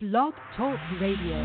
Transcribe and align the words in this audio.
Blog 0.00 0.32
Talk 0.56 0.78
Radio. 0.98 1.44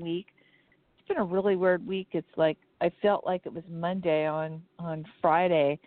Week. 0.00 0.26
It's 0.98 1.08
been 1.08 1.18
a 1.18 1.24
really 1.24 1.56
weird 1.56 1.86
week. 1.86 2.08
It's 2.12 2.26
like 2.36 2.58
I 2.80 2.90
felt 3.02 3.24
like 3.24 3.42
it 3.44 3.52
was 3.52 3.64
Monday 3.70 4.26
on 4.26 4.62
on 4.78 5.04
Friday. 5.20 5.78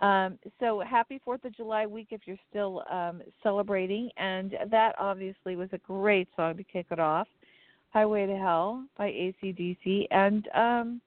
Um, 0.00 0.38
so 0.60 0.80
happy 0.80 1.20
Fourth 1.24 1.44
of 1.44 1.56
July 1.56 1.86
week 1.86 2.08
if 2.10 2.22
you're 2.26 2.36
still 2.50 2.82
um, 2.90 3.22
celebrating, 3.42 4.10
and 4.16 4.54
that 4.70 4.94
obviously 4.98 5.56
was 5.56 5.68
a 5.72 5.78
great 5.78 6.28
song 6.36 6.56
to 6.56 6.64
kick 6.64 6.86
it 6.90 6.98
off. 6.98 7.28
Highway 7.90 8.26
to 8.26 8.36
Hell 8.36 8.84
by 8.98 9.10
ACDC, 9.10 10.06
and 10.10 10.48
um, 10.54 11.00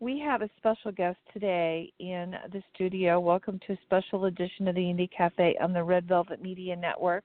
we 0.00 0.18
have 0.18 0.42
a 0.42 0.50
special 0.56 0.90
guest 0.90 1.18
today 1.32 1.92
in 2.00 2.34
the 2.52 2.62
studio. 2.74 3.20
Welcome 3.20 3.60
to 3.66 3.74
a 3.74 3.78
special 3.84 4.24
edition 4.24 4.66
of 4.66 4.74
the 4.74 4.80
Indie 4.80 5.08
Cafe 5.16 5.56
on 5.62 5.72
the 5.72 5.82
Red 5.82 6.08
Velvet 6.08 6.42
Media 6.42 6.74
Network. 6.74 7.24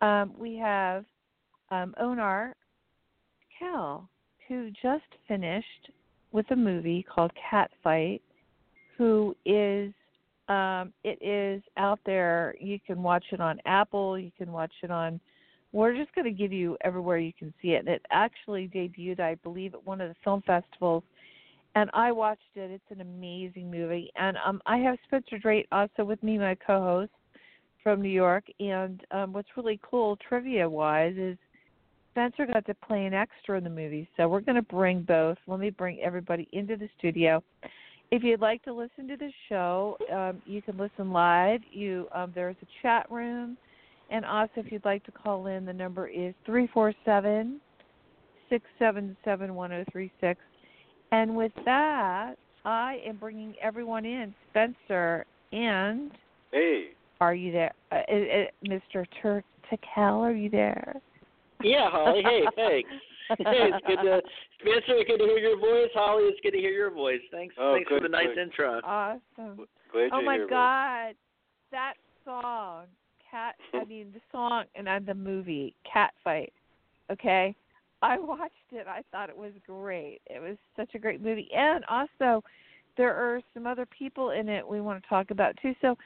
Um, 0.00 0.32
we 0.38 0.56
have 0.56 1.04
um, 1.70 1.94
Onur 2.00 2.52
Tukel, 3.60 4.06
who 4.46 4.70
just 4.82 5.04
finished 5.26 5.90
with 6.32 6.50
a 6.50 6.56
movie 6.56 7.04
called 7.14 7.32
Catfight, 7.50 8.20
who 8.96 9.34
is 9.44 9.92
um, 10.48 10.92
it 11.04 11.22
is 11.22 11.62
out 11.76 12.00
there. 12.06 12.54
You 12.58 12.78
can 12.86 13.02
watch 13.02 13.24
it 13.32 13.40
on 13.40 13.60
Apple. 13.66 14.18
You 14.18 14.30
can 14.38 14.50
watch 14.50 14.72
it 14.82 14.90
on. 14.90 15.20
We're 15.72 15.94
just 15.94 16.14
going 16.14 16.24
to 16.24 16.30
give 16.30 16.52
you 16.52 16.78
everywhere 16.82 17.18
you 17.18 17.34
can 17.38 17.52
see 17.60 17.72
it. 17.72 17.80
And 17.80 17.88
it 17.88 18.02
actually 18.10 18.68
debuted, 18.68 19.20
I 19.20 19.34
believe, 19.36 19.74
at 19.74 19.86
one 19.86 20.00
of 20.00 20.08
the 20.08 20.14
film 20.24 20.42
festivals, 20.46 21.02
and 21.74 21.90
I 21.92 22.10
watched 22.12 22.40
it. 22.54 22.70
It's 22.70 22.90
an 22.90 23.02
amazing 23.02 23.70
movie, 23.70 24.10
and 24.16 24.38
um, 24.44 24.62
I 24.64 24.78
have 24.78 24.96
Spencer 25.04 25.38
Drake 25.38 25.68
also 25.70 26.04
with 26.04 26.22
me, 26.22 26.38
my 26.38 26.54
co-host 26.54 27.12
from 27.82 28.00
New 28.00 28.08
York. 28.08 28.44
And 28.58 29.02
um, 29.10 29.34
what's 29.34 29.48
really 29.56 29.78
cool, 29.88 30.16
trivia-wise, 30.26 31.14
is 31.18 31.36
Spencer 32.18 32.52
got 32.52 32.66
to 32.66 32.74
play 32.74 33.06
an 33.06 33.14
extra 33.14 33.56
in 33.56 33.62
the 33.62 33.70
movie. 33.70 34.08
So 34.16 34.26
we're 34.26 34.40
going 34.40 34.56
to 34.56 34.62
bring 34.62 35.02
both. 35.02 35.38
Let 35.46 35.60
me 35.60 35.70
bring 35.70 36.00
everybody 36.00 36.48
into 36.52 36.76
the 36.76 36.88
studio. 36.98 37.44
If 38.10 38.24
you'd 38.24 38.40
like 38.40 38.64
to 38.64 38.72
listen 38.72 39.06
to 39.06 39.16
the 39.16 39.30
show, 39.48 39.96
um, 40.12 40.42
you 40.44 40.60
can 40.60 40.76
listen 40.76 41.12
live. 41.12 41.60
You 41.70 42.08
um, 42.12 42.32
there's 42.34 42.56
a 42.60 42.66
chat 42.82 43.08
room, 43.08 43.56
and 44.10 44.24
also 44.24 44.50
if 44.56 44.72
you'd 44.72 44.84
like 44.84 45.04
to 45.04 45.12
call 45.12 45.46
in, 45.46 45.64
the 45.64 45.72
number 45.72 46.08
is 46.08 46.34
three 46.44 46.68
four 46.74 46.92
seven 47.04 47.60
six 48.50 48.64
seven 48.80 49.16
seven 49.24 49.54
one 49.54 49.70
zero 49.70 49.84
three 49.92 50.10
six. 50.20 50.40
And 51.12 51.36
with 51.36 51.52
that, 51.66 52.34
I 52.64 53.00
am 53.06 53.16
bringing 53.18 53.54
everyone 53.62 54.04
in. 54.04 54.34
Spencer 54.50 55.24
and 55.52 56.10
hey, 56.50 56.88
are 57.20 57.34
you 57.34 57.52
there, 57.52 57.74
uh, 57.92 57.96
uh, 58.10 58.14
uh 58.14 58.44
Mr. 58.66 59.06
Turk 59.22 59.44
Tical? 59.70 60.20
Are 60.20 60.32
you 60.32 60.50
there? 60.50 61.00
Yeah, 61.62 61.90
Holly. 61.90 62.22
Hey, 62.22 62.42
thanks. 62.54 62.90
hey, 63.38 63.70
it's 63.70 63.86
good 63.86 64.02
to 64.02 64.22
Spencer. 64.60 65.04
Good 65.06 65.18
to 65.18 65.24
hear 65.24 65.38
your 65.38 65.58
voice, 65.58 65.90
Holly. 65.94 66.24
It's 66.24 66.40
good 66.42 66.52
to 66.52 66.58
hear 66.58 66.70
your 66.70 66.90
voice. 66.90 67.20
Thanks. 67.30 67.54
Oh, 67.58 67.74
thanks 67.74 67.88
good, 67.88 68.02
for 68.02 68.08
the 68.08 68.12
nice 68.12 68.28
good. 68.34 68.38
intro. 68.38 68.80
Awesome. 68.84 69.66
Glad 69.92 70.10
oh 70.12 70.18
you're 70.18 70.22
my 70.22 70.34
here, 70.34 70.48
God, 70.48 71.14
that 71.70 71.94
song, 72.24 72.84
cat. 73.30 73.54
I 73.74 73.84
mean, 73.84 74.12
the 74.12 74.20
song 74.32 74.64
and 74.74 74.86
then 74.86 75.04
the 75.04 75.14
movie, 75.14 75.74
Cat 75.90 76.12
Fight. 76.22 76.52
Okay, 77.10 77.54
I 78.02 78.18
watched 78.18 78.52
it. 78.72 78.86
I 78.86 79.02
thought 79.10 79.30
it 79.30 79.36
was 79.36 79.52
great. 79.66 80.20
It 80.26 80.40
was 80.40 80.56
such 80.76 80.94
a 80.94 80.98
great 80.98 81.22
movie, 81.22 81.48
and 81.54 81.84
also 81.86 82.42
there 82.96 83.14
are 83.14 83.40
some 83.54 83.66
other 83.66 83.86
people 83.86 84.30
in 84.30 84.48
it 84.48 84.66
we 84.66 84.80
want 84.80 85.02
to 85.02 85.08
talk 85.08 85.30
about 85.30 85.54
too. 85.62 85.74
So, 85.80 85.96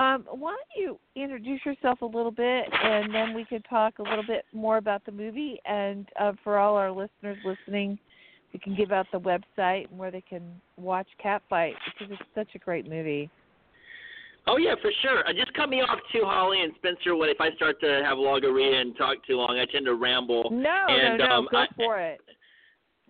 um, 0.00 0.24
why 0.28 0.56
don't 0.56 0.82
you 0.82 0.98
introduce 1.14 1.60
yourself 1.64 2.02
a 2.02 2.06
little 2.06 2.32
bit, 2.32 2.64
and 2.82 3.14
then 3.14 3.32
we 3.32 3.44
can 3.44 3.62
talk 3.62 4.00
a 4.00 4.02
little 4.02 4.24
bit 4.26 4.44
more 4.52 4.76
about 4.78 5.04
the 5.06 5.12
movie. 5.12 5.58
And 5.64 6.08
uh, 6.18 6.32
for 6.42 6.58
all 6.58 6.74
our 6.76 6.90
listeners 6.90 7.38
listening, 7.44 7.98
we 8.52 8.58
can 8.58 8.74
give 8.74 8.90
out 8.90 9.06
the 9.12 9.20
website 9.20 9.88
and 9.90 9.98
where 9.98 10.10
they 10.10 10.20
can 10.20 10.42
watch 10.76 11.06
Catfight 11.24 11.74
because 11.98 12.12
it's 12.12 12.30
such 12.34 12.54
a 12.54 12.58
great 12.58 12.88
movie. 12.88 13.30
Oh 14.46 14.58
yeah, 14.58 14.74
for 14.82 14.90
sure. 15.00 15.26
Uh, 15.26 15.32
just 15.32 15.54
cut 15.54 15.68
me 15.68 15.80
off 15.80 15.98
too, 16.12 16.22
Holly 16.24 16.60
and 16.62 16.72
Spencer. 16.76 17.16
When 17.16 17.30
if 17.30 17.40
I 17.40 17.54
start 17.56 17.80
to 17.80 18.02
have 18.04 18.18
logorrhea 18.18 18.80
and 18.80 18.96
talk 18.96 19.24
too 19.26 19.36
long, 19.36 19.58
I 19.58 19.64
tend 19.70 19.86
to 19.86 19.94
ramble. 19.94 20.50
No, 20.50 20.86
and, 20.88 21.18
no, 21.18 21.26
no, 21.26 21.32
um, 21.32 21.48
go 21.50 21.58
I, 21.58 21.66
for 21.76 21.98
it. 22.00 22.20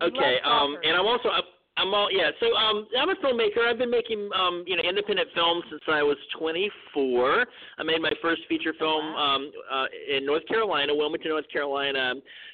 Okay, 0.01 0.37
um, 0.45 0.77
and 0.83 0.95
I'm 0.95 1.05
also 1.05 1.29
I'm 1.77 1.93
all 1.93 2.09
yeah. 2.11 2.31
So 2.39 2.55
um, 2.55 2.87
I'm 2.97 3.09
a 3.09 3.15
filmmaker. 3.15 3.67
I've 3.69 3.77
been 3.77 3.91
making 3.91 4.29
um, 4.33 4.63
you 4.65 4.77
know, 4.77 4.83
independent 4.83 5.29
films 5.35 5.63
since 5.69 5.81
I 5.87 6.03
was 6.03 6.17
24. 6.39 7.45
I 7.77 7.83
made 7.83 8.01
my 8.01 8.11
first 8.21 8.43
feature 8.47 8.73
film 8.79 9.03
um, 9.15 9.51
uh, 9.71 9.85
in 10.15 10.25
North 10.25 10.47
Carolina, 10.47 10.95
Wilmington, 10.95 11.31
North 11.31 11.49
Carolina, 11.51 12.13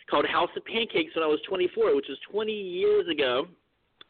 called 0.09 0.25
House 0.25 0.49
of 0.57 0.65
Pancakes 0.65 1.13
when 1.15 1.23
I 1.23 1.27
was 1.27 1.39
24, 1.47 1.95
which 1.95 2.07
was 2.09 2.17
20 2.31 2.51
years 2.51 3.07
ago. 3.07 3.45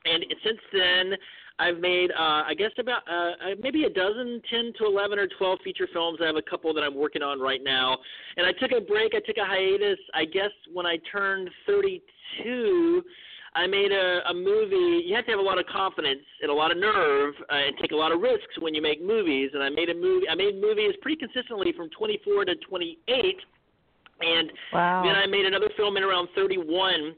And 0.06 0.25
since 0.44 0.60
then, 0.72 1.13
I've 1.60 1.80
made 1.80 2.12
uh, 2.12 2.44
I 2.48 2.54
guess 2.58 2.72
about 2.80 3.04
uh, 3.06 3.54
maybe 3.62 3.84
a 3.84 3.90
dozen, 3.90 4.42
10 4.50 4.74
to 4.80 4.86
11 4.86 5.19
or 5.19 5.28
12 5.38 5.60
feature 5.62 5.90
films. 5.92 6.19
I 6.24 6.28
have 6.28 6.38
a 6.38 6.42
couple 6.42 6.74
that 6.74 6.81
I'm 6.81 6.96
working 6.96 7.22
on 7.22 7.42
right 7.42 7.62
now. 7.62 7.98
And 8.38 8.48
I 8.48 8.54
took 8.54 8.72
a 8.72 8.80
break. 8.80 9.12
I 9.13 9.19
took 9.19 9.38
a 9.38 9.46
hiatus. 9.46 10.00
I 10.13 10.24
guess 10.24 10.52
when 10.74 10.86
I 10.86 10.98
turned 11.12 11.50
32. 11.68 13.04
I 13.53 13.68
made 13.68 13.92
a, 13.92 14.21
a 14.30 14.33
movie. 14.33 15.03
You 15.06 15.15
have 15.15 15.25
to 15.25 15.31
have 15.31 15.39
a 15.39 15.44
lot 15.44 15.59
of 15.59 15.65
confidence 15.65 16.24
and 16.42 16.50
a 16.50 16.53
lot 16.53 16.71
of 16.71 16.77
nerve 16.77 17.33
uh, 17.51 17.56
and 17.56 17.75
take 17.81 17.92
a 17.92 17.95
lot 17.95 18.12
of 18.12 18.21
risks 18.21 18.56
when 18.59 18.74
you 18.74 18.81
make 18.81 19.03
movies. 19.03 19.51
And 19.53 19.62
I 19.62 19.69
made 19.69 19.89
a 19.89 19.94
movie. 19.94 20.27
I 20.30 20.36
made 20.36 20.59
movies 20.62 20.94
pretty 21.01 21.18
consistently 21.18 21.74
from 21.75 21.89
24 21.89 22.45
to 22.45 22.56
28, 22.56 23.36
and 24.21 24.51
wow. 24.71 25.03
then 25.03 25.15
I 25.15 25.27
made 25.27 25.45
another 25.45 25.69
film 25.75 25.98
in 25.98 26.03
around 26.03 26.30
31 26.36 27.13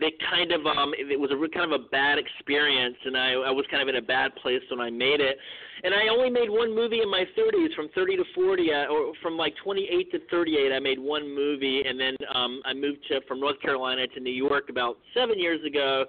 that 0.00 0.12
kind 0.30 0.52
of 0.52 0.66
um 0.66 0.92
it 0.96 1.18
was 1.18 1.30
a 1.30 1.38
kind 1.56 1.72
of 1.72 1.80
a 1.80 1.84
bad 1.88 2.18
experience 2.18 2.96
and 3.04 3.16
I 3.16 3.32
I 3.32 3.50
was 3.50 3.64
kind 3.70 3.82
of 3.82 3.88
in 3.88 3.96
a 3.96 4.06
bad 4.06 4.34
place 4.36 4.62
when 4.70 4.80
I 4.80 4.90
made 4.90 5.20
it. 5.20 5.36
And 5.82 5.92
I 5.92 6.08
only 6.08 6.30
made 6.30 6.48
one 6.48 6.74
movie 6.74 7.02
in 7.02 7.10
my 7.10 7.24
30s 7.36 7.74
from 7.74 7.88
30 7.94 8.16
to 8.16 8.24
40 8.34 8.72
uh, 8.72 8.86
or 8.86 9.12
from 9.20 9.36
like 9.36 9.54
28 9.62 10.10
to 10.12 10.18
38 10.30 10.72
I 10.72 10.78
made 10.78 10.98
one 10.98 11.34
movie 11.34 11.82
and 11.86 11.98
then 11.98 12.16
um 12.34 12.60
I 12.64 12.74
moved 12.74 13.06
to 13.08 13.20
from 13.28 13.40
North 13.40 13.60
Carolina 13.60 14.06
to 14.06 14.20
New 14.20 14.32
York 14.32 14.70
about 14.70 14.98
7 15.14 15.38
years 15.38 15.64
ago 15.64 16.04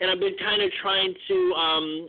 and 0.00 0.10
I've 0.10 0.20
been 0.20 0.36
kind 0.38 0.62
of 0.62 0.70
trying 0.82 1.14
to 1.28 1.52
um 1.54 2.08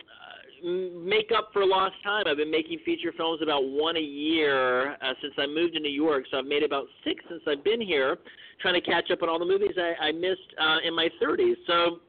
make 0.64 1.30
up 1.36 1.50
for 1.54 1.66
lost 1.66 1.96
time. 2.04 2.26
I've 2.28 2.38
been 2.38 2.52
making 2.52 2.80
feature 2.86 3.12
films 3.16 3.42
about 3.42 3.64
one 3.64 3.98
a 3.98 4.02
year 4.02 4.94
uh, 4.94 5.14
since 5.22 5.34
I 5.38 5.46
moved 5.46 5.74
to 5.74 5.80
New 5.80 5.92
York. 5.92 6.26
So 6.32 6.38
I've 6.40 6.46
made 6.46 6.64
about 6.64 6.86
six 7.04 7.24
since 7.30 7.42
I've 7.48 7.64
been 7.64 7.82
here, 7.82 8.18
trying 8.60 8.74
to 8.74 8.82
catch 8.82 9.12
up 9.12 9.22
on 9.22 9.30
all 9.30 9.40
the 9.40 9.46
movies 9.46 9.76
I, 9.78 10.08
I 10.08 10.12
missed 10.12 10.54
uh, 10.60 10.78
in 10.86 10.96
my 10.96 11.10
30s. 11.22 11.56
So 11.66 12.00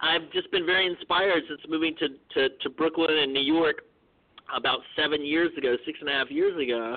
I've 0.00 0.30
just 0.32 0.50
been 0.50 0.66
very 0.66 0.86
inspired 0.86 1.42
since 1.48 1.60
moving 1.68 1.94
to, 1.98 2.08
to, 2.34 2.48
to 2.56 2.70
Brooklyn 2.70 3.18
and 3.18 3.32
New 3.32 3.42
York 3.42 3.82
about 4.54 4.80
seven 4.96 5.24
years 5.24 5.50
ago, 5.56 5.76
six 5.86 5.98
and 6.00 6.08
a 6.08 6.12
half 6.12 6.30
years 6.30 6.60
ago. 6.60 6.96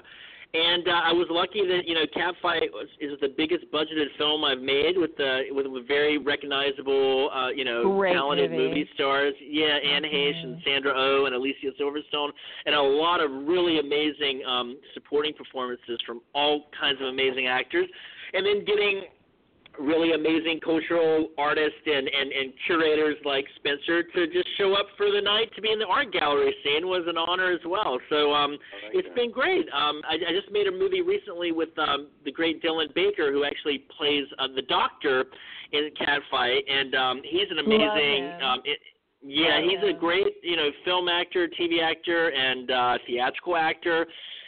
And 0.54 0.88
uh, 0.88 0.92
I 1.04 1.12
was 1.12 1.28
lucky 1.30 1.68
that 1.68 1.86
you 1.86 1.96
know 1.96 2.06
Catfight 2.16 2.72
was, 2.72 2.88
is 3.02 3.20
the 3.20 3.28
biggest 3.36 3.66
budgeted 3.74 4.08
film 4.18 4.46
I've 4.46 4.62
made 4.62 4.98
with 4.98 5.12
the 5.18 5.44
with, 5.52 5.68
with 5.68 5.86
very 5.86 6.18
recognizable 6.18 7.30
uh, 7.34 7.50
you 7.50 7.66
know 7.66 7.98
Great 7.98 8.14
talented 8.14 8.52
movie. 8.52 8.88
stars. 8.94 9.34
Yeah, 9.42 9.76
Anne 9.84 10.04
Heche 10.04 10.44
and 10.44 10.62
Sandra 10.64 10.94
Oh 10.96 11.26
and 11.26 11.36
Alicia 11.36 11.72
Silverstone, 11.80 12.30
and 12.66 12.74
a 12.74 12.82
lot 12.82 13.20
of 13.20 13.32
really 13.32 13.80
amazing 13.80 14.44
um, 14.48 14.78
supporting 14.94 15.34
performances 15.34 16.00
from 16.06 16.22
all 16.34 16.68
kinds 16.80 17.02
of 17.02 17.08
amazing 17.08 17.48
actors. 17.48 17.88
And 18.34 18.46
then 18.46 18.66
getting 18.66 19.04
really 19.80 20.14
amazing 20.14 20.60
cultural 20.64 21.30
artists 21.38 21.80
and, 21.86 22.08
and, 22.08 22.32
and 22.32 22.54
curators 22.66 23.18
like 23.26 23.46
Spencer 23.58 24.04
to 24.04 24.28
just 24.28 24.48
show 24.58 24.74
up 24.74 24.88
for 24.98 25.12
the 25.12 25.22
night 25.22 25.52
to 25.56 25.62
be 25.62 25.72
in 25.72 25.80
the 25.80 25.86
art 25.86 26.12
gallery 26.14 26.54
scene 26.64 26.88
was 26.88 27.04
an 27.08 27.18
honor 27.18 27.52
as 27.52 27.60
well. 27.66 28.00
So 28.10 28.34
um, 28.34 28.52
I 28.52 28.88
like 28.88 28.96
it's 28.96 29.08
that. 29.10 29.16
been 29.16 29.32
great. 29.32 29.68
Um, 29.74 30.02
I, 30.08 30.16
I 30.16 30.32
just 30.32 30.52
made 30.52 30.68
a 30.68 30.72
movie 30.72 31.02
recently 31.02 31.52
with 31.52 31.70
um, 31.78 32.08
the 32.24 32.32
great 32.32 32.64
Dylan 32.64 32.94
Baker, 32.94 33.32
who 33.32 33.44
actually 33.44 33.84
plays 33.98 34.26
uh, 34.40 34.48
the 34.56 34.64
Doctor 34.64 35.26
in 35.72 35.90
Catfight, 36.00 36.62
and 36.70 36.96
um, 36.96 37.22
he's 37.24 37.50
an 37.52 37.60
amazing. 37.60 38.32
Um, 38.42 38.62
it, 38.64 38.80
yeah, 39.28 39.58
Love 39.58 39.64
he's 39.64 39.90
a 39.90 40.00
great 40.00 40.36
you 40.44 40.56
know 40.56 40.70
film 40.84 41.10
actor, 41.10 41.48
TV 41.60 41.82
actor, 41.82 42.30
and 42.30 42.70
uh, 42.70 42.98
theatrical 43.08 43.56
actor. 43.56 44.06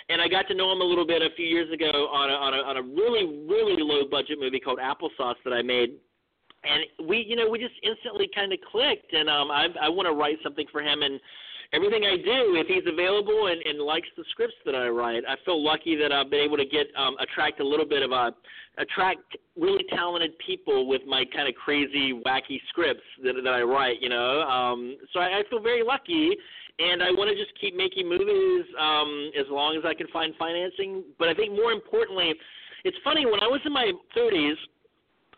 And 0.10 0.22
I 0.22 0.28
got 0.28 0.48
to 0.48 0.56
know 0.56 0.72
him 0.72 0.82
a 0.82 0.86
little 0.86 1.06
bit 1.06 1.22
a 1.22 1.30
few 1.36 1.46
years 1.46 1.72
ago 1.72 2.08
on 2.14 2.30
a, 2.30 2.34
on 2.34 2.54
a, 2.54 2.58
on 2.58 2.78
a 2.78 2.82
really 2.82 3.46
really 3.48 3.82
low 3.82 4.08
budget 4.10 4.40
movie 4.40 4.60
called 4.60 4.80
Applesauce 4.80 5.36
that 5.44 5.52
I 5.54 5.62
made. 5.62 5.96
And 6.64 7.08
we 7.08 7.26
you 7.28 7.36
know 7.36 7.50
we 7.50 7.60
just 7.60 7.76
instantly 7.84 8.30
kind 8.34 8.52
of 8.54 8.60
clicked 8.72 9.14
and 9.14 9.30
um 9.30 9.52
i 9.52 9.68
i 9.82 9.90
want 9.90 10.08
to 10.08 10.14
write 10.14 10.38
something 10.44 10.66
for 10.72 10.82
him 10.82 11.02
and 11.02 11.20
everything 11.74 12.04
i 12.04 12.16
do 12.18 12.56
if 12.56 12.68
he's 12.68 12.84
available 12.92 13.48
and 13.48 13.62
and 13.62 13.80
likes 13.80 14.08
the 14.18 14.24
scripts 14.32 14.56
that 14.66 14.76
i 14.76 14.88
write 14.88 15.24
i 15.28 15.36
feel 15.46 15.64
lucky 15.64 15.96
that 15.96 16.12
i've 16.12 16.30
been 16.30 16.40
able 16.40 16.58
to 16.58 16.66
get 16.66 16.88
um 16.98 17.16
attract 17.20 17.60
a 17.60 17.64
little 17.64 17.86
bit 17.86 18.02
of 18.02 18.12
a 18.12 18.34
attract 18.80 19.38
really 19.56 19.84
talented 19.90 20.32
people 20.46 20.88
with 20.88 21.02
my 21.06 21.24
kind 21.34 21.48
of 21.48 21.56
crazy 21.56 22.14
wacky 22.26 22.60
scripts 22.70 23.04
that 23.24 23.34
that 23.44 23.54
i 23.54 23.62
write 23.62 24.02
you 24.02 24.10
know? 24.10 24.42
Um 24.42 24.98
so 25.14 25.20
i, 25.20 25.40
I 25.40 25.44
feel 25.50 25.62
very 25.62 25.84
lucky 25.84 26.36
and 26.80 27.02
I 27.02 27.12
want 27.12 27.30
to 27.30 27.36
just 27.36 27.60
keep 27.60 27.76
making 27.76 28.08
movies 28.08 28.66
um, 28.80 29.32
as 29.38 29.46
long 29.50 29.76
as 29.78 29.84
I 29.86 29.94
can 29.94 30.08
find 30.08 30.34
financing. 30.38 31.04
But 31.18 31.30
I 31.30 31.34
think 31.34 31.54
more 31.54 31.72
importantly, 31.72 32.34
it's 32.84 32.98
funny 33.04 33.26
when 33.26 33.42
I 33.42 33.48
was 33.48 33.62
in 33.66 33.74
my 33.74 33.92
30s, 34.16 34.56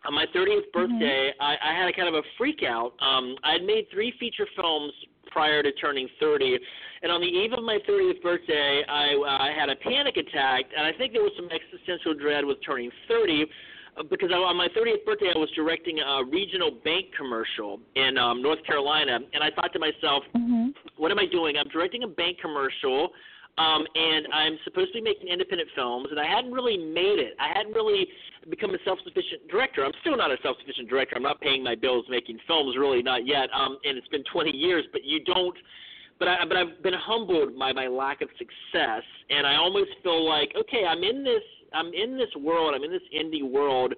on 0.06 0.14
my 0.14 0.26
30th 0.36 0.72
birthday, 0.74 1.32
I, 1.40 1.56
I 1.62 1.74
had 1.78 1.90
a 1.90 1.94
kind 1.94 2.08
of 2.08 2.14
a 2.16 2.22
freak 2.38 2.64
out. 2.64 2.94
Um, 3.02 3.36
I 3.44 3.54
had 3.54 3.64
made 3.64 3.88
three 3.92 4.14
feature 4.20 4.48
films 4.56 4.94
prior 5.32 5.62
to 5.62 5.72
turning 5.74 6.08
30, 6.20 6.58
and 7.04 7.12
on 7.12 7.22
the 7.22 7.28
eve 7.28 7.54
of 7.54 7.64
my 7.64 7.80
30th 7.88 8.22
birthday, 8.22 8.84
I, 8.88 9.14
uh, 9.14 9.44
I 9.44 9.54
had 9.58 9.70
a 9.70 9.76
panic 9.76 10.18
attack, 10.18 10.66
and 10.76 10.86
I 10.88 10.98
think 10.98 11.14
there 11.14 11.22
was 11.22 11.34
some 11.36 11.50
existential 11.52 12.14
dread 12.14 12.46
with 12.46 12.58
turning 12.66 12.90
30. 13.08 13.46
Uh, 14.00 14.04
Because 14.10 14.30
I, 14.32 14.38
on 14.38 14.58
my 14.58 14.68
30th 14.70 15.06
birthday, 15.06 15.32
I 15.34 15.38
was 15.38 15.50
directing 15.56 16.00
a 16.00 16.24
regional 16.24 16.72
bank 16.84 17.08
commercial 17.18 17.80
in 17.96 18.18
um, 18.18 18.42
North 18.42 18.64
Carolina, 18.66 19.20
and 19.34 19.44
I 19.44 19.50
thought 19.52 19.74
to 19.74 19.80
myself, 19.80 20.24
Mhm. 20.36 20.74
what 20.98 21.12
am 21.12 21.20
I 21.20 21.26
doing? 21.26 21.58
I'm 21.58 21.68
directing 21.70 22.04
a 22.04 22.08
bank 22.08 22.40
commercial, 22.40 23.14
um, 23.58 23.86
and 23.96 24.28
I'm 24.32 24.58
supposed 24.64 24.94
to 24.94 25.00
be 25.00 25.02
making 25.02 25.28
independent 25.28 25.70
films, 25.76 26.08
and 26.12 26.20
I 26.20 26.26
hadn't 26.26 26.52
really 26.52 26.78
made 26.78 27.20
it. 27.20 27.36
I 27.40 27.50
hadn't 27.50 27.74
really 27.74 28.10
become 28.50 28.74
a 28.74 28.80
self-sufficient 28.86 29.48
director. 29.50 29.86
I'm 29.86 29.94
still 30.02 30.16
not 30.16 30.32
a 30.32 30.38
self-sufficient 30.42 30.88
director. 30.88 31.16
I'm 31.18 31.24
not 31.24 31.42
paying 31.42 31.62
my 31.62 31.76
bills 31.76 32.08
making 32.08 32.40
films, 32.48 32.78
really 32.78 33.04
not 33.04 33.26
yet. 33.26 33.50
Um, 33.54 33.78
and 33.84 33.98
it's 33.98 34.08
been 34.08 34.24
20 34.24 34.52
years, 34.56 34.86
but 34.94 35.04
you 35.04 35.20
don't 35.22 35.58
but 36.20 36.28
I 36.28 36.46
but 36.46 36.58
I've 36.58 36.84
been 36.84 36.94
humbled 36.94 37.58
by 37.58 37.72
my 37.72 37.88
lack 37.88 38.22
of 38.22 38.30
success, 38.38 39.04
and 39.30 39.48
I 39.48 39.56
almost 39.56 39.92
feel 40.04 40.28
like 40.28 40.54
okay, 40.56 40.86
I'm 40.86 41.02
in 41.04 41.24
this 41.24 41.44
I'm 41.74 41.94
in 41.94 42.18
this 42.18 42.30
world, 42.40 42.74
I'm 42.76 42.84
in 42.84 42.92
this 42.92 43.02
indie 43.16 43.48
world 43.48 43.94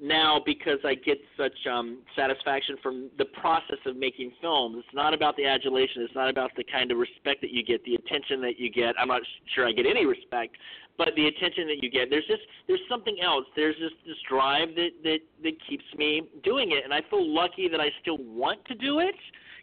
now 0.00 0.40
because 0.44 0.78
I 0.84 0.94
get 0.94 1.18
such 1.36 1.54
um 1.70 2.02
satisfaction 2.16 2.76
from 2.82 3.10
the 3.18 3.26
process 3.40 3.78
of 3.86 3.96
making 3.96 4.32
films. 4.40 4.76
It's 4.78 4.94
not 4.94 5.14
about 5.14 5.36
the 5.36 5.46
adulation, 5.46 6.02
it's 6.02 6.14
not 6.14 6.28
about 6.28 6.50
the 6.56 6.64
kind 6.64 6.90
of 6.90 6.98
respect 6.98 7.40
that 7.42 7.50
you 7.50 7.64
get, 7.64 7.84
the 7.84 7.94
attention 7.94 8.40
that 8.42 8.58
you 8.58 8.70
get. 8.70 8.94
I'm 8.98 9.08
not 9.08 9.22
sure 9.54 9.66
I 9.66 9.72
get 9.72 9.86
any 9.86 10.06
respect, 10.06 10.56
but 10.98 11.08
the 11.16 11.26
attention 11.26 11.66
that 11.68 11.82
you 11.82 11.90
get. 11.90 12.10
There's 12.10 12.26
just 12.26 12.42
there's 12.66 12.82
something 12.88 13.16
else. 13.22 13.44
There's 13.56 13.76
just 13.76 13.94
this 14.06 14.16
drive 14.28 14.68
that 14.76 14.90
that 15.02 15.18
that 15.42 15.54
keeps 15.68 15.84
me 15.96 16.22
doing 16.42 16.72
it 16.72 16.84
and 16.84 16.92
I 16.92 17.00
feel 17.10 17.26
lucky 17.26 17.68
that 17.68 17.80
I 17.80 17.88
still 18.02 18.18
want 18.18 18.64
to 18.66 18.74
do 18.74 19.00
it. 19.00 19.14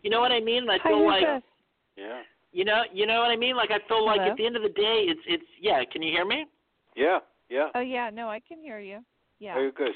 You 0.03 0.09
know 0.09 0.19
what 0.19 0.31
I 0.31 0.39
mean? 0.39 0.63
And 0.63 0.71
I 0.71 0.79
feel 0.83 1.05
like 1.05 1.23
Yeah. 1.97 2.21
you 2.51 2.65
know, 2.65 2.83
you 2.91 3.05
know 3.05 3.19
what 3.19 3.31
I 3.31 3.35
mean? 3.35 3.55
Like 3.55 3.71
I 3.71 3.79
feel 3.87 4.05
like 4.05 4.19
Hello? 4.21 4.31
at 4.31 4.37
the 4.37 4.45
end 4.45 4.55
of 4.55 4.63
the 4.63 4.69
day, 4.69 5.05
it's 5.07 5.21
it's 5.27 5.45
yeah. 5.59 5.83
Can 5.91 6.01
you 6.01 6.11
hear 6.11 6.25
me? 6.25 6.45
Yeah. 6.95 7.19
Yeah. 7.51 7.67
Oh 7.75 7.81
yeah, 7.81 8.09
no, 8.09 8.29
I 8.29 8.39
can 8.39 8.59
hear 8.59 8.79
you. 8.79 8.99
Yeah. 9.39 9.55
Very 9.55 9.71
good. 9.73 9.91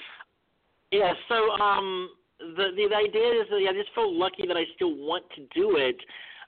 Yeah. 0.92 1.14
So 1.30 1.36
um, 1.52 2.10
the 2.40 2.68
the, 2.76 2.88
the 2.90 2.96
idea 2.96 3.42
is 3.42 3.48
that 3.50 3.66
I 3.70 3.74
just 3.74 3.96
feel 3.96 4.14
lucky 4.14 4.46
that 4.46 4.58
I 4.58 4.64
still 4.76 4.94
want 4.94 5.24
to 5.38 5.42
do 5.56 5.78
it, 5.78 5.96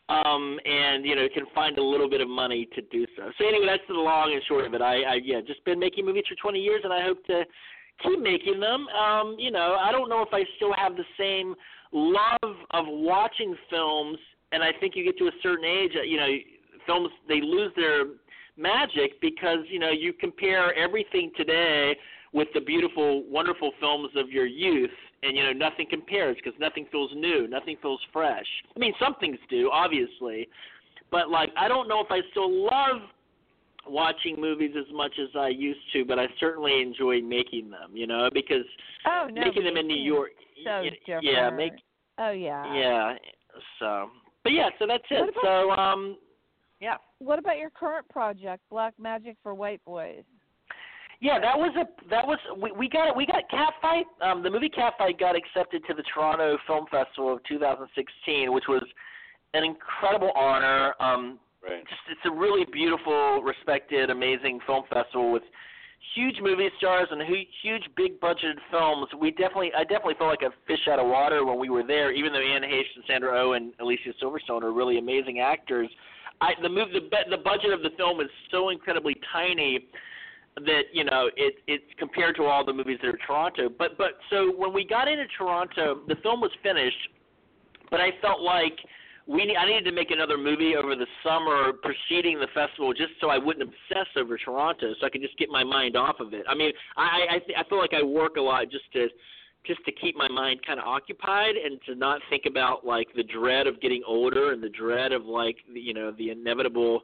um, 0.10 0.60
and 0.66 1.06
you 1.06 1.16
know 1.16 1.28
can 1.34 1.46
find 1.56 1.78
a 1.78 1.84
little 1.84 2.10
bit 2.10 2.20
of 2.20 2.28
money 2.28 2.68
to 2.76 2.82
do 2.92 3.06
so. 3.16 3.32
So 3.38 3.48
anyway, 3.48 3.68
that's 3.68 3.88
the 3.88 3.94
long 3.94 4.34
and 4.34 4.44
short 4.50 4.66
of 4.66 4.74
it. 4.74 4.82
I, 4.82 5.02
I 5.04 5.20
yeah, 5.24 5.40
just 5.48 5.64
been 5.64 5.80
making 5.80 6.06
movies 6.06 6.26
for 6.28 6.36
20 6.36 6.60
years, 6.60 6.82
and 6.84 6.92
I 6.92 7.02
hope 7.04 7.26
to 7.28 7.44
keep 8.04 8.20
making 8.20 8.60
them. 8.60 8.88
Um, 8.90 9.38
you 9.40 9.50
know, 9.50 9.78
I 9.80 9.94
don't 9.94 10.10
know 10.10 10.22
if 10.22 10.34
I 10.34 10.44
still 10.58 10.74
have 10.76 10.98
the 10.98 11.08
same 11.18 11.56
love 11.94 12.56
of 12.72 12.86
watching 12.86 13.56
films, 13.70 14.18
and 14.52 14.62
I 14.62 14.72
think 14.82 14.96
you 14.98 15.06
get 15.06 15.18
to 15.20 15.28
a 15.28 15.32
certain 15.42 15.66
age, 15.66 15.92
you 16.06 16.18
know, 16.18 16.36
films 16.86 17.10
they 17.30 17.40
lose 17.42 17.72
their 17.78 18.06
magic 18.58 19.20
because 19.22 19.60
you 19.70 19.80
know 19.80 19.92
you 19.92 20.14
compare 20.14 20.74
everything 20.76 21.32
today 21.38 21.96
with 22.34 22.48
the 22.54 22.60
beautiful, 22.62 23.24
wonderful 23.30 23.72
films 23.80 24.10
of 24.18 24.30
your 24.30 24.46
youth, 24.46 24.90
and 25.24 25.36
you 25.38 25.44
know 25.44 25.54
nothing 25.54 25.88
compares 25.90 26.36
because 26.38 26.58
nothing 26.60 26.86
feels 26.92 27.12
new, 27.16 27.48
nothing 27.48 27.78
feels 27.82 28.02
fresh. 28.12 28.46
I 28.76 28.80
mean, 28.80 28.94
some 29.00 29.16
things 29.20 29.38
do, 29.50 29.70
obviously, 29.72 30.48
but 31.12 31.30
like 31.30 31.50
I 31.58 31.68
don't 31.68 31.88
know 31.88 32.02
if 32.02 32.08
I 32.12 32.20
still 32.32 32.52
love 32.66 33.02
watching 33.88 34.36
movies 34.40 34.72
as 34.78 34.94
much 34.94 35.14
as 35.22 35.30
I 35.40 35.48
used 35.48 35.80
to, 35.94 36.04
but 36.04 36.20
I 36.20 36.26
certainly 36.40 36.82
enjoy 36.82 37.22
making 37.22 37.70
them. 37.70 37.92
You 37.96 38.08
know, 38.08 38.30
because 38.34 38.66
Oh 39.06 39.28
no. 39.32 39.42
making 39.42 39.64
them 39.64 39.78
in 39.78 39.88
New. 39.88 40.04
York, 40.04 40.32
So 40.64 40.84
different. 41.06 41.24
yeah, 41.24 41.50
make 41.50 41.74
Oh 42.18 42.32
yeah. 42.32 42.74
yeah. 42.76 43.14
So, 43.80 44.10
but 44.44 44.52
yeah, 44.54 44.70
so 44.80 44.86
that's 44.88 45.04
it. 45.10 45.30
about- 45.30 45.44
So, 45.44 45.72
um, 45.72 46.18
yeah. 46.80 46.98
What 47.20 47.40
about 47.40 47.58
your 47.58 47.70
current 47.70 48.08
project, 48.10 48.62
Black 48.70 48.94
Magic 49.00 49.38
for 49.42 49.54
White 49.56 49.84
Boys? 49.86 50.24
Yeah, 51.20 51.40
that 51.40 51.58
was 51.58 51.74
a 51.76 52.10
that 52.10 52.28
was 52.28 52.38
we, 52.62 52.72
we 52.72 52.88
got 52.88 53.16
we 53.16 53.26
got 53.26 53.44
Catfight. 53.50 54.04
Um, 54.22 54.44
the 54.44 54.52
movie 54.52 54.70
Catfight 54.70 55.20
got 55.20 55.36
accepted 55.36 55.84
to 55.88 55.96
the 55.96 56.04
Toronto 56.14 56.58
Film 56.68 56.86
Festival 56.92 57.34
of 57.34 57.44
2016, 57.46 58.54
which 58.54 58.66
was 58.68 58.84
an 59.56 59.64
incredible 59.64 60.32
honor. 60.36 60.94
Um, 61.00 61.40
Right. 61.68 61.84
just 61.90 62.02
it's 62.12 62.22
a 62.26 62.32
really 62.32 62.66
beautiful, 62.72 63.42
respected, 63.42 64.10
amazing 64.12 64.60
film 64.68 64.84
festival 64.94 65.32
with 65.32 65.42
huge 66.14 66.36
movie 66.40 66.70
stars 66.78 67.08
and 67.12 67.22
huge, 67.62 67.84
big 67.96 68.20
budgeted 68.22 68.58
films. 68.72 69.08
We 69.20 69.32
definitely, 69.32 69.72
I 69.76 69.84
definitely 69.84 70.14
felt 70.18 70.30
like 70.30 70.44
a 70.44 70.54
fish 70.68 70.88
out 70.90 71.00
of 71.00 71.08
water 71.08 71.44
when 71.46 71.60
we 71.60 71.70
were 71.70 71.84
there. 71.86 72.12
Even 72.12 72.32
though 72.32 72.40
Anne 72.40 72.62
Heche 72.62 72.96
and 72.96 73.04
Sandra 73.08 73.32
Oh 73.42 73.54
and 73.54 73.74
Alicia 73.80 74.14
Silverstone 74.22 74.62
are 74.64 74.72
really 74.72 74.98
amazing 75.00 75.40
actors, 75.40 75.90
I 76.42 76.54
the 76.62 76.70
move 76.70 76.90
the 76.92 77.02
the 77.30 77.38
budget 77.38 77.72
of 77.72 77.82
the 77.82 77.92
film 77.98 78.22
is 78.22 78.30
so 78.52 78.70
incredibly 78.70 79.16
tiny 79.32 79.88
that 80.56 80.84
you 80.94 81.04
know 81.04 81.30
it 81.36 81.56
it's 81.68 81.84
compared 81.98 82.36
to 82.38 82.44
all 82.44 82.66
the 82.66 82.74
movies 82.74 83.00
that 83.02 83.10
are 83.10 83.20
Toronto. 83.26 83.70
But 83.70 83.98
but 83.98 84.20
so 84.30 84.52
when 84.56 84.74
we 84.74 84.86
got 84.86 85.08
into 85.08 85.26
Toronto, 85.38 86.02
the 86.08 86.16
film 86.24 86.42
was 86.42 86.52
finished, 86.64 87.10
but 87.90 88.00
I 88.00 88.12
felt 88.22 88.42
like 88.42 88.78
we 89.28 89.56
I 89.60 89.66
needed 89.66 89.86
to 89.86 89.92
make 89.92 90.12
another 90.12 90.38
movie 90.38 90.76
over 90.76 90.96
the 90.96 91.08
summer 91.24 91.74
preceding 91.74 92.40
the 92.40 92.48
festival, 92.54 92.94
just 92.94 93.14
so 93.20 93.30
I 93.30 93.38
wouldn't 93.38 93.64
obsess 93.64 94.08
over 94.16 94.38
Toronto, 94.38 94.94
so 95.00 95.06
I 95.06 95.10
could 95.10 95.22
just 95.22 95.38
get 95.38 95.50
my 95.50 95.64
mind 95.64 95.98
off 95.98 96.20
of 96.20 96.34
it. 96.34 96.46
I 96.48 96.56
mean, 96.56 96.72
I 96.96 97.26
I, 97.32 97.40
th- 97.40 97.58
I 97.58 97.68
feel 97.68 97.80
like 97.80 97.94
I 97.94 98.04
work 98.04 98.38
a 98.38 98.42
lot 98.42 98.72
just 98.72 98.92
to 98.94 99.08
just 99.66 99.84
to 99.86 99.92
keep 99.92 100.16
my 100.16 100.28
mind 100.28 100.60
kind 100.66 100.80
of 100.80 100.86
occupied 100.86 101.56
and 101.56 101.80
to 101.86 101.96
not 101.96 102.22
think 102.30 102.44
about 102.48 102.86
like 102.86 103.08
the 103.16 103.24
dread 103.24 103.68
of 103.68 103.82
getting 103.82 104.02
older 104.08 104.54
and 104.54 104.64
the 104.64 104.70
dread 104.70 105.12
of 105.12 105.26
like 105.26 105.58
you 105.74 105.94
know 105.94 106.12
the 106.18 106.30
inevitable 106.30 107.02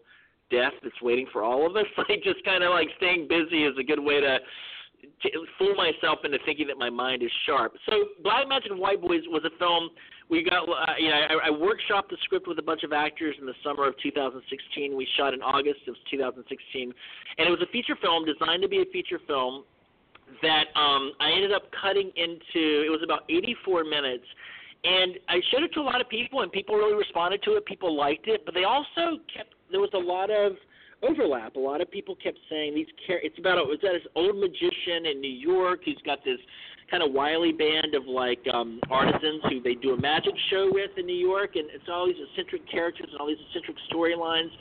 death 0.49 0.73
that's 0.83 1.01
waiting 1.01 1.27
for 1.31 1.43
all 1.43 1.65
of 1.65 1.75
us. 1.75 1.85
Like 1.97 2.23
just 2.23 2.43
kind 2.45 2.63
of 2.63 2.71
like 2.71 2.87
staying 2.97 3.27
busy 3.27 3.63
is 3.63 3.75
a 3.79 3.83
good 3.83 3.99
way 3.99 4.21
to 4.21 4.39
to 5.21 5.29
fool 5.59 5.75
myself 5.75 6.19
into 6.23 6.37
thinking 6.45 6.67
that 6.67 6.77
my 6.77 6.89
mind 6.89 7.23
is 7.23 7.31
sharp. 7.45 7.73
So 7.89 8.05
Black 8.23 8.47
Magic 8.47 8.71
of 8.71 8.77
White 8.77 9.01
Boys 9.01 9.21
was 9.27 9.43
a 9.45 9.57
film 9.57 9.89
we 10.29 10.43
got. 10.43 10.67
Uh, 10.67 10.93
you 10.97 11.09
know, 11.09 11.15
I, 11.15 11.47
I 11.47 11.49
workshopped 11.49 12.09
the 12.09 12.17
script 12.23 12.47
with 12.47 12.59
a 12.59 12.61
bunch 12.61 12.83
of 12.83 12.93
actors 12.93 13.35
in 13.39 13.45
the 13.45 13.53
summer 13.63 13.87
of 13.87 13.95
2016. 14.01 14.95
We 14.95 15.07
shot 15.17 15.33
in 15.33 15.41
August 15.41 15.87
of 15.87 15.95
2016, 16.09 16.93
and 17.37 17.47
it 17.47 17.51
was 17.51 17.61
a 17.61 17.71
feature 17.71 17.95
film 18.01 18.25
designed 18.25 18.61
to 18.61 18.69
be 18.69 18.81
a 18.81 18.85
feature 18.91 19.19
film 19.27 19.63
that 20.41 20.65
um, 20.75 21.13
I 21.19 21.31
ended 21.31 21.51
up 21.51 21.63
cutting 21.81 22.11
into. 22.15 22.83
It 22.85 22.91
was 22.91 23.01
about 23.03 23.23
84 23.29 23.83
minutes. 23.83 24.25
And 24.83 25.13
I 25.29 25.39
showed 25.49 25.63
it 25.63 25.73
to 25.75 25.79
a 25.79 25.87
lot 25.87 26.01
of 26.01 26.09
people, 26.09 26.41
and 26.41 26.51
people 26.51 26.75
really 26.75 26.95
responded 26.95 27.41
to 27.43 27.55
it. 27.55 27.65
People 27.65 27.95
liked 27.95 28.27
it, 28.27 28.43
but 28.45 28.53
they 28.53 28.65
also 28.65 29.19
kept. 29.33 29.55
There 29.71 29.79
was 29.79 29.91
a 29.93 29.97
lot 29.97 30.29
of 30.29 30.53
overlap. 31.01 31.55
A 31.55 31.59
lot 31.59 31.79
of 31.81 31.89
people 31.89 32.15
kept 32.15 32.37
saying 32.49 32.75
these. 32.75 32.87
Char- 33.07 33.23
it's 33.23 33.37
about 33.39 33.57
a, 33.57 33.71
it's 33.71 33.83
about 33.83 33.93
this 33.93 34.07
old 34.15 34.35
magician 34.35 35.05
in 35.11 35.21
New 35.21 35.31
York 35.31 35.81
who's 35.85 36.01
got 36.05 36.23
this 36.25 36.39
kind 36.91 37.01
of 37.01 37.11
wily 37.13 37.53
band 37.53 37.95
of 37.95 38.05
like 38.05 38.39
um 38.53 38.79
artisans 38.91 39.41
who 39.49 39.61
they 39.61 39.75
do 39.75 39.93
a 39.93 39.97
magic 39.99 40.33
show 40.49 40.69
with 40.71 40.91
in 40.97 41.05
New 41.05 41.15
York, 41.15 41.55
and 41.55 41.69
it's 41.71 41.87
all 41.89 42.05
these 42.05 42.19
eccentric 42.31 42.69
characters 42.69 43.07
and 43.11 43.19
all 43.21 43.27
these 43.27 43.41
eccentric 43.49 43.77
storylines. 43.91 44.51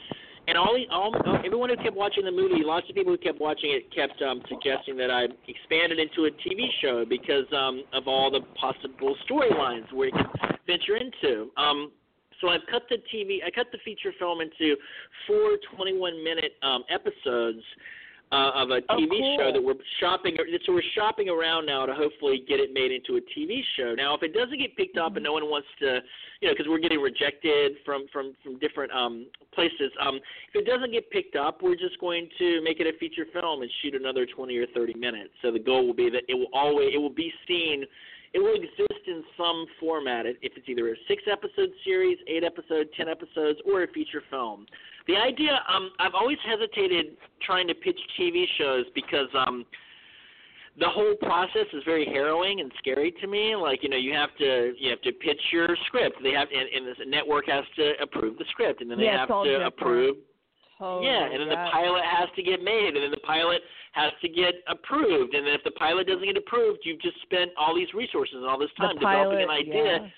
And 0.49 0.59
all, 0.59 0.77
all 0.91 1.15
everyone 1.45 1.71
who 1.71 1.77
kept 1.77 1.97
watching 1.97 2.25
the 2.25 2.33
movie, 2.33 2.63
lots 2.65 2.89
of 2.89 2.97
people 2.97 3.13
who 3.13 3.19
kept 3.19 3.41
watching 3.41 3.71
it 3.71 3.95
kept 3.95 4.21
um, 4.23 4.43
suggesting 4.49 4.97
that 4.97 5.11
I 5.11 5.25
expand 5.47 5.93
it 5.93 5.99
into 5.99 6.25
a 6.27 6.31
TV 6.31 6.67
show 6.81 7.05
because 7.09 7.47
um, 7.57 7.85
of 7.93 8.09
all 8.09 8.31
the 8.31 8.41
possible 8.57 9.15
storylines 9.31 9.93
where 9.93 10.09
it 10.09 10.15
could 10.15 10.59
venture 10.67 10.97
into. 10.97 11.51
Um, 11.57 11.93
so 12.41 12.49
I've 12.49 12.67
cut 12.69 12.83
the 12.91 12.97
TV, 13.15 13.39
I 13.47 13.51
cut 13.51 13.69
the 13.71 13.79
feature 13.85 14.13
film 14.19 14.41
into 14.41 14.75
four 15.29 15.59
21-minute 15.79 16.53
um, 16.63 16.83
episodes 16.91 17.63
uh, 18.33 18.51
of 18.55 18.71
a 18.71 18.81
Oh, 18.89 18.97
TV 18.97 19.11
cool. 19.11 19.37
show 19.39 19.53
that 19.53 19.63
we're 19.63 19.75
shopping. 20.01 20.37
So 20.67 20.73
we're 20.73 20.83
shopping 20.95 21.29
around 21.29 21.67
now 21.67 21.85
to 21.87 21.95
hopefully 21.95 22.43
get 22.49 22.59
it 22.61 22.73
made 22.73 22.91
into 22.91 23.17
a 23.17 23.21
TV 23.39 23.61
show. 23.77 23.95
Now, 23.95 24.15
if 24.15 24.23
it 24.23 24.33
doesn't 24.35 24.59
get 24.59 24.75
picked 24.77 24.97
up 24.97 25.17
and 25.17 25.23
no 25.25 25.33
one 25.35 25.45
wants 25.51 25.69
to, 25.81 26.01
you 26.41 26.49
know, 26.49 26.55
because 26.55 26.67
we're 26.69 26.79
getting 26.81 27.01
rejected 27.01 27.73
from 27.85 28.07
from 28.13 28.35
from 28.43 28.59
different 28.59 28.91
um, 28.93 29.27
places. 29.55 29.93
Um, 30.01 30.17
if 30.17 30.63
it 30.63 30.67
doesn't 30.67 30.91
get 30.93 31.11
picked 31.11 31.37
up, 31.37 31.63
we're 31.63 31.77
just 31.77 32.01
going 32.01 32.29
to 32.39 32.63
make 32.65 32.81
it 32.81 32.87
a 32.87 32.99
feature 32.99 33.27
film 33.33 33.63
and 33.63 33.71
shoot 33.83 33.95
another 33.95 34.27
20 34.27 34.57
or 34.57 34.67
30 34.75 34.95
minutes. 34.95 35.31
So 35.43 35.53
the 35.53 35.59
goal 35.59 35.87
will 35.87 35.95
be 35.95 36.09
that 36.11 36.23
it 36.29 36.35
will 36.35 36.51
always 36.55 36.91
it 36.95 36.99
will 36.99 37.11
be 37.11 37.31
seen. 37.47 37.85
It 38.35 38.39
will 38.39 38.55
exist 38.55 39.03
in 39.07 39.23
some 39.37 39.67
format. 39.79 40.25
If 40.25 40.37
it's 40.57 40.67
either 40.67 40.89
a 40.91 40.97
six 41.07 41.23
episode 41.31 41.69
series, 41.85 42.17
eight 42.27 42.45
episode, 42.45 42.89
ten 42.97 43.07
episodes, 43.07 43.61
or 43.67 43.83
a 43.83 43.89
feature 43.89 44.23
film. 44.31 44.65
The 45.09 45.17
idea, 45.17 45.61
um, 45.69 45.91
I've 45.99 46.15
always 46.15 46.39
hesitated 46.47 47.17
trying 47.43 47.67
to 47.69 47.75
pitch 47.75 47.99
TV 48.19 48.45
shows 48.59 48.85
because 48.95 49.29
um, 49.35 49.65
the 50.79 50.89
whole 50.89 51.15
process 51.21 51.67
is 51.73 51.83
very 51.85 52.07
harrowing 52.07 52.61
and 52.61 52.73
scary 52.79 53.13
to 53.21 53.27
me. 53.27 53.57
Like 53.57 53.83
you 53.83 53.89
know, 53.89 53.97
you 53.97 54.13
have 54.15 54.35
to 54.39 54.73
you 54.79 54.91
have 54.91 55.03
to 55.03 55.13
pitch 55.13 55.41
your 55.53 55.69
script. 55.87 56.17
They 56.23 56.33
have 56.33 56.49
and, 56.55 56.69
and 56.87 56.97
the 56.99 57.05
network 57.11 57.47
has 57.49 57.65
to 57.77 57.93
approve 58.01 58.39
the 58.39 58.45
script, 58.51 58.81
and 58.81 58.91
then 58.91 58.99
they 58.99 59.05
Yeah, 59.05 59.19
have 59.27 59.29
to 59.29 59.43
different. 59.45 59.67
approve. 59.67 60.17
Totally. 60.79 61.07
yeah, 61.07 61.31
and 61.31 61.39
then 61.41 61.49
the 61.49 61.63
pilot 61.71 62.03
has 62.03 62.29
to 62.35 62.43
get 62.43 62.61
made, 62.61 62.97
and 62.97 63.05
then 63.05 63.13
the 63.13 63.23
pilot 63.23 63.63
has 63.93 64.11
to 64.21 64.29
get 64.29 64.55
approved, 64.67 65.33
and 65.33 65.47
then 65.47 65.55
if 65.55 65.63
the 65.63 65.71
pilot 65.73 66.09
doesn't 66.09 66.25
get 66.25 66.37
approved, 66.37 66.81
you've 66.83 67.01
just 67.01 67.21
spent 67.23 67.53
all 67.57 67.73
these 67.73 67.93
resources 67.95 68.35
and 68.35 68.47
all 68.47 68.59
this 68.59 68.71
The 68.77 68.87
time 68.87 68.99
developing 68.99 69.43
an 69.43 69.51
idea 69.51 70.03
yeah. 70.03 70.09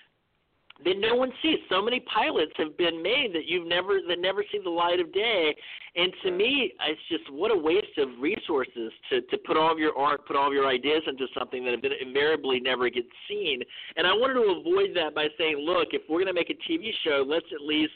That 0.85 0.99
no 0.99 1.15
one 1.15 1.33
sees. 1.43 1.59
So 1.69 1.83
many 1.83 2.01
pilots 2.01 2.53
have 2.57 2.77
been 2.77 3.03
made 3.03 3.31
that 3.35 3.47
you've 3.47 3.67
never 3.67 4.01
that 4.09 4.19
never 4.19 4.45
see 4.51 4.61
the 4.63 4.71
light 4.71 5.01
of 5.01 5.13
day. 5.13 5.55
And 5.97 6.13
to 6.25 6.31
me, 6.31 6.73
it's 6.89 7.01
just 7.09 7.33
what 7.33 7.51
a 7.51 7.57
waste 7.57 7.99
of 7.99 8.09
resources 8.21 8.93
to 9.11 9.21
to 9.23 9.39
put 9.39 9.57
all 9.57 9.73
of 9.73 9.79
your 9.79 9.97
art, 9.97 10.27
put 10.27 10.37
all 10.37 10.49
of 10.49 10.53
your 10.53 10.69
ideas 10.69 11.03
into 11.07 11.27
something 11.37 11.65
that 11.65 11.75
invariably 12.01 12.61
never 12.61 12.89
gets 12.91 13.09
seen. 13.29 13.63
And 13.97 14.07
I 14.07 14.13
wanted 14.13 14.35
to 14.35 14.61
avoid 14.61 14.95
that 14.97 15.15
by 15.15 15.29
saying, 15.39 15.59
look, 15.59 15.89
if 15.93 16.03
we're 16.09 16.19
going 16.19 16.35
to 16.35 16.35
make 16.35 16.51
a 16.51 16.71
TV 16.71 16.91
show, 17.05 17.25
let's 17.27 17.47
at 17.55 17.61
least 17.61 17.93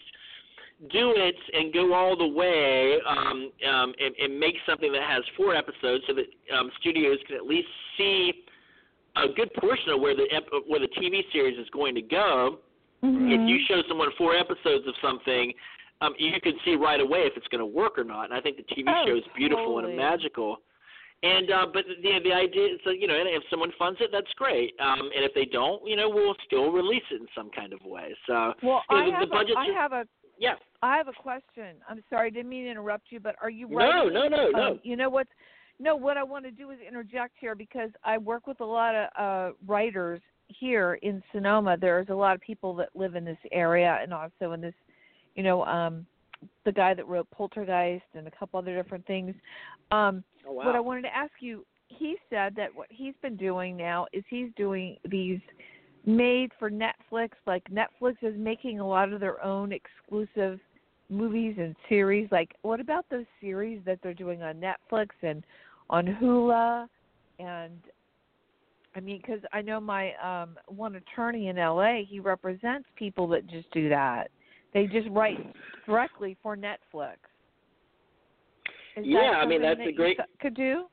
do 0.93 1.13
it 1.17 1.35
and 1.53 1.73
go 1.75 1.93
all 1.93 2.17
the 2.17 2.27
way 2.27 2.99
um, 3.09 3.51
um, 3.69 3.93
and, 3.99 4.15
and 4.21 4.39
make 4.39 4.55
something 4.65 4.93
that 4.93 5.03
has 5.03 5.25
four 5.37 5.55
episodes 5.55 6.05
so 6.07 6.15
that 6.15 6.27
um, 6.57 6.71
studios 6.81 7.19
can 7.27 7.37
at 7.37 7.45
least 7.45 7.67
see 7.97 8.33
a 9.17 9.27
good 9.35 9.53
portion 9.55 9.91
of 9.91 10.01
where 10.01 10.15
the 10.15 10.27
ep- 10.33 10.49
where 10.67 10.79
the 10.79 10.89
TV 10.89 11.23
series 11.33 11.59
is 11.59 11.69
going 11.71 11.95
to 11.95 12.03
go. 12.03 12.59
Mhm. 13.03 13.33
If 13.33 13.49
you 13.49 13.59
show 13.67 13.83
someone 13.89 14.11
four 14.19 14.35
episodes 14.35 14.87
of 14.87 14.95
something, 15.01 15.53
um, 16.01 16.15
you 16.19 16.41
can 16.41 16.59
see 16.65 16.75
right 16.77 17.01
away 17.01 17.21
if 17.21 17.37
it's 17.37 17.49
going 17.49 17.61
to 17.61 17.67
work 17.67 17.99
or 17.99 18.05
not. 18.05 18.25
And 18.25 18.35
I 18.35 18.41
think 18.41 18.57
the 18.57 18.63
TV 18.65 18.85
Oh, 18.89 19.07
show 19.07 19.17
is 19.17 19.25
beautiful 19.37 19.75
totally. 19.77 19.93
and 19.93 19.97
magical. 19.97 20.61
And 21.25 21.51
uh, 21.51 21.67
but 21.73 21.85
the 22.01 22.21
the 22.21 22.33
idea 22.33 22.75
is 22.75 22.81
that 22.85 23.01
you 23.01 23.09
know, 23.09 23.19
and 23.19 23.29
if 23.29 23.43
someone 23.51 23.73
funds 23.77 24.01
it, 24.01 24.11
that's 24.13 24.33
great. 24.35 24.75
Um, 24.79 25.11
and 25.15 25.25
if 25.25 25.35
they 25.35 25.45
don't, 25.45 25.85
you 25.85 25.97
know, 25.97 26.09
we'll 26.09 26.37
still 26.47 26.71
release 26.71 27.03
it 27.11 27.21
in 27.21 27.27
some 27.35 27.51
kind 27.51 27.73
of 27.73 27.81
way. 27.85 28.15
So 28.27 28.55
Well, 28.63 28.85
you 28.89 28.97
know, 28.97 29.03
I 29.03 29.07
the, 29.07 29.11
have 29.13 29.21
the 29.21 29.27
budgets 29.27 29.57
a, 29.57 29.59
I 29.59 29.67
have 29.73 29.93
a 29.93 30.07
yeah. 30.39 30.55
I 30.81 30.97
have 30.97 31.09
a 31.09 31.13
question. 31.13 31.79
I'm 31.89 32.05
sorry, 32.09 32.29
I 32.29 32.31
didn't 32.31 32.49
mean 32.49 32.67
to 32.67 32.71
interrupt 32.71 33.11
you, 33.11 33.19
but 33.19 33.35
are 33.43 33.51
you 33.51 33.69
No, 33.69 33.79
writing? 33.79 34.15
no, 34.15 34.29
no, 34.29 34.51
no. 34.51 34.63
Um, 34.63 34.81
you 34.85 34.95
know 34.95 35.11
what? 35.11 35.27
No, 35.81 35.97
what 35.97 36.17
I 36.17 36.23
want 36.23 36.45
to 36.45 36.53
do 36.53 36.71
is 36.71 36.79
interject 36.87 37.35
here 37.41 37.57
because 37.57 37.91
I 38.05 38.19
work 38.19 38.47
with 38.47 38.61
a 38.61 38.65
lot 38.65 38.95
of 38.95 39.09
uh, 39.19 39.55
writers 39.67 40.21
here 40.49 40.99
in 41.03 41.23
Sonoma. 41.33 41.77
There's 41.81 42.09
a 42.09 42.15
lot 42.15 42.35
of 42.35 42.41
people 42.41 42.75
that 42.77 42.89
live 42.95 43.15
in 43.15 43.25
this 43.25 43.39
area 43.53 43.99
and 44.03 44.13
also 44.13 44.53
in 44.53 44.61
this, 44.61 44.75
you 45.35 45.43
know, 45.43 45.65
um, 45.65 46.07
the 46.65 46.73
guy 46.73 46.95
that 46.95 47.07
wrote 47.07 47.29
Poltergeist 47.31 48.05
and 48.15 48.27
a 48.27 48.31
couple 48.31 48.59
other 48.59 48.75
different 48.75 49.07
things. 49.07 49.35
Um, 49.91 50.25
Oh 50.49 50.53
wow. 50.53 50.67
What 50.67 50.77
I 50.77 50.81
wanted 50.81 51.03
to 51.03 51.15
ask 51.15 51.33
you, 51.41 51.65
he 51.89 52.17
said 52.31 52.55
that 52.57 52.75
what 52.75 52.89
he's 52.91 53.15
been 53.23 53.37
doing 53.37 53.77
now 53.77 54.07
is 54.13 54.25
he's 54.29 54.49
doing 54.57 54.97
these 55.09 55.41
made 56.07 56.51
for 56.59 56.71
Netflix. 56.71 57.31
Like 57.47 57.63
Netflix 57.71 58.17
is 58.23 58.35
making 58.37 58.81
a 58.81 58.87
lot 58.87 59.13
of 59.13 59.21
their 59.21 59.45
own 59.45 59.73
exclusive 59.73 60.59
movies 61.11 61.57
and 61.59 61.75
series. 61.89 62.29
Like, 62.31 62.55
what 62.63 62.81
about 62.81 63.05
those 63.11 63.27
series 63.41 63.81
that 63.85 63.99
they're 64.03 64.15
doing 64.15 64.43
on 64.43 64.57
Netflix 64.57 65.09
and 65.23 65.45
on 65.91 66.07
Hulu? 66.07 66.87
And 67.39 67.79
I 68.99 69.01
mean, 69.01 69.19
because 69.25 69.41
I 69.53 69.63
know 69.63 69.81
my 69.81 70.13
um 70.17 70.57
one 70.67 70.97
attorney 70.97 71.47
in 71.49 71.57
LA, 71.57 72.01
he 72.09 72.19
represents 72.19 72.89
people 72.97 73.29
that 73.29 73.47
just 73.47 73.71
do 73.71 73.89
that. 73.89 74.29
They 74.75 74.87
just 74.87 75.09
write 75.11 75.39
directly 75.87 76.37
for 76.43 76.57
Netflix. 76.57 77.15
Is 78.97 79.07
Yeah, 79.07 79.39
I 79.41 79.47
mean, 79.47 79.63
that's 79.63 79.79
that 79.79 79.87
a 79.87 79.93
great- 79.93 80.19
could 80.41 80.55
do. 80.55 80.87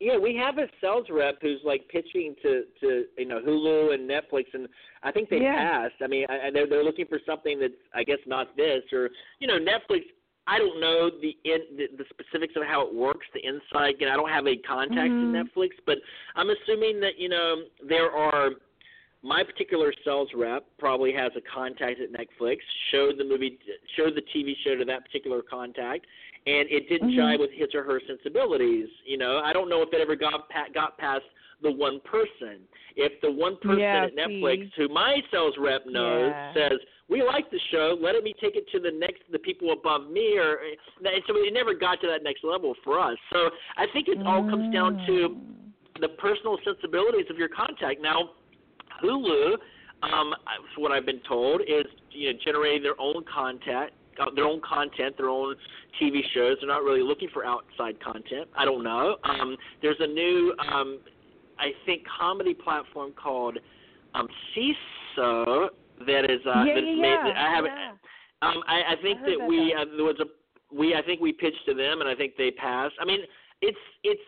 Yeah, 0.00 0.16
we 0.16 0.34
have 0.36 0.56
a 0.56 0.66
sales 0.80 1.06
rep 1.10 1.36
who's 1.42 1.60
like 1.62 1.86
pitching 1.88 2.34
to 2.40 2.64
to 2.80 3.04
you 3.18 3.26
know 3.26 3.38
Hulu 3.46 3.92
and 3.92 4.08
Netflix, 4.08 4.46
and 4.54 4.66
I 5.02 5.12
think 5.12 5.28
they 5.28 5.42
Yeah. 5.42 5.56
passed. 5.58 6.00
I 6.02 6.06
mean, 6.06 6.24
I, 6.30 6.46
I- 6.46 6.50
they're 6.50 6.66
they're 6.66 6.82
looking 6.82 7.04
for 7.06 7.20
something 7.26 7.60
that's 7.60 7.74
I 7.92 8.02
guess 8.02 8.18
not 8.26 8.56
this 8.56 8.82
or 8.94 9.10
you 9.40 9.46
know 9.46 9.58
Netflix. 9.58 10.04
I 10.50 10.58
don't 10.58 10.80
know 10.80 11.10
the 11.10 11.36
in 11.44 11.60
the, 11.76 11.86
the 11.96 12.04
specifics 12.10 12.54
of 12.56 12.64
how 12.66 12.86
it 12.86 12.92
works, 12.92 13.26
the 13.32 13.40
inside. 13.46 13.94
You 14.00 14.06
know, 14.06 14.12
I 14.12 14.16
don't 14.16 14.28
have 14.28 14.46
any 14.46 14.56
contacts 14.56 15.14
Mhm. 15.14 15.22
in 15.22 15.32
Netflix, 15.32 15.70
but 15.86 15.98
I'm 16.34 16.50
assuming 16.50 16.98
that 17.00 17.18
you 17.18 17.28
know 17.28 17.64
there 17.82 18.10
are. 18.10 18.50
My 19.22 19.44
particular 19.44 19.92
sales 20.02 20.30
rep 20.34 20.64
probably 20.78 21.12
has 21.12 21.30
a 21.36 21.42
contact 21.42 22.00
at 22.00 22.10
Netflix. 22.10 22.60
Showed 22.90 23.18
the 23.18 23.24
movie, 23.24 23.58
showed 23.94 24.14
the 24.14 24.22
TV 24.34 24.56
show 24.64 24.76
to 24.76 24.84
that 24.86 25.04
particular 25.04 25.42
contact, 25.42 26.06
and 26.46 26.66
it 26.70 26.88
didn't 26.88 27.10
Mhm. 27.10 27.16
jive 27.18 27.38
with 27.38 27.52
his 27.52 27.74
or 27.74 27.82
her 27.82 28.00
sensibilities. 28.06 28.88
You 29.04 29.18
know, 29.18 29.38
I 29.44 29.52
don't 29.52 29.68
know 29.68 29.82
if 29.82 29.92
it 29.92 30.00
ever 30.00 30.16
got 30.16 30.50
got 30.72 30.96
past 30.96 31.26
the 31.60 31.70
one 31.70 32.00
person. 32.00 32.66
If 32.96 33.20
the 33.20 33.30
one 33.30 33.56
person 33.58 33.80
Yeah, 33.80 34.04
at 34.04 34.14
Netflix, 34.14 34.72
who 34.72 34.88
my 34.88 35.22
sales 35.30 35.58
rep 35.58 35.84
knows, 35.84 36.32
Yeah. 36.32 36.52
says 36.54 36.80
we 37.10 37.22
like 37.24 37.50
the 37.50 37.58
show, 37.72 37.98
let 38.00 38.22
me 38.22 38.32
take 38.40 38.54
it 38.54 38.70
to 38.70 38.78
the 38.78 38.92
next 38.96 39.22
the 39.32 39.38
people 39.38 39.72
above 39.72 40.08
me, 40.08 40.38
or 40.38 40.58
and 40.58 41.22
so 41.26 41.34
it 41.36 41.52
never 41.52 41.74
got 41.74 42.00
to 42.02 42.06
that 42.06 42.22
next 42.22 42.44
level 42.44 42.74
for 42.84 43.00
us. 43.00 43.16
So 43.32 43.50
I 43.76 43.86
think 43.92 44.06
it 44.08 44.24
all 44.24 44.48
comes 44.48 44.72
down 44.72 45.02
to 45.06 45.36
the 46.00 46.08
personal 46.08 46.56
sensibilities 46.64 47.26
of 47.28 47.36
your 47.36 47.48
contact. 47.48 48.00
Now, 48.00 48.30
Hulu, 49.02 49.54
um, 50.02 50.32
what 50.78 50.92
I've 50.92 51.04
been 51.04 51.20
told, 51.28 51.62
is 51.62 51.84
you 52.12 52.32
know 52.32 52.38
generating 52.44 52.84
their 52.84 53.00
own 53.00 53.24
content, 53.32 53.90
uh, 54.20 54.26
their 54.36 54.44
own 54.44 54.60
content, 54.60 55.16
their 55.16 55.30
own 55.30 55.56
TV 56.00 56.20
shows. 56.32 56.58
They're 56.60 56.68
not 56.68 56.84
really 56.84 57.02
looking 57.02 57.28
for 57.32 57.44
outside 57.44 58.00
content. 58.00 58.48
I 58.56 58.64
don't 58.64 58.84
know. 58.84 59.16
Um, 59.24 59.56
there's 59.82 59.98
a 59.98 60.06
new, 60.06 60.54
um, 60.72 61.00
I 61.58 61.72
think, 61.86 62.04
comedy 62.20 62.54
platform 62.54 63.12
called 63.20 63.58
um, 64.14 64.28
Seeso 64.54 65.70
that 66.06 66.30
is 66.30 66.40
uh, 66.46 66.64
yeah, 66.64 66.74
that's 66.74 66.86
yeah, 66.86 67.02
made. 67.02 67.20
yeah. 67.26 67.46
I 67.48 67.54
haven't. 67.54 67.72
yeah. 67.76 67.92
Um, 68.42 68.62
I, 68.66 68.94
I 68.96 69.02
think 69.02 69.18
I 69.22 69.30
that 69.30 69.46
we 69.46 69.72
that. 69.74 69.82
uh, 69.82 69.96
there 69.96 70.04
was 70.04 70.16
a 70.20 70.26
we 70.74 70.94
I 70.94 71.02
think 71.02 71.20
we 71.20 71.32
pitched 71.32 71.64
to 71.66 71.74
them 71.74 72.00
and 72.00 72.08
I 72.08 72.14
think 72.14 72.34
they 72.36 72.50
passed. 72.50 72.94
I 73.00 73.04
mean, 73.04 73.20
it's 73.60 73.78
it's 74.02 74.22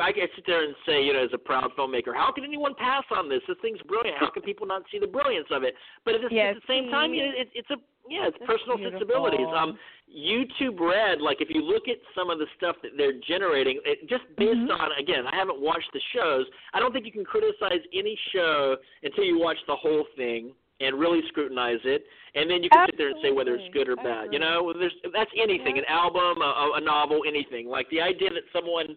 I 0.00 0.12
can 0.12 0.28
sit 0.36 0.44
there 0.46 0.62
and 0.64 0.74
say, 0.86 1.02
you 1.02 1.12
know, 1.12 1.24
as 1.24 1.30
a 1.34 1.38
proud 1.38 1.70
filmmaker, 1.76 2.14
how 2.14 2.30
can 2.32 2.44
anyone 2.44 2.74
pass 2.78 3.02
on 3.10 3.28
this? 3.28 3.40
This 3.48 3.56
thing's 3.60 3.80
brilliant. 3.82 4.18
How 4.18 4.30
can 4.30 4.42
people 4.42 4.66
not 4.66 4.82
see 4.90 4.98
the 5.00 5.06
brilliance 5.06 5.48
of 5.50 5.64
it? 5.64 5.74
But 6.04 6.14
at 6.14 6.20
the, 6.22 6.28
Yeah, 6.34 6.50
at 6.50 6.56
the 6.56 6.66
same 6.68 6.90
time, 6.90 7.12
you 7.12 7.26
know, 7.26 7.32
it, 7.36 7.48
it's 7.54 7.70
a 7.70 7.76
yeah, 8.08 8.28
it's 8.28 8.36
That's 8.38 8.52
personal 8.52 8.76
beautiful. 8.76 9.00
sensibilities. 9.00 9.46
Um, 9.56 9.78
YouTube 10.06 10.78
Red, 10.78 11.20
like 11.22 11.40
if 11.40 11.48
you 11.50 11.62
look 11.62 11.88
at 11.88 11.96
some 12.14 12.28
of 12.30 12.38
the 12.38 12.46
stuff 12.56 12.76
that 12.82 12.92
they're 12.96 13.18
generating, 13.26 13.80
it, 13.84 14.06
just 14.08 14.24
based 14.36 14.58
Mhm. 14.60 14.78
on 14.78 14.92
again, 15.00 15.26
I 15.26 15.34
haven't 15.34 15.58
watched 15.60 15.90
the 15.92 16.00
shows. 16.14 16.46
I 16.74 16.80
don't 16.80 16.92
think 16.92 17.06
you 17.06 17.12
can 17.12 17.24
criticize 17.24 17.80
any 17.94 18.14
show 18.32 18.76
until 19.02 19.24
you 19.24 19.38
watch 19.38 19.56
the 19.66 19.74
whole 19.74 20.04
thing 20.16 20.52
and 20.80 20.98
really 20.98 21.20
scrutinize 21.28 21.78
it, 21.84 22.04
and 22.34 22.50
then 22.50 22.62
you 22.62 22.68
can 22.70 22.86
sit 22.86 22.98
there 22.98 23.08
and 23.10 23.18
say 23.22 23.30
whether 23.30 23.54
it's 23.54 23.72
good 23.72 23.88
or 23.88 23.96
bad. 23.96 24.32
You 24.32 24.38
know, 24.40 24.72
there's 24.78 24.94
that's 25.12 25.30
anything, 25.40 25.76
Yeah. 25.76 25.82
an 25.82 25.88
album, 25.88 26.42
a, 26.42 26.72
a 26.76 26.80
novel, 26.80 27.22
anything. 27.26 27.68
Like 27.68 27.88
the 27.90 28.00
idea 28.00 28.30
that 28.30 28.42
someone 28.52 28.96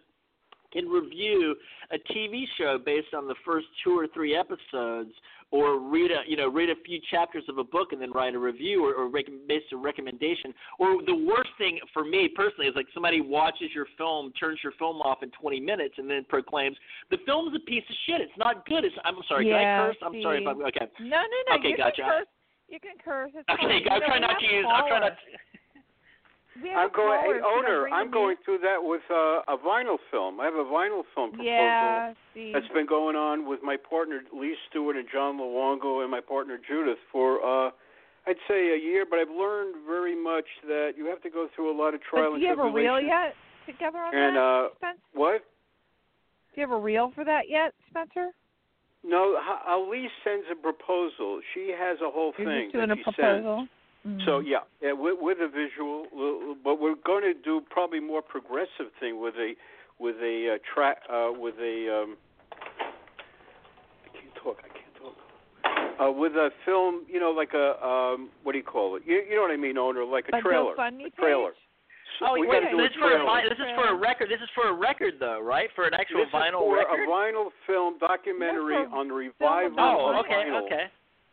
can 0.72 0.86
review 0.88 1.56
a 1.90 1.98
TV 2.12 2.44
show 2.58 2.78
based 2.84 3.14
on 3.14 3.26
the 3.26 3.34
first 3.44 3.66
two 3.82 3.98
or 3.98 4.06
three 4.08 4.36
episodes, 4.36 5.10
or 5.50 5.78
read 5.78 6.10
a 6.10 6.20
you 6.26 6.36
know 6.36 6.48
read 6.48 6.68
a 6.70 6.74
few 6.84 6.98
chapters 7.10 7.44
of 7.48 7.58
a 7.58 7.64
book 7.64 7.92
and 7.92 8.00
then 8.00 8.12
write 8.12 8.34
a 8.34 8.38
review 8.38 8.84
or, 8.84 8.94
or 8.94 9.08
rec- 9.08 9.26
base 9.46 9.62
a 9.72 9.76
recommendation. 9.76 10.52
Or 10.78 11.02
the 11.04 11.14
worst 11.14 11.50
thing 11.56 11.78
for 11.92 12.04
me 12.04 12.28
personally 12.34 12.68
is 12.68 12.76
like 12.76 12.86
somebody 12.92 13.20
watches 13.20 13.70
your 13.74 13.86
film, 13.96 14.32
turns 14.38 14.58
your 14.62 14.72
film 14.78 14.96
off 15.00 15.22
in 15.22 15.30
20 15.40 15.60
minutes, 15.60 15.94
and 15.98 16.10
then 16.10 16.24
proclaims 16.28 16.76
the 17.10 17.18
film's 17.24 17.56
a 17.56 17.60
piece 17.60 17.84
of 17.88 17.96
shit. 18.06 18.20
It's 18.20 18.38
not 18.38 18.66
good. 18.66 18.84
It's 18.84 18.94
I'm 19.04 19.16
sorry. 19.28 19.48
Yeah, 19.48 19.58
can 19.58 19.80
I 19.80 19.86
curse? 19.86 19.96
I'm 20.02 20.22
sorry 20.22 20.42
if. 20.42 20.48
I'm 20.48 20.60
okay. 20.66 20.86
No, 21.00 21.22
no, 21.22 21.38
no. 21.48 21.56
Okay, 21.58 21.68
you 21.68 21.76
gotcha. 21.76 22.02
Can 22.02 22.10
curse. 22.10 22.26
You 22.68 22.80
can 22.80 22.96
curse. 23.02 23.30
It's 23.34 23.48
Okay, 23.48 23.84
fine. 23.84 23.92
I'm 23.92 24.02
trying 24.02 24.20
not 24.20 24.38
to 24.38 24.46
use. 24.46 24.66
I'm 24.68 24.88
trying 24.88 25.00
not. 25.00 25.16
To, 25.16 25.58
I'm 26.76 26.90
going, 26.92 27.20
hey, 27.24 27.40
Onur. 27.40 27.86
I'm 27.92 28.06
in? 28.06 28.12
going 28.12 28.36
through 28.44 28.58
that 28.58 28.78
with 28.80 29.02
uh, 29.10 29.42
a 29.52 29.56
vinyl 29.58 29.98
film. 30.10 30.40
I 30.40 30.44
have 30.46 30.54
a 30.54 30.64
vinyl 30.64 31.02
film 31.14 31.30
proposal 31.30 31.44
Yeah. 31.44 32.12
That's 32.52 32.68
been 32.74 32.86
going 32.86 33.16
on 33.16 33.46
with 33.48 33.60
my 33.62 33.76
partner 33.76 34.20
Lee 34.32 34.56
Stewart 34.68 34.96
and 34.96 35.06
John 35.12 35.38
Luongo 35.38 36.02
and 36.02 36.10
my 36.10 36.20
partner 36.20 36.58
Judith 36.66 36.98
for 37.12 37.38
uh, 37.44 37.70
I'd 38.26 38.36
say 38.48 38.74
a 38.74 38.78
year. 38.78 39.04
But 39.08 39.18
I've 39.20 39.30
learned 39.30 39.76
very 39.86 40.14
much 40.20 40.46
that 40.66 40.92
you 40.96 41.06
have 41.06 41.22
to 41.22 41.30
go 41.30 41.48
through 41.54 41.74
a 41.74 41.76
lot 41.76 41.94
of 41.94 42.00
trial 42.02 42.30
but 42.30 42.30
do 42.30 42.34
and 42.34 42.42
you 42.42 42.48
have 42.48 42.58
a 42.58 42.70
reel 42.70 43.00
yet 43.00 43.34
together 43.66 43.98
on 43.98 44.14
And 44.14 44.36
that, 44.36 44.40
uh, 44.40 44.68
Spencer? 44.76 44.98
what? 45.14 45.44
Do 46.54 46.60
you 46.60 46.66
have 46.68 46.76
a 46.76 46.80
reel 46.80 47.12
for 47.14 47.24
that 47.24 47.48
yet, 47.48 47.72
Spencer? 47.90 48.30
No, 49.04 49.38
Elise 49.70 50.10
sends 50.24 50.44
a 50.50 50.56
proposal. 50.56 51.40
She 51.54 51.72
has 51.78 51.98
a 52.00 52.10
whole 52.10 52.32
You're 52.36 52.46
thing 52.48 52.64
just 52.66 52.72
doing 52.74 52.88
that 52.88 52.94
a 52.94 52.96
she 52.98 53.02
proposal. 53.04 53.56
sends. 53.58 53.70
Mm. 54.08 54.24
So 54.24 54.38
yeah, 54.40 54.64
yeah, 54.80 54.92
with, 54.92 55.18
with 55.20 55.38
a 55.38 55.48
visual, 55.48 56.06
uh, 56.16 56.54
but 56.64 56.80
we're 56.80 56.96
going 57.04 57.22
to 57.24 57.34
do 57.44 57.60
probably 57.68 58.00
more 58.00 58.22
progressive 58.22 58.88
thing 58.98 59.20
with 59.20 59.34
a 59.34 59.52
with 60.00 60.16
a 60.16 60.54
uh, 60.54 60.58
track 60.72 60.98
uh, 61.12 61.28
with 61.36 61.54
a 61.60 61.76
um, 61.92 62.16
I 62.52 64.16
can't 64.16 64.34
talk. 64.42 64.56
I 64.64 64.68
can't 64.72 64.94
talk. 64.96 65.16
Uh, 66.00 66.12
with 66.12 66.32
a 66.32 66.48
film, 66.64 67.04
you 67.06 67.20
know, 67.20 67.30
like 67.30 67.52
a 67.52 67.76
um, 67.84 68.30
what 68.44 68.52
do 68.52 68.58
you 68.58 68.64
call 68.64 68.96
it? 68.96 69.02
You, 69.04 69.22
you 69.28 69.36
know 69.36 69.42
what 69.42 69.50
I 69.50 69.56
mean, 69.56 69.76
Onur? 69.76 70.10
Like 70.10 70.24
a 70.32 70.38
a 70.38 70.40
trailer. 70.40 70.72
A 70.72 71.10
trailer. 71.20 71.52
So 72.18 72.32
oh, 72.32 72.40
we 72.40 72.48
wait, 72.48 72.64
this 72.64 72.90
for 72.98 73.12
a 73.12 73.20
this 73.44 73.60
is 73.60 73.70
for 73.76 73.92
a 73.92 73.94
record. 73.94 74.30
This 74.30 74.40
is 74.40 74.48
for 74.54 74.70
a 74.70 74.74
record 74.74 75.20
though, 75.20 75.40
right? 75.40 75.68
For 75.76 75.84
an 75.84 75.92
actual 75.92 76.24
this 76.24 76.32
vinyl 76.32 76.64
is 76.64 76.72
for 76.72 76.78
record. 76.80 77.04
a 77.04 77.12
vinyl 77.12 77.46
film 77.66 77.98
documentary 77.98 78.88
on 78.90 79.08
the 79.08 79.14
revival 79.14 79.76
oh, 79.78 80.16
of 80.16 80.24
okay, 80.24 80.48
okay. 80.64 80.84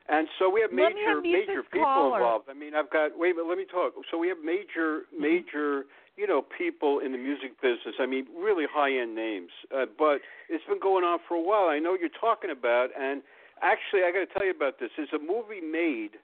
And 0.07 0.27
so 0.37 0.49
we 0.49 0.61
have 0.61 0.71
major 0.71 1.21
major 1.21 1.63
people 1.63 1.81
caller. 1.83 2.17
involved. 2.19 2.45
I 2.49 2.53
mean, 2.53 2.75
I've 2.75 2.89
got 2.91 3.17
wait, 3.17 3.35
but 3.35 3.45
let 3.47 3.57
me 3.57 3.65
talk. 3.65 3.93
So 4.11 4.17
we 4.17 4.27
have 4.29 4.37
major 4.43 5.03
Mm-hmm. 5.13 5.21
major 5.21 5.85
you 6.15 6.27
know 6.27 6.43
people 6.43 6.99
in 6.99 7.11
the 7.11 7.17
music 7.17 7.59
business. 7.61 7.95
I 7.99 8.05
mean, 8.05 8.25
really 8.37 8.65
high 8.71 8.93
end 8.95 9.15
names. 9.15 9.49
Uh, 9.75 9.85
but 9.97 10.21
it's 10.49 10.63
been 10.65 10.79
going 10.79 11.03
on 11.03 11.19
for 11.27 11.35
a 11.35 11.41
while. 11.41 11.69
I 11.69 11.79
know 11.79 11.95
you're 11.99 12.13
talking 12.21 12.51
about, 12.51 12.89
and 12.99 13.21
actually, 13.61 14.01
I 14.03 14.11
got 14.11 14.19
to 14.19 14.31
tell 14.37 14.45
you 14.45 14.51
about 14.53 14.79
this. 14.79 14.91
There's 14.95 15.09
a 15.13 15.19
movie 15.19 15.61
made 15.61 16.19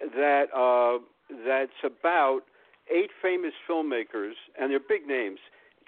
that 0.00 0.46
uh, 0.54 1.02
that's 1.44 1.80
about 1.84 2.42
eight 2.94 3.10
famous 3.20 3.52
filmmakers, 3.68 4.34
and 4.58 4.70
they're 4.70 4.78
big 4.78 5.06
names, 5.06 5.40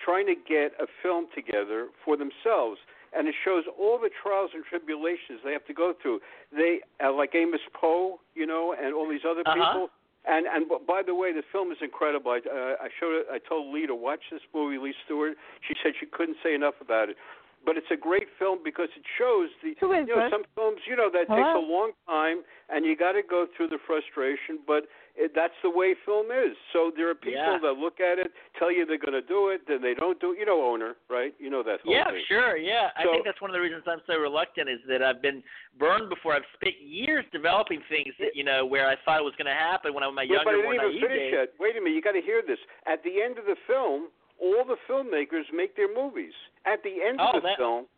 trying 0.05 0.27
to 0.27 0.35
get 0.35 0.73
a 0.83 0.87
film 1.03 1.27
together 1.35 1.89
for 2.05 2.17
themselves 2.17 2.81
and 3.17 3.29
it 3.29 3.35
shows 3.45 3.65
all 3.79 3.99
the 3.99 4.11
trials 4.23 4.51
and 4.55 4.65
tribulations 4.65 5.41
they 5.45 5.53
have 5.53 5.67
to 5.67 5.75
go 5.75 5.95
through. 6.01 6.21
They 6.53 6.81
uh, 7.05 7.13
like 7.13 7.35
Amos 7.35 7.61
Poe, 7.79 8.21
you 8.35 8.47
know, 8.47 8.75
and 8.81 8.95
all 8.95 9.09
these 9.09 9.25
other 9.29 9.43
Uh-huh. 9.47 9.55
people. 9.55 9.91
And 10.27 10.47
and 10.47 10.67
by 10.87 11.03
the 11.03 11.15
way, 11.15 11.33
the 11.33 11.43
film 11.51 11.73
is 11.73 11.79
incredible. 11.81 12.33
I, 12.33 12.41
uh, 12.45 12.77
I 12.85 12.89
showed 13.01 13.15
it. 13.21 13.27
I 13.33 13.39
told 13.39 13.73
Lee 13.73 13.87
to 13.87 13.95
watch 13.95 14.21
this 14.31 14.43
movie. 14.53 14.77
Lee 14.79 14.95
Stewart. 15.05 15.37
She 15.67 15.75
said 15.83 15.93
she 15.99 16.07
couldn't 16.07 16.37
say 16.43 16.55
enough 16.55 16.75
about 16.81 17.09
it. 17.09 17.17
But 17.65 17.77
it's 17.77 17.91
a 17.91 17.97
great 17.97 18.29
film 18.39 18.61
because 18.65 18.89
it 18.97 19.03
shows 19.19 19.49
the 19.63 19.75
Who 19.81 19.93
is 19.93 20.07
you 20.07 20.15
know 20.15 20.23
this? 20.23 20.31
some 20.31 20.45
films 20.55 20.81
you 20.87 20.95
know 20.97 21.11
that 21.13 21.27
takes 21.29 21.55
a 21.55 21.59
long 21.59 21.91
time 22.07 22.43
and 22.69 22.85
you 22.87 22.95
got 22.97 23.13
to 23.13 23.23
go 23.23 23.47
through 23.57 23.69
the 23.69 23.79
frustration. 23.85 24.59
But 24.67 24.85
it, 25.19 25.33
that's 25.35 25.53
the 25.65 25.69
way 25.71 25.95
film 26.07 26.31
is. 26.31 26.55
So 26.73 26.93
there 26.95 27.11
are 27.11 27.15
people 27.15 27.43
Yeah. 27.43 27.59
that 27.61 27.73
look 27.75 27.99
at 27.99 28.19
it, 28.23 28.31
tell 28.57 28.71
you 28.71 28.87
they're 28.87 29.03
going 29.03 29.19
to 29.19 29.27
do 29.27 29.49
it, 29.51 29.67
then 29.67 29.83
they 29.83 29.93
don't 29.93 30.21
do 30.21 30.31
it. 30.33 30.39
You 30.39 30.47
know, 30.47 30.59
Onur, 30.63 30.95
right? 31.11 31.35
You 31.41 31.51
know 31.51 31.63
that 31.65 31.81
whole 31.83 31.93
Yeah, 31.93 32.07
thing. 32.11 32.23
sure. 32.29 32.57
Yeah, 32.57 32.91
I 32.97 33.03
So- 33.03 33.11
think 33.11 33.25
that's 33.25 33.41
one 33.41 33.51
of 33.51 33.55
the 33.55 33.61
reasons 33.61 33.83
I'm 33.89 34.01
so 34.07 34.17
reluctant 34.17 34.69
is 34.71 34.79
that 34.87 35.03
I've 35.03 35.21
been 35.21 35.43
burned 35.77 36.09
before. 36.09 36.35
I've 36.35 36.47
spent 36.55 36.77
years 36.81 37.25
developing 37.33 37.83
things 37.91 38.15
that 38.23 38.37
you 38.37 38.45
know 38.45 38.65
where 38.65 38.87
I 38.87 38.95
thought 39.05 39.19
it 39.21 39.25
was 39.25 39.35
going 39.35 39.51
to 39.51 39.59
happen 39.59 39.93
when 39.93 40.05
I 40.05 40.07
was 40.07 40.15
my 40.15 40.23
Yeah, 40.23 40.39
but 40.45 40.53
younger, 40.55 40.61
I 40.61 40.63
more 40.63 40.73
didn't 40.75 40.97
even 40.97 41.09
finish 41.09 41.19
days. 41.19 41.33
yet. 41.33 41.53
Wait 41.59 41.77
a 41.77 41.81
minute, 41.81 41.97
you 41.97 42.01
got 42.03 42.13
to 42.13 42.23
hear 42.23 42.41
this. 42.43 42.61
At 42.87 43.03
the 43.03 43.21
end 43.21 43.39
of 43.39 43.45
the 43.47 43.57
film, 43.67 44.09
all 44.39 44.63
the 44.65 44.77
filmmakers 44.89 45.51
make 45.53 45.75
their 45.75 45.93
movies. 45.93 46.35
At 46.65 46.83
the 46.85 47.03
end 47.03 47.21
Oh, 47.21 47.29
of 47.35 47.43
the 47.43 47.49
that- 47.49 47.57
film, 47.59 47.89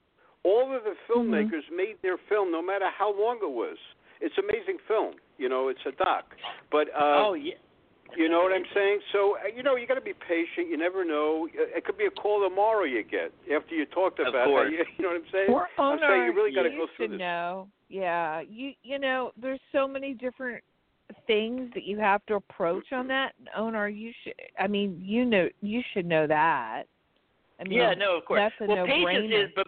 all 0.43 0.73
of 0.75 0.85
the 0.85 0.97
Mm-hmm. 0.97 1.13
filmmakers 1.13 1.69
made 1.71 2.01
their 2.01 2.17
film, 2.17 2.51
no 2.51 2.63
matter 2.63 2.89
how 2.89 3.11
long 3.13 3.37
it 3.43 3.51
was. 3.51 3.77
It's 4.23 4.37
amazing 4.39 4.79
film. 4.89 5.15
You 5.41 5.49
know, 5.49 5.69
it's 5.69 5.81
a 5.87 5.93
doc. 6.05 6.25
But 6.71 6.89
uh, 6.89 7.25
oh 7.25 7.35
yeah. 7.35 7.55
you 8.17 8.29
know 8.29 8.41
what 8.43 8.53
I'm 8.53 8.69
saying? 8.75 9.01
So 9.13 9.37
uh, 9.43 9.49
you 9.57 9.63
know, 9.63 9.77
you 9.77 9.87
got 9.87 9.95
to 9.95 10.01
be 10.01 10.13
patient. 10.13 10.69
You 10.69 10.77
never 10.77 11.05
know. 11.05 11.49
Uh, 11.59 11.77
It 11.77 11.85
could 11.85 11.97
be 11.97 12.05
a 12.07 12.11
call 12.11 12.47
tomorrow 12.47 12.85
you 12.85 13.03
get 13.03 13.33
after 13.55 13.75
you 13.75 13.87
talked 13.87 14.21
Of 14.21 14.29
about. 14.29 14.47
How 14.47 14.47
course. 14.47 14.73
you, 14.73 14.85
you 14.99 15.05
know 15.05 15.11
what 15.11 15.17
I'm 15.17 15.33
saying? 15.33 15.51
Or 15.51 15.69
I'm 15.79 15.99
Onur, 15.99 16.09
saying 16.09 16.25
you 16.27 16.35
really 16.35 16.55
got 16.55 16.65
to 16.65 16.71
go 16.71 16.87
through 16.97 17.07
should 17.07 17.13
this. 17.13 17.19
know. 17.19 17.69
Yeah, 17.89 18.43
you 18.49 18.73
you 18.83 18.99
know, 18.99 19.33
there's 19.41 19.61
so 19.73 19.89
many 19.89 20.15
different 20.15 20.63
things 21.27 21.71
that 21.75 21.85
you 21.85 21.99
have 21.99 22.25
to 22.27 22.35
approach 22.35 22.93
on 22.93 23.09
that 23.09 23.33
Onur. 23.59 23.89
You 23.97 24.13
should. 24.23 24.35
I 24.59 24.67
mean, 24.67 25.01
you 25.03 25.25
know, 25.25 25.49
you 25.61 25.81
should 25.95 26.07
know 26.07 26.27
that. 26.27 26.85
I 27.59 27.65
mean, 27.65 27.79
yeah, 27.79 27.95
no, 27.95 28.17
of 28.19 28.25
course. 28.25 28.41
That's 28.41 28.55
a 28.61 28.73
well, 28.73 28.87
patience 28.87 29.05
no-brainer. 29.05 29.45
is, 29.45 29.51
but 29.57 29.67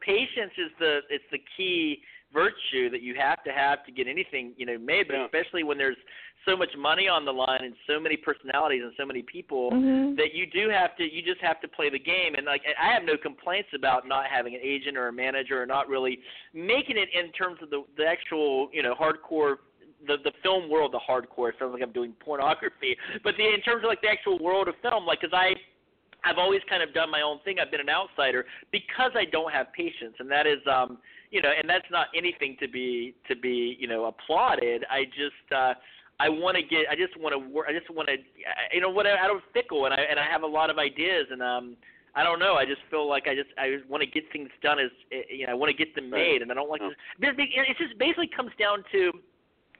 patience 0.00 0.52
is 0.58 0.70
the 0.78 0.98
it's 1.10 1.24
the 1.32 1.40
key 1.56 1.98
virtue 2.32 2.90
that 2.90 3.02
you 3.02 3.14
have 3.18 3.42
to 3.44 3.50
have 3.52 3.84
to 3.86 3.92
get 3.92 4.06
anything 4.08 4.52
you 4.56 4.66
know 4.66 4.78
made. 4.78 5.06
But 5.08 5.16
Yeah. 5.16 5.24
especially 5.24 5.62
when 5.62 5.78
there's 5.78 5.96
so 6.44 6.56
much 6.56 6.74
money 6.76 7.08
on 7.08 7.24
the 7.24 7.32
line 7.32 7.64
and 7.64 7.74
so 7.86 7.98
many 7.98 8.16
personalities 8.16 8.82
and 8.82 8.92
so 8.96 9.04
many 9.04 9.22
people. 9.22 9.70
Mhm. 9.72 10.16
that 10.16 10.34
you 10.34 10.46
do 10.46 10.68
have 10.68 10.96
to 10.96 11.04
you 11.04 11.22
just 11.22 11.40
have 11.40 11.60
to 11.60 11.68
play 11.68 11.90
the 11.90 11.98
game 11.98 12.34
and 12.34 12.46
like 12.46 12.62
I 12.78 12.92
have 12.92 13.04
no 13.04 13.16
complaints 13.16 13.68
about 13.74 14.06
not 14.06 14.26
having 14.26 14.54
an 14.54 14.60
agent 14.62 14.96
or 14.96 15.08
a 15.08 15.12
manager 15.12 15.60
or 15.60 15.66
not 15.66 15.88
really 15.88 16.20
making 16.54 16.96
it 16.96 17.08
in 17.12 17.32
terms 17.32 17.60
of 17.62 17.70
the 17.70 17.84
the 17.96 18.06
actual 18.06 18.70
you 18.72 18.82
know 18.82 18.94
hardcore 18.94 19.58
the 20.06 20.16
the 20.24 20.32
film 20.42 20.68
world 20.70 20.92
the 20.92 20.98
hardcore 21.00 21.50
it 21.50 21.56
sounds 21.58 21.72
like 21.72 21.82
I'm 21.82 21.92
doing 21.92 22.12
pornography 22.20 22.96
but 23.22 23.36
the 23.36 23.52
in 23.52 23.60
terms 23.60 23.82
of 23.84 23.88
like 23.88 24.00
the 24.00 24.08
actual 24.08 24.38
world 24.38 24.68
of 24.68 24.76
film 24.82 25.04
like 25.06 25.20
cuz 25.20 25.30
I 25.32 25.54
I've 26.24 26.38
always 26.38 26.62
kind 26.68 26.82
of 26.82 26.92
done 26.94 27.10
my 27.10 27.20
own 27.22 27.38
thing 27.40 27.58
I've 27.60 27.70
been 27.70 27.80
an 27.80 27.90
outsider 27.90 28.46
because 28.72 29.12
I 29.14 29.26
don't 29.26 29.52
have 29.52 29.72
patience 29.72 30.16
and 30.18 30.30
that 30.30 30.46
is 30.46 30.60
um 30.66 30.98
you 31.30 31.42
know 31.42 31.50
and 31.56 31.68
that's 31.68 31.90
not 31.90 32.06
anything 32.16 32.56
to 32.60 32.68
be 32.68 33.14
to 33.28 33.36
be 33.36 33.76
you 33.78 33.88
know 33.88 34.06
applauded 34.06 34.84
I 34.90 35.04
just 35.04 35.52
uh 35.54 35.74
I 36.18 36.28
want 36.28 36.56
to 36.56 36.62
get. 36.62 36.88
I 36.90 36.96
just 36.96 37.12
want 37.20 37.34
to 37.34 37.38
work. 37.38 37.66
I 37.68 37.76
just 37.76 37.90
want 37.90 38.08
to. 38.08 38.16
You 38.72 38.80
know 38.80 38.88
what? 38.88 39.06
I, 39.06 39.24
I 39.24 39.26
don't 39.26 39.44
fickle, 39.52 39.84
and 39.84 39.92
I 39.92 40.00
and 40.08 40.18
I 40.18 40.24
have 40.24 40.42
a 40.42 40.46
lot 40.46 40.70
of 40.70 40.78
ideas, 40.78 41.26
and 41.30 41.42
um, 41.42 41.76
I 42.16 42.22
don't 42.22 42.38
know. 42.38 42.54
I 42.54 42.64
just 42.64 42.80
feel 42.90 43.06
like 43.06 43.28
I 43.28 43.34
just 43.34 43.50
I 43.58 43.68
just 43.76 43.88
want 43.88 44.02
to 44.02 44.08
get 44.08 44.24
things 44.32 44.48
done 44.62 44.78
as 44.78 44.90
eh, 45.12 45.28
you 45.28 45.46
know. 45.46 45.52
I 45.52 45.54
want 45.54 45.70
to 45.70 45.76
get 45.76 45.94
them 45.94 46.08
made, 46.08 46.40
and 46.40 46.50
I 46.50 46.54
don't 46.54 46.70
like. 46.70 46.80
Oh. 46.82 46.90
This, 47.20 47.36
it 47.36 47.76
just 47.76 47.98
basically 47.98 48.30
comes 48.34 48.52
down 48.58 48.82
to 48.92 49.12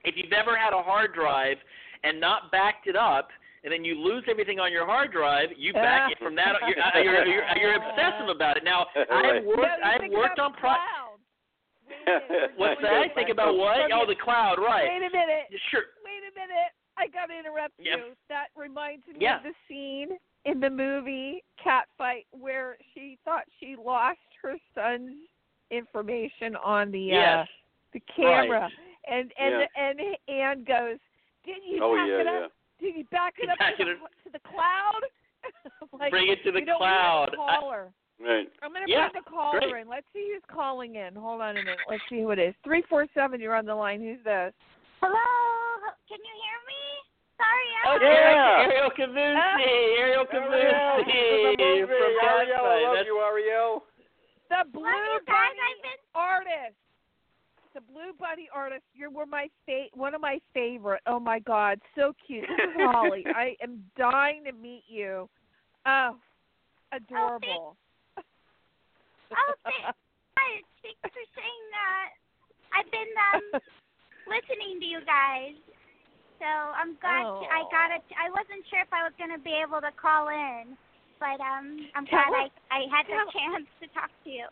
if 0.04 0.14
you've 0.16 0.32
ever 0.32 0.56
had 0.56 0.74
a 0.76 0.82
hard 0.82 1.14
drive 1.14 1.56
and 2.04 2.20
not 2.20 2.52
backed 2.52 2.87
it 2.87 2.96
up. 2.96 3.28
And 3.64 3.72
then 3.72 3.82
you 3.82 3.98
lose 3.98 4.22
everything 4.30 4.61
on 4.61 4.70
your 4.70 4.87
hard 4.87 5.11
drive. 5.11 5.48
You 5.59 5.72
back 5.72 6.12
it 6.12 6.18
from 6.22 6.37
that. 6.37 6.54
You're, 6.68 6.78
uh, 6.78 7.02
you're, 7.02 7.26
you're, 7.26 7.42
you're 7.59 7.74
obsessive 7.74 8.28
about 8.30 8.56
it. 8.56 8.62
Now 8.62 8.87
I've 9.11 9.42
worked. 9.42 9.59
No, 9.59 9.66
I've 9.82 10.12
worked 10.12 10.38
on 10.38 10.52
pro. 10.52 10.70
cloud. 10.70 11.18
Wait 11.88 11.95
a 11.95 11.95
minute, 11.95 11.95
we're 11.95 11.95
What's 12.56 12.80
doing 12.80 12.92
that? 12.92 13.02
this. 13.08 13.14
Think 13.14 13.30
about 13.30 13.56
what? 13.56 13.90
Oh, 13.92 14.06
the 14.06 14.14
cloud, 14.16 14.56
right? 14.58 14.88
Wait 14.88 15.06
a 15.06 15.10
minute. 15.10 15.46
Sure. 15.70 15.82
Wait 16.04 16.22
a 16.22 16.32
minute. 16.38 16.72
I 16.96 17.08
got 17.08 17.26
to 17.26 17.38
interrupt 17.38 17.74
Yeah. 17.78 17.96
you. 17.96 18.12
That 18.28 18.46
reminds 18.56 19.06
me 19.08 19.14
Yeah. 19.20 19.38
of 19.38 19.42
the 19.42 19.52
scene 19.68 20.16
in 20.44 20.60
the 20.60 20.70
movie 20.70 21.42
Catfight 21.64 22.24
where 22.30 22.78
she 22.94 23.18
thought 23.24 23.44
she 23.60 23.76
lost 23.76 24.18
her 24.42 24.56
son's 24.74 25.16
information 25.70 26.56
on 26.56 26.90
the 26.90 27.00
Yes. 27.00 27.48
uh 27.48 27.52
the 27.92 28.00
camera. 28.14 28.60
Right. 28.60 28.72
And 29.08 29.32
and 29.38 29.60
Yeah. 29.60 29.66
and 29.76 30.00
Anne 30.28 30.64
goes, 30.64 30.98
"Didn't 31.44 31.64
you 31.64 31.82
Oh 31.82 31.94
back 31.96 32.08
yeah, 32.08 32.14
it 32.20 32.26
yeah. 32.26 32.32
up? 32.44 32.52
Did 32.80 32.96
you 32.96 33.04
back 33.04 33.34
it 33.38 33.48
up 33.48 33.58
Back 33.58 33.76
to, 33.76 33.82
it 33.82 33.98
the, 34.00 34.30
to 34.30 34.30
the 34.32 34.40
cloud?" 34.40 35.00
like, 35.92 36.10
Bring 36.10 36.28
it 36.28 36.42
to 36.44 36.52
the 36.52 36.60
you 36.60 36.74
cloud. 36.76 37.30
have 37.30 37.38
a 37.38 37.42
I- 37.42 37.56
caller. 37.58 37.92
Right. 38.18 38.48
I'm 38.62 38.72
gonna 38.72 38.87
Yeah, 38.88 39.09
bring 39.11 39.22
the 39.22 39.31
caller 39.31 39.61
great. 39.61 39.83
in. 39.83 39.88
Let's 39.88 40.07
see 40.12 40.33
who's 40.33 40.42
calling 40.48 40.96
in. 40.96 41.14
Hold 41.14 41.42
on 41.42 41.50
a 41.57 41.61
minute. 41.61 41.79
Let's 41.88 42.02
see 42.09 42.20
who 42.20 42.31
it 42.31 42.38
is. 42.38 42.55
Three 42.64 42.83
four 42.88 43.07
seven. 43.12 43.40
You're 43.40 43.55
on 43.55 43.66
the 43.66 43.74
line. 43.74 44.00
Who's 44.00 44.22
this? 44.24 44.52
Hello, 45.02 45.92
can 46.09 46.18
you 46.18 46.35
hear 46.40 46.59
me? 46.64 46.81
Sorry, 47.37 47.68
Oh, 47.85 47.92
I'm 47.92 48.00
Yeah. 48.00 48.64
Ariel 48.64 48.90
Kavoussi. 48.90 49.37
Oh. 49.37 50.00
Ariel 50.00 50.24
Kavoussi 50.24 51.61
Ariel, 51.61 51.87
from 51.87 51.94
Ariel, 52.00 52.24
I 52.24 52.44
Catfight. 52.48 52.83
love 52.83 52.94
That's- 52.94 53.07
you, 53.07 53.20
Ariel. 53.20 53.85
The 54.48 54.57
Love 54.57 54.72
Blue 54.72 54.88
you 54.88 55.20
guys. 55.26 55.35
Bunny 55.37 55.61
I've 55.61 55.83
been 55.83 56.00
artist. 56.14 56.76
The 57.74 57.81
Blue 57.83 58.12
Bunny 58.18 58.48
artist. 58.55 58.85
You 58.94 59.11
were 59.11 59.26
my 59.26 59.50
fa- 59.66 59.90
one 59.92 60.14
of 60.14 60.22
my 60.22 60.40
favorite. 60.55 61.02
Oh 61.07 61.20
my 61.20 61.38
God, 61.40 61.79
so 61.94 62.14
cute. 62.26 62.48
This 62.48 62.70
is 62.70 62.76
Holly. 62.76 63.26
I 63.37 63.55
am 63.61 63.85
dying 63.98 64.44
to 64.44 64.52
meet 64.52 64.85
you. 64.88 65.29
Oh, 65.85 66.16
oh 66.16 66.96
adorable. 66.96 67.76
Oh, 67.76 67.76
thank- 69.64 69.94
guys. 70.36 70.64
Thanks 70.82 71.00
for 71.02 71.24
saying 71.34 71.64
that. 71.74 72.08
I've 72.74 72.90
been 72.90 73.12
um 73.34 73.44
listening 74.30 74.78
to 74.80 74.86
you 74.86 75.00
guys. 75.06 75.56
So 76.38 76.46
I'm 76.46 76.94
glad 77.00 77.24
Oh. 77.24 77.46
I 77.48 77.64
got 77.72 77.90
it. 77.96 78.04
I 78.14 78.28
wasn't 78.30 78.62
sure 78.68 78.82
if 78.84 78.92
I 78.92 79.02
was 79.08 79.12
going 79.16 79.32
to 79.32 79.40
be 79.40 79.56
able 79.56 79.80
to 79.80 79.88
call 79.96 80.28
in, 80.28 80.76
but 81.18 81.40
um 81.40 81.80
I'm 81.96 82.04
Tell 82.06 82.20
glad 82.28 82.46
I 82.46 82.46
us- 82.52 82.60
I 82.70 82.80
had 82.92 83.06
the 83.08 83.18
chance 83.32 83.66
to 83.80 83.86
talk 83.96 84.10
to 84.24 84.30
you. 84.30 84.46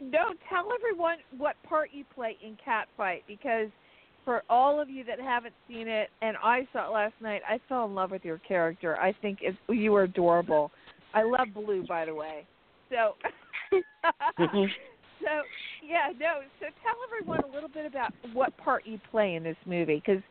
No, 0.00 0.32
tell 0.48 0.72
everyone 0.72 1.18
what 1.36 1.56
part 1.68 1.90
you 1.92 2.04
play 2.14 2.36
in 2.42 2.56
Catfight 2.56 3.22
because 3.28 3.68
for 4.24 4.42
all 4.48 4.80
of 4.80 4.88
you 4.88 5.04
that 5.04 5.18
haven't 5.20 5.54
seen 5.68 5.88
it, 5.88 6.08
and 6.22 6.36
I 6.42 6.66
saw 6.72 6.88
it 6.88 6.92
last 6.92 7.14
night, 7.20 7.42
I 7.48 7.58
fell 7.68 7.86
in 7.86 7.94
love 7.94 8.10
with 8.10 8.24
your 8.24 8.38
character. 8.38 8.98
I 8.98 9.12
think 9.20 9.38
it's, 9.42 9.56
you 9.68 9.92
were 9.92 10.02
adorable. 10.04 10.70
I 11.14 11.22
love 11.22 11.48
Blue, 11.54 11.84
by 11.86 12.04
the 12.04 12.14
way. 12.14 12.46
So, 12.90 13.14
so 15.20 15.32
yeah, 15.82 16.12
no. 16.18 16.42
So 16.58 16.66
tell 16.82 16.96
everyone 17.06 17.40
a 17.44 17.52
little 17.54 17.68
bit 17.68 17.86
about 17.86 18.12
what 18.32 18.56
part 18.56 18.86
you 18.86 18.98
play 19.10 19.34
in 19.34 19.42
this 19.42 19.56
movie 19.66 20.02
because 20.04 20.22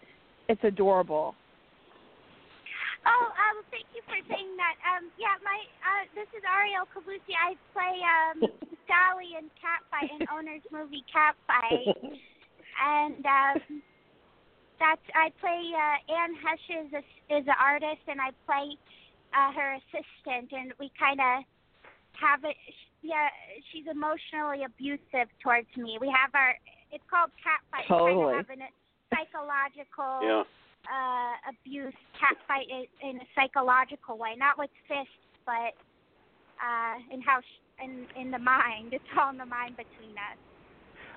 it's 0.47 0.63
adorable. 0.63 1.35
Oh, 3.07 3.27
um, 3.31 3.63
thank 3.71 3.87
you 3.95 4.03
for 4.03 4.19
saying 4.27 4.55
that. 4.59 4.75
Um, 4.83 5.07
yeah, 5.15 5.39
my 5.39 5.55
uh, 5.83 6.03
this 6.15 6.27
is 6.35 6.43
Ariel 6.43 6.83
Kavoussi. 6.91 7.31
I 7.31 7.55
play 7.71 7.95
um 8.03 8.37
Sally 8.87 9.39
in 9.39 9.47
Catfight 9.55 10.11
in 10.19 10.27
Onur's 10.27 10.65
movie 10.71 11.05
Catfight, 11.07 11.95
and 11.95 13.23
um, 13.23 13.81
that's 14.79 15.05
I 15.15 15.31
play 15.39 15.71
uh, 15.71 15.97
Anne 16.11 16.35
Heche 16.35 16.87
is 16.87 16.91
a, 16.91 17.03
is 17.31 17.45
an 17.47 17.59
artist, 17.59 18.03
and 18.07 18.19
I 18.19 18.31
play 18.43 18.75
uh, 19.31 19.51
her 19.53 19.79
assistant, 19.79 20.51
and 20.51 20.73
we 20.79 20.91
kind 20.99 21.19
of 21.19 21.43
have 22.19 22.43
it. 22.43 22.55
Yeah, 23.01 23.31
she's 23.71 23.87
emotionally 23.89 24.63
abusive 24.67 25.31
towards 25.41 25.67
me. 25.77 25.97
We 25.99 26.11
have 26.11 26.31
our. 26.35 26.55
It's 26.91 27.03
called 27.09 27.31
Catfight. 27.39 27.87
Totally. 27.87 28.35
We 28.35 28.43
kind 28.43 28.43
of 28.43 28.47
have 28.47 28.59
a 28.59 29.15
psychological 29.15 30.13
Yeah. 30.27 30.43
uh, 30.89 31.33
abuse, 31.53 31.95
cat 32.19 32.35
fight 32.47 32.67
in, 32.67 32.85
in 33.07 33.17
a 33.21 33.27
psychological 33.37 34.17
way, 34.17 34.33
not 34.37 34.57
with 34.57 34.71
fists, 34.87 35.13
but 35.45 35.77
uh, 36.59 36.95
in 37.13 37.21
how 37.21 37.39
sh- 37.41 37.63
in 37.83 38.05
in 38.19 38.31
the 38.31 38.39
mind. 38.41 38.91
It's 38.93 39.05
all 39.15 39.29
in 39.29 39.37
the 39.37 39.45
mind 39.47 39.77
between 39.77 40.17
us. 40.17 40.37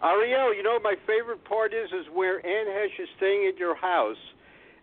Ariel, 0.03 0.55
you 0.55 0.63
know 0.63 0.79
my 0.83 0.95
favorite 1.07 1.45
part 1.45 1.73
is 1.73 1.91
is 1.91 2.07
where 2.13 2.45
Anne 2.45 2.67
Heche 2.67 3.03
is 3.03 3.09
staying 3.17 3.47
at 3.53 3.59
your 3.59 3.75
house, 3.77 4.19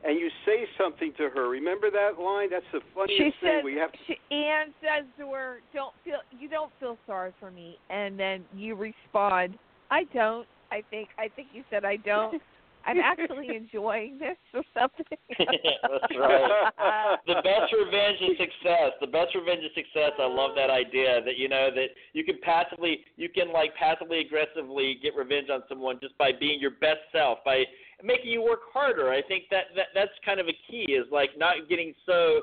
and 0.04 0.20
you 0.20 0.30
say 0.46 0.66
something 0.78 1.14
to 1.18 1.30
her. 1.30 1.50
Remember 1.50 1.92
that 1.92 2.20
line? 2.22 2.50
That's 2.50 2.66
the 2.72 2.80
funniest 2.96 3.18
She 3.18 3.46
thing. 3.46 3.58
says, 3.60 3.64
we 3.64 3.76
have 3.76 3.92
to. 3.92 3.98
she, 4.08 4.16
Anne 4.34 4.74
says 4.82 5.06
to 5.18 5.32
her, 5.34 5.58
"Don't 5.74 5.94
feel 6.04 6.20
you 6.40 6.48
don't 6.50 6.72
feel 6.80 6.98
sorry 7.06 7.34
for 7.40 7.52
me," 7.52 7.78
and 7.90 8.18
then 8.20 8.46
you 8.56 8.76
respond, 8.76 9.58
"I 9.92 10.04
don't. 10.14 10.48
I 10.72 10.84
think 10.90 11.10
I 11.18 11.28
think 11.28 11.50
you 11.54 11.64
said 11.70 11.84
I 11.84 11.98
don't. 11.98 12.42
I'm 12.86 12.98
actually 13.00 13.50
enjoying 13.56 14.18
this 14.20 14.38
or 14.54 14.64
something." 14.74 15.06
That's 15.38 16.16
right. 16.18 17.18
the 17.28 17.36
best 17.44 17.74
revenge 17.78 18.18
is 18.22 18.38
success. 18.38 18.92
The 19.02 19.08
best 19.08 19.36
revenge 19.36 19.64
is 19.64 19.72
success. 19.76 20.12
I 20.18 20.28
love 20.28 20.52
that 20.56 20.70
idea 20.70 21.22
that 21.26 21.38
you 21.38 21.50
know 21.50 21.70
that 21.76 21.88
you 22.14 22.24
can 22.24 22.40
passively 22.42 23.02
you 23.18 23.28
can 23.28 23.52
like 23.52 23.76
passively 23.76 24.22
aggressively 24.22 24.98
get 25.04 25.14
revenge 25.16 25.50
on 25.50 25.64
someone 25.68 26.00
just 26.02 26.18
by 26.18 26.32
being 26.32 26.60
your 26.62 26.72
best 26.72 27.02
self, 27.12 27.40
by 27.44 27.66
making 28.04 28.32
you 28.32 28.42
work 28.42 28.62
harder. 28.74 29.10
I 29.12 29.22
think 29.22 29.44
that, 29.52 29.66
that 29.76 29.88
that's 29.94 30.12
kind 30.26 30.40
of 30.40 30.48
a 30.48 30.56
key 30.70 30.94
is 30.94 31.06
like 31.12 31.32
not 31.38 31.56
getting 31.70 31.94
so 32.06 32.42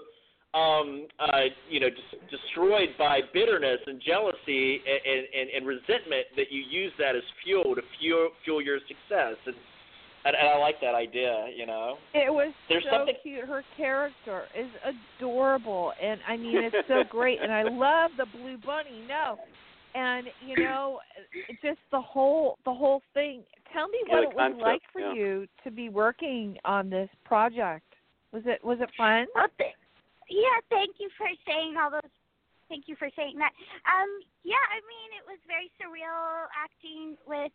um 0.55 1.07
uh 1.19 1.51
you 1.69 1.81
know 1.81 1.89
just 1.91 2.31
destroyed 2.31 2.91
by 2.99 3.21
bitterness 3.35 3.81
and 3.87 4.01
jealousy 4.01 4.81
and, 4.87 5.27
and 5.35 5.51
and 5.57 5.67
resentment 5.67 6.27
that 6.37 6.47
you 6.51 6.63
use 6.63 6.93
that 6.99 7.17
as 7.17 7.23
fuel 7.45 7.75
to 7.75 7.83
fuel 7.99 8.31
fuel 8.45 8.63
your 8.63 8.79
success 8.87 9.37
and 9.47 9.57
and, 10.25 10.35
and 10.35 10.49
I 10.49 10.59
like 10.59 10.81
that 10.81 10.97
idea. 10.97 11.47
You 11.57 11.67
know, 11.67 11.99
It 12.13 12.33
was 12.33 12.53
There's 12.69 12.83
so 12.83 12.91
something- 12.99 13.15
cute. 13.23 13.45
Her 13.47 13.63
character 13.77 14.47
is 14.59 14.67
adorable, 15.21 15.93
and 16.03 16.19
I 16.29 16.37
mean, 16.37 16.57
it's 16.65 16.75
so 16.89 17.05
great. 17.09 17.41
And 17.41 17.53
I 17.53 17.63
love 17.63 18.11
the 18.19 18.27
blue 18.37 18.57
bunny. 18.59 19.05
No, 19.07 19.39
and 19.97 20.27
you 20.41 20.57
know, 20.57 21.01
just 21.63 21.79
the 21.91 22.01
whole 22.01 22.59
the 22.65 22.75
whole 22.75 23.03
thing. 23.15 23.43
Tell 23.73 23.89
me 23.89 23.99
Yeah, 24.07 24.15
what 24.15 24.23
the 24.23 24.31
it 24.31 24.37
was 24.37 24.63
like 24.63 24.83
for 24.93 25.01
yeah. 25.01 25.15
you 25.15 25.47
to 25.65 25.71
be 25.71 25.89
working 25.89 26.59
on 26.65 26.91
this 26.91 27.09
project. 27.25 27.85
Was 28.33 28.43
it 28.45 28.63
was 28.65 28.79
it 28.81 28.91
fun? 28.97 29.27
Well, 29.35 29.47
th- 29.59 29.75
yeah, 30.29 30.59
thank 30.71 30.97
you 30.99 31.09
for 31.17 31.27
saying 31.47 31.75
all 31.83 31.91
those. 31.91 32.11
Thank 32.69 32.89
you 32.89 32.97
for 32.97 33.09
saying 33.17 33.39
that. 33.39 33.53
Um, 33.87 34.11
yeah, 34.43 34.65
I 34.71 34.83
mean, 34.91 35.09
it 35.15 35.25
was 35.25 35.39
very 35.47 35.71
surreal 35.79 36.47
acting 36.51 37.17
with, 37.25 37.53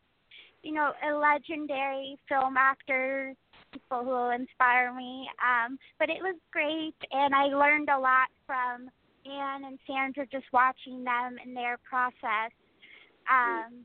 you 0.64 0.72
know, 0.72 0.94
a 1.06 1.12
legendary 1.14 2.18
film 2.30 2.56
actors, 2.56 3.36
people 3.74 4.06
who 4.06 4.30
inspire 4.30 4.94
me. 4.96 5.28
Um, 5.44 5.78
but 6.00 6.10
it 6.10 6.22
was 6.22 6.38
great, 6.54 6.96
and 7.12 7.36
I 7.36 7.48
learned 7.48 7.90
a 7.90 8.00
lot 8.00 8.30
from 8.48 8.90
Anne 9.26 9.66
and 9.66 9.80
Sandra 9.88 10.26
just 10.32 10.46
watching 10.52 11.04
them 11.04 11.38
and 11.44 11.56
their 11.56 11.78
process. 11.88 12.52
Um, 13.30 13.84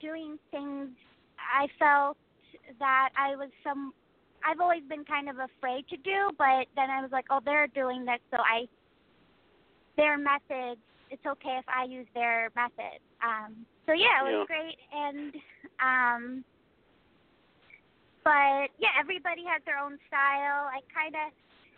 doing 0.00 0.38
things, 0.50 0.90
I 1.38 1.66
felt 1.78 2.16
that 2.78 3.10
I 3.16 3.36
was 3.36 3.50
some 3.62 3.92
I've 4.44 4.60
always 4.60 4.82
been 4.88 5.04
kind 5.04 5.30
of 5.30 5.36
afraid 5.38 5.88
to 5.88 5.96
do, 5.96 6.30
but 6.36 6.68
then 6.76 6.90
I 6.90 7.00
was 7.00 7.10
like, 7.10 7.24
oh, 7.30 7.40
they're 7.44 7.66
doing 7.68 8.04
this, 8.04 8.20
so 8.30 8.36
I 8.38 8.68
their 9.96 10.18
methods. 10.18 10.80
It's 11.10 11.24
okay 11.24 11.56
if 11.58 11.64
I 11.68 11.84
use 11.84 12.06
their 12.14 12.50
method. 12.54 13.00
Um, 13.22 13.64
so 13.86 13.92
yeah, 13.92 14.20
it 14.20 14.24
was 14.24 14.46
Yeah. 14.48 14.56
great, 14.56 14.78
and 14.92 15.34
um, 15.80 16.44
but 18.22 18.68
yeah, 18.78 18.92
everybody 18.98 19.44
has 19.44 19.62
their 19.64 19.78
own 19.78 19.98
style. 20.08 20.68
I 20.68 20.80
kind 20.92 21.14
of, 21.14 21.32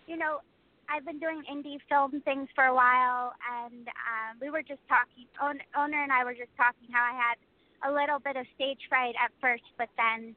you 0.06 0.16
know, 0.16 0.40
I've 0.88 1.04
been 1.04 1.18
doing 1.18 1.42
indie 1.50 1.78
film 1.88 2.22
things 2.24 2.48
for 2.54 2.64
a 2.64 2.74
while, 2.74 3.32
and 3.42 3.88
um, 3.88 4.38
we 4.40 4.50
were 4.50 4.62
just 4.62 4.80
talking. 4.88 5.26
Own, 5.42 5.58
Onur 5.76 6.02
and 6.02 6.12
I 6.12 6.24
were 6.24 6.34
just 6.34 6.54
talking 6.56 6.88
how 6.90 7.02
I 7.02 7.14
had 7.14 7.36
a 7.84 7.90
little 7.92 8.18
bit 8.18 8.36
of 8.36 8.46
stage 8.54 8.80
fright 8.88 9.14
at 9.22 9.30
first, 9.40 9.64
but 9.78 9.88
then 9.96 10.34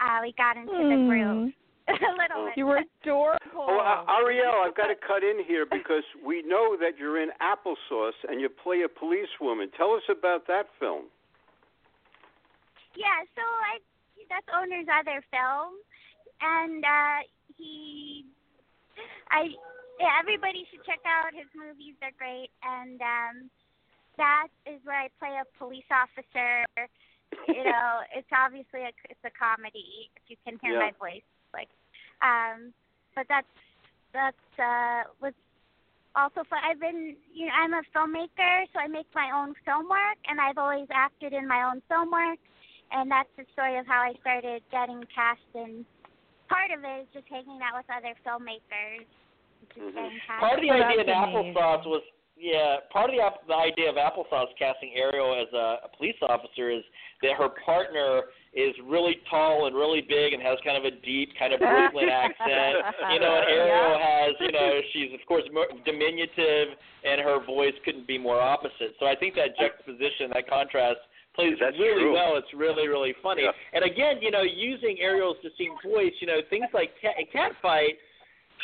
uh, 0.00 0.20
we 0.22 0.34
got 0.36 0.56
into 0.56 0.72
the 0.72 0.98
groove 1.08 1.52
a 1.88 2.12
little 2.14 2.46
bit. 2.46 2.56
You 2.56 2.66
were 2.66 2.84
adorable. 3.02 3.66
Oh, 3.66 3.80
uh, 3.80 4.04
Ariel, 4.20 4.62
I've 4.64 4.76
got 4.76 4.88
to 4.88 4.96
cut 4.96 5.24
in 5.24 5.42
here 5.44 5.66
because 5.66 6.04
we 6.24 6.42
know 6.42 6.76
that 6.78 6.98
you're 6.98 7.20
in 7.20 7.30
Applesauce 7.40 8.18
and 8.28 8.40
you 8.40 8.48
play 8.48 8.82
a 8.82 8.88
policewoman. 8.88 9.70
Tell 9.76 9.92
us 9.92 10.04
about 10.10 10.46
that 10.46 10.66
film. 10.78 11.10
Yeah, 12.96 13.22
so 13.34 13.42
I 13.42 13.78
that's 14.28 14.46
Onur's 14.52 14.88
other 14.92 15.24
film, 15.32 15.80
and 16.40 16.84
uh, 16.84 17.18
he, 17.56 18.24
I, 19.30 19.52
yeah, 20.00 20.14
everybody 20.20 20.66
should 20.70 20.84
check 20.84 21.00
out 21.06 21.34
his 21.34 21.48
movies. 21.54 21.94
They're 22.00 22.16
great, 22.16 22.50
and 22.62 23.00
um, 23.00 23.34
that 24.16 24.48
is 24.66 24.80
where 24.84 24.98
I 24.98 25.08
play 25.18 25.34
a 25.38 25.46
police 25.58 25.88
officer. 25.90 26.64
You 27.46 27.64
know, 27.68 28.02
it's 28.14 28.30
obviously 28.32 28.86
a 28.86 28.92
it's 29.10 29.24
a 29.24 29.32
comedy. 29.34 30.10
If 30.16 30.24
you 30.28 30.36
can 30.44 30.58
hear 30.62 30.78
Yeah. 30.78 30.90
my 30.90 30.92
voice, 30.98 31.26
like, 31.52 31.70
um, 32.22 32.72
but 33.14 33.26
that's 33.28 33.54
that's 34.12 34.48
uh 34.58 35.10
was 35.20 35.34
also 36.16 36.42
fun. 36.48 36.60
I've 36.64 36.80
been, 36.80 37.16
you 37.34 37.46
know, 37.46 37.54
I'm 37.54 37.74
a 37.74 37.82
filmmaker, 37.94 38.66
so 38.72 38.80
I 38.80 38.88
make 38.88 39.06
my 39.14 39.30
own 39.34 39.54
film 39.64 39.88
work, 39.88 40.18
and 40.26 40.40
I've 40.40 40.58
always 40.58 40.88
acted 40.90 41.32
in 41.32 41.46
my 41.46 41.68
own 41.68 41.82
film 41.88 42.10
work 42.10 42.38
and 42.90 43.10
that's 43.10 43.28
the 43.36 43.44
story 43.52 43.78
of 43.78 43.86
how 43.86 44.00
I 44.00 44.14
started 44.20 44.62
getting 44.70 45.02
cast. 45.14 45.40
And 45.54 45.84
part 46.48 46.70
of 46.72 46.82
it 46.84 47.06
is 47.06 47.08
just 47.12 47.28
hanging 47.28 47.60
out 47.62 47.76
with 47.76 47.88
other 47.92 48.14
filmmakers, 48.26 49.04
just 49.74 49.96
Mhm. 49.96 50.40
part 50.40 50.58
of 50.58 50.62
the 50.62 50.70
idea 50.70 51.00
of 51.00 51.06
applesauce 51.06 51.84
was 51.86 52.02
yeah. 52.40 52.78
Part 52.90 53.10
of 53.10 53.16
the 53.16 53.22
the 53.48 53.54
idea 53.54 53.90
of 53.90 53.96
applesauce 53.96 54.54
casting 54.56 54.94
Ariel 54.94 55.34
as 55.34 55.52
a, 55.52 55.80
a 55.84 55.88
police 55.96 56.14
officer 56.22 56.70
is 56.70 56.84
that 57.20 57.34
her 57.34 57.48
partner 57.48 58.30
is 58.54 58.74
really 58.86 59.18
tall 59.28 59.66
and 59.66 59.74
really 59.74 60.00
big 60.00 60.32
and 60.32 60.42
has 60.42 60.56
kind 60.64 60.76
of 60.78 60.84
a 60.84 60.94
deep 61.02 61.30
kind 61.36 61.52
of 61.52 61.58
Brooklyn 61.58 62.08
accent. 62.12 62.78
You 63.12 63.18
know, 63.18 63.34
and 63.42 63.50
Ariel 63.50 63.98
has, 63.98 64.34
you 64.38 64.52
know, 64.52 64.80
she's 64.92 65.12
of 65.12 65.26
course 65.26 65.42
mo- 65.52 65.66
diminutive, 65.84 66.78
and 67.04 67.20
her 67.20 67.44
voice 67.44 67.74
couldn't 67.84 68.06
be 68.06 68.18
more 68.18 68.40
opposite. 68.40 68.94
So 69.00 69.06
I 69.06 69.16
think 69.16 69.34
that 69.34 69.58
juxtaposition, 69.58 70.30
that 70.32 70.48
contrast, 70.48 71.00
plays 71.38 71.56
That's 71.60 71.78
really 71.78 72.02
true. 72.02 72.12
well. 72.12 72.36
It's 72.36 72.52
really, 72.54 72.88
really 72.88 73.14
funny. 73.22 73.42
Yeah. 73.44 73.52
And 73.72 73.84
again, 73.84 74.16
you 74.20 74.30
know, 74.30 74.42
using 74.42 74.98
Ariel's 75.00 75.36
distinct 75.42 75.82
voice, 75.86 76.12
you 76.20 76.26
know, 76.26 76.40
things 76.50 76.66
like 76.74 76.90
cat, 77.00 77.14
cat 77.32 77.52
fight. 77.62 77.94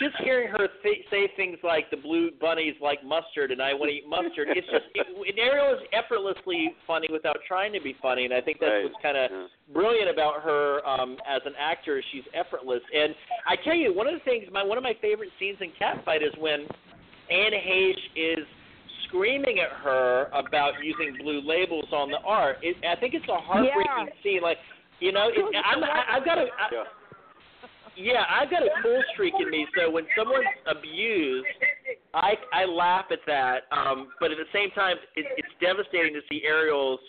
Just 0.02 0.16
hearing 0.24 0.48
her 0.48 0.66
th- 0.82 1.06
say 1.08 1.30
things 1.36 1.56
like 1.62 1.88
the 1.92 1.96
blue 1.96 2.32
bunnies 2.40 2.74
like 2.82 2.98
mustard 3.04 3.52
and 3.52 3.62
I 3.62 3.74
want 3.74 3.90
to 3.90 3.96
eat 3.98 4.08
mustard, 4.08 4.48
it's 4.50 4.66
just 4.66 4.86
it, 4.92 5.06
and 5.06 5.38
Ariel 5.38 5.72
is 5.72 5.86
effortlessly 5.92 6.74
funny 6.84 7.06
without 7.12 7.36
trying 7.46 7.72
to 7.74 7.80
be 7.80 7.94
funny, 8.02 8.24
and 8.24 8.34
I 8.34 8.40
think 8.40 8.58
that's 8.58 8.72
Right. 8.72 8.82
what's 8.90 9.00
kind 9.00 9.16
of 9.16 9.30
Yeah. 9.30 9.46
brilliant 9.72 10.10
about 10.10 10.42
her 10.42 10.82
um, 10.84 11.16
as 11.28 11.42
an 11.46 11.54
actor. 11.56 12.02
She's 12.10 12.24
effortless, 12.34 12.82
and 12.92 13.14
I 13.46 13.54
tell 13.54 13.76
you, 13.76 13.94
one 13.94 14.08
of 14.08 14.14
the 14.14 14.24
things, 14.26 14.50
my 14.50 14.64
one 14.64 14.78
of 14.78 14.82
my 14.82 14.94
favorite 15.00 15.30
scenes 15.38 15.58
in 15.60 15.70
Catfight 15.80 16.26
is 16.26 16.34
when 16.42 16.66
Anne 17.30 17.52
Heche 17.52 18.10
is 18.16 18.44
screaming 19.14 19.60
at 19.60 19.70
her 19.82 20.26
about 20.34 20.74
using 20.82 21.16
blue 21.22 21.40
labels 21.46 21.86
on 21.92 22.10
the 22.10 22.18
art. 22.26 22.56
It, 22.62 22.76
I 22.84 22.98
think 22.98 23.14
it's 23.14 23.28
a 23.28 23.36
heartbreaking 23.38 24.10
scene. 24.22 24.42
Like, 24.42 24.58
you 25.00 25.12
know, 25.12 25.28
it, 25.28 25.38
I'm, 25.64 25.82
I, 25.84 26.16
I've 26.18 26.24
got 26.24 26.38
a. 26.38 26.42
I, 26.42 26.68
Yeah. 26.72 26.84
yeah, 27.96 28.22
I've 28.28 28.50
got 28.50 28.62
a 28.62 28.70
cool 28.82 29.02
streak 29.14 29.34
in 29.40 29.50
me. 29.50 29.66
So 29.78 29.90
when 29.90 30.04
someone's 30.18 30.46
abused, 30.66 31.46
I 32.12 32.34
I 32.52 32.64
laugh 32.64 33.06
at 33.10 33.20
that. 33.26 33.62
Um, 33.70 34.08
but 34.20 34.30
at 34.30 34.38
the 34.38 34.50
same 34.52 34.70
time, 34.72 34.96
it, 35.16 35.26
it's 35.36 35.54
devastating 35.60 36.12
to 36.14 36.20
see 36.28 36.42
Ariel's 36.46 37.00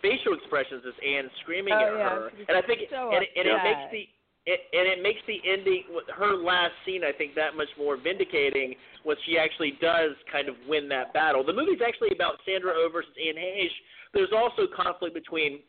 facial 0.00 0.32
expressions 0.32 0.82
as 0.88 0.94
Anne 1.04 1.28
screaming 1.42 1.74
Oh, 1.76 1.84
at 1.84 1.92
yeah, 1.92 2.08
her, 2.08 2.30
and 2.48 2.56
I 2.56 2.62
think 2.64 2.88
so 2.88 3.12
and, 3.12 3.20
it- 3.22 3.36
and 3.36 3.44
it 3.44 3.60
makes 3.60 3.84
the 3.92 4.08
it, 4.46 4.60
and 4.72 4.88
it 4.88 5.02
makes 5.02 5.20
the 5.26 5.38
ending, 5.48 5.84
her 6.16 6.36
last 6.36 6.72
scene, 6.86 7.04
I 7.04 7.12
think, 7.12 7.34
that 7.34 7.56
much 7.56 7.68
more 7.78 7.96
vindicating 7.96 8.74
when 9.04 9.16
she 9.26 9.38
actually 9.38 9.78
does 9.80 10.12
kind 10.30 10.48
of 10.48 10.54
win 10.68 10.88
that 10.88 11.12
battle. 11.12 11.44
The 11.44 11.52
movie's 11.52 11.80
actually 11.86 12.10
about 12.14 12.40
Sandra 12.46 12.72
Oh 12.74 12.88
versus 12.92 13.12
Anne 13.16 13.36
Heche. 13.36 13.68
There's 14.12 14.32
also 14.34 14.62
conflict 14.74 15.14
between 15.14 15.60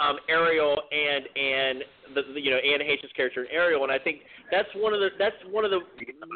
um, 0.00 0.16
Ariel 0.28 0.80
and 0.90 1.24
and 1.36 1.84
the, 2.14 2.22
the 2.34 2.40
you 2.40 2.50
know 2.50 2.56
Anne 2.56 2.80
Heche's 2.80 3.12
character 3.14 3.42
and 3.42 3.50
Ariel, 3.50 3.82
and 3.82 3.92
I 3.92 3.98
think 3.98 4.20
that's 4.50 4.68
one 4.76 4.94
of 4.94 5.00
the 5.00 5.10
that's 5.18 5.36
one 5.50 5.64
of 5.64 5.70
the 5.70 5.80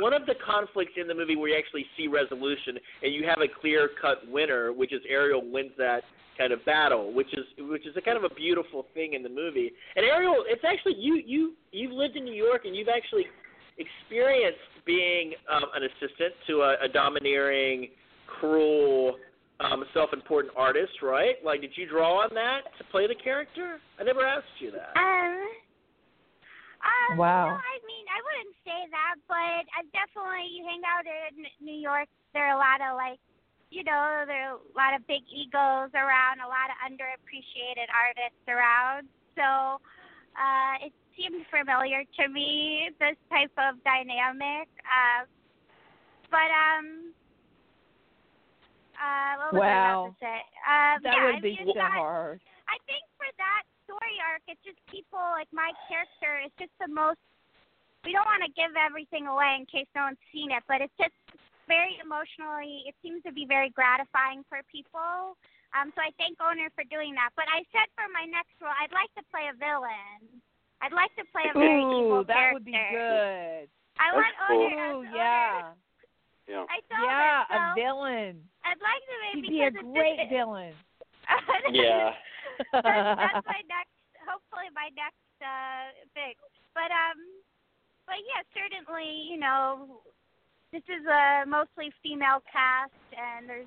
one 0.00 0.12
of 0.12 0.26
the 0.26 0.34
conflicts 0.44 0.92
in 1.00 1.06
the 1.08 1.14
movie 1.14 1.36
where 1.36 1.50
you 1.50 1.56
actually 1.56 1.86
see 1.96 2.06
resolution 2.06 2.76
and 3.02 3.14
you 3.14 3.24
have 3.26 3.38
a 3.40 3.48
clear 3.60 3.90
cut 4.00 4.18
winner, 4.28 4.72
which 4.72 4.92
is 4.92 5.00
Ariel 5.08 5.42
wins 5.42 5.72
that 5.78 6.02
kind 6.38 6.52
of 6.52 6.64
battle, 6.64 7.12
which 7.12 7.32
is 7.32 7.44
which 7.58 7.86
is 7.86 7.96
a 7.96 8.00
kind 8.00 8.16
of 8.16 8.24
a 8.24 8.34
beautiful 8.34 8.86
thing 8.94 9.14
in 9.14 9.22
the 9.22 9.28
movie. 9.28 9.72
And 9.96 10.04
Ariel, 10.04 10.44
it's 10.46 10.64
actually 10.64 10.94
you 10.98 11.22
you 11.24 11.54
you've 11.72 11.92
lived 11.92 12.16
in 12.16 12.24
New 12.24 12.34
York 12.34 12.64
and 12.64 12.74
you've 12.76 12.88
actually 12.88 13.26
experienced 13.78 14.58
being 14.86 15.34
um, 15.52 15.64
an 15.74 15.82
assistant 15.82 16.32
to 16.46 16.62
a, 16.62 16.76
a 16.84 16.88
domineering, 16.88 17.88
cruel, 18.26 19.16
um, 19.60 19.84
self-important 19.92 20.52
artist, 20.56 21.02
right? 21.02 21.36
Like, 21.44 21.60
did 21.60 21.72
you 21.74 21.88
draw 21.88 22.22
on 22.22 22.30
that 22.34 22.70
to 22.78 22.84
play 22.92 23.06
the 23.06 23.14
character? 23.14 23.78
I 23.98 24.04
never 24.04 24.24
asked 24.24 24.46
you 24.60 24.70
that. 24.72 24.96
Um, 24.96 25.48
um, 26.86 27.18
Wow. 27.18 27.48
No, 27.48 27.54
I 27.56 27.76
mean, 27.88 28.06
I 28.06 28.18
wouldn't 28.22 28.56
say 28.62 28.80
that, 28.92 29.16
but 29.26 29.62
I've 29.74 29.90
definitely 29.90 30.54
you 30.54 30.62
hang 30.64 30.82
out 30.86 31.04
in 31.04 31.46
New 31.64 31.74
York. 31.74 32.06
There 32.32 32.46
are 32.46 32.54
a 32.54 32.60
lot 32.60 32.84
of 32.84 32.96
like, 32.96 33.18
you 33.70 33.82
know, 33.84 34.24
there 34.26 34.52
are 34.52 34.56
a 34.56 34.76
lot 34.76 34.94
of 34.94 35.06
big 35.06 35.22
egos 35.32 35.90
around, 35.94 36.40
a 36.40 36.48
lot 36.48 36.70
of 36.70 36.76
underappreciated 36.86 37.88
artists 37.90 38.44
around. 38.48 39.08
So, 39.34 39.80
uh, 40.38 40.86
it 40.86 40.92
seemed 41.16 41.44
familiar 41.50 42.04
to 42.20 42.28
me 42.28 42.90
this 43.00 43.16
type 43.30 43.52
of 43.58 43.82
dynamic. 43.84 44.68
Uh, 44.86 45.26
but 46.30 46.50
um. 46.52 47.12
Uh, 48.96 49.52
what 49.52 49.60
was 49.60 49.60
I 49.60 49.76
Wow. 49.76 49.92
about 49.92 50.08
to 50.08 50.14
say? 50.24 50.38
Um, 50.64 50.96
That 51.04 51.12
yeah, 51.12 51.24
would 51.28 51.34
I 51.36 51.40
be 51.40 51.52
mean, 51.60 51.66
so 51.68 51.72
that- 51.76 51.92
hard. 52.00 52.40
I 52.66 52.78
think 52.88 53.04
for 53.20 53.26
that 53.36 53.62
story 53.84 54.16
arc, 54.24 54.40
it's 54.48 54.62
just 54.64 54.80
people 54.86 55.20
like 55.20 55.52
my 55.52 55.70
character 55.86 56.40
is 56.40 56.50
just 56.58 56.72
the 56.80 56.88
most. 56.88 57.20
We 58.04 58.12
don't 58.12 58.24
want 58.24 58.42
to 58.42 58.50
give 58.52 58.74
everything 58.74 59.26
away 59.26 59.56
in 59.60 59.66
case 59.66 59.86
no 59.94 60.04
one's 60.08 60.18
seen 60.32 60.50
it, 60.50 60.64
but 60.66 60.80
it's 60.80 60.96
just 60.96 61.12
very 61.68 61.98
emotionally. 62.02 62.86
It 62.86 62.94
seems 63.02 63.22
to 63.26 63.32
be 63.34 63.44
very 63.46 63.70
gratifying 63.70 64.42
for 64.48 64.62
people. 64.70 65.36
Um, 65.74 65.92
so 65.94 66.00
I 66.00 66.10
thank 66.16 66.38
Onur 66.38 66.70
for 66.74 66.86
doing 66.88 67.12
that. 67.18 67.30
But 67.36 67.46
I 67.52 67.66
said 67.74 67.90
for 67.98 68.06
my 68.14 68.24
next 68.24 68.54
role, 68.62 68.72
I'd 68.74 68.94
like 68.94 69.10
to 69.18 69.24
play 69.28 69.50
a 69.50 69.56
villain. 69.58 70.40
I'd 70.80 70.94
like 70.94 71.12
to 71.20 71.24
play 71.34 71.48
a 71.50 71.54
very 71.56 71.82
evil 71.82 72.22
Ooh, 72.22 72.28
that 72.28 72.36
character. 72.36 72.54
would 72.56 72.64
be 72.68 72.76
good. 72.76 73.66
I 73.98 74.06
That's 74.12 74.16
want 74.16 74.34
cool. 74.46 74.64
Onur. 74.64 74.76
as 74.76 74.94
Ooh, 74.94 75.04
Onur. 75.04 75.16
yeah. 75.16 75.72
Yeah. 76.46 76.64
I 76.70 76.78
thought 76.86 77.02
Yeah, 77.02 77.42
it, 77.42 77.46
so 77.50 77.56
a 77.58 77.74
villain. 77.74 78.34
I'd 78.62 78.78
like 78.78 79.02
to 79.02 79.16
He'd 79.34 79.42
maybe 79.42 79.48
be 79.50 79.60
a 79.66 79.72
great 79.72 80.18
just, 80.22 80.30
villain. 80.30 80.74
Yeah. 81.74 82.14
that's, 82.70 82.86
that's 83.18 83.46
my 83.50 83.60
next. 83.66 83.92
Hopefully, 84.22 84.70
my 84.74 84.90
next 84.94 85.22
uh 85.42 85.90
thing. 86.14 86.34
but 86.74 86.90
um, 86.94 87.18
but 88.06 88.18
yeah, 88.30 88.42
certainly, 88.54 89.26
you 89.30 89.38
know, 89.38 90.00
this 90.72 90.82
is 90.88 91.06
a 91.06 91.44
mostly 91.46 91.92
female 92.02 92.42
cast, 92.50 92.92
and 93.12 93.48
there's 93.48 93.66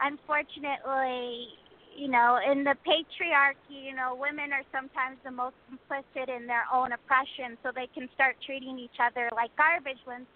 unfortunately, 0.00 1.48
you 1.96 2.08
know, 2.08 2.38
in 2.38 2.64
the 2.64 2.76
patriarchy, 2.86 3.84
you 3.84 3.94
know, 3.94 4.16
women 4.18 4.52
are 4.52 4.62
sometimes 4.72 5.16
the 5.24 5.30
most 5.30 5.56
complicit 5.70 6.28
in 6.28 6.46
their 6.46 6.64
own 6.72 6.92
oppression, 6.92 7.56
so 7.62 7.70
they 7.74 7.88
can 7.94 8.08
start 8.14 8.36
treating 8.44 8.78
each 8.78 9.00
other 9.00 9.30
like 9.34 9.54
garbage 9.56 10.00
when 10.04 10.26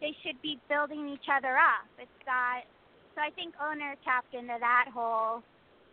they 0.00 0.14
should 0.22 0.40
be 0.42 0.58
building 0.68 1.08
each 1.08 1.26
other 1.26 1.56
up. 1.56 1.86
It's 1.98 2.10
not. 2.26 2.62
So 3.14 3.22
I 3.22 3.30
think 3.30 3.54
Onur 3.56 3.96
tapped 4.04 4.32
into 4.34 4.54
that 4.60 4.86
whole 4.94 5.42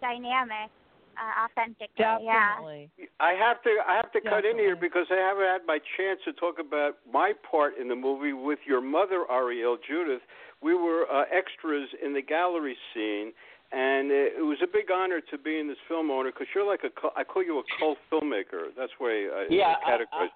dynamic 0.01 0.69
uh, 1.17 1.45
authentically. 1.45 1.87
Definitely. 1.97 2.89
Yeah. 2.97 3.05
I 3.19 3.33
have 3.33 3.61
to 3.63 3.69
I 3.87 3.95
have 3.95 4.11
to 4.13 4.21
cut 4.21 4.45
in 4.45 4.57
here 4.57 4.75
because 4.75 5.07
I 5.11 5.15
haven't 5.15 5.45
had 5.45 5.61
my 5.65 5.79
chance 5.97 6.19
to 6.25 6.33
talk 6.33 6.55
about 6.59 6.97
my 7.11 7.33
part 7.49 7.77
in 7.79 7.87
the 7.87 7.95
movie 7.95 8.33
with 8.33 8.59
your 8.65 8.81
mother 8.81 9.25
Ariel 9.31 9.77
Judith. 9.87 10.21
We 10.61 10.73
were 10.75 11.05
uh, 11.11 11.23
extras 11.31 11.89
in 12.03 12.13
the 12.13 12.21
gallery 12.21 12.77
scene, 12.93 13.33
and 13.71 14.09
it, 14.11 14.33
it 14.39 14.45
was 14.45 14.57
a 14.63 14.67
big 14.67 14.89
honor 14.93 15.21
to 15.31 15.37
be 15.37 15.59
in 15.59 15.67
this 15.67 15.77
film 15.87 16.07
Onur 16.09 16.31
because 16.31 16.47
you're 16.55 16.65
like 16.67 16.81
a 16.83 16.89
cul- 16.99 17.13
I 17.15 17.23
call 17.23 17.43
you 17.43 17.59
a 17.59 17.63
cult 17.79 17.97
filmmaker. 18.11 18.71
That's 18.77 18.91
the 18.97 19.03
way 19.05 19.27
I 19.31 19.45
Yeah, 19.49 19.75
I- 19.85 19.91
categorize. 19.91 20.29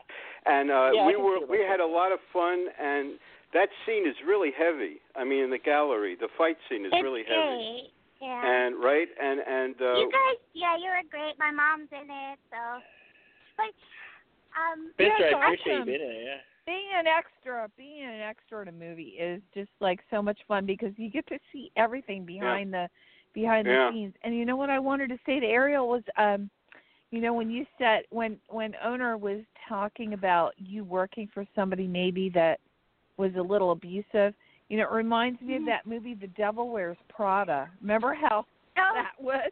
and 0.45 0.71
uh, 0.71 0.91
yeah, 0.93 1.07
we 1.07 1.15
were 1.15 1.39
we 1.49 1.59
had 1.59 1.79
a 1.79 1.87
lot 1.87 2.11
of 2.11 2.19
fun 2.31 2.67
and. 2.79 3.19
That 3.51 3.69
scene 3.83 4.07
is 4.07 4.13
really 4.27 4.51
heavy. 4.55 5.01
I 5.15 5.23
mean, 5.23 5.45
in 5.45 5.49
the 5.49 5.57
gallery, 5.57 6.15
the 6.15 6.27
fight 6.37 6.55
scene 6.69 6.85
is 6.85 6.91
it's 6.93 7.01
really 7.01 7.23
great. 7.23 7.33
heavy. 7.35 7.89
Yeah. 8.21 8.41
And 8.43 8.75
right, 8.83 9.07
and 9.21 9.39
and 9.39 9.75
uh, 9.81 9.95
you 9.95 10.11
guys, 10.11 10.39
yeah, 10.53 10.75
you 10.77 10.89
were 10.89 11.07
great. 11.09 11.39
My 11.39 11.51
mom's 11.51 11.89
in 11.91 12.09
it, 12.09 12.39
so. 12.51 12.79
But 13.55 13.71
um, 14.59 14.91
Spencer, 14.93 15.13
Yeah, 15.19 15.25
I 15.25 15.29
it's 15.29 15.35
appreciate 15.35 15.73
you 15.73 15.79
awesome. 15.79 15.85
being 15.85 16.01
in 16.01 16.11
it. 16.11 16.23
Yeah. 16.25 16.37
being 16.65 16.89
an 16.99 17.07
extra, 17.07 17.69
being 17.77 18.03
an 18.03 18.21
extra 18.21 18.61
in 18.61 18.67
a 18.67 18.71
movie 18.71 19.15
is 19.19 19.41
just 19.53 19.71
like 19.79 19.99
so 20.11 20.21
much 20.21 20.39
fun 20.47 20.65
because 20.65 20.91
you 20.97 21.09
get 21.09 21.25
to 21.27 21.39
see 21.51 21.71
everything 21.77 22.25
behind 22.25 22.73
the 22.73 22.87
behind 23.33 23.67
Yeah. 23.67 23.89
the 23.89 23.93
scenes. 23.93 24.13
And 24.23 24.35
you 24.35 24.45
know 24.45 24.55
what 24.57 24.69
I 24.69 24.79
wanted 24.79 25.09
to 25.09 25.17
say 25.25 25.39
to 25.39 25.45
Ariel 25.45 25.87
was 25.87 26.03
um 26.17 26.49
you 27.11 27.21
know 27.21 27.33
when 27.33 27.49
you 27.49 27.65
said 27.77 28.01
when 28.11 28.37
when 28.49 28.75
Onur 28.85 29.17
was 29.19 29.39
talking 29.67 30.13
about 30.13 30.53
you 30.57 30.83
working 30.83 31.27
for 31.33 31.45
somebody 31.55 31.87
maybe 31.87 32.29
that 32.31 32.59
was 33.17 33.31
a 33.35 33.41
little 33.41 33.71
abusive, 33.71 34.33
you 34.69 34.77
know, 34.77 34.85
it 34.85 34.91
reminds 34.91 35.41
me 35.41 35.55
of 35.55 35.61
mm-hmm. 35.61 35.69
that 35.69 35.85
movie 35.85 36.13
The 36.13 36.27
Devil 36.37 36.69
Wears 36.69 36.97
Prada. 37.09 37.69
Remember 37.81 38.13
how 38.13 38.45
oh, 38.77 38.91
that 38.93 39.13
was 39.19 39.51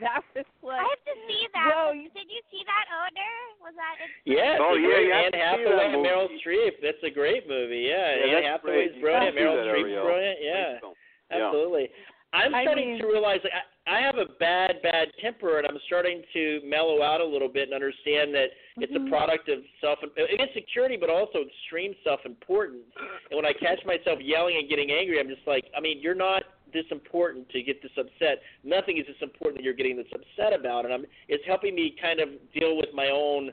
that 0.00 0.20
was 0.34 0.44
like 0.66 0.82
I 0.82 0.88
have 0.90 1.04
to 1.06 1.16
see 1.30 1.46
that. 1.54 1.70
Whoa, 1.70 1.92
you- 1.92 2.10
Did 2.10 2.26
you 2.26 2.42
see 2.50 2.62
that 2.66 2.86
Onur? 2.90 3.62
Was 3.62 3.74
that? 3.78 3.94
It's, 4.02 4.12
Yeah, 4.26 4.58
Oh, 4.58 4.74
it's 4.74 4.78
a 4.78 4.82
yeah, 4.82 4.90
great 4.90 5.10
have 5.12 5.22
Anne 5.22 5.32
to 5.32 5.38
see 5.38 5.46
Hathaway 5.46 5.86
and 5.94 6.02
Meryl. 6.02 6.26
Streep. 6.42 6.74
That's 6.82 7.02
a 7.06 7.12
great 7.12 7.46
movie. 7.46 7.86
Yeah, 7.86 8.18
Yeah, 8.18 8.36
Anne 8.36 8.46
Hathaway's 8.50 8.96
brilliant. 8.98 9.36
Meryl 9.38 9.62
Streep's 9.62 9.94
brilliant. 9.94 10.38
Yeah. 10.42 10.82
Yeah. 10.82 11.46
absolutely. 11.46 11.86
I'm 12.32 12.54
I 12.54 12.64
starting 12.64 12.98
mean- 12.98 13.00
to 13.00 13.06
realize 13.06 13.40
like 13.44 13.54
I, 13.86 14.00
have 14.00 14.16
a 14.16 14.26
bad, 14.38 14.82
bad 14.82 15.08
temper, 15.20 15.58
and 15.58 15.66
I'm 15.66 15.78
starting 15.86 16.22
to 16.32 16.60
mellow 16.64 17.02
out 17.02 17.20
a 17.20 17.24
little 17.24 17.48
bit 17.48 17.64
and 17.64 17.74
understand 17.74 18.34
that 18.34 18.50
it's 18.78 18.94
a 18.94 18.98
Mhm. 18.98 19.08
product 19.08 19.48
of 19.48 19.64
self 19.80 19.98
insecurity, 20.02 20.96
but 20.96 21.10
also 21.10 21.42
extreme 21.42 21.94
self 22.04 22.24
importance. 22.24 22.84
And 23.30 23.36
when 23.36 23.44
I 23.44 23.52
catch 23.52 23.84
myself 23.84 24.20
yelling 24.20 24.56
and 24.56 24.68
getting 24.68 24.90
angry, 24.92 25.18
I'm 25.18 25.28
just 25.28 25.46
like, 25.46 25.64
I 25.76 25.80
mean, 25.80 25.98
you're 26.00 26.14
not 26.14 26.44
this 26.72 26.86
important 26.90 27.48
to 27.50 27.62
get 27.62 27.82
this 27.82 27.92
upset. 27.98 28.42
Nothing 28.64 28.96
is 28.96 29.06
this 29.06 29.20
important 29.20 29.58
that 29.58 29.64
you're 29.64 29.74
getting 29.74 29.96
this 29.96 30.10
upset 30.12 30.52
about, 30.52 30.84
and 30.84 30.94
I'm 30.94 31.06
it's 31.28 31.44
helping 31.44 31.74
me 31.74 31.90
kind 32.00 32.20
of 32.20 32.28
deal 32.52 32.76
with 32.76 32.92
my 32.94 33.08
own 33.08 33.52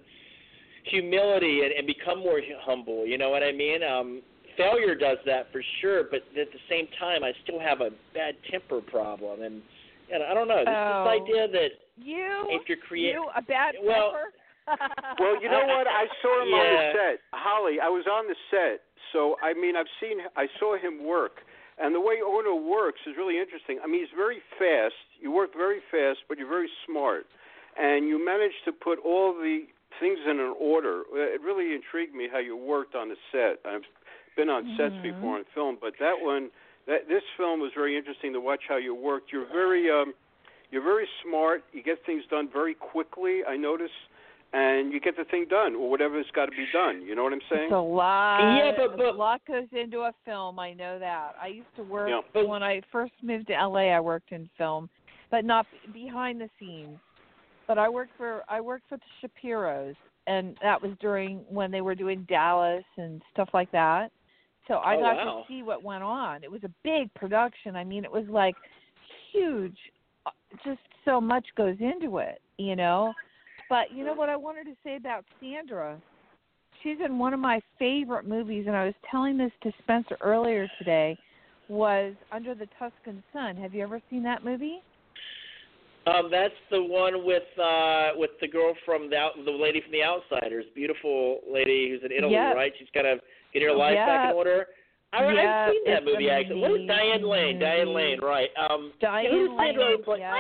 humility 0.84 1.64
and, 1.64 1.74
and 1.74 1.86
become 1.86 2.20
more 2.20 2.40
hu- 2.40 2.58
humble. 2.60 3.06
You 3.06 3.18
know 3.18 3.30
what 3.30 3.44
I 3.44 3.52
mean? 3.52 3.84
Um, 3.84 4.22
failure 4.58 4.96
does 4.96 5.18
that 5.26 5.52
for 5.52 5.62
sure, 5.82 6.04
but 6.04 6.22
at 6.40 6.52
the 6.52 6.60
same 6.70 6.88
time, 7.00 7.24
I 7.24 7.34
still 7.44 7.60
have 7.60 7.82
a 7.82 7.90
bad 8.14 8.36
temper 8.50 8.82
problem, 8.82 9.42
and, 9.42 9.62
and 10.12 10.24
I 10.24 10.34
don't 10.34 10.48
know. 10.48 10.60
This, 10.64 10.74
Oh. 10.76 11.04
this 11.06 11.22
idea 11.22 11.48
that 11.48 11.72
you 11.98 12.48
if 12.50 12.68
you're 12.68 12.78
creating, 12.78 13.22
you 13.22 13.30
a 13.36 13.42
bad 13.42 13.76
Well- 13.82 14.12
temper? 14.12 14.34
Well, 15.20 15.42
you 15.42 15.50
know 15.50 15.66
what? 15.66 15.88
I 15.88 16.06
saw 16.22 16.44
him 16.46 16.54
on 16.54 16.62
the 16.62 16.92
set. 16.94 17.20
Holly, 17.34 17.80
I 17.82 17.90
was 17.90 18.06
on 18.06 18.28
the 18.28 18.36
set, 18.52 18.82
so 19.12 19.36
I 19.42 19.54
mean, 19.54 19.76
I've 19.76 19.90
seen, 20.00 20.20
I 20.38 20.46
saw 20.60 20.78
him 20.78 21.04
work, 21.04 21.42
and 21.82 21.94
the 21.96 22.00
way 22.00 22.18
Onur 22.22 22.54
works 22.70 23.00
is 23.08 23.18
really 23.18 23.40
interesting. 23.40 23.80
I 23.84 23.88
mean, 23.88 24.02
he's 24.02 24.14
very 24.16 24.42
fast. 24.60 24.94
You 25.20 25.32
work 25.32 25.56
very 25.58 25.80
fast, 25.90 26.20
but 26.30 26.38
you're 26.38 26.48
very 26.48 26.70
smart, 26.86 27.26
and 27.82 28.08
you 28.08 28.24
manage 28.24 28.54
to 28.66 28.72
put 28.72 29.00
all 29.04 29.34
the 29.34 29.66
things 30.00 30.20
in 30.30 30.40
an 30.40 30.54
order. 30.60 31.02
Uh, 31.12 31.34
It 31.34 31.42
really 31.42 31.74
intrigued 31.74 32.14
me 32.14 32.28
how 32.32 32.38
you 32.38 32.56
worked 32.56 32.94
on 32.94 33.10
the 33.10 33.18
set. 33.32 33.60
I've 33.66 33.82
been 34.38 34.50
on 34.50 34.78
sets 34.78 34.94
Mhm. 35.02 35.02
before 35.02 35.38
on 35.38 35.46
film, 35.56 35.78
but 35.82 35.98
that 35.98 36.22
one, 36.22 36.52
that 36.88 37.08
this 37.08 37.24
film 37.38 37.60
was 37.60 37.72
very 37.76 37.98
interesting 37.98 38.34
to 38.34 38.42
watch 38.42 38.62
how 38.68 38.78
you 38.78 38.96
worked. 38.96 39.32
You're 39.32 39.48
very, 39.48 39.90
um, 39.90 40.14
you're 40.72 40.84
very 40.84 41.08
smart. 41.24 41.64
You 41.74 41.84
get 41.84 41.98
things 42.06 42.24
done 42.30 42.50
very 42.52 42.74
quickly. 42.74 43.42
I 43.48 43.58
notice 43.58 43.92
and 44.52 44.92
you 44.92 45.00
get 45.00 45.16
the 45.16 45.26
thing 45.26 45.46
done 45.50 45.76
or 45.76 45.90
whatever's 45.90 46.26
got 46.34 46.46
to 46.46 46.52
be 46.52 46.66
done. 46.74 47.02
You 47.04 47.16
know 47.16 47.24
what 47.24 47.34
I'm 47.34 47.42
saying? 47.50 47.66
It's 47.66 47.74
a 47.74 47.78
lot. 47.78 48.58
Yeah, 48.58 48.72
but- 48.76 48.98
but- 48.98 49.06
a 49.06 49.12
lot 49.12 49.46
goes 49.46 49.68
into 49.72 50.02
a 50.02 50.14
film. 50.26 50.58
I 50.58 50.74
know 50.74 50.98
that. 50.98 51.36
I 51.40 51.48
used 51.48 51.76
to 51.76 51.84
work 51.84 52.10
Yeah. 52.10 52.22
But- 52.34 52.48
when 52.48 52.64
I 52.64 52.82
first 52.92 53.14
moved 53.22 53.48
to 53.48 53.54
LA. 53.54 53.92
I 53.92 54.00
worked 54.00 54.32
in 54.32 54.48
film, 54.58 54.90
but 55.30 55.46
not 55.46 55.68
behind 55.94 56.42
the 56.42 56.50
scenes. 56.60 57.00
But 57.68 57.78
I 57.78 57.88
worked 57.90 58.16
for 58.18 58.44
I 58.50 58.60
worked 58.62 58.90
for 58.90 58.98
the 58.98 59.04
Shapiros, 59.22 59.96
and 60.26 60.58
that 60.64 60.82
was 60.82 60.98
during 60.98 61.40
when 61.54 61.70
they 61.70 61.82
were 61.82 61.94
doing 61.94 62.24
Dallas 62.24 62.84
and 62.98 63.22
stuff 63.32 63.54
like 63.54 63.70
that. 63.72 64.12
So 64.70 64.76
I 64.76 64.96
Oh, 64.96 65.00
got 65.00 65.16
wow. 65.16 65.42
to 65.42 65.54
see 65.54 65.64
what 65.64 65.84
went 65.84 66.04
on. 66.04 66.44
It 66.44 66.52
was 66.52 66.64
a 66.64 66.70
big 66.84 67.14
production. 67.16 67.76
I 67.76 67.84
mean, 67.84 68.06
it 68.06 68.12
was 68.12 68.26
like 68.30 68.56
huge. 69.34 69.78
Uh, 70.26 70.32
Just 70.64 70.80
so 71.04 71.20
much 71.20 71.46
goes 71.58 71.76
into 71.80 72.20
it, 72.20 72.40
you 72.58 72.76
know. 72.78 73.14
But 73.68 73.92
you 73.94 74.06
know 74.06 74.14
what 74.14 74.30
I 74.30 74.36
wanted 74.36 74.66
to 74.66 74.76
say 74.84 74.96
about 74.96 75.26
Sandra? 75.42 76.00
She's 76.84 76.98
in 77.04 77.20
one 77.20 77.34
of 77.34 77.40
my 77.40 77.60
favorite 77.78 78.26
movies, 78.26 78.66
and 78.68 78.76
I 78.76 78.86
was 78.86 78.94
telling 79.12 79.38
this 79.38 79.52
to 79.64 79.72
Spencer 79.84 80.18
earlier 80.22 80.68
today. 80.78 81.18
Was 81.68 82.14
Under 82.32 82.56
the 82.56 82.68
Tuscan 82.80 83.24
Sun. 83.34 83.58
Have 83.58 83.74
you 83.74 83.84
ever 83.84 84.02
seen 84.10 84.24
that 84.24 84.46
movie? 84.46 84.82
um, 86.08 86.30
that's 86.32 86.54
the 86.72 86.82
one 86.82 87.26
with 87.26 87.44
uh, 87.62 88.12
with 88.16 88.32
the 88.42 88.48
girl 88.48 88.74
from 88.86 89.10
the 89.10 89.18
out, 89.18 89.32
the 89.46 89.52
lady 89.52 89.82
from 89.82 89.92
The 89.92 90.04
Outsiders, 90.04 90.66
beautiful 90.74 91.42
lady 91.52 91.90
who's 91.90 92.02
in 92.04 92.16
Italy, 92.16 92.34
Yes. 92.34 92.56
right? 92.56 92.72
She's 92.80 92.88
kind 92.94 93.08
of 93.08 93.20
getting 93.54 93.68
her 93.70 93.76
life 93.76 93.96
back 93.96 94.30
in 94.32 94.36
order. 94.36 94.68
I, 95.12 95.26
Yeah, 95.26 95.42
I've 95.42 95.74
seen 95.74 95.84
that 95.90 96.04
it's 96.04 96.06
movie 96.06 96.30
actually. 96.30 96.62
What 96.62 96.82
is 96.82 96.88
Diane 96.88 97.26
amazing 97.26 97.30
Lane? 97.30 97.60
Diane. 97.60 97.94
Lane, 97.94 98.20
right? 98.22 98.50
Um, 98.62 98.94
Diane 99.02 99.26
yeah, 99.26 99.32
who's 99.32 99.50
Lane, 99.50 99.74
Sandra 99.74 99.98
play? 100.06 100.20
yeah. 100.22 100.34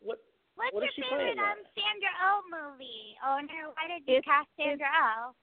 What? 0.00 0.18
What's 0.54 0.70
What 0.74 0.82
your 0.86 0.92
she 0.94 1.02
favorite 1.02 1.34
in 1.34 1.38
um, 1.42 1.58
that? 1.58 1.74
Sandra 1.74 2.12
Oh 2.22 2.40
movie? 2.46 3.18
Owner, 3.26 3.74
why 3.74 3.84
did 3.90 4.06
you 4.06 4.22
It's- 4.22 4.28
cast 4.28 4.46
Sandra 4.54 4.86
Oh? 4.86 5.34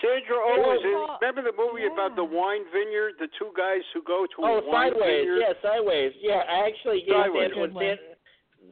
Sandra 0.00 0.36
Oh 0.40 0.60
was 0.66 0.80
in. 0.84 0.96
Remember 1.20 1.44
the 1.44 1.56
movie 1.56 1.84
about 1.86 2.16
the 2.16 2.24
wine 2.24 2.64
vineyard? 2.72 3.14
The 3.20 3.28
two 3.38 3.52
guys 3.56 3.80
who 3.92 4.02
go 4.02 4.24
to 4.24 4.36
Oh, 4.40 4.58
a 4.58 4.64
wine 4.64 4.92
sideways. 4.92 5.24
vineyard. 5.24 5.38
Yeah, 5.40 5.52
sideways. 5.62 6.12
Yeah, 6.20 6.42
I 6.48 6.66
actually 6.68 7.04
yeah, 7.06 7.22
Sideways. 7.28 7.52
Sandra, 7.52 7.60
when 7.60 7.72
Good 7.72 7.98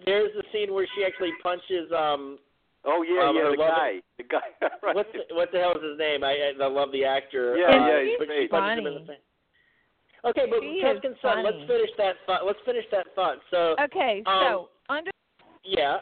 there's 0.04 0.32
the 0.36 0.42
scene 0.52 0.72
where 0.74 0.88
she 0.96 1.04
actually 1.04 1.32
punches 1.42 1.92
um 1.92 2.38
Oh 2.86 3.02
yeah, 3.02 3.28
Um, 3.28 3.36
yeah, 3.36 3.42
her 3.48 3.50
the 3.52 3.56
love- 3.56 3.76
guy, 3.76 3.92
the 4.18 4.24
guy. 4.24 4.48
right. 4.82 4.94
what's 4.94 5.08
the, 5.12 5.34
what 5.34 5.50
the 5.52 5.58
hell 5.58 5.72
is 5.76 5.82
his 5.82 5.98
name? 5.98 6.22
I 6.24 6.52
I, 6.52 6.64
I 6.64 6.68
love 6.68 6.92
the 6.92 7.04
actor. 7.04 7.56
Yeah, 7.56 7.72
uh, 7.72 7.86
yeah, 7.88 8.04
he's 8.04 8.18
but 8.18 8.28
great. 8.28 8.50
punches 8.50 8.78
him 8.78 8.86
in 8.86 8.94
the 8.94 9.00
Funny. 9.06 9.18
Okay, 10.24 10.46
but 10.48 10.60
She 10.60 10.80
is 10.80 10.84
Tuscan 10.84 11.14
Sun. 11.20 11.44
Let's 11.44 11.60
finish 11.68 11.90
that 11.98 12.16
thought. 12.24 12.46
Let's 12.46 12.58
finish 12.64 12.84
that 12.92 13.06
thought. 13.14 13.38
So 13.50 13.76
Okay, 13.80 14.22
Um, 14.26 14.40
so 14.44 14.68
Under 14.88 15.10
yeah. 15.64 15.98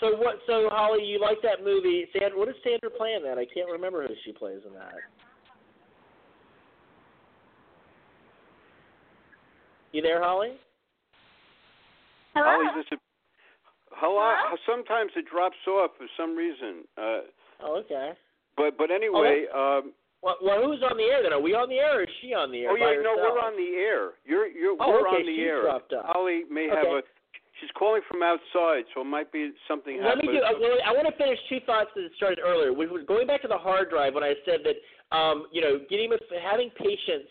So 0.00 0.16
what? 0.16 0.36
So 0.46 0.68
Holly, 0.70 1.04
you 1.04 1.18
like 1.20 1.40
that 1.42 1.64
movie? 1.64 2.06
Sandra, 2.12 2.38
what 2.38 2.48
is 2.48 2.54
Sandra 2.62 2.90
playing 2.90 3.22
that? 3.24 3.38
I 3.38 3.46
can't 3.48 3.70
remember 3.70 4.06
who 4.06 4.12
she 4.24 4.32
plays 4.32 4.60
in 4.66 4.74
that. 4.74 4.92
You 9.92 10.02
there, 10.02 10.22
Holly? 10.22 10.52
Hello? 12.34 12.46
Holly's 12.46 12.84
just 12.90 13.00
hello. 13.96 14.20
Hello? 14.36 14.56
Sometimes 14.66 15.12
it 15.16 15.24
drops 15.30 15.56
off 15.68 15.90
for 15.98 16.06
some 16.16 16.36
reason. 16.36 16.84
Uh, 16.96 17.20
Oh, 17.62 17.80
okay. 17.80 18.12
but 18.56 18.76
but 18.76 18.90
anyway, 18.90 19.46
um, 19.54 19.92
Well, 20.22 20.36
well, 20.44 20.60
who's 20.62 20.82
on 20.84 20.96
the 20.98 21.04
air 21.08 21.22
then? 21.22 21.32
Are 21.32 21.40
we 21.40 21.54
on 21.54 21.68
the 21.72 21.76
air 21.80 22.00
or 22.00 22.02
is 22.04 22.12
she 22.20 22.34
on 22.34 22.52
the 22.52 22.64
air? 22.68 22.70
oh 22.72 22.76
yeah, 22.76 23.00
no, 23.00 23.16
we're 23.16 23.40
on 23.40 23.56
the 23.56 23.76
air. 23.80 24.12
You're 24.28 24.46
you're 24.48 24.76
Oh, 24.78 24.90
we're 24.92 25.08
okay, 25.08 25.24
on 25.24 25.26
the 25.26 25.32
she's 25.36 25.48
air. 25.48 25.62
dropped 25.62 25.92
off. 25.94 26.04
Holly 26.12 26.42
may 26.50 26.68
have 26.68 26.84
a. 26.84 27.00
She's 27.60 27.70
calling 27.72 28.02
from 28.04 28.20
outside, 28.22 28.84
so 28.92 29.00
it 29.00 29.08
might 29.08 29.32
be 29.32 29.48
something. 29.66 29.96
Let 30.04 30.18
me 30.20 30.28
do. 30.28 30.44
Uh, 30.44 30.84
I 30.84 30.92
want 30.92 31.08
to 31.08 31.16
finish 31.16 31.38
two 31.48 31.60
thoughts 31.64 31.88
that 31.96 32.04
started 32.20 32.38
earlier. 32.44 32.74
We 32.74 32.86
were 32.86 33.00
going 33.00 33.26
back 33.26 33.40
to 33.42 33.48
the 33.48 33.56
hard 33.56 33.88
drive 33.88 34.12
when 34.12 34.22
I 34.22 34.34
said 34.44 34.60
that, 34.68 34.76
um, 35.16 35.46
you 35.52 35.62
know, 35.64 35.80
getting 35.88 36.12
having 36.44 36.68
patience 36.76 37.24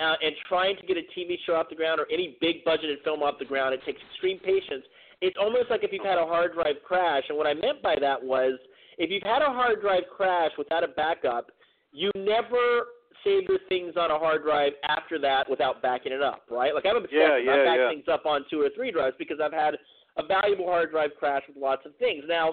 uh, 0.00 0.16
and 0.24 0.32
trying 0.48 0.76
to 0.80 0.84
get 0.88 0.96
a 0.96 1.04
TV 1.12 1.36
show 1.44 1.52
off 1.60 1.68
the 1.68 1.76
ground 1.76 2.00
or 2.00 2.06
any 2.10 2.38
big 2.40 2.64
budgeted 2.64 3.04
film 3.04 3.20
off 3.22 3.34
the 3.38 3.44
ground, 3.44 3.74
it 3.74 3.84
takes 3.84 4.00
extreme 4.08 4.38
patience. 4.40 4.88
It's 5.20 5.36
almost 5.40 5.70
like 5.70 5.82
if 5.82 5.92
you've 5.92 6.04
had 6.04 6.18
a 6.18 6.26
hard 6.26 6.54
drive 6.54 6.76
crash, 6.84 7.24
and 7.28 7.36
what 7.36 7.46
I 7.46 7.54
meant 7.54 7.82
by 7.82 7.96
that 8.00 8.22
was 8.22 8.58
if 8.98 9.10
you've 9.10 9.22
had 9.22 9.42
a 9.42 9.50
hard 9.50 9.80
drive 9.80 10.04
crash 10.14 10.52
without 10.56 10.84
a 10.84 10.88
backup, 10.88 11.50
you 11.92 12.10
never 12.14 12.86
save 13.24 13.48
your 13.48 13.58
things 13.68 13.94
on 13.96 14.10
a 14.10 14.18
hard 14.18 14.42
drive 14.42 14.72
after 14.88 15.18
that 15.18 15.50
without 15.50 15.82
backing 15.82 16.12
it 16.12 16.22
up, 16.22 16.42
right? 16.50 16.74
Like 16.74 16.86
I'm 16.86 16.96
obsessed. 16.96 17.14
Yeah, 17.14 17.34
I 17.34 17.38
yeah, 17.38 17.64
back 17.64 17.78
yeah. 17.78 17.90
things 17.90 18.04
up 18.10 18.26
on 18.26 18.44
two 18.50 18.60
or 18.60 18.70
three 18.76 18.92
drives 18.92 19.16
because 19.18 19.38
I've 19.42 19.52
had 19.52 19.74
a 20.16 20.22
valuable 20.26 20.66
hard 20.66 20.90
drive 20.90 21.10
crash 21.18 21.42
with 21.48 21.56
lots 21.56 21.82
of 21.86 21.96
things. 21.96 22.24
Now, 22.28 22.52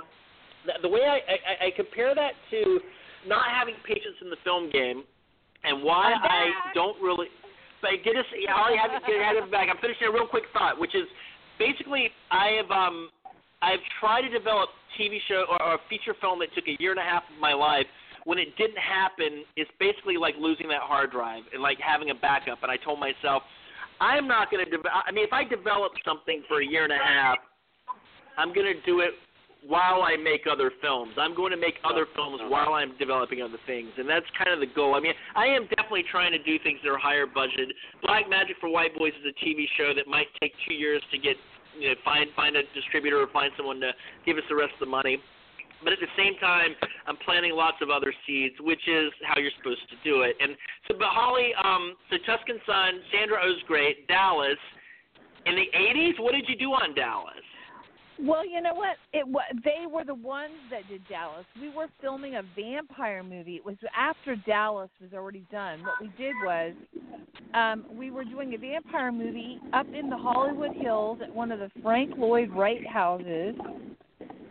the, 0.65 0.73
the 0.81 0.89
way 0.89 1.01
I, 1.05 1.21
I, 1.21 1.67
I 1.67 1.69
compare 1.75 2.15
that 2.15 2.33
to 2.51 2.79
not 3.27 3.45
having 3.49 3.75
patience 3.85 4.17
in 4.21 4.29
the 4.29 4.37
film 4.43 4.69
game, 4.71 5.03
and 5.63 5.83
why 5.83 6.13
I'm 6.13 6.21
I 6.21 6.49
back. 6.49 6.73
don't 6.73 7.01
really. 7.01 7.27
But 7.81 8.01
get 8.03 8.15
us. 8.15 8.25
I 8.33 8.49
already 8.49 8.77
have 8.77 8.91
it, 8.93 9.05
get 9.05 9.35
it 9.37 9.51
back. 9.51 9.67
I'm 9.69 9.77
finishing 9.81 10.07
a 10.07 10.11
real 10.11 10.25
quick 10.25 10.45
thought, 10.53 10.79
which 10.79 10.95
is 10.95 11.05
basically 11.59 12.09
I 12.31 12.59
have 12.61 12.71
um 12.71 13.09
I've 13.61 13.83
tried 13.99 14.21
to 14.21 14.29
develop 14.29 14.69
TV 14.99 15.17
show 15.27 15.45
or, 15.49 15.61
or 15.61 15.73
a 15.75 15.79
feature 15.89 16.13
film 16.21 16.39
that 16.39 16.53
took 16.53 16.67
a 16.67 16.75
year 16.79 16.91
and 16.91 16.99
a 16.99 17.03
half 17.03 17.23
of 17.33 17.39
my 17.39 17.53
life. 17.53 17.85
When 18.25 18.37
it 18.37 18.55
didn't 18.57 18.77
happen, 18.77 19.43
it's 19.55 19.69
basically 19.79 20.17
like 20.17 20.35
losing 20.39 20.67
that 20.69 20.81
hard 20.81 21.11
drive 21.11 21.43
and 21.53 21.61
like 21.61 21.77
having 21.79 22.09
a 22.09 22.15
backup. 22.15 22.63
And 22.63 22.71
I 22.71 22.77
told 22.77 22.99
myself, 22.99 23.43
I'm 24.01 24.27
not 24.27 24.51
going 24.51 24.65
to. 24.65 24.69
De- 24.69 24.89
I 24.89 25.11
mean, 25.11 25.23
if 25.23 25.33
I 25.33 25.43
develop 25.43 25.93
something 26.03 26.43
for 26.47 26.61
a 26.61 26.65
year 26.65 26.83
and 26.83 26.93
a 26.93 26.97
half, 26.97 27.37
I'm 28.37 28.53
going 28.53 28.65
to 28.65 28.81
do 28.85 28.99
it 29.01 29.11
while 29.67 30.03
I 30.03 30.15
make 30.17 30.45
other 30.49 30.71
films. 30.81 31.13
I'm 31.17 31.35
going 31.35 31.51
to 31.51 31.57
make 31.57 31.75
other 31.83 32.05
films 32.15 32.39
while 32.49 32.73
I'm 32.73 32.93
developing 32.97 33.41
other 33.41 33.57
things, 33.65 33.89
and 33.97 34.07
that's 34.07 34.25
kind 34.37 34.53
of 34.53 34.59
the 34.59 34.73
goal. 34.73 34.93
I 34.93 34.99
mean, 34.99 35.13
I 35.35 35.47
am 35.47 35.65
definitely 35.75 36.05
trying 36.11 36.31
to 36.31 36.41
do 36.41 36.59
things 36.61 36.79
that 36.83 36.89
are 36.91 36.97
higher 36.97 37.25
budget. 37.25 37.69
Black 38.03 38.29
Magic 38.29 38.57
for 38.61 38.69
White 38.69 38.95
Boys 38.97 39.13
is 39.17 39.33
a 39.33 39.35
TV 39.45 39.65
show 39.77 39.93
that 39.95 40.07
might 40.07 40.27
take 40.41 40.53
two 40.67 40.73
years 40.73 41.01
to 41.11 41.17
get, 41.17 41.35
you 41.77 41.89
know, 41.89 41.95
find 42.05 42.29
find 42.35 42.55
a 42.55 42.61
distributor 42.73 43.21
or 43.21 43.27
find 43.33 43.51
someone 43.57 43.79
to 43.81 43.91
give 44.25 44.37
us 44.37 44.43
the 44.49 44.55
rest 44.55 44.73
of 44.73 44.85
the 44.85 44.91
money. 44.91 45.17
But 45.83 45.93
at 45.93 45.99
the 45.99 46.13
same 46.17 46.37
time, 46.39 46.71
I'm 47.05 47.17
planting 47.25 47.53
lots 47.53 47.77
of 47.81 47.89
other 47.89 48.13
seeds, 48.25 48.55
which 48.61 48.81
is 48.87 49.11
how 49.25 49.39
you're 49.41 49.53
supposed 49.57 49.83
to 49.89 49.97
do 50.03 50.21
it. 50.21 50.35
And 50.39 50.55
so, 50.87 50.95
but 50.97 51.09
Holly, 51.09 51.51
um, 51.61 51.95
so 52.09 52.17
Tuscan 52.25 52.59
Sun, 52.65 53.01
Sandra 53.11 53.37
Oh's 53.43 53.61
great, 53.67 54.07
Dallas. 54.07 54.61
In 55.45 55.53
the 55.53 55.69
'80s, 55.77 56.17
what 56.19 56.33
did 56.33 56.45
you 56.47 56.57
do 56.57 56.71
on 56.73 56.95
Dallas? 56.95 57.44
Well, 58.19 58.47
you 58.47 58.61
know 58.61 58.73
what? 58.73 58.95
It 59.13 59.25
they 59.63 59.85
were 59.91 60.05
the 60.05 60.15
ones 60.15 60.53
that 60.71 60.87
did 60.89 61.01
Dallas. 61.09 61.45
We 61.59 61.69
were 61.69 61.87
filming 62.01 62.35
a 62.35 62.43
vampire 62.55 63.23
movie. 63.23 63.55
It 63.55 63.65
was 63.65 63.75
after 63.95 64.35
Dallas 64.35 64.89
was 65.01 65.11
already 65.13 65.45
done. 65.51 65.81
What 65.81 66.01
we 66.01 66.11
did 66.17 66.33
was 66.45 66.73
um 67.53 67.85
we 67.91 68.11
were 68.11 68.23
doing 68.23 68.53
a 68.53 68.57
vampire 68.57 69.11
movie 69.11 69.59
up 69.73 69.87
in 69.93 70.09
the 70.09 70.17
Hollywood 70.17 70.71
Hills 70.73 71.19
at 71.21 71.33
one 71.33 71.51
of 71.51 71.59
the 71.59 71.69
Frank 71.81 72.13
Lloyd 72.17 72.51
Wright 72.51 72.85
houses. 72.87 73.55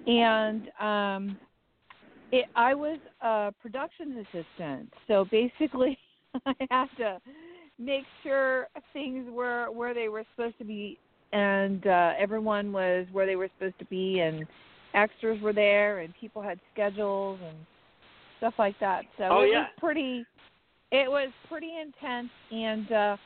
And 0.07 0.71
um 0.79 1.39
it 2.33 2.47
I 2.55 2.75
was 2.75 2.99
a 3.23 3.53
production 3.63 4.19
assistant. 4.19 4.93
So 5.09 5.25
basically 5.31 5.97
I 6.47 6.55
had 6.71 6.87
to 6.99 7.19
make 7.79 8.05
sure 8.23 8.69
things 8.93 9.27
were 9.31 9.71
where 9.73 9.95
they 9.95 10.09
were 10.09 10.25
supposed 10.37 10.59
to 10.59 10.65
be 10.65 10.99
and 11.35 11.87
uh 11.87 12.13
everyone 12.19 12.73
was 12.73 13.07
where 13.13 13.27
they 13.27 13.37
were 13.37 13.49
supposed 13.59 13.79
to 13.81 13.85
be 13.87 14.21
and 14.21 14.47
extras 14.95 15.41
were 15.43 15.53
there 15.53 15.99
and 15.99 16.15
people 16.19 16.41
had 16.41 16.59
schedules 16.73 17.39
and 17.45 17.57
stuff 18.39 18.55
like 18.59 18.79
that. 18.81 19.03
So 19.19 19.25
Oh, 19.25 19.43
it 19.43 19.51
yeah. 19.51 19.59
was 19.61 19.69
pretty 19.79 20.25
it 20.93 21.11
was 21.11 21.31
pretty 21.49 21.73
intense 21.81 22.31
and 22.51 22.93
uh 22.93 23.17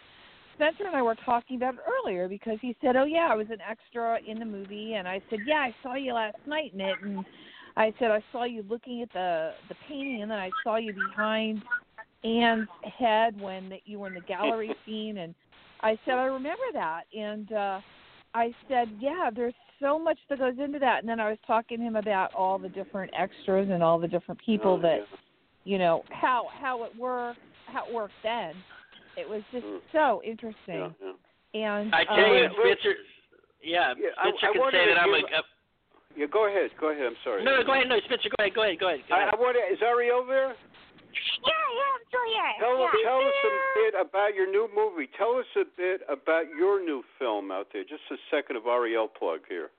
Spencer 0.55 0.87
and 0.87 0.97
I 0.97 1.03
were 1.03 1.15
talking 1.25 1.57
about 1.57 1.75
it 1.75 1.81
earlier 1.87 2.27
because 2.27 2.59
he 2.61 2.75
said, 2.81 2.97
"Oh 2.97 3.05
yeah, 3.05 3.29
I 3.31 3.37
was 3.37 3.47
an 3.49 3.61
extra 3.61 4.19
in 4.27 4.41
the 4.41 4.45
movie," 4.45 4.95
and 4.95 5.07
I 5.07 5.23
said, 5.31 5.43
"Yeah, 5.47 5.59
I 5.59 5.73
saw 5.85 5.95
you 5.95 6.15
last 6.15 6.37
night 6.49 6.73
in 6.75 6.81
it." 6.81 6.99
And 7.01 7.25
I 7.77 7.95
said, 8.01 8.11
"I 8.11 8.21
saw 8.33 8.43
you 8.43 8.65
looking 8.69 9.01
at 9.01 9.13
the 9.13 9.53
the 9.69 9.77
painting, 9.89 10.23
and 10.23 10.29
then 10.29 10.39
I 10.41 10.51
saw 10.65 10.75
you 10.75 10.93
behind 10.93 11.63
Anne's 12.25 12.67
head 12.99 13.41
when 13.41 13.69
that 13.69 13.83
you 13.85 14.01
were 14.01 14.09
in 14.09 14.15
the 14.15 14.21
gallery 14.23 14.75
scene." 14.85 15.19
And 15.19 15.33
I 15.81 15.97
said, 16.05 16.15
"I 16.15 16.25
remember 16.25 16.65
that." 16.73 17.03
And 17.17 17.53
uh 17.53 17.81
I 18.39 18.55
said, 18.69 18.89
"Yeah, 19.01 19.31
there's 19.35 19.55
so 19.81 19.99
much 19.99 20.19
that 20.29 20.39
goes 20.39 20.59
into 20.59 20.79
that." 20.79 21.01
And 21.01 21.09
then 21.09 21.19
I 21.21 21.29
was 21.29 21.39
talking 21.47 21.79
to 21.79 21.85
him 21.85 21.97
about 21.97 22.33
all 22.35 22.59
the 22.59 22.69
different 22.69 23.13
extras 23.17 23.69
and 23.71 23.83
all 23.83 23.99
the 23.99 24.09
different 24.09 24.41
people 24.41 24.75
Oh, 24.79 24.83
that 24.83 24.99
yeah. 25.11 25.17
you 25.65 25.79
know 25.79 26.05
how 26.11 26.47
how 26.61 26.85
it 26.85 26.93
worked 26.97 27.41
how 27.67 27.87
it 27.87 27.93
worked 27.93 28.15
then. 28.23 28.55
It 29.17 29.29
was 29.29 29.43
just 29.51 29.67
Mm. 29.67 29.81
so 29.91 30.23
interesting. 30.25 30.95
yeah. 31.53 31.79
And 31.79 31.93
I 31.95 32.05
tell 32.05 32.15
um, 32.15 32.21
you, 32.21 32.33
wait, 32.33 32.51
wait. 32.63 32.79
Spencer. 32.79 32.97
Yeah, 33.61 33.95
Yeah, 33.99 34.11
I- 34.17 34.29
Spencer 34.31 34.47
I 34.47 34.53
can 34.53 34.71
say 34.71 34.87
that 34.87 34.99
I'm 35.03 35.13
a. 35.15 35.19
a 35.19 35.43
Yeah, 36.17 36.27
go 36.27 36.47
ahead. 36.47 36.71
Go 36.79 36.89
ahead. 36.91 37.07
I'm 37.07 37.17
sorry. 37.25 37.43
no, 37.45 37.57
no, 37.57 37.65
go 37.65 37.73
ahead. 37.73 37.89
No, 37.89 37.99
Spencer, 38.07 38.29
go 38.31 38.37
ahead. 38.39 38.55
Go 38.55 38.63
ahead. 38.63 38.79
Go 38.79 38.89
ahead. 38.89 39.03
Go 39.09 39.15
I, 39.17 39.23
ahead. 39.23 39.35
I 39.35 39.37
want 39.41 39.57
to, 39.57 39.63
is 39.75 39.83
Ariel 39.83 40.25
there? 40.25 40.55
Yeah, 40.55 41.65
yeah, 41.79 41.91
I'm 41.98 41.98
still 42.09 42.27
here. 42.33 42.53
Tell, 42.59 42.77
yeah. 42.81 43.05
tell 43.05 43.21
us 43.23 43.41
a 43.45 43.53
bit 43.77 43.95
about 43.95 44.33
your 44.35 44.49
new 44.49 44.67
movie. 44.73 45.09
Tell 45.17 45.37
us 45.37 45.49
a 45.55 45.69
bit 45.77 46.03
about 46.09 46.49
your 46.53 46.81
new 46.83 47.05
film 47.21 47.53
out 47.53 47.69
there. 47.73 47.85
Just 47.85 48.05
a 48.11 48.19
second 48.33 48.57
of 48.57 48.67
Ariel 48.67 49.09
plug 49.09 49.45
here. 49.49 49.71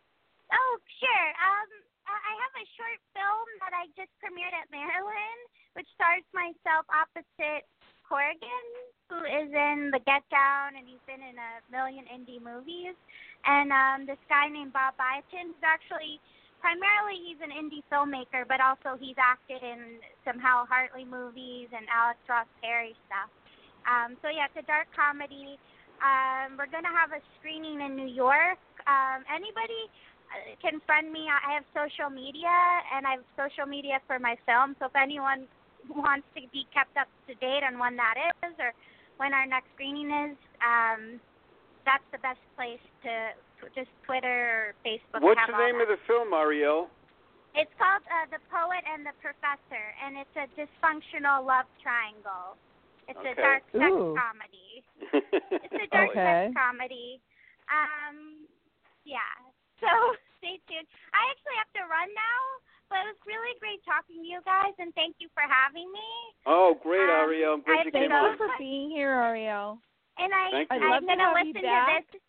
Oh, 0.54 0.74
sure. 1.02 1.30
Um, 1.42 1.70
I 2.10 2.16
I 2.16 2.34
have 2.42 2.56
a 2.58 2.66
short 2.74 3.00
film 3.14 3.48
that 3.62 3.74
I 3.74 3.86
just 3.94 4.10
premiered 4.18 4.54
at 4.54 4.70
Maryland, 4.74 5.42
which 5.78 5.90
stars 5.94 6.26
myself 6.34 6.86
opposite 6.90 7.70
Corrigan, 8.10 8.66
who 9.14 9.22
is 9.22 9.54
in 9.54 9.94
The 9.94 10.02
Get 10.10 10.26
Down, 10.34 10.74
and 10.74 10.90
he's 10.90 11.02
been 11.06 11.22
in 11.22 11.38
a 11.38 11.62
million 11.70 12.10
indie 12.10 12.42
movies. 12.42 12.98
And 13.46 13.70
um, 13.70 14.10
this 14.10 14.20
guy 14.26 14.50
named 14.50 14.74
Bob 14.74 14.98
Byington, 14.98 15.54
who's 15.54 15.66
actually 15.66 16.18
primarily 16.60 17.18
he's 17.24 17.40
an 17.42 17.52
indie 17.52 17.84
filmmaker, 17.92 18.48
but 18.48 18.60
also 18.62 19.00
he's 19.00 19.18
acted 19.18 19.64
in 19.64 20.00
some 20.24 20.40
Hal 20.40 20.68
Hartley 20.68 21.04
movies 21.04 21.72
and 21.72 21.88
Alex 21.88 22.20
Ross 22.28 22.48
Perry 22.62 22.96
stuff. 23.08 23.32
Um, 23.88 24.20
so 24.22 24.28
yeah, 24.30 24.52
it's 24.52 24.60
a 24.60 24.68
dark 24.68 24.88
comedy. 24.94 25.58
Um, 26.04 26.56
we're 26.56 26.72
gonna 26.72 26.92
have 26.92 27.12
a 27.12 27.24
screening 27.40 27.82
in 27.82 27.96
New 27.96 28.08
York. 28.08 28.60
Um, 28.88 29.24
anybody 29.28 29.88
uh, 30.32 30.56
can 30.62 30.80
friend 30.86 31.12
me. 31.12 31.28
I 31.28 31.60
have 31.60 31.66
social 31.76 32.12
media, 32.12 32.52
and 32.96 33.08
I 33.08 33.20
have 33.20 33.26
social 33.36 33.66
media 33.66 34.00
for 34.08 34.20
my 34.20 34.36
film. 34.46 34.76
So 34.80 34.88
if 34.88 34.96
anyone 34.96 35.48
wants 35.90 36.28
to 36.36 36.44
be 36.52 36.68
kept 36.72 36.96
up 36.96 37.08
to 37.28 37.34
date 37.40 37.64
on 37.64 37.80
when 37.80 37.96
that 37.98 38.16
is 38.44 38.56
or 38.60 38.72
when 39.18 39.34
our 39.34 39.46
next 39.46 39.68
screening 39.76 40.12
is, 40.12 40.38
um, 40.64 41.20
that's 41.84 42.06
the 42.12 42.20
best 42.20 42.40
place 42.56 42.84
to 43.04 43.36
just 43.76 43.92
Twitter 44.08 44.72
or 44.72 44.76
Facebook. 44.88 45.22
What's 45.22 45.40
have 45.40 45.52
the 45.52 45.58
name 45.60 45.82
of 45.82 45.88
the 45.92 46.00
film, 46.08 46.32
Ariel? 46.34 46.88
It's 47.58 47.72
called 47.82 48.06
uh, 48.08 48.30
The 48.32 48.40
Poet 48.48 48.86
and 48.86 49.04
the 49.04 49.16
Professor, 49.20 49.86
and 50.06 50.16
it's 50.22 50.36
a 50.38 50.46
dysfunctional 50.56 51.44
love 51.44 51.66
triangle. 51.82 52.56
It's 53.10 53.18
Okay. 53.18 53.34
a 53.34 53.42
dark 53.42 53.64
sex 53.74 53.90
Ooh. 53.90 54.14
comedy. 54.14 54.70
It's 55.66 55.74
a 55.82 55.88
dark 55.96 56.14
Okay. 56.14 56.54
sex 56.54 56.54
comedy. 56.54 57.20
Um, 57.74 58.46
yeah. 59.04 59.34
So 59.82 59.90
stay 60.40 60.62
tuned. 60.70 60.86
I 61.12 61.22
actually 61.34 61.58
have 61.58 61.74
to 61.82 61.84
run 61.90 62.10
now, 62.14 62.42
but 62.94 63.02
it 63.02 63.18
was 63.18 63.22
really 63.26 63.58
great 63.58 63.82
talking 63.82 64.22
to 64.22 64.28
you 64.30 64.40
guys, 64.46 64.78
and 64.78 64.94
thank 64.94 65.18
you 65.18 65.28
for 65.34 65.42
having 65.50 65.90
me. 65.90 66.10
oh, 66.46 66.78
great, 66.86 67.10
Um, 67.10 67.26
Ariel. 67.34 67.58
I'm 67.58 67.66
glad 67.66 67.82
I 67.82 67.90
you 67.90 67.92
thank 67.92 68.14
you 68.14 68.38
for 68.38 68.50
being 68.62 68.94
here, 68.94 69.10
Ariel. 69.18 69.82
And 70.22 70.30
I, 70.36 70.52
Thank. 70.52 70.72
I'd 70.72 70.82
I'm 70.84 71.06
gonna 71.08 71.34
have 71.34 71.48
you 71.48 71.54
listen 71.56 71.66
back. 71.66 72.06
to 72.06 72.14
this. 72.14 72.22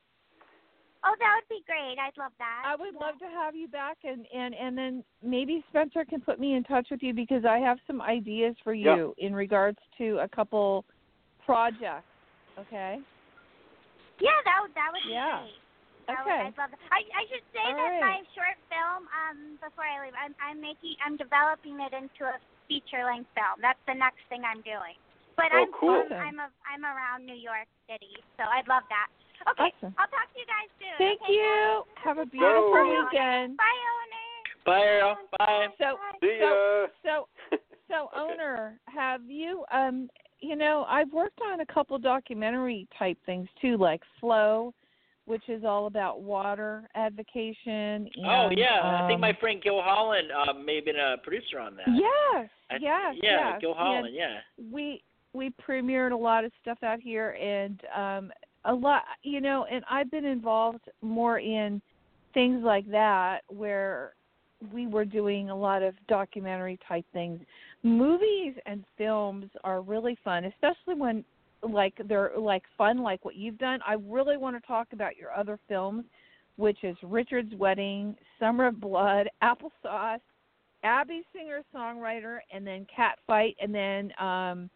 Oh, 1.02 1.16
that 1.18 1.32
would 1.40 1.48
be 1.48 1.62
great. 1.66 1.96
I'd 1.98 2.16
love 2.18 2.32
that. 2.38 2.62
I 2.66 2.76
would 2.76 2.94
love 2.94 3.18
to 3.20 3.26
have 3.26 3.56
you 3.56 3.68
back, 3.68 3.98
and 4.04 4.26
and 4.34 4.54
and 4.54 4.76
then 4.76 5.04
maybe 5.22 5.64
Spencer 5.68 6.04
can 6.04 6.20
put 6.20 6.38
me 6.38 6.54
in 6.54 6.64
touch 6.64 6.88
with 6.90 7.02
you 7.02 7.14
because 7.14 7.44
I 7.44 7.58
have 7.58 7.78
some 7.86 8.02
ideas 8.02 8.54
for 8.62 8.74
Yeah. 8.74 8.96
you 8.96 9.14
in 9.18 9.34
regards 9.34 9.78
to 9.98 10.18
a 10.18 10.28
couple 10.28 10.84
projects. 11.44 12.04
Okay. 12.58 13.00
Yeah, 14.20 14.36
that 14.44 14.58
would 14.60 14.74
that 14.74 14.92
would 14.92 15.02
be 15.04 15.10
Yeah. 15.16 15.40
great. 15.40 15.54
That 16.06 16.24
would- 16.24 16.32
Okay. 16.32 16.42
I'd 16.52 16.58
love 16.58 16.70
that. 16.70 16.80
I 16.92 17.04
I 17.14 17.26
should 17.32 17.44
say 17.52 17.64
All 17.64 17.72
that 17.76 17.90
right. 17.92 18.00
my 18.00 18.22
short 18.34 18.58
film, 18.68 19.08
um, 19.08 19.56
before 19.56 19.84
I 19.84 20.04
leave, 20.04 20.14
I'm 20.20 20.34
I'm 20.40 20.60
making 20.60 20.96
I'm 21.04 21.16
developing 21.16 21.80
it 21.80 21.94
into 21.94 22.24
a 22.28 22.38
feature 22.68 23.04
length 23.04 23.30
film. 23.34 23.60
That's 23.60 23.80
the 23.86 23.94
next 23.94 24.20
thing 24.28 24.44
I'm 24.44 24.60
doing. 24.60 24.96
But 25.40 25.56
Oh, 25.56 25.64
I'm 25.64 25.72
cool. 25.72 26.04
I'm 26.12 26.12
I'm, 26.12 26.38
a, 26.38 26.48
I'm 26.68 26.84
around 26.84 27.24
New 27.24 27.34
York 27.34 27.64
City, 27.88 28.12
so 28.36 28.44
I'd 28.44 28.68
love 28.68 28.84
that. 28.92 29.08
Okay, 29.48 29.72
Awesome. 29.72 29.94
I'll 29.96 30.12
talk 30.12 30.28
to 30.34 30.38
you 30.38 30.44
guys 30.44 30.68
soon. 30.76 30.98
Thank 30.98 31.22
okay, 31.22 31.32
you. 31.32 31.82
guys? 31.96 32.04
Have 32.04 32.18
a 32.18 32.26
beautiful 32.26 32.72
Go. 32.76 33.08
weekend. 33.08 33.56
Bye, 33.56 33.80
Onur. 33.88 34.64
Bye, 34.66 34.84
Ariel. 34.84 35.16
Bye. 35.38 35.66
So 35.78 35.96
See 36.20 36.36
so 36.40 36.44
ya. 36.44 37.26
so 37.48 37.56
so 37.88 38.08
Okay. 38.20 38.36
Onur, 38.36 38.72
have 38.86 39.22
you 39.28 39.64
um 39.72 40.10
you 40.42 40.56
know, 40.56 40.86
I've 40.88 41.12
worked 41.12 41.40
on 41.52 41.60
a 41.60 41.66
couple 41.66 41.98
documentary 41.98 42.86
type 42.98 43.18
things 43.26 43.48
too, 43.60 43.76
like 43.76 44.00
Flow, 44.20 44.72
which 45.26 45.48
is 45.48 45.64
all 45.64 45.86
about 45.86 46.20
water 46.22 46.88
advocation 46.94 48.08
and 48.14 48.26
oh 48.26 48.50
yeah, 48.54 49.00
I 49.02 49.06
think 49.06 49.16
um, 49.16 49.20
my 49.22 49.32
friend 49.40 49.62
Gil 49.62 49.80
Holland 49.82 50.28
uh, 50.32 50.52
may 50.52 50.76
have 50.76 50.84
been 50.84 50.96
a 50.96 51.16
producer 51.22 51.58
on 51.58 51.76
that. 51.76 51.88
Yeah, 51.88 52.44
I, 52.70 52.74
yes, 52.80 53.14
yeah, 53.22 53.50
yes. 53.52 53.60
Gil 53.60 53.70
And 53.70 53.78
Holland. 53.78 54.14
Yeah. 54.14 54.38
we 54.70 55.02
we 55.32 55.52
premiered 55.66 56.12
a 56.12 56.16
lot 56.16 56.44
of 56.44 56.52
stuff 56.60 56.78
out 56.82 57.00
here 57.00 57.30
and 57.32 57.80
um 57.96 58.32
a 58.66 58.74
lot 58.74 59.02
you 59.22 59.40
know 59.40 59.66
and 59.70 59.84
i've 59.90 60.10
been 60.10 60.24
involved 60.24 60.84
more 61.02 61.38
in 61.38 61.80
things 62.34 62.62
like 62.62 62.88
that 62.90 63.40
where 63.48 64.14
we 64.72 64.86
were 64.86 65.04
doing 65.04 65.50
a 65.50 65.56
lot 65.56 65.82
of 65.82 65.94
documentary 66.06 66.78
type 66.86 67.04
things. 67.12 67.40
Movies 67.82 68.54
and 68.66 68.84
films 68.98 69.46
are 69.64 69.80
really 69.80 70.18
fun, 70.22 70.44
especially 70.44 70.94
when 70.94 71.24
like 71.62 71.94
they're 72.06 72.32
like 72.38 72.62
fun 72.76 73.02
like 73.02 73.24
what 73.24 73.36
you've 73.36 73.58
done. 73.58 73.80
I 73.86 73.94
really 74.06 74.36
want 74.36 74.60
to 74.60 74.66
talk 74.66 74.88
about 74.92 75.16
your 75.16 75.32
other 75.32 75.58
films, 75.68 76.04
which 76.56 76.84
is 76.84 76.96
Richard's 77.02 77.54
Wedding, 77.54 78.16
Summer 78.38 78.66
of 78.66 78.80
Blood, 78.80 79.28
Applesauce, 79.42 80.20
Abby 80.82 81.22
singer 81.34 81.62
songwriter, 81.74 82.38
and 82.52 82.66
then 82.66 82.86
Catfight 82.96 83.54
and 83.60 83.74
then 83.74 84.12
um 84.18 84.70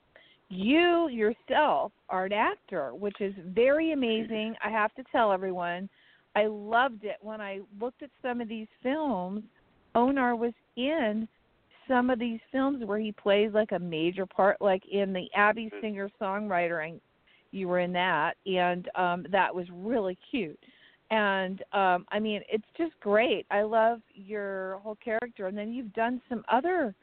you 0.50 1.08
yourself 1.08 1.92
are 2.08 2.26
an 2.26 2.32
actor, 2.32 2.94
which 2.94 3.20
is 3.20 3.34
very 3.46 3.92
amazing. 3.92 4.54
I 4.64 4.70
have 4.70 4.92
to 4.94 5.04
tell 5.10 5.32
everyone, 5.32 5.88
I 6.36 6.46
loved 6.46 7.04
it 7.04 7.16
when 7.20 7.40
I 7.40 7.60
looked 7.80 8.02
at 8.02 8.10
some 8.22 8.40
of 8.40 8.48
these 8.48 8.68
films. 8.82 9.42
Onur 9.96 10.36
was 10.36 10.52
in 10.76 11.28
some 11.86 12.10
of 12.10 12.18
these 12.18 12.40
films 12.50 12.84
where 12.84 12.98
he 12.98 13.12
plays 13.12 13.52
like 13.52 13.72
a 13.72 13.78
major 13.78 14.26
part, 14.26 14.60
like 14.60 14.82
in 14.90 15.12
the 15.12 15.28
Abby 15.34 15.66
Mm-hmm. 15.66 15.80
singer 15.80 16.10
songwriter, 16.20 16.86
and 16.86 17.00
you 17.52 17.68
were 17.68 17.80
in 17.80 17.92
that, 17.92 18.34
and 18.46 18.88
um 18.96 19.26
that 19.30 19.54
was 19.54 19.66
really 19.72 20.18
cute. 20.30 20.58
And 21.10 21.62
um 21.72 22.04
I 22.10 22.18
mean, 22.18 22.42
it's 22.50 22.64
just 22.76 22.98
great. 23.00 23.46
I 23.50 23.62
love 23.62 24.00
your 24.14 24.78
whole 24.82 24.96
character, 25.04 25.46
and 25.46 25.56
then 25.56 25.72
you've 25.72 25.92
done 25.92 26.20
some 26.28 26.44
other. 26.50 26.94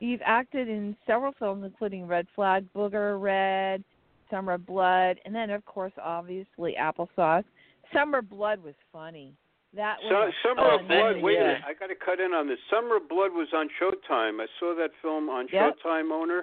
You've 0.00 0.22
acted 0.24 0.68
in 0.68 0.96
several 1.06 1.32
films, 1.38 1.62
including 1.64 2.06
Red 2.06 2.26
Flag, 2.34 2.66
Booger, 2.74 3.20
Red, 3.20 3.84
Summer 4.30 4.52
of 4.54 4.66
Blood, 4.66 5.18
and 5.24 5.34
then 5.34 5.50
of 5.50 5.64
course, 5.66 5.92
obviously, 6.02 6.74
Applesauce. 6.80 7.44
Summer 7.92 8.18
of 8.18 8.30
Blood 8.30 8.62
was 8.62 8.74
funny. 8.92 9.34
That 9.74 9.96
was 10.02 10.32
a 10.34 10.48
Summer 10.48 10.74
of 10.74 10.80
fun 10.80 10.88
Blood. 10.88 11.16
Wait 11.22 11.36
a 11.36 11.40
minute, 11.40 11.62
I 11.66 11.74
got 11.74 11.88
to 11.88 11.94
cut 11.94 12.18
in 12.18 12.32
on 12.32 12.48
this. 12.48 12.58
Summer 12.70 12.96
of 12.96 13.08
Blood 13.08 13.30
was 13.32 13.48
on 13.54 13.68
Showtime. 13.80 14.40
I 14.40 14.46
saw 14.58 14.74
that 14.74 14.90
film 15.02 15.28
on 15.28 15.46
Yep. 15.52 15.76
Showtime 15.84 16.10
Onur, 16.10 16.42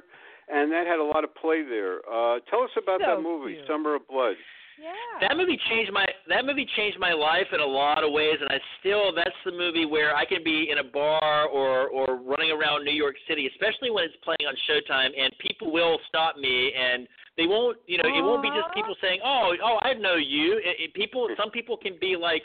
and 0.50 0.72
that 0.72 0.86
had 0.88 1.00
a 1.00 1.04
lot 1.04 1.24
of 1.24 1.34
play 1.36 1.64
there. 1.64 2.00
Uh, 2.08 2.40
tell 2.50 2.62
us 2.64 2.70
about 2.78 3.02
So 3.02 3.16
that 3.16 3.22
movie, 3.22 3.56
cute. 3.56 3.68
Summer 3.68 3.96
of 3.96 4.08
Blood. 4.08 4.36
Yeah. 4.78 5.28
That 5.28 5.38
movie 5.38 5.60
changed 5.70 5.92
my 5.92 6.06
that 6.30 6.46
movie 6.46 6.68
changed 6.78 7.00
my 7.00 7.12
life 7.14 7.48
in 7.52 7.60
a 7.60 7.66
lot 7.66 8.04
of 8.04 8.12
ways, 8.12 8.38
and 8.40 8.50
I 8.50 8.60
still 8.80 9.14
that's 9.14 9.36
the 9.44 9.52
movie 9.52 9.86
where 9.86 10.16
I 10.16 10.24
can 10.24 10.44
be 10.44 10.70
in 10.72 10.78
a 10.78 10.84
bar 10.84 11.48
or 11.48 11.90
or 11.90 12.18
running 12.18 12.52
around 12.52 12.86
New 12.86 12.94
York 12.94 13.16
City, 13.28 13.48
especially 13.48 13.90
when 13.90 14.04
it's 14.06 14.16
playing 14.24 14.46
on 14.48 14.54
Showtime, 14.70 15.10
and 15.18 15.34
people 15.40 15.72
will 15.72 15.98
stop 16.08 16.38
me 16.38 16.72
and 16.78 17.08
they 17.38 17.46
won't, 17.46 17.78
you 17.86 17.98
know, 18.02 18.10
it 18.10 18.22
won't 18.22 18.42
be 18.42 18.50
just 18.50 18.74
people 18.74 18.96
saying, 19.00 19.20
"Oh, 19.24 19.54
oh, 19.64 19.78
I 19.82 19.94
know 19.94 20.16
you." 20.16 20.58
It, 20.58 20.90
it, 20.90 20.94
people, 20.94 21.30
some 21.38 21.52
people 21.52 21.78
can 21.78 21.94
be 22.02 22.16
like 22.16 22.42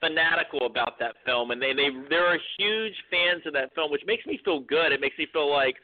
fanatical 0.00 0.66
about 0.66 0.98
that 1.00 1.16
film, 1.24 1.50
and 1.50 1.60
they 1.60 1.72
they 1.72 1.88
they're 2.10 2.38
huge 2.58 2.94
fans 3.10 3.42
of 3.46 3.54
that 3.54 3.74
film, 3.74 3.90
which 3.90 4.02
makes 4.06 4.26
me 4.26 4.38
feel 4.44 4.60
good. 4.60 4.92
It 4.92 5.00
makes 5.00 5.16
me 5.18 5.26
feel 5.32 5.50
like 5.50 5.76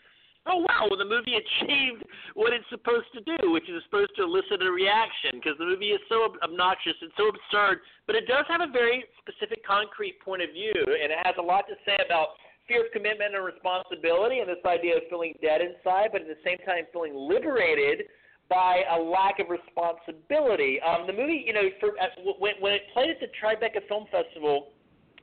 oh 0.46 0.64
wow, 0.64 0.88
well, 0.88 0.98
the 0.98 1.04
movie 1.04 1.36
achieved 1.36 2.04
what 2.34 2.52
it's 2.52 2.64
supposed 2.70 3.08
to 3.12 3.20
do, 3.24 3.52
which 3.52 3.68
is 3.68 3.82
supposed 3.84 4.14
to 4.16 4.24
elicit 4.24 4.62
a 4.62 4.70
reaction 4.70 5.36
because 5.40 5.58
the 5.58 5.64
movie 5.64 5.92
is 5.92 6.00
so 6.08 6.32
obnoxious 6.42 6.96
and 7.00 7.10
so 7.16 7.28
absurd, 7.28 7.80
but 8.06 8.16
it 8.16 8.26
does 8.26 8.44
have 8.48 8.60
a 8.60 8.70
very 8.70 9.04
specific, 9.20 9.64
concrete 9.66 10.20
point 10.24 10.42
of 10.42 10.50
view, 10.50 10.74
and 10.76 11.12
it 11.12 11.18
has 11.24 11.34
a 11.38 11.42
lot 11.42 11.68
to 11.68 11.74
say 11.84 11.98
about 12.04 12.40
fear 12.66 12.86
of 12.86 12.92
commitment 12.92 13.34
and 13.34 13.44
responsibility, 13.44 14.38
and 14.38 14.48
this 14.48 14.62
idea 14.64 14.96
of 14.96 15.02
feeling 15.10 15.34
dead 15.42 15.60
inside, 15.60 16.10
but 16.12 16.22
at 16.22 16.28
the 16.28 16.40
same 16.44 16.58
time 16.64 16.86
feeling 16.92 17.12
liberated 17.14 18.06
by 18.48 18.82
a 18.90 18.98
lack 18.98 19.38
of 19.38 19.46
responsibility. 19.50 20.78
Um, 20.82 21.06
the 21.06 21.12
movie, 21.12 21.42
you 21.46 21.52
know, 21.52 21.70
for 21.78 21.90
uh, 21.98 22.10
when 22.38 22.54
when 22.58 22.74
it 22.74 22.82
played 22.92 23.10
at 23.10 23.18
the 23.20 23.30
Tribeca 23.38 23.86
Film 23.86 24.06
Festival 24.10 24.74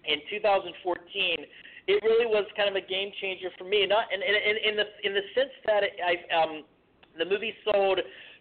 in 0.06 0.20
2014 0.32 1.36
it 1.88 2.04
really 2.04 2.28
was 2.28 2.46
kind 2.56 2.70
of 2.70 2.76
a 2.76 2.86
game 2.86 3.12
changer 3.20 3.50
for 3.58 3.64
me. 3.64 3.86
Not 3.86 4.12
in 4.14 4.22
in, 4.22 4.36
in, 4.70 4.76
the 4.76 4.88
in 5.04 5.14
the 5.14 5.24
sense 5.34 5.52
that 5.66 5.84
it, 5.84 5.94
I 6.04 6.14
um 6.36 6.64
the 7.18 7.26
movie 7.26 7.54
sold 7.64 8.00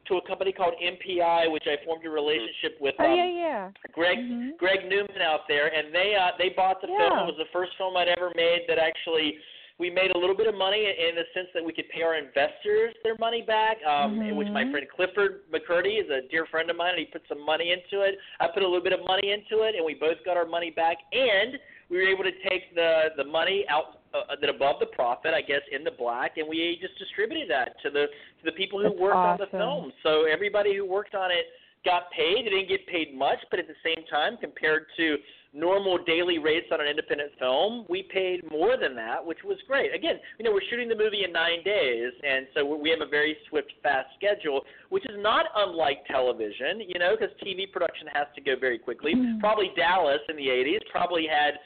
to 0.09 0.14
a 0.16 0.22
company 0.26 0.53
called 0.53 0.74
MPI, 0.78 1.51
which 1.51 1.64
I 1.66 1.82
formed 1.84 2.05
a 2.07 2.11
relationship 2.11 2.78
with. 2.80 2.94
Oh 2.99 3.11
um, 3.11 3.16
yeah, 3.16 3.26
yeah. 3.26 3.70
Greg 3.92 4.18
Mhm. 4.18 4.59
Greg 4.59 4.88
Newman 4.88 5.22
out 5.22 5.49
there, 5.49 5.72
and 5.72 5.94
they 5.94 6.14
uh, 6.14 6.32
they 6.38 6.51
bought 6.51 6.80
the 6.80 6.88
film. 6.88 7.18
It 7.22 7.26
was 7.26 7.38
the 7.38 7.51
first 7.53 7.72
film 7.78 7.97
I'd 7.97 8.09
ever 8.09 8.30
made 8.36 8.66
that 8.68 8.78
actually 8.78 9.38
we 9.78 9.90
made 9.90 10.11
a 10.11 10.18
little 10.18 10.36
bit 10.36 10.47
of 10.47 10.55
money 10.55 10.86
in 10.86 11.14
the 11.14 11.24
sense 11.34 11.49
that 11.53 11.62
we 11.62 11.70
could 11.70 11.88
pay 11.90 12.01
our 12.03 12.16
investors 12.16 12.94
their 13.05 13.16
money 13.18 13.42
back. 13.42 13.76
Um, 13.84 14.22
in 14.22 14.34
which 14.36 14.49
my 14.49 14.64
Mhm. 14.64 14.70
friend 14.70 14.86
Clifford 14.88 15.51
McCurdy 15.51 16.01
is 16.03 16.09
a 16.09 16.22
dear 16.22 16.47
friend 16.47 16.70
of 16.70 16.76
mine, 16.76 16.90
and 16.90 16.99
he 17.01 17.07
put 17.07 17.22
some 17.28 17.40
money 17.40 17.72
into 17.72 18.01
it. 18.03 18.18
I 18.40 18.49
put 18.49 18.62
a 18.62 18.66
little 18.66 18.82
bit 18.82 18.94
of 18.94 19.05
money 19.05 19.32
into 19.32 19.62
it, 19.62 19.74
and 19.74 19.84
we 19.84 19.94
both 19.94 20.22
got 20.24 20.36
our 20.36 20.47
money 20.47 20.70
back. 20.70 20.99
And 21.12 21.59
we 21.91 21.97
were 21.99 22.09
able 22.09 22.24
to 22.24 22.49
take 22.49 22.74
the 22.74 23.11
the 23.16 23.24
money 23.24 23.64
out 23.68 24.01
uh, 24.14 24.34
that 24.41 24.51
above 24.51 24.76
the 24.80 24.87
profit, 24.87 25.34
I 25.34 25.43
guess, 25.43 25.62
in 25.70 25.84
the 25.84 25.91
black, 25.91 26.37
and 26.37 26.49
we 26.49 26.78
just 26.80 26.99
distributed 26.99 27.51
that 27.51 27.76
to 27.82 27.91
the 27.91 28.07
to 28.07 28.45
the 28.45 28.53
people 28.53 28.78
who 28.78 28.91
That's 28.91 29.01
worked 29.01 29.16
on 29.16 29.39
the 29.39 29.47
film. 29.47 29.93
So 30.03 30.24
everybody 30.24 30.76
who 30.76 30.84
worked 30.84 31.14
on 31.14 31.30
it 31.30 31.47
got 31.84 32.11
paid. 32.11 32.45
They 32.45 32.51
didn't 32.51 32.68
get 32.68 32.87
paid 32.89 33.14
much, 33.16 33.39
but 33.51 33.61
at 33.61 33.66
the 33.68 33.78
same 33.84 34.05
time, 34.11 34.37
compared 34.41 34.87
to 34.97 35.16
normal 35.55 35.99
daily 36.05 36.39
rates 36.39 36.66
on 36.72 36.80
an 36.80 36.87
independent 36.87 37.32
film, 37.39 37.87
we 37.89 38.03
paid 38.12 38.43
more 38.51 38.76
than 38.76 38.95
that, 38.97 39.24
which 39.24 39.39
was 39.45 39.57
great. 39.66 39.95
Again, 39.95 40.16
you 40.39 40.45
know, 40.45 40.53
we're 40.53 40.66
shooting 40.68 40.89
the 40.89 40.97
movie 40.97 41.24
in 41.24 41.32
nine 41.32 41.62
days, 41.64 42.12
and 42.22 42.47
so 42.53 42.64
we 42.76 42.91
have 42.91 43.01
a 43.01 43.09
very 43.09 43.37
swift, 43.49 43.72
fast 43.82 44.09
schedule, 44.16 44.62
which 44.91 45.05
is 45.07 45.16
not 45.18 45.47
unlike 45.57 46.05
television, 46.07 46.82
you 46.87 46.99
know, 46.99 47.16
because 47.18 47.34
TV 47.41 47.70
production 47.72 48.09
has 48.12 48.26
to 48.34 48.43
go 48.43 48.55
very 48.61 48.78
quickly. 48.78 49.14
Mhm. 49.14 49.41
Probably 49.41 49.72
Dallas 49.76 50.20
in 50.28 50.37
the 50.37 50.51
80s 50.51 50.82
probably 50.91 51.26
had. 51.26 51.59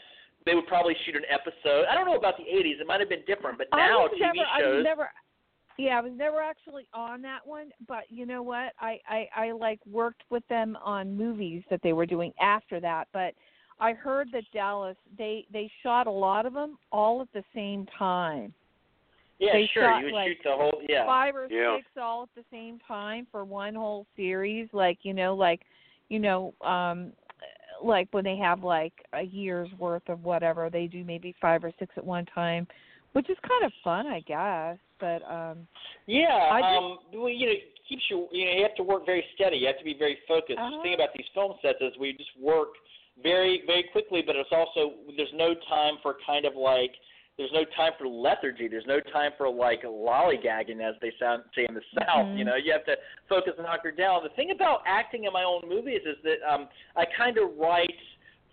They 0.46 0.54
would 0.54 0.66
probably 0.66 0.96
shoot 1.04 1.14
an 1.16 1.22
episode. 1.30 1.84
I 1.90 1.94
don't 1.94 2.06
know 2.06 2.16
about 2.16 2.36
the 2.36 2.44
80s; 2.44 2.80
it 2.80 2.86
might 2.86 3.00
have 3.00 3.08
been 3.08 3.24
different, 3.26 3.58
but 3.58 3.68
now 3.74 4.08
TV 4.08 4.20
never, 4.20 4.40
I 4.52 4.60
shows. 4.60 4.76
was 4.76 4.84
never. 4.84 5.10
Yeah, 5.78 5.98
I 5.98 6.00
was 6.02 6.12
never 6.14 6.42
actually 6.42 6.86
on 6.92 7.22
that 7.22 7.40
one, 7.46 7.70
but 7.88 8.04
you 8.10 8.26
know 8.26 8.42
what? 8.42 8.72
I, 8.80 8.98
I 9.08 9.28
I 9.34 9.52
like 9.52 9.80
worked 9.90 10.22
with 10.30 10.46
them 10.48 10.76
on 10.84 11.16
movies 11.16 11.62
that 11.70 11.80
they 11.82 11.92
were 11.92 12.06
doing 12.06 12.32
after 12.40 12.80
that. 12.80 13.08
But 13.12 13.34
I 13.78 13.92
heard 13.94 14.28
that 14.32 14.44
Dallas 14.52 14.96
they 15.16 15.46
they 15.52 15.70
shot 15.82 16.06
a 16.06 16.10
lot 16.10 16.44
of 16.46 16.52
them 16.52 16.76
all 16.92 17.22
at 17.22 17.28
the 17.32 17.44
same 17.54 17.86
time, 17.98 18.52
yeah, 19.38 19.52
they 19.54 19.70
sure. 19.72 19.84
shot, 19.84 20.00
You 20.00 20.04
would 20.06 20.14
like, 20.14 20.28
shoot 20.28 20.38
the 20.44 20.50
whole. 20.54 20.82
Yeah. 20.86 21.06
five 21.06 21.34
or 21.34 21.48
Yeah. 21.50 21.76
six 21.76 21.88
all 22.00 22.24
at 22.24 22.28
the 22.34 22.44
same 22.50 22.78
time 22.86 23.26
for 23.32 23.44
one 23.44 23.74
whole 23.74 24.06
series. 24.16 24.68
Like 24.72 24.98
you 25.02 25.14
know, 25.14 25.34
like 25.34 25.62
you 26.10 26.18
know, 26.18 26.52
um 26.60 27.12
like 27.82 28.08
when 28.12 28.24
they 28.24 28.36
have 28.36 28.62
like 28.62 28.92
a 29.12 29.22
year's 29.22 29.68
worth 29.78 30.08
of 30.08 30.24
whatever, 30.24 30.70
they 30.70 30.86
do 30.86 31.04
maybe 31.04 31.34
five 31.40 31.64
or 31.64 31.72
six 31.78 31.92
at 31.96 32.04
one 32.04 32.26
time, 32.26 32.66
which 33.12 33.28
is 33.30 33.36
kind 33.48 33.64
of 33.64 33.72
fun, 33.82 34.06
I 34.06 34.20
guess. 34.20 34.78
But 34.98 35.22
um 35.30 35.66
Yeah, 36.06 36.48
I 36.52 36.60
just- 36.60 36.72
um, 36.72 36.98
well, 37.14 37.28
you 37.28 37.46
know, 37.46 37.52
it 37.52 37.74
keeps 37.88 38.02
you. 38.10 38.28
You 38.32 38.46
know, 38.46 38.52
you 38.52 38.62
have 38.62 38.74
to 38.76 38.82
work 38.82 39.06
very 39.06 39.24
steady. 39.34 39.58
You 39.58 39.66
have 39.68 39.78
to 39.78 39.84
be 39.84 39.94
very 39.94 40.18
focused. 40.28 40.58
The 40.58 40.62
Uh-huh. 40.62 40.82
thing 40.82 40.94
about 40.94 41.12
these 41.14 41.26
film 41.34 41.54
sets 41.62 41.80
is 41.80 41.96
we 41.98 42.12
just 42.12 42.36
work 42.38 42.68
very, 43.22 43.62
very 43.66 43.84
quickly, 43.84 44.22
but 44.22 44.36
it's 44.36 44.52
also 44.52 44.94
there's 45.16 45.32
no 45.34 45.54
time 45.68 45.98
for 46.02 46.16
kind 46.26 46.44
of 46.44 46.54
like 46.56 46.94
there's 47.40 47.52
no 47.52 47.64
time 47.74 47.92
for 47.98 48.06
lethargy. 48.06 48.68
There's 48.68 48.86
no 48.86 49.00
time 49.00 49.32
for 49.38 49.48
like 49.48 49.82
lollygagging, 49.82 50.84
as 50.84 50.94
they 51.00 51.10
sound 51.18 51.42
say 51.56 51.64
in 51.66 51.74
the 51.74 51.80
South. 51.98 52.26
Mhm. 52.26 52.36
You 52.36 52.44
know, 52.44 52.56
you 52.56 52.70
have 52.70 52.84
to 52.84 52.98
focus 53.28 53.54
and 53.56 53.66
hunker 53.66 53.90
down. 53.90 54.22
The 54.22 54.28
thing 54.30 54.50
about 54.50 54.82
acting 54.84 55.24
in 55.24 55.32
my 55.32 55.42
own 55.42 55.66
movies 55.66 56.02
is 56.04 56.20
that 56.22 56.42
um, 56.46 56.68
I 56.96 57.06
kind 57.06 57.38
of 57.38 57.56
write 57.56 57.98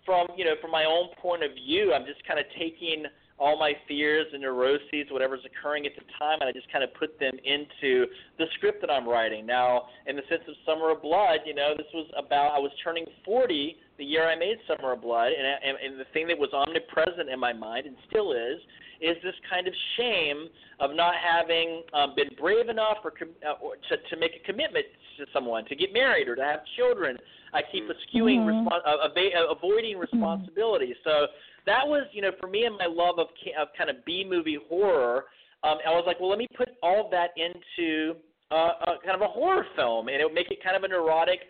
from 0.06 0.26
you 0.36 0.44
know 0.46 0.56
from 0.62 0.70
my 0.70 0.86
own 0.86 1.10
point 1.20 1.44
of 1.44 1.52
view. 1.52 1.92
I'm 1.92 2.06
just 2.06 2.24
kind 2.24 2.40
of 2.40 2.46
taking 2.58 3.04
all 3.38 3.58
my 3.58 3.72
fears 3.86 4.26
and 4.32 4.40
neuroses, 4.42 5.06
whatever's 5.10 5.44
occurring 5.44 5.86
at 5.86 5.94
the 5.94 6.02
time, 6.18 6.38
and 6.40 6.48
I 6.48 6.52
just 6.52 6.72
kind 6.72 6.82
of 6.82 6.92
put 6.94 7.20
them 7.20 7.38
into 7.44 8.06
the 8.38 8.46
script 8.54 8.80
that 8.80 8.90
I'm 8.90 9.06
writing. 9.06 9.46
Now, 9.46 9.88
in 10.06 10.16
the 10.16 10.22
sense 10.28 10.42
of 10.48 10.54
Summer 10.66 10.90
of 10.90 11.02
Blood, 11.02 11.40
you 11.44 11.54
know, 11.54 11.74
this 11.76 11.86
was 11.92 12.10
about 12.16 12.56
I 12.56 12.58
was 12.58 12.72
turning 12.82 13.04
40 13.24 13.76
the 13.98 14.04
year 14.04 14.28
I 14.28 14.36
made 14.36 14.56
Summer 14.66 14.92
of 14.92 15.02
Blood, 15.02 15.32
and, 15.36 15.46
and, 15.46 15.76
and 15.84 16.00
the 16.00 16.06
thing 16.12 16.26
that 16.28 16.38
was 16.38 16.50
omnipresent 16.52 17.28
in 17.28 17.38
my 17.38 17.52
mind 17.52 17.86
and 17.86 17.96
still 18.08 18.32
is 18.32 18.60
is 19.00 19.16
this 19.22 19.34
kind 19.48 19.68
of 19.68 19.74
shame 19.96 20.48
of 20.80 20.90
not 20.94 21.14
having 21.14 21.82
um, 21.94 22.14
been 22.16 22.30
brave 22.40 22.68
enough 22.68 22.98
or, 23.04 23.12
uh, 23.46 23.52
or 23.62 23.76
to, 23.88 23.96
to 24.10 24.16
make 24.18 24.32
a 24.34 24.44
commitment 24.44 24.84
to 25.16 25.24
someone, 25.32 25.64
to 25.66 25.76
get 25.76 25.92
married 25.92 26.26
or 26.28 26.34
to 26.34 26.42
have 26.42 26.60
children. 26.76 27.16
I 27.52 27.62
keep 27.62 27.88
eschewing, 27.88 28.40
Mhm. 28.40 28.66
respon- 28.66 28.82
uh, 28.84 29.08
ava- 29.08 29.36
uh, 29.38 29.54
avoiding 29.54 29.98
responsibility. 29.98 30.96
So 31.04 31.28
that 31.64 31.86
was, 31.86 32.08
you 32.12 32.22
know, 32.22 32.32
for 32.40 32.48
me 32.48 32.64
and 32.64 32.76
my 32.76 32.86
love 32.86 33.20
of, 33.20 33.28
ca- 33.42 33.54
of 33.62 33.68
kind 33.78 33.88
of 33.88 34.04
B 34.04 34.24
movie 34.28 34.58
horror. 34.68 35.26
Um, 35.62 35.78
I 35.86 35.90
was 35.90 36.04
like, 36.06 36.18
well, 36.18 36.30
let 36.30 36.38
me 36.38 36.48
put 36.56 36.70
all 36.82 37.08
that 37.10 37.30
into 37.36 38.16
uh, 38.50 38.72
a, 38.82 38.98
kind 39.04 39.14
of 39.14 39.22
a 39.22 39.28
horror 39.28 39.66
film, 39.76 40.08
and 40.08 40.20
it 40.20 40.24
would 40.24 40.34
make 40.34 40.50
it 40.50 40.62
kind 40.62 40.74
of 40.74 40.82
a 40.82 40.88
neurotic, 40.88 41.40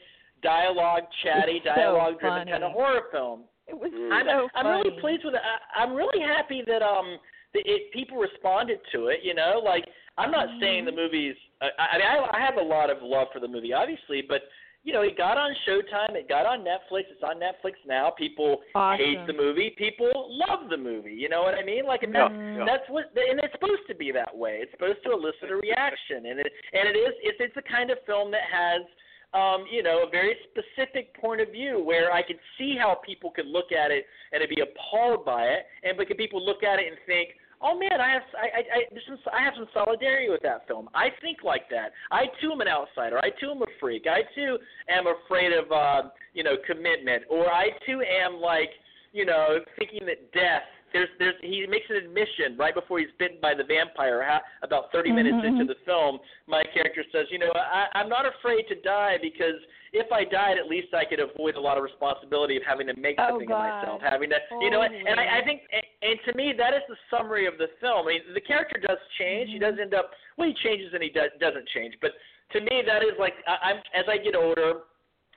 dialogue, 0.43 1.05
chatty, 1.23 1.59
It's 1.59 1.67
so 1.67 1.75
dialogue-driven 1.75 2.39
funny. 2.41 2.51
kind 2.53 2.65
of 2.65 2.73
horror 2.73 3.03
film. 3.13 3.45
it 3.67 3.79
was 3.79 3.93
Mm. 3.93 4.13
I'm 4.13 4.27
so 4.27 4.49
I'm 4.55 4.67
really 4.67 4.99
pleased 5.01 5.25
with 5.25 5.35
it. 5.35 5.43
I, 5.45 5.83
I'm 5.83 5.93
really 5.95 6.21
happy 6.25 6.63
that 6.67 6.81
um 6.83 7.19
that 7.55 7.63
it, 7.67 7.93
people 7.93 8.17
responded 8.19 8.79
to 8.93 9.09
it. 9.09 9.21
You 9.23 9.35
know, 9.35 9.61
like 9.65 9.85
I'm 10.17 10.31
not 10.31 10.49
saying 10.61 10.85
the 10.87 10.91
Mhm. 10.93 10.97
movie's. 10.97 11.37
I, 11.61 11.69
I 11.79 11.99
mean, 11.99 12.07
I, 12.07 12.37
I 12.39 12.41
have 12.41 12.57
a 12.57 12.63
lot 12.63 12.89
of 12.91 13.03
love 13.03 13.29
for 13.33 13.41
the 13.41 13.49
movie, 13.49 13.73
obviously, 13.73 14.23
but 14.23 14.43
you 14.85 14.93
know, 14.95 15.03
it 15.03 15.19
got 15.19 15.37
on 15.37 15.55
Showtime, 15.67 16.15
it 16.15 16.29
got 16.29 16.47
on 16.47 16.61
Netflix, 16.61 17.11
it's 17.11 17.23
on 17.23 17.37
Netflix 17.37 17.75
now. 17.87 18.11
People 18.11 18.63
Awesome. 18.75 19.05
hate 19.05 19.27
the 19.27 19.33
movie, 19.35 19.71
people 19.77 20.11
love 20.31 20.71
the 20.71 20.77
movie. 20.79 21.13
You 21.13 21.29
know 21.29 21.43
what 21.43 21.55
I 21.55 21.63
mean? 21.63 21.85
Like, 21.85 22.05
and 22.05 22.15
that's, 22.15 22.33
Yeah, 22.33 22.59
yeah. 22.59 22.65
that's 22.65 22.89
what, 22.89 23.05
and 23.17 23.39
it's 23.43 23.53
supposed 23.53 23.83
to 23.89 23.95
be 23.95 24.13
that 24.13 24.35
way. 24.35 24.61
It's 24.63 24.71
supposed 24.73 25.03
to 25.05 25.13
elicit 25.13 25.51
a 25.51 25.57
reaction, 25.57 26.25
and 26.27 26.41
it 26.41 26.51
and 26.73 26.89
it 26.89 26.97
is. 26.97 27.13
It's 27.23 27.39
it's 27.41 27.55
the 27.55 27.63
kind 27.63 27.91
of 27.91 27.99
film 28.07 28.31
that 28.31 28.47
has. 28.51 28.81
Um, 29.35 29.67
you 29.71 29.83
know, 29.83 30.05
a 30.07 30.11
very 30.11 30.35
specific 30.49 31.15
point 31.21 31.43
of 31.43 31.53
view 31.53 31.83
where 31.85 32.11
I 32.11 32.23
could 32.23 32.39
see 32.57 32.77
how 32.81 32.99
people 33.05 33.31
could 33.31 33.47
look 33.47 33.73
at 33.73 33.91
it 33.91 34.07
and 34.33 34.43
be 34.49 34.63
appalled 34.63 35.27
by 35.27 35.45
it, 35.45 35.67
and 35.83 35.99
but 35.99 36.09
could 36.09 36.17
people 36.17 36.45
look 36.45 36.63
at 36.63 36.79
it 36.79 36.87
and 36.89 36.97
think, 37.07 37.37
oh 37.61 37.79
man, 37.79 38.01
I 38.01 38.11
have 38.11 38.23
I 38.37 38.47
I 38.47 38.63
I, 38.79 39.01
some, 39.07 39.19
I 39.33 39.43
have 39.43 39.55
some 39.57 39.69
solidarity 39.75 40.31
with 40.31 40.43
that 40.43 40.67
film. 40.67 40.89
I 40.95 41.09
think 41.21 41.39
like 41.45 41.69
that. 41.71 41.93
I 42.11 42.27
too 42.41 42.53
am 42.53 42.61
an 42.61 42.69
outsider. 42.69 43.19
I 43.19 43.31
too 43.41 43.51
am 43.51 43.63
a 43.63 43.67
freak. 43.81 44.07
I 44.07 44.23
too 44.35 44.59
am 44.89 45.05
afraid 45.07 45.53
of 45.53 45.71
uh, 45.71 46.09
you 46.33 46.43
know 46.43 46.57
commitment, 46.67 47.25
or 47.29 47.53
I 47.53 47.69
too 47.85 48.01
am 48.01 48.41
like 48.41 48.71
you 49.13 49.27
know 49.27 49.59
thinking 49.79 50.07
that 50.07 50.33
death. 50.33 50.65
There's 50.93 51.09
there's 51.19 51.35
he 51.43 51.67
makes 51.69 51.87
an 51.91 51.97
admission 51.97 52.57
right 52.59 52.75
before 52.75 52.99
he's 52.99 53.13
bitten 53.19 53.39
by 53.41 53.55
the 53.55 53.65
vampire. 53.65 54.25
Ha, 54.25 54.41
about 54.63 54.91
30 54.93 55.13
minutes 55.13 55.37
Mhm. 55.37 55.49
into 55.49 55.65
the 55.65 55.77
film, 55.85 56.19
my 56.47 56.63
character 56.65 57.05
says, 57.13 57.27
you 57.31 57.39
know, 57.39 57.53
I, 57.55 57.89
I'm 57.95 58.09
not 58.09 58.27
afraid 58.27 58.67
to 58.69 58.75
die 58.77 59.19
because 59.21 59.57
if 59.93 60.11
I 60.13 60.25
died, 60.25 60.59
at 60.59 60.69
least 60.69 60.93
I 60.93 61.05
could 61.05 61.21
avoid 61.21 61.57
a 61.57 61.61
lot 61.61 61.79
of 61.79 61.83
responsibility 61.85 62.57
of 62.57 62.63
having 62.63 62.87
to 62.89 62.95
make 63.01 63.17
Oh, 63.19 63.29
something 63.31 63.49
God. 63.49 63.67
of 63.67 63.75
myself, 63.75 64.03
having 64.03 64.31
to, 64.31 64.39
you 64.61 64.71
know, 64.71 64.83
and, 64.83 64.95
and 64.95 65.19
I, 65.19 65.41
I 65.41 65.45
think, 65.45 65.63
and, 65.73 65.83
and 66.03 66.21
to 66.27 66.35
me, 66.37 66.53
that 66.57 66.75
is 66.75 66.83
the 66.89 66.97
summary 67.11 67.47
of 67.47 67.57
the 67.57 67.69
film. 67.81 68.07
I 68.07 68.21
mean, 68.21 68.35
the 68.35 68.41
character 68.41 68.79
does 68.79 68.99
change. 69.19 69.51
He 69.51 69.59
does 69.59 69.75
end 69.81 69.95
up, 69.95 70.11
well, 70.37 70.49
he 70.49 70.55
changes 70.63 70.93
and 70.93 71.03
he 71.03 71.09
does, 71.09 71.31
doesn't 71.41 71.67
change. 71.69 71.95
But 72.03 72.13
to 72.53 72.61
me, 72.61 72.83
that 72.87 73.03
is 73.03 73.17
like, 73.19 73.35
I, 73.47 73.71
I'm 73.71 73.77
as 73.95 74.05
I 74.09 74.19
get 74.19 74.35
older, 74.35 74.85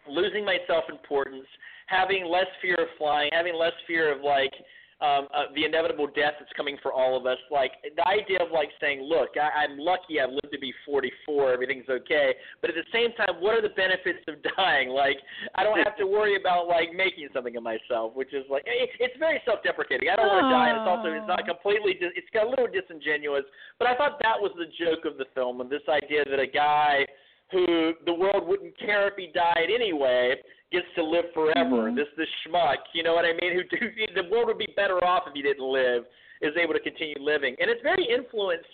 losing 0.07 0.43
my 0.43 0.57
self-importance, 0.67 1.45
having 1.87 2.25
less 2.25 2.47
fear 2.61 2.75
of 2.75 2.87
flying, 2.97 3.29
having 3.33 3.55
less 3.55 3.73
fear 3.87 4.11
of 4.11 4.21
like 4.21 4.53
um, 5.01 5.27
uh, 5.33 5.49
the 5.55 5.65
inevitable 5.65 6.05
death 6.05 6.37
that's 6.37 6.53
coming 6.55 6.77
for 6.81 6.93
all 6.93 7.17
of 7.17 7.25
us. 7.25 7.37
Like 7.49 7.73
the 7.81 8.05
idea 8.07 8.37
of 8.37 8.53
like 8.53 8.69
saying, 8.79 9.01
look, 9.01 9.33
I, 9.33 9.65
I'm 9.65 9.77
lucky 9.77 10.21
I've 10.21 10.29
lived 10.29 10.53
to 10.53 10.59
be 10.59 10.73
44, 10.85 11.51
everything's 11.51 11.89
okay. 11.89 12.37
But 12.61 12.69
at 12.69 12.77
the 12.77 12.85
same 12.93 13.09
time, 13.17 13.41
what 13.41 13.57
are 13.57 13.61
the 13.61 13.73
benefits 13.73 14.21
of 14.29 14.37
dying? 14.57 14.89
Like 14.89 15.17
I 15.55 15.63
don't 15.63 15.81
have 15.81 15.97
to 15.97 16.05
worry 16.05 16.37
about 16.37 16.67
like 16.67 16.93
making 16.93 17.27
something 17.33 17.57
of 17.57 17.63
myself, 17.63 18.13
which 18.13 18.33
is 18.33 18.45
like 18.49 18.63
it, 18.65 18.89
it's 18.99 19.17
very 19.17 19.41
self-deprecating. 19.45 20.09
I 20.09 20.15
don't 20.15 20.29
want 20.29 20.45
to 20.45 20.53
die, 20.53 20.69
and 20.69 20.77
it's 20.85 20.89
also 20.89 21.09
it's 21.09 21.27
not 21.27 21.45
completely. 21.49 21.97
It's 21.99 22.29
got 22.33 22.45
a 22.45 22.49
little 22.49 22.69
disingenuous. 22.69 23.43
But 23.79 23.89
I 23.89 23.97
thought 23.97 24.21
that 24.21 24.37
was 24.37 24.53
the 24.53 24.69
joke 24.77 25.09
of 25.09 25.17
the 25.17 25.25
film, 25.33 25.61
and 25.61 25.69
this 25.69 25.85
idea 25.89 26.23
that 26.29 26.39
a 26.39 26.47
guy 26.47 27.05
who 27.51 27.93
the 28.05 28.13
world 28.13 28.47
wouldn't 28.47 28.77
care 28.77 29.07
if 29.07 29.15
he 29.17 29.27
died 29.33 29.67
anyway 29.73 30.35
gets 30.71 30.87
to 30.95 31.03
live 31.03 31.25
forever. 31.33 31.87
Mm-hmm. 31.87 31.95
This 31.95 32.07
this 32.17 32.27
schmuck, 32.43 32.81
you 32.93 33.03
know 33.03 33.13
what 33.13 33.25
I 33.25 33.33
mean? 33.33 33.53
Who, 33.57 33.63
who 33.77 34.21
the 34.21 34.29
world 34.29 34.47
would 34.47 34.57
be 34.57 34.69
better 34.75 35.03
off 35.03 35.23
if 35.27 35.33
he 35.33 35.41
didn't 35.41 35.65
live, 35.65 36.03
is 36.41 36.53
able 36.61 36.73
to 36.73 36.79
continue 36.79 37.15
living, 37.19 37.55
and 37.59 37.69
it's 37.69 37.81
very 37.81 38.05
influenced. 38.05 38.69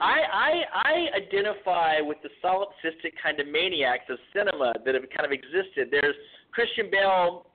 I 0.00 0.20
I 0.30 0.52
I 0.72 0.94
identify 1.16 2.00
with 2.00 2.18
the 2.22 2.30
solipsistic 2.44 3.12
kind 3.22 3.40
of 3.40 3.48
maniacs 3.48 4.04
of 4.08 4.18
cinema 4.32 4.74
that 4.84 4.94
have 4.94 5.04
kind 5.16 5.26
of 5.26 5.32
existed. 5.32 5.88
There's 5.90 6.14
Christian 6.52 6.88
Bale 6.90 7.46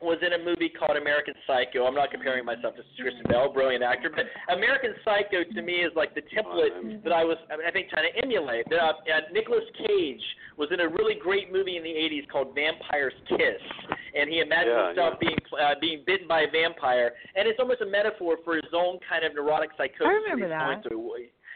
was 0.00 0.18
in 0.24 0.32
a 0.32 0.38
movie 0.42 0.68
called 0.72 0.96
American 0.96 1.34
Psycho. 1.46 1.84
I'm 1.84 1.94
not 1.94 2.10
comparing 2.10 2.44
myself 2.44 2.74
to 2.76 2.82
Christian 3.00 3.24
Bale, 3.28 3.52
brilliant 3.52 3.84
actor, 3.84 4.08
but 4.08 4.24
American 4.52 4.94
Psycho 5.04 5.44
to 5.44 5.62
me 5.62 5.84
is 5.84 5.92
like 5.94 6.14
the 6.14 6.22
template 6.32 7.04
that 7.04 7.12
I 7.12 7.24
was, 7.24 7.36
I 7.52 7.70
think, 7.70 7.90
trying 7.90 8.10
to 8.12 8.22
emulate. 8.22 8.64
Uh, 8.72 8.76
uh, 8.96 9.20
Nicolas 9.32 9.64
Cage 9.76 10.22
was 10.56 10.68
in 10.72 10.80
a 10.80 10.88
really 10.88 11.14
great 11.20 11.52
movie 11.52 11.76
in 11.76 11.82
the 11.82 11.90
80s 11.92 12.28
called 12.32 12.54
Vampire's 12.54 13.12
Kiss, 13.28 13.60
and 14.16 14.28
he 14.30 14.40
imagined 14.40 14.72
Yeah, 14.72 14.86
himself 14.88 15.14
yeah. 15.20 15.28
being 15.28 15.38
uh, 15.60 15.74
being 15.80 16.02
bitten 16.06 16.26
by 16.26 16.42
a 16.42 16.50
vampire, 16.50 17.12
and 17.36 17.46
it's 17.46 17.60
almost 17.60 17.80
a 17.82 17.86
metaphor 17.86 18.38
for 18.44 18.54
his 18.56 18.72
own 18.72 18.98
kind 19.08 19.24
of 19.24 19.34
neurotic 19.34 19.70
psychosis. 19.76 20.06
I 20.08 20.16
remember 20.16 20.48
that. 20.48 20.82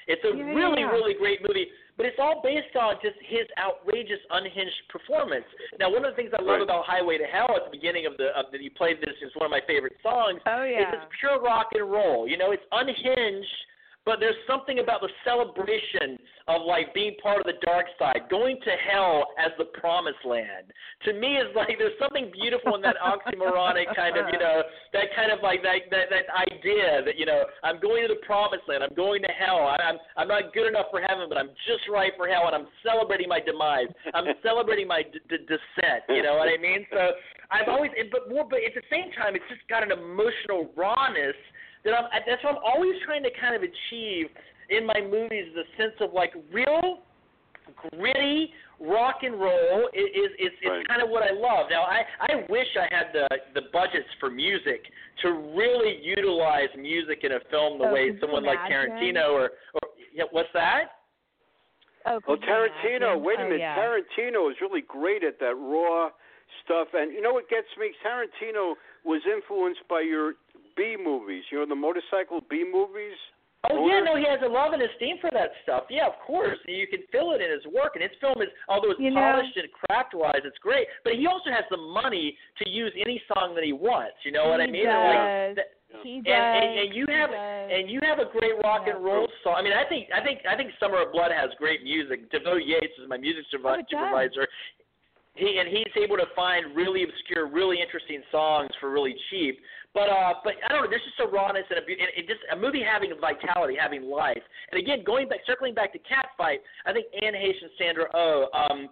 Through. 0.06 0.14
It's 0.14 0.24
a 0.24 0.36
Yeah, 0.36 0.54
really, 0.54 0.80
yeah. 0.82 0.90
really 0.90 1.14
great 1.14 1.40
movie, 1.46 1.68
but 1.96 2.06
it's 2.06 2.18
all 2.18 2.40
based 2.42 2.76
on 2.76 2.96
just 3.02 3.16
his 3.22 3.46
outrageous, 3.58 4.20
unhinged 4.30 4.88
performance. 4.88 5.44
Now, 5.78 5.90
one 5.90 6.04
of 6.04 6.12
the 6.12 6.16
things 6.16 6.32
I 6.36 6.42
love 6.42 6.58
Right. 6.58 6.62
about 6.62 6.84
Highway 6.86 7.18
to 7.18 7.26
Hell 7.26 7.54
at 7.56 7.64
the 7.64 7.70
beginning 7.70 8.06
of 8.06 8.16
the 8.16 8.36
of 8.36 8.50
that 8.52 8.60
he 8.60 8.68
played 8.70 9.00
this 9.00 9.16
is 9.22 9.34
one 9.36 9.46
of 9.46 9.50
my 9.50 9.60
favorite 9.66 9.96
songs. 10.02 10.40
Oh 10.46 10.64
yeah. 10.64 10.92
it's 10.92 11.04
pure 11.20 11.40
rock 11.40 11.68
and 11.74 11.90
roll. 11.90 12.26
You 12.28 12.36
know, 12.36 12.50
it's 12.52 12.64
unhinged, 12.72 13.56
but 14.04 14.20
there's 14.20 14.36
something 14.46 14.80
about 14.80 15.00
the 15.00 15.08
celebration 15.24 16.18
of 16.46 16.60
like 16.66 16.92
being 16.92 17.16
part 17.22 17.38
of 17.38 17.46
the 17.46 17.58
dark 17.64 17.86
side, 17.98 18.28
going 18.30 18.60
to 18.60 18.72
hell 18.90 19.32
as 19.40 19.50
the 19.56 19.64
promised 19.80 20.20
land. 20.24 20.68
To 21.04 21.12
me, 21.12 21.36
is 21.36 21.48
like 21.56 21.76
there's 21.78 21.98
something 21.98 22.30
beautiful 22.32 22.74
in 22.76 22.82
that 22.82 22.96
oxymoronic 23.00 23.94
kind 23.96 24.16
of, 24.16 24.26
you 24.32 24.38
know, 24.38 24.62
that 24.92 25.08
kind 25.16 25.32
of 25.32 25.40
like 25.42 25.62
that 25.62 25.88
that 25.90 26.12
that 26.12 26.26
idea 26.36 27.00
that 27.04 27.16
you 27.18 27.24
know 27.24 27.44
I'm 27.62 27.80
going 27.80 28.06
to 28.06 28.12
the 28.12 28.20
promised 28.26 28.68
land, 28.68 28.82
I'm 28.84 28.94
going 28.94 29.22
to 29.22 29.32
hell, 29.32 29.64
I, 29.64 29.76
I'm 29.80 29.98
I'm 30.16 30.28
not 30.28 30.52
good 30.52 30.68
enough 30.68 30.86
for 30.90 31.00
heaven, 31.00 31.26
but 31.28 31.38
I'm 31.38 31.50
just 31.64 31.88
right 31.90 32.12
for 32.16 32.28
hell, 32.28 32.44
and 32.46 32.54
I'm 32.54 32.68
celebrating 32.84 33.28
my 33.28 33.40
demise. 33.40 33.88
I'm 34.12 34.26
celebrating 34.42 34.86
my 34.86 35.02
d- 35.02 35.20
d- 35.28 35.48
descent. 35.48 36.04
You 36.08 36.22
know 36.22 36.36
what 36.36 36.48
I 36.48 36.60
mean? 36.60 36.86
So 36.92 37.16
I've 37.50 37.68
always, 37.68 37.90
but 38.12 38.28
more, 38.28 38.44
but 38.48 38.60
at 38.60 38.74
the 38.74 38.84
same 38.90 39.12
time, 39.12 39.34
it's 39.34 39.44
just 39.48 39.66
got 39.68 39.82
an 39.82 39.92
emotional 39.92 40.70
rawness 40.76 41.36
that 41.84 41.94
I'm. 41.94 42.04
That's 42.26 42.42
what 42.44 42.56
I'm 42.56 42.62
always 42.64 42.94
trying 43.04 43.22
to 43.22 43.30
kind 43.40 43.54
of 43.54 43.62
achieve 43.62 44.26
in 44.70 44.86
my 44.86 45.00
movies. 45.00 45.52
The 45.54 45.64
sense 45.76 45.94
of 46.00 46.12
like 46.12 46.32
real, 46.52 47.00
gritty 47.90 48.52
rock 48.80 49.16
and 49.22 49.38
roll 49.40 49.88
is 49.94 50.04
is 50.14 50.30
is, 50.38 50.52
is 50.62 50.68
Right. 50.70 50.88
kind 50.88 51.02
of 51.02 51.08
what 51.10 51.22
I 51.22 51.30
love. 51.32 51.66
Now 51.70 51.82
I 51.82 52.02
I 52.20 52.44
wish 52.48 52.66
I 52.76 52.88
had 52.94 53.12
the 53.12 53.28
the 53.54 53.62
budgets 53.72 54.08
for 54.20 54.30
music 54.30 54.82
to 55.22 55.30
really 55.56 56.00
utilize 56.02 56.68
music 56.76 57.20
in 57.22 57.32
a 57.32 57.40
film 57.50 57.78
the 57.78 57.86
Oh, 57.88 57.92
way 57.92 58.06
could 58.08 58.14
you 58.14 58.20
someone 58.20 58.44
like? 58.44 58.58
Tarantino 58.70 59.30
or 59.32 59.50
or 59.74 59.80
yeah, 60.12 60.24
what's 60.30 60.48
that? 60.54 60.90
Oh, 62.06 62.20
Well, 62.28 62.36
Tarantino, 62.36 62.96
imagine? 63.16 63.24
wait 63.24 63.38
a 63.38 63.42
Oh, 63.42 63.44
minute. 63.44 63.60
yeah. 63.60 63.76
Tarantino 63.78 64.50
is 64.50 64.56
really 64.60 64.82
great 64.82 65.24
at 65.24 65.38
that 65.40 65.54
raw 65.56 66.10
stuff. 66.64 66.88
And 66.92 67.12
you 67.12 67.22
know 67.22 67.32
what 67.32 67.48
gets 67.48 67.66
me? 67.80 67.92
Tarantino 68.04 68.74
was 69.04 69.22
influenced 69.24 69.80
by 69.88 70.02
your 70.02 70.34
B 70.76 70.96
movies, 71.02 71.44
you 71.50 71.58
know, 71.58 71.66
the 71.66 71.74
motorcycle 71.74 72.40
B 72.48 72.64
movies. 72.64 73.16
Oh 73.70 73.88
yeah, 73.88 74.00
no, 74.04 74.14
he 74.16 74.24
has 74.28 74.40
a 74.44 74.48
love 74.48 74.74
and 74.74 74.82
esteem 74.82 75.16
for 75.24 75.30
that 75.32 75.48
stuff. 75.62 75.84
Yeah, 75.88 76.04
of 76.06 76.20
course, 76.26 76.58
you 76.68 76.86
can 76.86 77.00
feel 77.10 77.32
it 77.32 77.40
in 77.40 77.48
his 77.50 77.64
work, 77.72 77.96
and 77.96 78.02
his 78.02 78.12
film 78.20 78.42
is, 78.42 78.48
although 78.68 78.90
it's 78.92 79.00
You 79.00 79.10
know- 79.10 79.20
polished 79.24 79.56
and 79.56 79.72
craft-wise, 79.72 80.42
it's 80.44 80.58
great. 80.58 80.86
But 81.02 81.14
he 81.14 81.26
also 81.26 81.48
has 81.50 81.64
the 81.70 81.78
money 81.78 82.36
to 82.60 82.68
use 82.68 82.92
any 83.00 83.22
song 83.32 83.54
that 83.54 83.64
he 83.64 83.72
wants. 83.72 84.20
You 84.22 84.32
know 84.32 84.48
what 84.52 84.60
I 84.60 84.66
He 84.66 84.72
mean? 84.72 84.86
And, 84.86 85.08
like, 85.08 85.16
does. 85.16 85.56
that- 85.64 86.02
He 86.04 86.20
does. 86.20 86.28
and, 86.28 86.64
and, 86.64 86.78
and 86.80 86.94
you 86.94 87.06
he 87.08 87.12
have 87.14 87.30
does. 87.30 87.70
and 87.72 87.88
you 87.88 88.00
have 88.02 88.18
a 88.18 88.26
great 88.26 88.58
rock 88.62 88.82
Yeah. 88.86 88.96
and 88.96 89.04
roll 89.04 89.28
song. 89.42 89.54
I 89.56 89.62
mean, 89.62 89.72
I 89.72 89.84
think 89.88 90.10
I 90.12 90.20
think 90.20 90.44
I 90.44 90.56
think 90.56 90.72
Summer 90.78 91.00
of 91.00 91.12
Blood 91.12 91.32
has 91.32 91.48
great 91.56 91.82
music. 91.84 92.28
DeVoe 92.30 92.56
Yates 92.56 92.98
is 92.98 93.08
my 93.08 93.16
music 93.16 93.46
Oh, 93.54 94.12
He 95.34 95.58
and 95.58 95.68
he's 95.68 95.90
able 96.00 96.16
to 96.16 96.26
find 96.36 96.76
really 96.76 97.02
obscure, 97.02 97.48
really 97.48 97.80
interesting 97.80 98.22
songs 98.30 98.70
for 98.80 98.90
really 98.90 99.14
cheap. 99.30 99.58
But 99.92 100.08
uh, 100.10 100.34
but 100.42 100.54
I 100.64 100.72
don't 100.72 100.84
know. 100.84 100.90
There's 100.90 101.02
just 101.02 101.18
a 101.22 101.30
rawness 101.30 101.64
and 101.70 101.78
a 101.78 101.82
beauty, 101.82 102.02
and 102.02 102.10
it 102.16 102.26
just 102.26 102.42
a 102.52 102.56
movie 102.56 102.82
having 102.82 103.12
vitality, 103.20 103.74
having 103.78 104.10
life. 104.10 104.42
And 104.70 104.80
again, 104.80 105.02
going 105.04 105.28
back, 105.28 105.40
circling 105.46 105.74
back 105.74 105.92
to 105.92 105.98
Catfight, 105.98 106.58
I 106.86 106.92
think 106.92 107.06
Anne 107.22 107.34
Heche 107.34 107.62
and 107.62 107.70
Sandra 107.78 108.06
Oh, 108.14 108.46
um, 108.54 108.88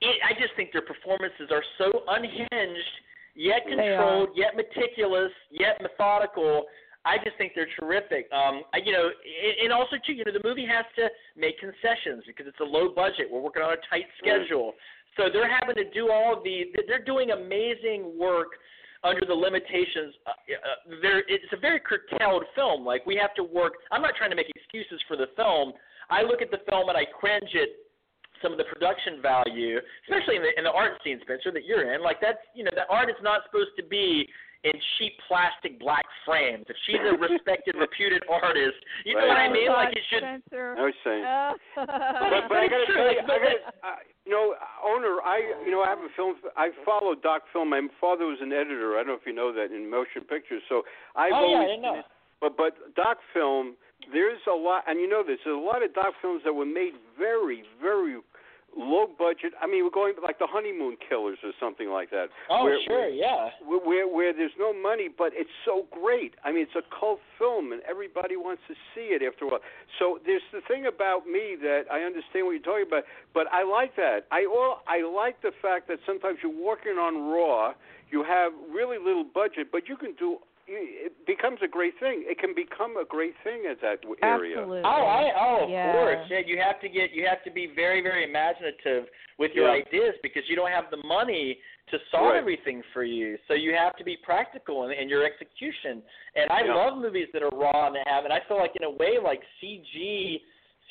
it, 0.00 0.16
I 0.22 0.34
just 0.40 0.54
think 0.56 0.72
their 0.72 0.82
performances 0.82 1.50
are 1.50 1.62
so 1.76 2.02
unhinged, 2.08 2.94
yet 3.34 3.66
controlled, 3.66 4.30
yet 4.36 4.54
meticulous, 4.54 5.32
yet 5.50 5.82
methodical. 5.82 6.66
I 7.04 7.16
just 7.24 7.38
think 7.38 7.52
they're 7.54 7.70
terrific. 7.78 8.28
Um, 8.32 8.62
I, 8.74 8.78
you 8.84 8.92
know, 8.92 9.08
and, 9.08 9.54
and 9.64 9.72
also 9.72 9.96
too, 10.04 10.12
you 10.12 10.24
know, 10.24 10.32
the 10.32 10.46
movie 10.46 10.66
has 10.66 10.84
to 10.96 11.08
make 11.36 11.58
concessions 11.58 12.22
because 12.26 12.46
it's 12.46 12.60
a 12.60 12.64
low 12.64 12.92
budget. 12.94 13.26
We're 13.30 13.40
working 13.40 13.62
on 13.62 13.72
a 13.72 13.82
tight 13.88 14.06
schedule, 14.18 14.74
so 15.16 15.24
they're 15.32 15.50
having 15.50 15.74
to 15.76 15.88
do 15.90 16.10
all 16.10 16.36
of 16.36 16.44
the. 16.44 16.66
They're 16.86 17.04
doing 17.04 17.30
amazing 17.30 18.14
work 18.18 18.48
under 19.04 19.24
the 19.26 19.34
limitations. 19.34 20.14
Uh, 20.26 20.30
uh, 20.30 20.96
there, 21.02 21.20
it's 21.28 21.52
a 21.52 21.60
very 21.60 21.80
curtailed 21.80 22.44
film. 22.54 22.84
Like 22.84 23.06
we 23.06 23.16
have 23.16 23.34
to 23.34 23.42
work. 23.42 23.74
I'm 23.90 24.02
not 24.02 24.14
trying 24.16 24.30
to 24.30 24.36
make 24.36 24.50
excuses 24.54 25.00
for 25.06 25.16
the 25.16 25.26
film. 25.36 25.72
I 26.10 26.22
look 26.22 26.42
at 26.42 26.50
the 26.50 26.60
film 26.68 26.88
and 26.88 26.96
I 26.96 27.04
cringe 27.04 27.50
at 27.54 27.68
some 28.42 28.52
of 28.52 28.58
the 28.58 28.64
production 28.64 29.20
value, 29.20 29.78
especially 30.06 30.36
in 30.36 30.42
the 30.42 30.52
in 30.58 30.64
the 30.64 30.70
art 30.70 31.00
scene, 31.04 31.18
Spencer, 31.22 31.52
that 31.52 31.64
you're 31.64 31.94
in. 31.94 32.02
Like 32.02 32.20
that's 32.20 32.38
you 32.54 32.64
know, 32.64 32.70
the 32.74 32.86
art 32.92 33.08
is 33.10 33.16
not 33.22 33.42
supposed 33.46 33.70
to 33.76 33.84
be 33.84 34.28
in 34.64 34.74
cheap 34.98 35.14
plastic 35.28 35.78
black 35.78 36.04
frames. 36.26 36.66
If 36.68 36.76
she's 36.86 36.98
a 36.98 37.14
respected, 37.14 37.76
reputed 37.78 38.22
artist, 38.26 38.78
you 39.04 39.14
know 39.14 39.26
what 39.26 39.38
I 39.38 39.52
mean? 39.52 39.68
Like 39.70 39.94
it 39.94 40.02
should. 40.10 40.22
Spencer. 40.22 40.74
I 40.78 40.82
was 40.82 40.98
saying. 41.04 41.24
But, 41.76 42.50
but 42.50 42.58
I 42.58 42.66
gotta 42.66 42.86
tell 42.90 43.06
you, 43.12 43.22
I 43.22 43.38
gotta, 43.38 43.62
uh, 43.86 44.02
you 44.26 44.32
know, 44.32 44.54
Onur, 44.82 45.22
I, 45.24 45.62
you 45.64 45.70
know, 45.70 45.82
I 45.82 45.88
have 45.88 46.02
a 46.02 46.10
film. 46.16 46.34
I 46.56 46.70
follow 46.84 47.14
doc 47.14 47.42
film. 47.52 47.70
My 47.70 47.82
father 48.00 48.26
was 48.26 48.38
an 48.42 48.52
editor. 48.52 48.98
I 48.98 49.06
don't 49.06 49.14
know 49.14 49.20
if 49.20 49.26
you 49.26 49.34
know 49.34 49.52
that 49.54 49.70
in 49.70 49.88
motion 49.88 50.26
pictures. 50.28 50.62
So 50.68 50.82
I've 51.14 51.32
oh 51.34 51.46
yeah, 51.48 51.58
I 51.58 51.66
didn't 51.66 51.82
know. 51.82 52.02
but 52.40 52.56
but 52.56 52.94
doc 52.96 53.18
film, 53.32 53.76
there's 54.12 54.42
a 54.50 54.54
lot, 54.54 54.84
and 54.86 55.00
you 55.00 55.08
know 55.08 55.22
this. 55.22 55.38
There's 55.44 55.56
a 55.56 55.60
lot 55.60 55.82
of 55.82 55.94
doc 55.94 56.14
films 56.20 56.42
that 56.44 56.52
were 56.52 56.66
made 56.66 56.94
very, 57.18 57.62
very 57.80 58.18
low 58.78 59.06
budget. 59.06 59.52
I 59.60 59.66
mean, 59.66 59.84
we're 59.84 59.90
going 59.90 60.14
like 60.22 60.38
the 60.38 60.46
Honeymoon 60.46 60.96
Killers 61.02 61.38
or 61.42 61.50
something 61.60 61.90
like 61.90 62.10
that. 62.10 62.26
Oh, 62.48 62.64
where, 62.64 62.78
sure, 62.86 63.08
yeah. 63.08 63.50
Where, 63.66 63.80
where 63.80 64.08
where 64.08 64.32
there's 64.32 64.56
no 64.58 64.72
money, 64.72 65.08
but 65.10 65.32
it's 65.34 65.50
so 65.64 65.86
great. 65.90 66.34
I 66.44 66.52
mean, 66.52 66.62
it's 66.62 66.78
a 66.78 66.86
cult 66.88 67.20
film, 67.38 67.72
and 67.72 67.82
everybody 67.88 68.36
wants 68.36 68.62
to 68.68 68.74
see 68.94 69.10
it 69.10 69.22
after 69.22 69.44
a 69.44 69.48
while. 69.48 69.60
So 69.98 70.18
there's 70.24 70.46
the 70.52 70.60
thing 70.68 70.86
about 70.86 71.26
me 71.26 71.56
that 71.60 71.90
I 71.90 72.00
understand 72.00 72.46
what 72.46 72.52
you're 72.52 72.62
talking 72.62 72.86
about, 72.86 73.04
but 73.34 73.46
I 73.52 73.64
like 73.64 73.96
that. 73.96 74.30
I 74.30 74.46
all 74.46 74.80
I 74.86 75.02
like 75.02 75.42
the 75.42 75.52
fact 75.60 75.88
that 75.88 75.98
sometimes 76.06 76.38
you're 76.42 76.54
working 76.54 76.96
on 76.96 77.28
raw. 77.28 77.74
You 78.10 78.24
have 78.24 78.52
really 78.72 78.96
little 78.96 79.24
budget, 79.24 79.68
but 79.70 79.86
you 79.86 79.96
can 79.96 80.14
do 80.18 80.38
it 80.68 81.26
becomes 81.26 81.58
a 81.62 81.68
great 81.68 81.94
thing. 81.98 82.24
It 82.26 82.38
can 82.38 82.54
become 82.54 82.96
a 82.96 83.04
great 83.04 83.34
thing 83.42 83.64
at 83.70 83.80
that 83.80 84.04
area. 84.22 84.58
Absolutely. 84.58 84.82
Oh, 84.84 85.04
I 85.06 85.32
oh 85.36 85.64
of 85.64 85.70
Yeah. 85.70 85.92
course. 85.92 86.26
Yeah, 86.30 86.40
you 86.44 86.58
have 86.60 86.80
to 86.80 86.88
get 86.88 87.12
you 87.12 87.26
have 87.26 87.42
to 87.44 87.50
be 87.50 87.66
very 87.74 88.00
very 88.02 88.24
imaginative 88.24 89.08
with 89.38 89.52
your 89.54 89.68
Yeah. 89.68 89.82
ideas 89.84 90.14
because 90.22 90.48
you 90.48 90.56
don't 90.56 90.70
have 90.70 90.90
the 90.90 90.98
money 90.98 91.60
to 91.88 91.98
solve 92.10 92.32
Right. 92.32 92.36
everything 92.36 92.82
for 92.92 93.02
you. 93.02 93.38
So 93.48 93.54
you 93.54 93.74
have 93.74 93.96
to 93.96 94.04
be 94.04 94.16
practical 94.16 94.84
in, 94.84 94.92
in 94.92 95.08
your 95.08 95.24
execution. 95.24 96.02
And 96.34 96.50
I 96.50 96.62
Yeah. 96.62 96.74
love 96.74 96.98
movies 96.98 97.28
that 97.32 97.42
are 97.42 97.50
raw 97.50 97.86
and 97.86 97.96
have 98.06 98.24
and 98.24 98.32
I 98.32 98.40
feel 98.40 98.58
like 98.58 98.76
in 98.76 98.84
a 98.84 98.90
way 98.90 99.18
like 99.18 99.42
CG 99.60 100.42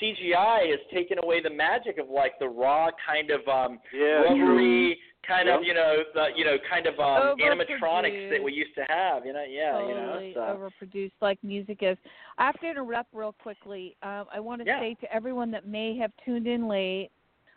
CGI 0.01 0.69
has 0.71 0.79
taken 0.93 1.17
away 1.23 1.41
the 1.41 1.49
magic 1.49 1.97
of 1.97 2.09
like 2.09 2.37
the 2.39 2.47
raw 2.47 2.89
kind 3.05 3.31
of 3.31 3.47
um 3.47 3.79
Yeah, 3.93 4.21
rubbery 4.21 4.97
kind 5.27 5.49
of 5.49 5.63
you 5.63 5.73
know 5.73 5.97
the 6.13 6.27
you 6.35 6.45
know 6.45 6.57
kind 6.69 6.85
of 6.87 6.99
um 6.99 7.37
animatronics 7.39 8.29
that 8.29 8.41
we 8.41 8.53
used 8.53 8.75
to 8.75 8.85
have. 8.87 9.25
You 9.25 9.33
know, 9.33 9.43
yeah, 9.47 9.79
you 9.81 9.93
know. 9.93 10.13
totally 10.13 10.33
So. 10.33 10.39
overproduced 10.41 11.11
like 11.21 11.43
music 11.43 11.79
is. 11.81 11.97
I 12.37 12.45
have 12.45 12.59
to 12.61 12.69
interrupt 12.69 13.13
real 13.13 13.33
quickly. 13.41 13.95
Um, 14.03 14.25
I 14.33 14.39
want 14.39 14.61
to 14.61 14.67
Yeah. 14.67 14.79
say 14.79 14.95
to 15.01 15.13
everyone 15.13 15.51
that 15.51 15.67
may 15.67 15.97
have 15.97 16.11
tuned 16.23 16.47
in 16.47 16.67
late, 16.67 17.09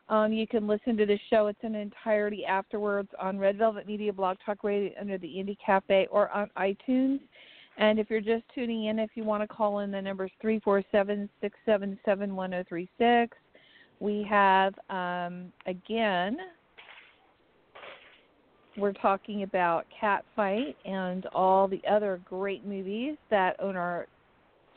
um, 0.09 0.33
you 0.33 0.47
can 0.47 0.67
listen 0.67 0.97
to 0.97 1.07
the 1.07 1.19
show. 1.31 1.47
It's 1.47 1.63
in 1.63 1.75
entirety 1.75 2.45
afterwards 2.45 3.09
on 3.19 3.39
Red 3.39 3.57
Velvet 3.59 3.87
Media 3.87 4.13
Blog 4.13 4.39
Talk 4.45 4.65
Radio 4.65 4.91
under 5.01 5.19
the 5.19 5.29
Indie 5.29 5.57
Cafe 5.65 6.09
or 6.11 6.29
on 6.31 6.51
iTunes. 6.59 7.21
And 7.77 7.99
if 7.99 8.11
you're 8.11 8.21
just 8.21 8.45
tuning 8.55 8.87
in, 8.87 8.99
if 8.99 9.11
you 9.15 9.25
want 9.25 9.43
to 9.43 9.49
call 9.49 9.79
in, 9.81 9.91
the 9.91 10.03
number 10.03 10.25
is 10.25 10.31
three 10.41 10.61
four 10.61 10.83
seven 10.93 11.29
six 11.41 11.57
seven 11.65 11.99
seven 12.05 12.37
one 12.37 12.51
zero 12.51 12.65
three 12.69 12.89
six. 12.99 13.37
We 14.01 14.27
have 14.29 14.75
um, 14.91 15.53
again 15.67 16.37
we're 18.77 18.93
talking 18.93 19.43
about 19.43 19.87
Catfight 20.01 20.75
and 20.85 21.27
all 21.27 21.69
the 21.69 21.83
other 21.89 22.21
great 22.25 22.65
movies 22.65 23.17
that 23.31 23.59
Onur 23.61 24.05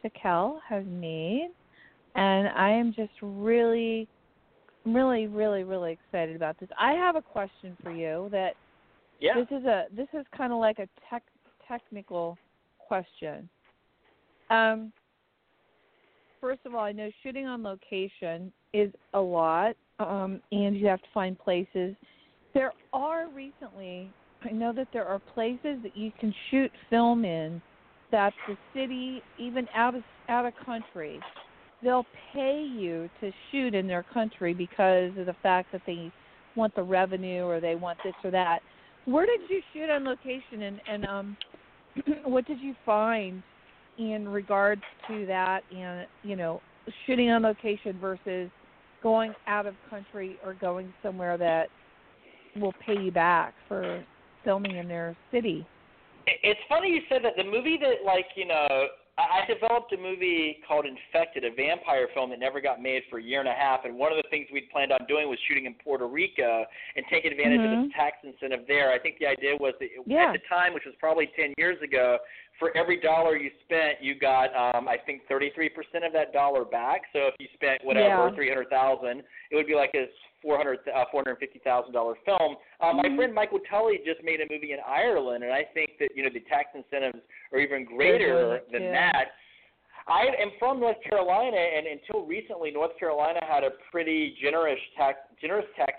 Tukel 0.04 0.60
has 0.68 0.84
made. 0.88 1.50
And 2.16 2.50
I 2.50 2.70
am 2.70 2.94
just 2.94 3.14
really, 3.22 4.08
really, 4.86 5.28
really, 5.28 5.64
really 5.64 5.94
excited 5.94 6.36
about 6.36 6.60
this. 6.60 6.70
I 6.80 6.94
have 6.94 7.16
a 7.16 7.22
question 7.22 7.78
for 7.84 7.92
you 7.92 8.30
that 8.32 8.56
Yeah. 9.20 9.36
this 9.36 9.48
is 9.52 9.66
a 9.66 9.88
this 9.92 10.10
is 10.14 10.26
kind 10.36 10.52
of 10.52 10.60
like 10.60 10.80
a 10.80 10.88
tech 11.10 11.24
technical 11.68 12.38
question. 12.88 13.50
Um, 14.50 14.92
first 16.42 16.62
of 16.66 16.76
all, 16.76 16.84
I 16.84 16.92
know 16.92 17.10
shooting 17.24 17.46
on 17.48 17.64
location 17.64 18.52
is 18.74 18.92
a 19.14 19.20
lot, 19.20 19.76
um, 20.00 20.42
and 20.52 20.78
you 20.78 20.88
have 20.88 21.02
to 21.02 21.08
find 21.14 21.38
places. 21.38 21.96
There 22.54 22.74
are 22.92 23.28
recently, 23.30 24.12
I 24.44 24.52
know 24.52 24.74
that 24.74 24.88
there 24.94 25.06
are 25.06 25.20
places 25.20 25.78
that 25.84 25.96
you 25.96 26.12
can 26.20 26.34
shoot 26.50 26.72
film 26.90 27.26
in 27.26 27.62
that 28.12 28.32
the 28.48 28.56
city, 28.76 29.24
even 29.40 29.68
out 29.76 29.96
of 29.96 30.04
out 30.30 30.46
of 30.46 30.54
country, 30.66 31.20
they'll 31.82 32.06
pay 32.32 32.64
you 32.64 33.10
to 33.20 33.32
shoot 33.52 33.74
in 33.74 33.88
their 33.88 34.04
country 34.04 34.54
because 34.54 35.12
of 35.18 35.26
the 35.26 35.36
fact 35.42 35.72
that 35.72 35.82
they 35.86 36.12
want 36.56 36.74
the 36.76 36.84
revenue 36.84 37.44
or 37.44 37.60
they 37.60 37.76
want 37.76 37.98
this 38.04 38.14
or 38.24 38.32
that. 38.32 38.60
Where 39.06 39.26
did 39.26 39.42
you 39.50 39.62
shoot 39.74 39.90
on 39.90 40.06
location, 40.06 40.62
and 40.62 40.82
and 40.88 41.06
um, 41.06 41.38
what 42.24 42.46
did 42.46 42.60
you 42.60 42.76
find 42.86 43.44
in 43.98 44.28
regards 44.28 44.82
to 45.08 45.26
that? 45.26 45.62
And 45.76 46.08
you 46.24 46.36
know, 46.36 46.62
shooting 47.06 47.30
on 47.30 47.44
location 47.44 47.98
versus 48.00 48.50
going 49.02 49.34
out 49.48 49.66
of 49.66 49.76
country 49.90 50.38
or 50.46 50.54
going 50.54 50.94
somewhere 51.04 51.38
that 51.38 51.68
will 52.56 52.74
pay 52.86 53.00
you 53.00 53.12
back 53.12 53.54
for 53.68 54.04
filming 54.44 54.78
in 54.78 54.88
their 54.88 55.16
city. 55.32 55.66
It's 56.26 56.60
funny 56.70 56.90
you 56.90 57.02
said 57.10 57.24
that. 57.24 57.34
The 57.36 57.44
movie 57.44 57.78
that, 57.82 58.06
like, 58.06 58.28
you 58.36 58.48
know, 58.48 58.88
I 59.16 59.46
developed 59.48 59.94
a 59.94 59.98
movie 59.98 60.58
called 60.68 60.86
Infected, 60.88 61.46
a 61.46 61.54
vampire 61.54 62.08
film 62.16 62.32
that 62.32 62.40
never 62.40 62.60
got 62.60 62.82
made 62.82 63.04
for 63.12 63.20
a 63.20 63.24
year 63.24 63.42
and 63.42 63.50
a 63.50 63.54
half. 63.54 63.86
And 63.86 63.96
one 63.96 64.12
of 64.12 64.18
the 64.18 64.28
things 64.30 64.48
we'd 64.52 64.72
planned 64.72 64.92
on 64.92 65.06
doing 65.08 65.30
was 65.30 65.38
shooting 65.48 65.66
in 65.68 65.76
Puerto 65.76 66.08
Rico 66.08 66.66
and 66.96 67.06
taking 67.12 67.32
advantage 67.32 67.60
of 67.60 67.66
Mhm. 67.66 67.88
the 67.88 67.94
tax 67.94 68.18
incentive 68.24 68.66
there. 68.66 68.92
I 68.92 68.98
think 68.98 69.20
the 69.20 69.28
idea 69.28 69.56
was 69.56 69.78
that 69.78 69.90
Yeah. 70.08 70.30
at 70.30 70.34
the 70.34 70.40
time, 70.48 70.74
which 70.74 70.86
was 70.86 70.96
probably 70.96 71.28
10 71.28 71.54
years 71.60 71.80
ago, 71.84 72.20
for 72.58 72.76
every 72.76 72.98
dollar 72.98 73.36
you 73.36 73.52
spent, 73.62 74.02
you 74.02 74.16
got, 74.16 74.56
um, 74.56 74.88
I 74.88 74.98
think, 74.98 75.28
33% 75.28 76.04
of 76.04 76.12
that 76.14 76.34
dollar 76.34 76.66
back. 76.66 77.04
So 77.14 77.28
if 77.28 77.36
you 77.40 77.48
spent 77.54 77.84
whatever, 77.84 78.30
Yeah. 78.30 78.36
300000 78.36 79.24
it 79.52 79.56
would 79.56 79.68
be 79.68 79.76
like 79.76 79.94
a 79.94 80.10
400 80.44 80.80
uh, 80.94 81.06
$450,000 81.12 82.16
film. 82.26 82.58
Uh, 82.80 82.94
My 82.94 83.04
Mhm. 83.04 83.16
friend 83.16 83.34
Michael 83.34 83.60
Tully 83.70 84.00
just 84.06 84.22
made 84.24 84.42
a 84.42 84.46
movie 84.52 84.74
in 84.74 84.80
Ireland, 84.86 85.44
and 85.44 85.52
I 85.54 85.64
think 85.64 85.98
that 86.00 86.10
you 86.16 86.24
know 86.24 86.30
the 86.30 86.42
tax 86.42 86.70
incentives 86.76 87.20
are 87.52 87.60
even 87.60 87.86
greater 87.86 88.62
good, 88.62 88.72
than 88.72 88.84
yeah. 88.84 89.12
that. 89.12 89.32
I 90.06 90.28
am 90.38 90.52
from 90.60 90.82
North 90.82 91.02
Carolina, 91.02 91.58
and 91.58 91.88
until 91.88 92.26
recently, 92.26 92.72
North 92.72 92.98
Carolina 93.00 93.40
had 93.48 93.64
a 93.64 93.72
pretty 93.90 94.36
generous 94.42 94.80
tax 94.98 95.18
generous 95.40 95.66
tax 95.78 95.94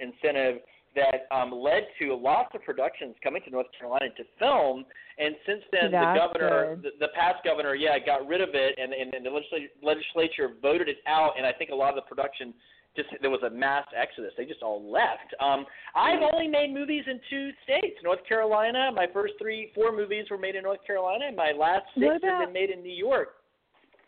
incentive 0.00 0.60
that 0.94 1.26
um, 1.30 1.52
led 1.52 1.86
to 1.98 2.14
lots 2.14 2.54
of 2.54 2.62
productions 2.62 3.16
coming 3.22 3.42
to 3.42 3.50
North 3.50 3.66
Carolina 3.78 4.06
to 4.16 4.24
film. 4.38 4.84
And 5.18 5.34
since 5.46 5.62
then, 5.72 5.90
the 5.90 6.14
governor, 6.16 6.76
the, 6.76 6.90
the 7.00 7.08
past 7.14 7.44
governor, 7.44 7.74
yeah, 7.74 7.98
got 7.98 8.26
rid 8.26 8.40
of 8.40 8.50
it, 8.54 8.78
and, 8.78 8.92
and, 8.92 9.14
and 9.14 9.24
the 9.24 9.30
legisla- 9.30 9.70
legislature 9.82 10.54
voted 10.60 10.88
it 10.88 10.98
out. 11.06 11.32
And 11.36 11.46
I 11.46 11.52
think 11.52 11.70
a 11.70 11.74
lot 11.74 11.90
of 11.90 11.96
the 11.96 12.02
production 12.02 12.54
just 12.96 13.08
there 13.20 13.30
was 13.30 13.42
a 13.42 13.50
mass 13.50 13.86
exodus. 13.96 14.32
They 14.36 14.44
just 14.44 14.62
all 14.62 14.90
left. 14.90 15.34
Um, 15.40 15.66
I've 15.94 16.22
only 16.32 16.48
made 16.48 16.72
movies 16.72 17.04
in 17.06 17.20
two 17.28 17.50
states, 17.64 17.96
North 18.02 18.24
Carolina. 18.28 18.90
My 18.94 19.06
first 19.12 19.34
three, 19.38 19.72
four 19.74 19.94
movies 19.94 20.26
were 20.30 20.38
made 20.38 20.54
in 20.54 20.62
North 20.62 20.84
Carolina, 20.86 21.26
and 21.26 21.36
my 21.36 21.52
last 21.52 21.84
six 21.94 22.06
What 22.06 22.24
have 22.24 22.46
been 22.46 22.52
made 22.52 22.70
in 22.70 22.82
New 22.82 22.94
York. 22.94 23.36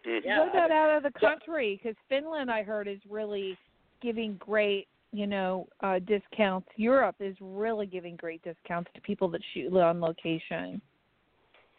Mhm. 0.05 0.24
Yeah, 0.24 0.41
what 0.41 0.51
about 0.51 0.70
out 0.70 0.97
of 0.97 1.03
the 1.03 1.18
country? 1.18 1.80
Because 1.82 1.97
Finland, 2.09 2.51
I 2.51 2.62
heard, 2.62 2.87
is 2.87 3.01
really 3.09 3.57
giving 4.01 4.37
great, 4.37 4.87
you 5.12 5.26
know, 5.26 5.68
uh, 5.80 5.99
discounts. 6.01 6.68
Europe 6.76 7.16
is 7.20 7.37
really 7.41 7.87
giving 7.87 8.14
great 8.16 8.43
discounts 8.43 8.91
to 8.95 9.01
people 9.01 9.28
that 9.28 9.43
shoot 9.53 9.76
on 9.76 10.01
location, 10.01 10.80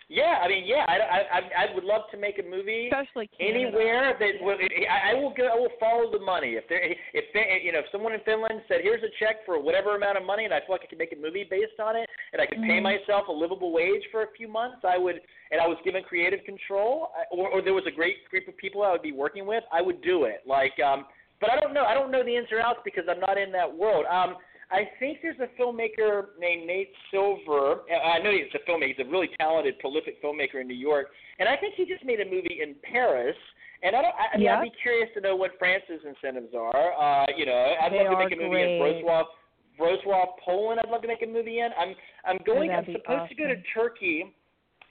Yeah, 0.10 0.39
I 0.41 0.47
mean, 0.47 0.64
yeah, 0.66 0.86
I, 0.88 0.95
I, 1.03 1.20
I- 1.36 1.55
I 1.68 1.76
would 1.76 1.84
love 1.84 2.03
to 2.12 2.18
make 2.18 2.39
a 2.39 2.43
movie 2.43 2.88
especially 2.88 3.28
Canada. 3.38 3.68
anywhere 3.68 4.16
that 4.18 4.39
will, 4.39 4.55
I 4.55 5.12
I 5.12 5.14
will 5.20 5.34
go. 5.36 5.47
I 5.51 5.55
will 5.60 5.76
follow 5.82 6.10
the 6.10 6.24
money. 6.24 6.55
If 6.55 6.64
there, 6.70 6.80
if 7.14 7.26
they- 7.34 7.60
you 7.62 7.74
know, 7.74 7.80
if 7.80 7.91
someone 7.91 8.14
in 8.14 8.22
Finland 8.22 8.62
said, 8.70 8.80
"Here's 8.82 9.03
a 9.03 9.12
check 9.20 9.43
for 9.45 9.60
whatever 9.60 9.95
amount 9.99 10.18
of 10.18 10.24
money," 10.24 10.45
and 10.45 10.53
I 10.53 10.60
feel 10.62 10.72
like 10.80 10.84
I 10.84 10.88
could 10.88 10.97
make 10.97 11.12
a 11.12 11.18
movie 11.20 11.43
based 11.43 11.80
on 11.84 11.97
it, 11.97 12.08
and 12.32 12.41
I 12.41 12.45
could 12.45 12.60
pay 12.64 12.80
Mhm. 12.80 12.84
myself 12.84 13.28
a 13.28 13.32
livable 13.34 13.74
wage 13.74 14.08
for 14.10 14.22
a 14.24 14.28
few 14.32 14.47
months, 14.47 14.86
I 14.86 14.97
would, 14.97 15.20
and 15.51 15.60
I 15.60 15.68
was 15.68 15.78
given 15.84 16.01
creative 16.03 16.41
control, 16.45 17.12
or, 17.32 17.49
or 17.49 17.62
there 17.62 17.74
was 17.74 17.86
a 17.86 17.91
great 17.91 18.24
group 18.30 18.47
of 18.47 18.55
people 18.55 18.84
I 18.84 18.91
would 18.93 19.01
be 19.01 19.12
working 19.12 19.45
with, 19.45 19.66
I 19.74 19.82
would 19.82 20.01
do 20.01 20.24
it. 20.24 20.39
Like, 20.47 20.80
um, 20.80 21.05
but 21.41 21.51
I 21.51 21.60
don't 21.60 21.74
know. 21.74 21.84
I 21.84 21.93
don't 21.93 22.12
know 22.12 22.24
the 22.24 22.34
ins 22.36 22.49
or 22.53 22.62
outs 22.62 22.80
because 22.86 23.03
I'm 23.10 23.20
not 23.20 23.38
in 23.38 23.51
that 23.51 23.70
world. 23.72 24.05
Um, 24.08 24.38
I 24.70 24.84
think 24.99 25.20
there's 25.22 25.39
a 25.39 25.47
filmmaker 25.61 26.36
named 26.39 26.68
Nate 26.68 26.91
Silver. 27.09 27.82
I 27.88 28.20
know 28.20 28.32
he's 28.32 28.51
a 28.53 28.70
filmmaker. 28.70 28.88
He's 28.97 29.05
a 29.05 29.09
really 29.09 29.30
talented, 29.39 29.80
prolific 29.80 30.22
filmmaker 30.22 30.59
in 30.59 30.68
New 30.68 30.76
York, 30.76 31.07
and 31.39 31.47
I 31.47 31.55
think 31.55 31.76
he 31.76 31.86
just 31.86 32.03
made 32.03 32.20
a 32.20 32.26
movie 32.26 32.59
in 32.61 32.76
Paris. 32.84 33.36
And 33.84 33.95
I 33.95 34.01
don't. 34.01 34.15
I, 34.15 34.26
I 34.34 34.38
mean, 34.38 34.45
Yeah. 34.45 34.57
I'd 34.59 34.63
be 34.63 34.72
curious 34.82 35.07
to 35.13 35.22
know 35.22 35.36
what 35.36 35.51
France's 35.59 36.01
incentives 36.03 36.53
are. 36.57 36.93
Uh, 36.99 37.26
you 37.38 37.45
know, 37.45 37.76
I'd 37.80 37.93
They 37.93 38.03
love 38.03 38.18
to 38.18 38.24
make 38.26 38.34
a 38.34 38.36
movie 38.36 38.61
in 38.61 38.80
great. 38.82 39.05
Wrocław, 39.05 39.26
Wrocław, 39.80 40.26
Poland. 40.43 40.80
I'd 40.84 40.89
love 40.89 41.03
to 41.03 41.07
make 41.07 41.22
a 41.22 41.28
movie 41.28 41.59
in. 41.59 41.70
I'm 41.80 41.93
I'm 42.26 42.39
going. 42.45 42.72
I'm 42.72 42.78
that'd 42.84 42.88
be 42.88 42.99
supposed 42.99 43.30
to 43.30 43.36
go 43.36 43.47
to. 43.47 43.55
Turkey 43.74 44.26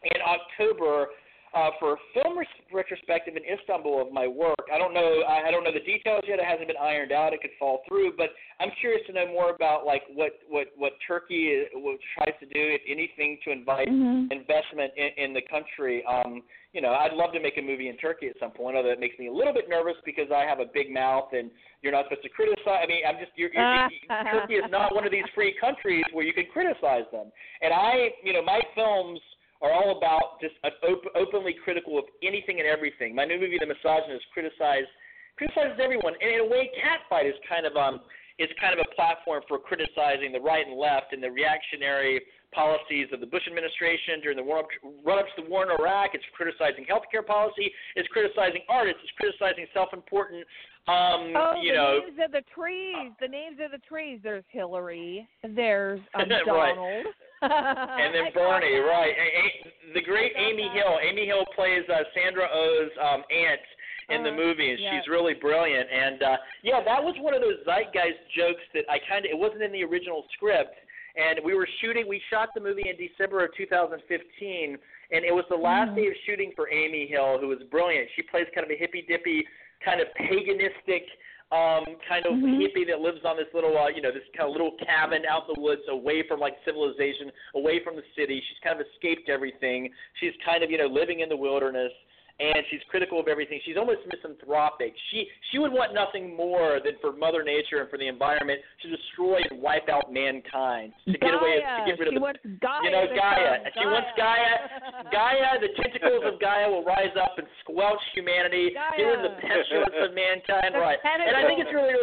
in 0.04 0.20
October 0.22 1.08
uh, 1.56 1.70
for 1.80 1.94
a 1.94 1.96
film 2.12 2.36
retrospective 2.70 3.34
in 3.34 3.42
Istanbul 3.42 4.02
of 4.02 4.12
my 4.12 4.26
work. 4.26 4.68
I 4.72 4.76
don't 4.76 4.92
know. 4.92 5.22
I, 5.26 5.48
I 5.48 5.50
don't 5.50 5.64
know 5.64 5.72
the 5.72 5.80
details 5.80 6.22
yet. 6.28 6.38
It 6.38 6.44
hasn't 6.44 6.68
been 6.68 6.76
ironed 6.76 7.12
out. 7.12 7.32
It 7.32 7.40
could 7.40 7.56
fall 7.58 7.80
through, 7.88 8.12
but 8.18 8.28
I'm 8.60 8.68
curious 8.78 9.00
to 9.06 9.14
know 9.14 9.26
more 9.26 9.54
about 9.54 9.86
like 9.86 10.02
what 10.12 10.32
what 10.48 10.68
what 10.76 10.92
Turkey 11.08 11.48
is, 11.56 11.68
what 11.72 11.96
tries 12.14 12.36
to 12.40 12.46
do, 12.46 12.60
if 12.60 12.82
anything, 12.86 13.38
to 13.44 13.52
invite 13.52 13.88
Mhm. 13.88 14.30
investment 14.30 14.92
in, 14.96 15.10
in 15.16 15.32
the 15.32 15.42
country. 15.42 16.04
Um, 16.04 16.42
you 16.74 16.82
know, 16.82 16.92
I'd 16.92 17.14
love 17.14 17.32
to 17.32 17.40
make 17.40 17.56
a 17.56 17.62
movie 17.62 17.88
in 17.88 17.96
Turkey 17.96 18.28
at 18.28 18.38
some 18.38 18.50
point. 18.50 18.76
Although 18.76 18.92
it 18.92 19.00
makes 19.00 19.18
me 19.18 19.28
a 19.28 19.32
little 19.32 19.54
bit 19.54 19.66
nervous 19.66 19.96
because 20.04 20.30
I 20.30 20.44
have 20.44 20.60
a 20.60 20.66
big 20.66 20.92
mouth 20.92 21.32
and 21.32 21.50
you're 21.80 21.92
not 21.92 22.04
supposed 22.04 22.22
to 22.24 22.28
criticize. 22.28 22.84
I 22.84 22.86
mean, 22.86 23.00
I'm 23.08 23.16
just 23.16 23.32
you're, 23.36 23.48
you're, 23.54 23.88
Turkey 24.30 24.60
is 24.60 24.70
not 24.70 24.94
one 24.94 25.06
of 25.06 25.12
these 25.12 25.24
free 25.34 25.54
countries 25.58 26.04
where 26.12 26.26
you 26.26 26.34
can 26.34 26.44
criticize 26.52 27.08
them. 27.12 27.32
And 27.62 27.72
I, 27.72 28.12
you 28.22 28.34
know, 28.34 28.42
my 28.42 28.60
films 28.74 29.20
are 29.66 29.74
all 29.74 29.98
about 29.98 30.40
just 30.40 30.54
an 30.62 30.72
op- 30.86 31.12
openly 31.14 31.54
critical 31.64 31.98
of 31.98 32.04
anything 32.22 32.60
and 32.60 32.68
everything. 32.68 33.14
My 33.14 33.24
new 33.24 33.38
movie, 33.40 33.58
The 33.58 33.66
Misogynist, 33.66 34.24
criticized 34.32 34.88
criticizes 35.36 35.78
everyone. 35.82 36.14
And 36.20 36.32
in 36.32 36.40
a 36.40 36.48
way, 36.48 36.70
Catfight 36.80 37.28
is 37.28 37.36
kind 37.48 37.66
of 37.66 37.76
um 37.76 38.00
is 38.38 38.48
kind 38.60 38.78
of 38.78 38.84
a 38.84 38.94
platform 38.94 39.42
for 39.48 39.58
criticizing 39.58 40.30
the 40.30 40.40
right 40.40 40.66
and 40.66 40.76
left 40.76 41.12
and 41.12 41.22
the 41.22 41.30
reactionary 41.30 42.20
policies 42.52 43.08
of 43.12 43.20
the 43.20 43.26
Bush 43.26 43.42
administration 43.48 44.20
during 44.20 44.36
the 44.36 44.42
run 44.42 44.60
up, 44.60 44.68
run 45.04 45.18
up 45.18 45.24
to 45.34 45.42
the 45.42 45.48
war 45.48 45.64
in 45.64 45.70
Iraq. 45.70 46.10
It's 46.12 46.24
criticizing 46.36 46.84
healthcare 46.84 47.24
policy. 47.24 47.72
It's 47.96 48.08
criticizing 48.08 48.60
artists. 48.68 49.00
It's 49.02 49.12
criticizing 49.16 49.66
self-important, 49.72 50.44
um, 50.88 51.32
oh, 51.34 51.60
you 51.62 51.72
the 51.72 51.76
know, 51.76 51.98
names 52.04 52.18
of 52.24 52.32
the 52.32 52.42
trees. 52.54 53.12
The 53.20 53.28
names 53.28 53.58
of 53.64 53.72
the 53.72 53.80
trees. 53.88 54.20
There's 54.22 54.44
Hillary. 54.48 55.26
There's 55.42 56.00
um, 56.14 56.28
Right. 56.28 57.04
And 57.42 58.14
then 58.14 58.32
Bernie, 58.34 58.78
right? 58.78 59.12
A- 59.16 59.32
A- 59.44 59.94
the 59.94 60.02
great 60.02 60.32
Amy 60.36 60.64
that. 60.68 60.76
Hill. 60.76 60.98
Amy 61.02 61.26
Hill 61.26 61.44
plays 61.54 61.84
uh, 61.92 62.02
Sandra 62.14 62.48
Oh's 62.52 62.90
um, 63.00 63.22
aunt 63.30 63.60
in 64.08 64.22
the 64.22 64.30
Uh, 64.30 64.36
movie, 64.36 64.70
and 64.70 64.78
she's 64.78 65.08
really 65.10 65.34
brilliant. 65.34 65.88
And 65.90 66.22
uh, 66.22 66.36
yeah, 66.62 66.80
that 66.84 67.02
was 67.02 67.14
one 67.20 67.34
of 67.34 67.40
those 67.42 67.58
zeitgeist 67.66 68.18
jokes 68.36 68.62
that 68.74 68.84
I 68.88 68.98
kind 69.08 69.24
of 69.24 69.30
it 69.30 69.38
wasn't 69.38 69.62
in 69.62 69.72
the 69.72 69.84
original 69.84 70.24
script. 70.34 70.74
And 71.16 71.40
we 71.44 71.54
were 71.54 71.66
shooting. 71.80 72.06
We 72.06 72.20
shot 72.30 72.50
the 72.54 72.60
movie 72.60 72.84
in 72.88 72.96
December 72.96 73.42
of 73.44 73.50
2015, 73.56 74.78
and 75.12 75.24
it 75.24 75.34
was 75.34 75.44
the 75.48 75.56
last 75.56 75.90
Mhm. 75.92 75.96
day 75.96 76.06
of 76.08 76.16
shooting 76.26 76.52
for 76.54 76.68
Amy 76.70 77.06
Hill, 77.06 77.38
who 77.38 77.48
was 77.48 77.62
brilliant. 77.64 78.10
She 78.16 78.22
plays 78.22 78.46
kind 78.54 78.64
of 78.66 78.70
a 78.70 78.76
hippy 78.76 79.00
dippy, 79.02 79.46
kind 79.84 80.00
of 80.00 80.08
paganistic 80.14 81.06
um 81.52 81.84
kind 82.08 82.26
of 82.26 82.32
Mhm. 82.32 82.58
hippie 82.58 82.86
that 82.88 83.00
lives 83.00 83.24
on 83.24 83.36
this 83.36 83.46
little 83.54 83.78
uh 83.78 83.86
you 83.86 84.02
know 84.02 84.10
this 84.10 84.24
kind 84.36 84.48
of 84.48 84.52
little 84.52 84.72
cabin 84.72 85.24
out 85.26 85.48
in 85.48 85.54
the 85.54 85.60
woods 85.60 85.82
away 85.88 86.22
from 86.26 86.40
like 86.40 86.56
civilization 86.64 87.30
away 87.54 87.78
from 87.84 87.94
the 87.94 88.02
city. 88.16 88.42
She's 88.48 88.58
kind 88.64 88.80
of 88.80 88.86
escaped 88.86 89.28
everything. 89.28 89.92
She's 90.14 90.34
kind 90.44 90.64
of 90.64 90.70
you 90.72 90.78
know 90.78 90.86
living 90.88 91.20
in 91.20 91.28
the 91.28 91.36
wilderness 91.36 91.92
and 92.38 92.56
she's 92.70 92.80
critical 92.90 93.18
of 93.18 93.28
everything 93.28 93.58
she's 93.64 93.76
almost 93.78 94.00
misanthropic 94.12 94.92
she 95.10 95.24
she 95.50 95.58
would 95.58 95.72
want 95.72 95.94
nothing 95.94 96.36
more 96.36 96.80
than 96.84 96.92
for 97.00 97.12
mother 97.16 97.42
nature 97.42 97.80
and 97.80 97.88
for 97.88 97.96
the 97.98 98.06
environment 98.06 98.60
to 98.82 98.90
destroy 98.92 99.40
and 99.50 99.60
wipe 99.62 99.88
out 99.88 100.12
mankind 100.12 100.92
to 101.08 101.16
get 101.16 101.32
away 101.32 101.56
to 101.64 101.82
get 101.88 101.98
rid 101.98 102.08
she 102.08 102.14
of 102.14 102.14
the 102.14 102.20
wants 102.20 102.40
Gaia. 102.60 102.84
you 102.84 102.90
know, 102.92 103.06
to 103.08 103.14
Gaia. 103.16 103.56
She 103.72 103.86
wants 103.88 104.08
Gaia. 104.16 104.54
Gaia, 105.12 105.56
the 105.60 105.72
tentacles 105.80 106.22
of 106.28 106.40
Gaia 106.40 106.68
will 106.68 106.84
rise 106.84 107.14
up 107.20 107.38
and 107.38 107.46
squelch 107.64 108.00
humanity, 108.14 108.70
get 108.96 109.02
rid 109.02 109.16
of 109.18 109.24
the 109.32 109.34
pestilence 109.40 109.96
of 109.96 110.12
mankind, 110.14 110.74
The 110.74 110.80
right? 110.80 110.98
And 111.04 111.34
I 111.36 111.46
think 111.48 111.60
it's 111.60 111.72
really 111.72 111.94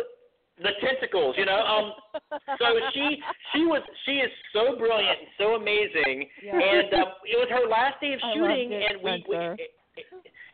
the 0.62 0.74
tentacles, 0.82 1.36
you 1.38 1.46
know. 1.46 1.62
Um, 1.62 1.86
so 2.58 2.66
she 2.94 3.22
she 3.54 3.66
was 3.66 3.82
she 4.06 4.18
is 4.22 4.32
so 4.54 4.76
brilliant 4.78 5.20
and 5.20 5.32
so 5.38 5.56
amazing, 5.56 6.30
Yeah. 6.42 6.58
and 6.58 6.90
um, 6.94 7.10
it 7.26 7.38
was 7.38 7.50
her 7.50 7.68
last 7.70 8.02
day 8.02 8.14
of 8.14 8.22
shooting, 8.34 8.74
and 8.74 9.02
we, 9.02 9.24
we. 9.30 9.38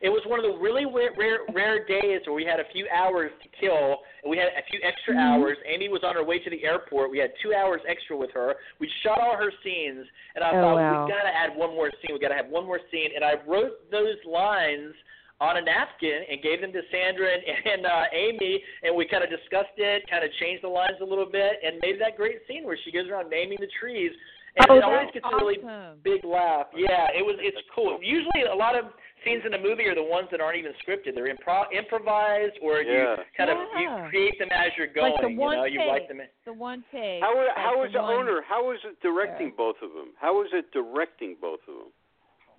It, 0.00 0.08
was 0.08 0.22
one 0.26 0.38
of 0.38 0.44
the 0.44 0.58
really 0.58 0.84
rare, 0.86 1.12
rare 1.16 1.40
rare 1.52 1.84
days 1.84 2.20
where 2.26 2.34
we 2.34 2.44
had 2.44 2.60
a 2.60 2.68
few 2.72 2.86
hours 2.88 3.30
to 3.42 3.48
kill. 3.60 4.00
and 4.22 4.30
We 4.30 4.36
had 4.36 4.48
a 4.48 4.62
few 4.70 4.80
extra 4.82 5.14
Mhm. 5.14 5.20
hours. 5.20 5.58
Amy 5.64 5.88
was 5.88 6.04
on 6.04 6.14
her 6.14 6.24
way 6.24 6.38
to 6.38 6.50
the 6.50 6.64
airport. 6.64 7.10
We 7.10 7.18
had 7.18 7.32
two 7.42 7.54
hours 7.54 7.80
extra 7.86 8.16
with 8.16 8.30
her. 8.32 8.56
We 8.78 8.88
shot 9.02 9.18
all 9.20 9.36
her 9.36 9.52
scenes, 9.62 10.06
and 10.34 10.44
I 10.44 10.50
Oh, 10.50 10.60
thought 10.60 10.76
wow. 10.76 11.04
we 11.06 11.12
got 11.12 11.22
to 11.22 11.34
add 11.34 11.56
one 11.56 11.74
more 11.74 11.90
scene. 12.00 12.12
We 12.12 12.18
got 12.18 12.28
to 12.28 12.36
have 12.36 12.48
one 12.48 12.64
more 12.66 12.80
scene, 12.90 13.12
and 13.14 13.24
I 13.24 13.34
wrote 13.46 13.90
those 13.90 14.22
lines 14.24 14.94
on 15.40 15.56
a 15.56 15.60
napkin 15.62 16.22
and 16.28 16.42
gave 16.42 16.60
them 16.60 16.70
to 16.72 16.82
Sandra 16.90 17.32
and, 17.32 17.42
and 17.66 17.86
uh, 17.86 18.04
Amy, 18.12 18.62
and 18.82 18.94
we 18.94 19.06
kind 19.06 19.24
of 19.24 19.30
discussed 19.30 19.72
it, 19.78 20.08
kind 20.08 20.22
of 20.22 20.30
changed 20.34 20.62
the 20.62 20.68
lines 20.68 21.00
a 21.00 21.04
little 21.04 21.24
bit, 21.24 21.60
and 21.64 21.80
made 21.80 21.98
that 22.00 22.16
great 22.16 22.46
scene 22.46 22.64
where 22.64 22.76
she 22.84 22.92
goes 22.92 23.08
around 23.08 23.30
naming 23.30 23.56
the 23.60 23.68
trees. 23.80 24.12
And 24.56 24.66
oh, 24.68 24.76
it 24.76 24.82
always 24.82 25.08
gets 25.14 25.24
a 25.24 25.36
really 25.36 25.58
big 26.02 26.24
laugh. 26.24 26.66
Yeah, 26.74 27.06
it 27.14 27.24
was. 27.24 27.36
It's 27.38 27.56
cool. 27.72 28.00
Usually, 28.02 28.42
a 28.50 28.54
lot 28.54 28.76
of 28.76 28.86
scenes 29.24 29.42
in 29.46 29.54
a 29.54 29.58
movie 29.58 29.84
are 29.86 29.94
the 29.94 30.02
ones 30.02 30.28
that 30.30 30.40
aren't 30.40 30.58
even 30.58 30.72
scripted. 30.82 31.14
They're 31.14 31.32
impro- 31.34 31.70
improvised, 31.72 32.58
or 32.62 32.82
Yeah. 32.82 33.16
you 33.16 33.24
kind 33.36 33.50
of 33.50 33.58
you 33.78 33.88
create 34.08 34.38
them 34.38 34.48
as 34.52 34.70
you're 34.76 34.86
going. 34.88 35.12
Like 35.12 35.20
the 35.22 35.34
one 35.34 35.52
you 35.52 35.78
know, 35.78 35.84
you 35.84 35.90
write 35.90 36.08
them. 36.08 36.20
In. 36.20 36.28
The 36.44 36.52
one 36.52 36.84
take. 36.92 37.22
How 37.22 37.36
like 37.36 37.56
how 37.56 37.78
was 37.78 37.92
the 37.92 38.00
one- 38.02 38.26
Onur? 38.26 38.42
How 38.44 38.64
was 38.64 38.78
it 38.84 39.00
directing 39.00 39.48
Yeah. 39.48 39.56
both 39.56 39.76
of 39.82 39.92
them? 39.92 40.12
How 40.20 40.34
was 40.34 40.48
it 40.52 40.70
directing 40.72 41.36
both 41.40 41.60
of 41.68 41.74
them? 41.74 41.92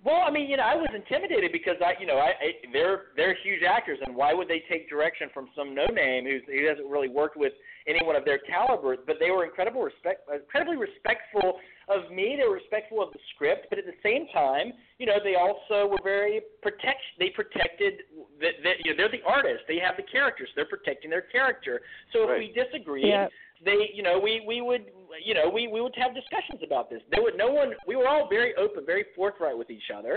Well, 0.04 0.22
I 0.26 0.32
mean, 0.32 0.50
you 0.50 0.56
know, 0.56 0.64
I 0.64 0.74
was 0.74 0.88
intimidated 0.94 1.52
because 1.52 1.76
I, 1.84 1.94
you 2.00 2.06
know, 2.06 2.16
I, 2.18 2.30
I 2.34 2.48
they're 2.72 3.14
they're 3.16 3.36
huge 3.44 3.62
actors, 3.62 3.98
and 4.04 4.16
why 4.16 4.34
would 4.34 4.48
they 4.48 4.64
take 4.68 4.90
direction 4.90 5.28
from 5.32 5.48
some 5.56 5.76
no 5.76 5.86
name 5.86 6.24
who's 6.24 6.42
who 6.46 6.66
hasn't 6.66 6.88
really 6.88 7.08
worked 7.08 7.36
with 7.36 7.52
anyone 7.86 8.16
of 8.16 8.24
their 8.24 8.38
caliber? 8.38 8.96
But 9.06 9.16
they 9.20 9.30
were 9.30 9.44
incredible 9.44 9.80
respect, 9.82 10.28
incredibly 10.32 10.76
respectful 10.76 11.60
of 11.88 12.10
me. 12.10 12.34
They 12.36 12.48
were 12.48 12.54
respectful 12.56 13.00
of 13.00 13.12
the 13.12 13.20
script, 13.34 13.66
but 13.70 13.78
at 13.78 13.84
the 13.86 13.94
same 14.02 14.26
time, 14.34 14.72
you 14.98 15.06
know, 15.06 15.18
they 15.22 15.36
also 15.36 15.86
were 15.86 16.02
very 16.02 16.40
protect. 16.62 17.00
They 17.20 17.30
protected 17.30 18.02
that. 18.40 18.54
that 18.64 18.74
you 18.84 18.90
know, 18.90 18.96
they're 18.96 19.08
the 19.20 19.22
artists. 19.24 19.62
They 19.68 19.78
have 19.78 19.96
the 19.96 20.02
characters. 20.10 20.48
They're 20.56 20.66
protecting 20.66 21.10
their 21.10 21.22
character. 21.22 21.80
So 22.12 22.24
if 22.24 22.28
Right. 22.30 22.38
we 22.40 22.52
disagreed, 22.52 23.06
Yeah. 23.06 23.28
they 23.64 23.92
you 23.94 24.02
know 24.02 24.18
we 24.18 24.42
we 24.46 24.60
would 24.62 24.86
you 25.24 25.34
know 25.34 25.48
we 25.48 25.66
we 25.68 25.80
would 25.80 25.94
have 25.96 26.14
discussions 26.14 26.60
about 26.64 26.88
this 26.90 27.00
there 27.10 27.22
would 27.22 27.36
no 27.36 27.50
one 27.52 27.72
we 27.86 27.96
were 27.96 28.08
all 28.08 28.28
very 28.28 28.54
open 28.56 28.84
very 28.86 29.04
forthright 29.16 29.56
with 29.56 29.70
each 29.70 29.90
other 29.94 30.16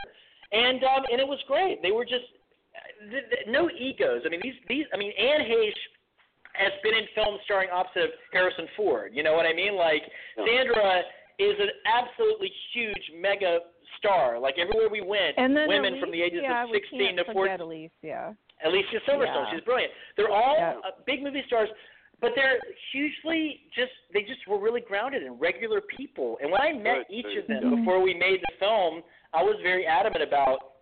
and 0.51 0.83
um 0.83 1.03
and 1.11 1.19
it 1.19 1.27
was 1.27 1.39
great 1.47 1.81
they 1.81 1.91
were 1.91 2.05
just 2.05 2.25
th- 3.09 3.23
th- 3.29 3.47
no 3.47 3.69
egos 3.77 4.21
i 4.25 4.29
mean 4.29 4.39
these 4.43 4.55
these 4.67 4.85
i 4.93 4.97
mean 4.97 5.11
anne 5.17 5.41
heche 5.41 5.73
has 6.53 6.71
been 6.83 6.93
in 6.95 7.03
films 7.15 7.39
starring 7.45 7.69
opposite 7.73 8.03
of 8.05 8.09
harrison 8.31 8.67
ford 8.77 9.11
you 9.13 9.23
know 9.23 9.33
what 9.33 9.45
i 9.45 9.53
mean 9.53 9.75
like 9.75 10.03
sandra 10.45 11.01
is 11.39 11.55
an 11.59 11.69
absolutely 11.85 12.51
huge 12.73 13.11
mega 13.19 13.59
star 13.99 14.39
like 14.39 14.55
everywhere 14.57 14.87
we 14.89 15.01
went 15.01 15.37
And 15.37 15.53
women 15.53 15.93
Alicia, 15.93 15.99
from 15.99 16.11
the 16.11 16.21
ages 16.21 16.39
of 16.47 16.69
we 16.69 16.79
16 16.79 16.99
can't 16.99 17.17
to 17.17 17.23
14 17.33 17.33
forget 17.35 17.59
Alicia. 17.59 18.35
Alicia 18.65 18.99
Silverstone. 19.07 19.45
Yeah. 19.45 19.51
She's 19.51 19.61
brilliant. 19.61 19.91
They're 20.15 20.31
all 20.31 20.55
Yeah. 20.57 20.79
uh, 20.87 20.91
big 21.05 21.21
movie 21.21 21.43
stars, 21.47 21.67
but 22.25 22.33
they're 22.33 22.57
hugely 22.91 23.61
just 23.75 23.93
they 24.11 24.21
just 24.21 24.41
were 24.47 24.57
really 24.57 24.81
grounded 24.81 25.21
and 25.21 25.39
regular 25.39 25.79
people. 25.79 26.39
And 26.41 26.51
when 26.51 26.59
I 26.59 26.73
met 26.73 27.05
Good, 27.05 27.21
each 27.21 27.37
of 27.37 27.45
them 27.45 27.69
go. 27.69 27.75
before 27.77 28.01
we 28.01 28.15
made 28.15 28.41
the 28.41 28.53
film, 28.57 29.03
I 29.31 29.43
was 29.43 29.57
very 29.61 29.85
adamant 29.85 30.23
about. 30.23 30.73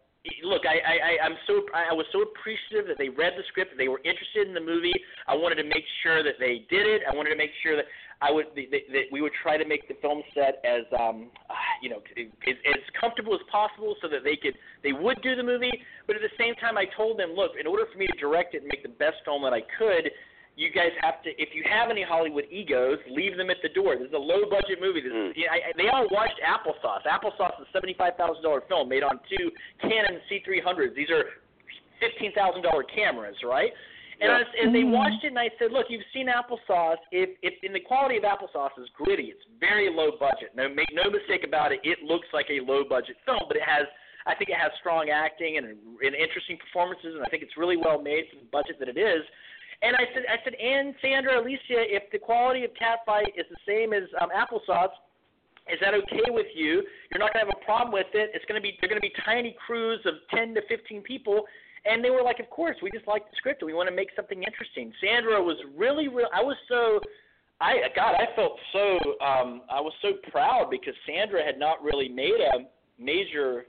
Look, 0.41 0.61
I, 0.63 0.79
I, 0.79 0.95
I 0.95 1.11
I'm 1.27 1.35
so 1.45 1.67
I 1.75 1.91
was 1.91 2.05
so 2.15 2.23
appreciative 2.23 2.87
that 2.87 2.95
they 2.95 3.09
read 3.11 3.35
the 3.35 3.43
script, 3.51 3.75
that 3.75 3.77
they 3.77 3.91
were 3.91 3.99
interested 4.07 4.47
in 4.47 4.53
the 4.55 4.63
movie. 4.63 4.95
I 5.27 5.35
wanted 5.35 5.59
to 5.59 5.67
make 5.67 5.83
sure 5.99 6.23
that 6.23 6.39
they 6.39 6.63
did 6.71 6.87
it. 6.87 7.01
I 7.03 7.13
wanted 7.13 7.31
to 7.31 7.35
make 7.35 7.51
sure 7.59 7.75
that 7.75 7.83
I 8.23 8.31
would 8.31 8.55
that, 8.55 8.71
that 8.71 9.11
we 9.11 9.19
would 9.19 9.35
try 9.43 9.59
to 9.59 9.67
make 9.67 9.83
the 9.91 9.99
film 9.99 10.23
set 10.31 10.63
as 10.63 10.87
um 10.95 11.27
uh, 11.51 11.59
you 11.83 11.91
know 11.91 11.99
as, 12.15 12.55
as 12.63 12.79
comfortable 12.95 13.35
as 13.35 13.43
possible, 13.51 13.99
so 13.99 14.07
that 14.07 14.23
they 14.23 14.39
could 14.39 14.55
they 14.79 14.95
would 14.95 15.19
do 15.19 15.35
the 15.35 15.43
movie. 15.43 15.75
But 16.07 16.15
at 16.15 16.23
the 16.23 16.31
same 16.39 16.55
time, 16.55 16.79
I 16.79 16.87
told 16.95 17.19
them, 17.19 17.35
look, 17.35 17.59
in 17.59 17.67
order 17.67 17.83
for 17.91 17.99
me 17.99 18.07
to 18.07 18.15
direct 18.15 18.55
it 18.55 18.63
and 18.63 18.71
make 18.71 18.79
the 18.79 18.95
best 18.95 19.19
film 19.27 19.43
that 19.43 19.51
I 19.51 19.59
could, 19.75 20.07
you 20.55 20.69
guys 20.69 20.91
have 21.01 21.21
to. 21.23 21.29
If 21.41 21.55
you 21.55 21.63
have 21.69 21.89
any 21.89 22.03
Hollywood 22.03 22.45
egos, 22.51 22.99
leave 23.09 23.37
them 23.37 23.49
at 23.49 23.57
the 23.63 23.69
door. 23.69 23.95
This 23.97 24.07
is 24.09 24.13
a 24.13 24.17
low 24.21 24.45
budget 24.49 24.77
movie. 24.79 25.01
This 25.01 25.11
Mm. 25.11 25.31
is, 25.31 25.37
you 25.37 25.45
know, 25.45 25.51
I, 25.53 25.69
I- 25.69 25.73
they 25.77 25.87
all 25.89 26.07
watched 26.11 26.39
Applesauce. 26.45 27.03
Applesauce 27.09 27.59
is 27.61 27.67
a 27.67 27.71
seventy 27.73 27.93
five 27.95 28.15
thousand 28.17 28.43
dollar 28.43 28.61
film 28.69 28.87
made 28.89 29.01
on 29.03 29.19
two 29.29 29.51
Canon 29.81 30.21
C 30.29 30.41
three 30.45 30.61
hundreds. 30.61 30.95
These 30.95 31.09
are 31.09 31.25
fifteen 31.99 32.31
thousand 32.33 32.61
dollar 32.61 32.83
cameras, 32.83 33.35
right? 33.43 33.71
And, 34.21 34.31
I, 34.31 34.39
Yeah. 34.39 34.61
and 34.61 34.75
they 34.75 34.83
Mhm. 34.83 34.91
watched 34.91 35.23
it, 35.23 35.27
and 35.33 35.39
I 35.39 35.49
said, 35.57 35.71
"Look, 35.71 35.89
you've 35.89 36.05
seen 36.13 36.27
Applesauce. 36.27 36.99
If, 37.11 37.31
if 37.41 37.55
and 37.63 37.73
the 37.73 37.79
quality 37.79 38.17
of 38.17 38.23
Applesauce 38.23 38.77
is 38.77 38.87
gritty, 38.89 39.31
it's 39.33 39.43
very 39.59 39.89
low 39.89 40.11
budget. 40.11 40.53
No, 40.55 40.69
make 40.69 40.93
no 40.93 41.09
mistake 41.09 41.43
about 41.43 41.71
it. 41.71 41.79
It 41.83 42.03
looks 42.03 42.27
like 42.31 42.45
a 42.51 42.59
low 42.61 42.83
budget 42.83 43.17
film, 43.25 43.41
but 43.47 43.57
it 43.57 43.63
has, 43.63 43.87
I 44.27 44.35
think, 44.35 44.51
it 44.51 44.55
has 44.55 44.71
strong 44.79 45.09
acting 45.09 45.57
and, 45.57 45.65
and 45.67 46.13
interesting 46.15 46.57
performances, 46.57 47.15
and 47.15 47.23
I 47.25 47.27
think 47.29 47.41
it's 47.41 47.57
really 47.57 47.75
well 47.75 47.99
made 48.01 48.29
for 48.29 48.35
the 48.37 48.45
budget 48.51 48.77
that 48.79 48.87
it 48.87 48.97
is. 48.97 49.25
And 49.83 49.97
I 49.97 50.07
said, 50.13 50.23
I 50.31 50.37
said, 50.43 50.55
and 50.55 50.95
Sandra, 51.01 51.41
Alicia, 51.41 51.83
if 51.91 52.09
the 52.11 52.17
quality 52.17 52.63
of 52.63 52.71
Catfight 52.71 53.35
is 53.35 53.45
the 53.51 53.59
same 53.67 53.91
as 53.91 54.03
um, 54.21 54.29
Applesauce, 54.31 54.95
is 55.71 55.79
that 55.81 55.93
okay 55.93 56.31
with 56.31 56.47
you? 56.55 56.83
You're 57.11 57.19
not 57.19 57.31
to 57.33 57.39
have 57.39 57.49
a 57.49 57.65
problem 57.65 57.93
with 57.93 58.07
it. 58.13 58.31
It's 58.33 58.45
to 58.47 58.61
be 58.61 58.77
they're 58.79 58.89
to 59.01 59.01
be 59.01 59.13
tiny 59.25 59.55
crews 59.65 59.99
of 60.05 60.15
10 60.35 60.55
to 60.55 60.61
15 60.67 61.01
people. 61.01 61.43
And 61.85 62.03
they 62.03 62.09
were 62.09 62.23
like, 62.23 62.39
of 62.39 62.49
course, 62.49 62.77
we 62.81 62.91
just 62.91 63.07
like 63.07 63.29
the 63.29 63.35
script 63.35 63.61
and 63.61 63.67
we 63.67 63.73
want 63.73 63.89
to 63.89 63.95
make 63.95 64.09
something 64.15 64.41
interesting. 64.41 64.93
Sandra 65.03 65.41
was 65.41 65.57
really, 65.75 66.07
real. 66.07 66.27
I 66.33 66.41
was 66.41 66.55
so, 66.69 66.99
I 67.59 67.75
God, 67.95 68.15
I 68.15 68.33
felt 68.35 68.57
so, 68.71 68.95
um, 69.19 69.61
I 69.69 69.81
was 69.81 69.93
so 70.01 70.13
proud 70.31 70.69
because 70.71 70.93
Sandra 71.05 71.43
had 71.43 71.59
not 71.59 71.83
really 71.83 72.07
made 72.07 72.39
a 72.39 72.59
major, 73.01 73.65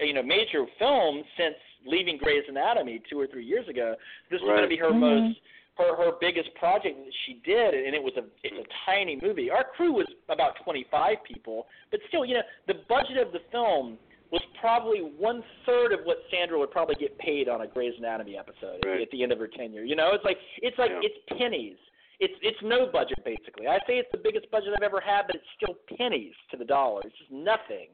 you 0.00 0.12
know, 0.12 0.22
major 0.22 0.66
film 0.78 1.22
since 1.36 1.54
leaving 1.86 2.16
Grey's 2.18 2.44
Anatomy 2.48 3.00
two 3.10 3.18
or 3.20 3.26
three 3.26 3.44
years 3.44 3.66
ago. 3.68 3.94
This 4.30 4.40
was 4.40 4.48
going 4.48 4.62
to 4.62 4.68
be 4.68 4.76
her 4.76 4.90
Mhm. 4.90 4.98
most 5.00 5.40
her 5.78 5.96
her 5.96 6.12
biggest 6.20 6.52
project 6.56 6.98
that 7.04 7.14
she 7.24 7.34
did, 7.44 7.74
and 7.74 7.94
it 7.94 8.02
was 8.02 8.14
a 8.16 8.24
it's 8.42 8.56
a 8.56 8.66
tiny 8.84 9.16
movie. 9.22 9.50
Our 9.50 9.64
crew 9.64 9.92
was 9.92 10.06
about 10.28 10.56
25 10.64 11.22
people, 11.24 11.68
but 11.90 12.00
still, 12.08 12.24
you 12.24 12.34
know, 12.34 12.42
the 12.66 12.74
budget 12.88 13.16
of 13.16 13.32
the 13.32 13.40
film 13.50 13.98
was 14.30 14.42
probably 14.60 15.00
one 15.00 15.42
third 15.66 15.92
of 15.92 16.04
what 16.04 16.22
Sandra 16.30 16.58
would 16.58 16.70
probably 16.70 16.94
get 16.96 17.16
paid 17.18 17.48
on 17.48 17.62
a 17.62 17.66
Grey's 17.66 17.96
Anatomy 17.98 18.36
episode 18.38 18.76
at, 18.84 18.88
Right. 18.88 19.00
at 19.00 19.10
the 19.10 19.22
end 19.22 19.32
of 19.32 19.38
her 19.38 19.48
tenure. 19.48 19.82
You 19.82 19.96
know, 19.96 20.12
it's 20.12 20.24
like 20.24 20.38
it's 20.58 20.76
like 20.78 20.90
Yeah. 20.90 21.00
it's 21.02 21.18
pennies. 21.38 21.78
It's 22.20 22.34
it's 22.42 22.60
no 22.62 22.86
budget 22.86 23.24
basically. 23.24 23.66
I 23.66 23.78
say 23.86 23.98
it's 23.98 24.10
the 24.12 24.18
biggest 24.18 24.50
budget 24.50 24.74
I've 24.76 24.82
ever 24.82 25.00
had, 25.00 25.26
but 25.26 25.36
it's 25.36 25.50
still 25.56 25.74
pennies 25.96 26.34
to 26.50 26.56
the 26.58 26.64
dollar. 26.66 27.00
It's 27.06 27.16
just 27.16 27.30
nothing. 27.30 27.88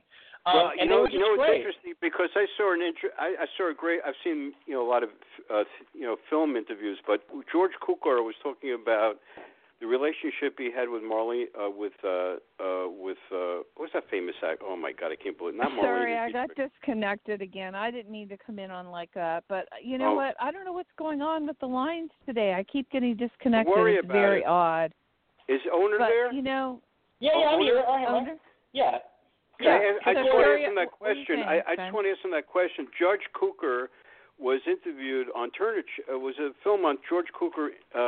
Um, 0.47 0.55
well, 0.55 0.71
you 0.79 0.87
know, 0.87 1.07
you 1.11 1.19
know, 1.19 1.35
just 1.37 1.49
it's 1.51 1.57
interesting 1.59 1.95
because 2.01 2.31
I 2.37 2.47
saw 2.57 2.73
an 2.73 2.81
inter- 2.83 3.15
I, 3.19 3.35
I 3.43 3.47
saw 3.57 3.71
a 3.71 3.75
great. 3.75 4.01
I've 4.07 4.15
seen 4.23 4.53
you 4.67 4.75
know 4.75 4.87
a 4.87 4.89
lot 4.89 5.03
of 5.03 5.11
uh, 5.53 5.65
you 5.93 6.03
know 6.03 6.17
film 6.31 6.55
interviews, 6.57 6.99
but 7.07 7.23
George 7.51 7.73
Cukor 7.83 8.23
was 8.23 8.35
talking 8.43 8.73
about 8.73 9.15
the 9.81 9.87
relationship 9.87 10.55
he 10.57 10.71
had 10.75 10.89
with 10.89 11.03
Marlene, 11.03 11.47
uh, 11.59 11.69
with 11.69 11.93
uh, 12.05 12.39
uh, 12.63 12.87
with 12.89 13.19
uh, 13.35 13.67
what's 13.77 13.93
that 13.93 14.05
famous 14.09 14.37
act? 14.49 14.63
Oh 14.65 14.77
my 14.77 14.93
God, 14.93 15.11
I 15.11 15.17
can't 15.17 15.37
believe 15.37 15.55
it. 15.55 15.59
not 15.59 15.73
Marlene. 15.73 15.83
Sorry, 15.83 16.17
I 16.17 16.31
got 16.31 16.49
disconnected 16.55 17.43
again. 17.43 17.75
I 17.75 17.91
didn't 17.91 18.13
mean 18.13 18.29
to 18.29 18.37
come 18.39 18.61
in 18.61 18.71
on 18.71 18.87
like 18.93 19.11
that, 19.15 19.43
but 19.49 19.65
uh, 19.73 19.83
you 19.83 19.99
know 19.99 20.13
Oh. 20.13 20.15
what? 20.15 20.37
I 20.41 20.53
don't 20.53 20.65
know 20.65 20.73
what's 20.73 20.95
going 20.97 21.23
on 21.23 21.47
with 21.49 21.59
the 21.59 21.67
lines 21.67 22.11
today. 22.25 22.55
I 22.55 22.63
keep 22.63 22.89
getting 22.91 23.17
disconnected. 23.17 23.75
worry 23.75 23.97
it's 23.97 24.05
about 24.05 24.15
very 24.15 24.41
it. 24.43 24.47
odd. 24.47 24.93
Is 25.49 25.61
Onur 25.75 25.99
But 25.99 26.09
there? 26.09 26.33
you 26.33 26.43
know, 26.43 26.81
Yeah, 27.19 27.33
yeah, 27.37 27.47
I'm 27.47 27.61
Oh, 27.61 27.63
here. 27.65 27.83
I 27.89 28.03
am. 28.05 28.25
Onur. 28.25 28.37
Yeah. 28.73 28.99
Yeah, 29.61 29.77
and 29.77 29.99
I 30.05 30.13
just 30.15 30.29
want 30.33 30.45
to 30.47 30.53
ask 30.53 30.69
him 30.69 30.75
that 30.77 30.89
what 30.99 31.01
were 31.01 31.15
you 31.15 31.25
question. 31.25 31.37
saying, 31.47 31.63
I, 31.67 31.73
I 31.73 31.77
just 31.77 31.95
want 31.95 32.07
to 32.07 32.13
ask 32.13 32.25
him 32.25 32.31
that 32.33 32.47
question. 32.47 32.87
George 32.99 33.25
Cukor 33.35 33.89
was 34.39 34.61
interviewed 34.67 35.29
on 35.35 35.51
Turner. 35.53 35.83
Ch- 35.83 36.05
uh, 36.13 36.19
was 36.19 36.35
a 36.39 36.51
film 36.63 36.85
on 36.85 36.99
George 37.09 37.27
Cukor, 37.33 37.69
uh, 37.95 37.99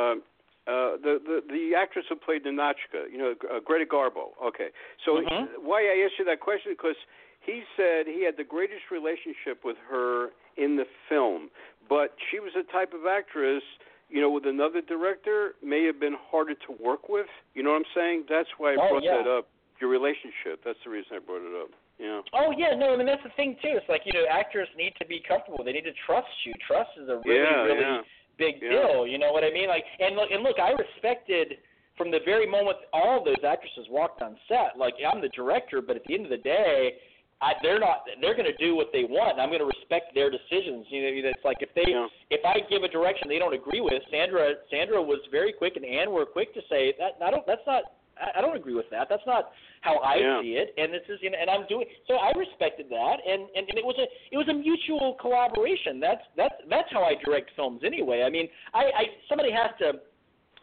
uh, 0.69 0.97
the 1.01 1.17
the 1.25 1.41
the 1.49 1.73
actress 1.75 2.05
who 2.09 2.15
played 2.15 2.43
Ninotchka. 2.45 3.09
You 3.11 3.17
know, 3.17 3.33
uh, 3.49 3.59
Greta 3.65 3.85
Garbo. 3.85 4.37
Okay, 4.43 4.69
so 5.05 5.17
Mhm. 5.21 5.63
why 5.63 5.81
I 5.89 6.05
asked 6.05 6.19
you 6.19 6.25
that 6.25 6.39
question 6.39 6.73
because 6.73 6.97
he 7.41 7.63
said 7.75 8.05
he 8.05 8.23
had 8.23 8.37
the 8.37 8.43
greatest 8.43 8.91
relationship 8.91 9.63
with 9.65 9.77
her 9.89 10.29
in 10.57 10.75
the 10.75 10.85
film, 11.07 11.49
but 11.87 12.13
she 12.29 12.39
was 12.39 12.51
a 12.55 12.63
type 12.71 12.93
of 12.93 13.05
actress. 13.07 13.63
You 14.11 14.21
know, 14.21 14.29
with 14.31 14.45
another 14.47 14.81
director, 14.81 15.53
may 15.63 15.85
have 15.85 15.99
been 15.99 16.15
harder 16.31 16.55
to 16.65 16.71
work 16.81 17.09
with. 17.09 17.27
You 17.53 17.61
know 17.63 17.71
what 17.71 17.77
I'm 17.85 17.91
saying? 17.93 18.25
That's 18.27 18.49
why 18.57 18.73
I 18.73 18.77
Oh, 18.81 18.89
brought 18.89 19.03
yeah. 19.03 19.17
that 19.17 19.27
up. 19.29 19.47
Your 19.79 19.89
relationship. 19.89 20.59
That's 20.65 20.79
the 20.83 20.91
reason 20.91 21.15
I 21.15 21.19
brought 21.19 21.41
it 21.43 21.55
up. 21.55 21.71
Yeah. 21.99 22.19
Oh 22.33 22.51
yeah, 22.55 22.75
no, 22.75 22.93
I 22.93 22.97
mean 22.97 23.07
that's 23.07 23.23
the 23.23 23.31
thing 23.35 23.55
too. 23.61 23.79
It's 23.79 23.87
like 23.87 24.01
you 24.05 24.13
know, 24.13 24.25
actors 24.29 24.67
need 24.77 24.93
to 24.99 25.05
be 25.07 25.21
comfortable. 25.25 25.63
They 25.63 25.71
need 25.71 25.87
to 25.87 25.95
trust 26.05 26.27
you. 26.45 26.53
Trust 26.67 26.91
is 27.01 27.07
a 27.07 27.19
really, 27.23 27.39
yeah, 27.39 27.63
really 27.63 27.81
yeah. 27.81 28.01
big 28.37 28.55
Yeah. 28.61 28.69
deal. 28.69 29.07
You 29.07 29.19
know 29.19 29.31
what 29.31 29.43
I 29.43 29.51
mean? 29.51 29.67
Like, 29.67 29.83
and 29.99 30.15
look, 30.15 30.31
and 30.31 30.43
look, 30.43 30.59
I 30.59 30.71
respected 30.75 31.59
from 31.97 32.11
the 32.11 32.19
very 32.23 32.47
moment 32.47 32.77
all 32.93 33.23
those 33.23 33.43
actresses 33.43 33.87
walked 33.91 34.21
on 34.21 34.37
set. 34.47 34.79
Like, 34.79 34.95
I'm 35.03 35.19
the 35.19 35.29
director, 35.35 35.81
but 35.81 35.95
at 35.97 36.03
the 36.07 36.15
end 36.15 36.23
of 36.23 36.31
the 36.31 36.39
day, 36.43 36.95
I, 37.41 37.53
they're 37.63 37.79
not. 37.79 38.03
They're 38.19 38.35
going 38.35 38.51
to 38.51 38.55
do 38.59 38.75
what 38.75 38.87
they 38.91 39.03
want. 39.03 39.33
And 39.33 39.41
I'm 39.41 39.47
going 39.49 39.63
to 39.63 39.67
respect 39.67 40.15
their 40.15 40.31
decisions. 40.31 40.87
You 40.91 41.03
know, 41.03 41.29
it's 41.31 41.43
like 41.43 41.57
if 41.59 41.71
they, 41.75 41.87
Yeah. 41.87 42.07
if 42.31 42.43
I 42.43 42.59
give 42.69 42.83
a 42.83 42.91
direction 42.91 43.27
they 43.27 43.39
don't 43.39 43.53
agree 43.55 43.79
with, 43.79 44.03
Sandra, 44.11 44.55
Sandra 44.71 45.01
was 45.03 45.19
very 45.31 45.51
quick, 45.51 45.75
and 45.75 45.83
Anne 45.83 46.11
were 46.11 46.25
quick 46.25 46.53
to 46.55 46.61
say 46.69 46.95
that. 46.99 47.15
I 47.23 47.31
don't. 47.31 47.47
That's 47.47 47.63
not. 47.67 47.83
I 48.21 48.39
I 48.39 48.41
don't 48.41 48.55
agree 48.55 48.75
with 48.75 48.89
that. 48.91 49.07
That's 49.09 49.25
not 49.25 49.51
how 49.81 49.97
I 49.97 50.15
Yeah. 50.15 50.41
see 50.41 50.53
it. 50.57 50.73
And 50.77 50.93
this 50.93 51.01
is, 51.09 51.19
you 51.21 51.29
know, 51.31 51.37
and 51.39 51.49
I'm 51.49 51.65
doing. 51.67 51.85
So 52.07 52.15
I 52.15 52.31
respected 52.37 52.87
that, 52.89 53.17
and, 53.25 53.43
and 53.55 53.67
and 53.69 53.77
it 53.77 53.85
was 53.85 53.95
a 53.97 54.07
it 54.33 54.37
was 54.37 54.47
a 54.49 54.53
mutual 54.53 55.15
collaboration. 55.19 55.99
That's 55.99 56.21
that's 56.35 56.55
that's 56.69 56.91
how 56.91 57.03
I 57.03 57.15
direct 57.23 57.51
films 57.55 57.81
anyway. 57.85 58.23
I 58.23 58.29
mean, 58.29 58.47
I, 58.73 58.83
I 58.83 59.03
somebody 59.27 59.51
has 59.51 59.71
to 59.79 59.99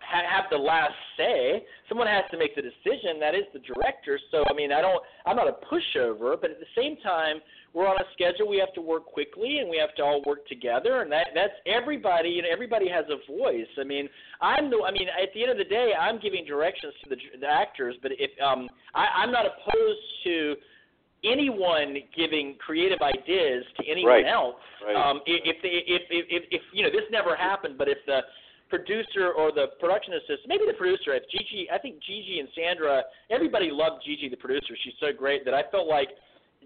ha- 0.01 0.29
have 0.29 0.45
the 0.51 0.59
last 0.59 0.95
say. 1.17 1.65
Someone 1.89 2.07
has 2.07 2.25
to 2.31 2.39
make 2.39 2.55
the 2.55 2.63
decision. 2.63 3.19
That 3.21 3.35
is 3.35 3.45
the 3.53 3.61
director. 3.61 4.19
So 4.31 4.45
I 4.49 4.53
mean, 4.55 4.73
I 4.73 4.81
don't. 4.81 5.03
I'm 5.25 5.37
not 5.37 5.49
a 5.49 5.57
pushover, 5.67 6.37
but 6.41 6.51
at 6.51 6.61
the 6.61 6.71
same 6.77 6.97
time, 7.03 7.41
we're 7.77 7.87
on 7.87 7.97
a 8.01 8.09
schedule. 8.14 8.49
We 8.49 8.57
have 8.57 8.72
to 8.72 8.81
work 8.81 9.05
quickly, 9.05 9.59
and 9.59 9.68
we 9.68 9.77
have 9.77 9.95
to 9.97 10.03
all 10.03 10.22
work 10.24 10.49
together. 10.49 11.03
And 11.03 11.12
that 11.12 11.29
that's 11.35 11.53
everybody. 11.66 12.31
You 12.31 12.41
know, 12.41 12.49
everybody 12.51 12.89
has 12.89 13.05
a 13.12 13.20
voice. 13.31 13.68
I 13.79 13.85
mean, 13.85 14.09
I'm 14.41 14.70
the. 14.70 14.81
I 14.81 14.91
mean, 14.91 15.09
at 15.12 15.29
the 15.35 15.43
end 15.43 15.53
of 15.53 15.59
the 15.59 15.68
day, 15.68 15.93
I'm 15.93 16.18
giving 16.18 16.47
directions 16.47 16.95
to 17.05 17.11
the, 17.11 17.16
the 17.39 17.47
actors. 17.47 17.95
But 18.01 18.12
if 18.18 18.31
um, 18.41 18.70
I, 18.95 19.20
I'm 19.20 19.31
not 19.31 19.45
opposed 19.45 20.01
to 20.24 20.57
anyone 21.22 21.97
giving 22.16 22.57
creative 22.64 23.01
ideas 23.03 23.64
to 23.77 23.85
anyone 23.87 24.24
Right. 24.24 24.27
else. 24.27 24.57
Right. 24.85 24.97
Um, 24.97 25.20
if, 25.27 25.43
if, 25.45 25.57
they, 25.62 25.83
if, 25.85 26.03
if, 26.09 26.24
if, 26.31 26.43
if 26.51 26.62
you 26.72 26.83
know, 26.83 26.91
this 26.91 27.05
never 27.11 27.37
happened, 27.37 27.77
but 27.77 27.89
if 27.89 27.99
the 28.07 28.20
producer 28.70 29.33
or 29.37 29.53
the 29.53 29.66
production 29.81 30.14
assistant, 30.14 30.49
maybe 30.49 30.64
the 30.66 30.77
producer, 30.79 31.14
if 31.14 31.24
Gigi, 31.31 31.68
I 31.72 31.79
think 31.79 32.01
Gigi 32.03 32.41
and 32.41 32.49
Sandra, 32.57 33.03
everybody 33.31 33.70
loved 33.70 34.05
Gigi, 34.05 34.29
the 34.29 34.37
producer. 34.37 34.74
She's 34.83 34.95
so 35.01 35.09
great 35.16 35.45
that 35.45 35.55
I 35.55 35.62
felt 35.70 35.89
like 35.89 36.09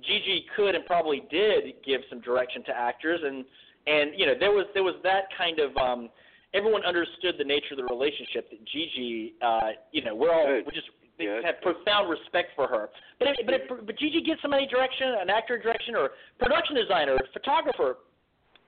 Gigi 0.03 0.47
could 0.57 0.75
and 0.75 0.85
probably 0.87 1.23
did 1.31 1.75
give 1.85 2.01
some 2.11 2.21
direction 2.21 2.65
to 2.65 2.77
actors, 2.77 3.21
and 3.25 3.45
and 3.87 4.13
you 4.19 4.27
know, 4.27 4.35
there 4.39 4.53
was 4.53 4.67
there 4.75 4.85
was 4.85 4.97
that 5.03 5.25
kind 5.37 5.59
of. 5.59 5.77
um 5.77 6.09
Everyone 6.53 6.85
understood 6.85 7.37
the 7.39 7.45
nature 7.45 7.75
of 7.75 7.77
the 7.77 7.85
relationship 7.85 8.51
that 8.51 8.59
Gigi, 8.67 9.35
uh, 9.41 9.71
you 9.93 10.03
know, 10.03 10.17
we're 10.17 10.35
all 10.35 10.47
Good. 10.49 10.67
we 10.67 10.73
just 10.73 10.89
they 11.17 11.27
Yeah. 11.27 11.41
have 11.45 11.61
profound 11.63 12.11
respect 12.11 12.57
for 12.57 12.67
her. 12.67 12.91
But 13.21 13.29
if, 13.29 13.47
but 13.47 13.55
if, 13.55 13.87
but 13.87 13.97
Gigi 13.97 14.21
gives 14.21 14.43
somebody 14.43 14.67
direction, 14.67 15.15
an 15.21 15.31
actor 15.31 15.57
direction, 15.59 15.95
or 15.95 16.11
production 16.41 16.75
designer, 16.75 17.13
or 17.13 17.21
photographer, 17.33 17.99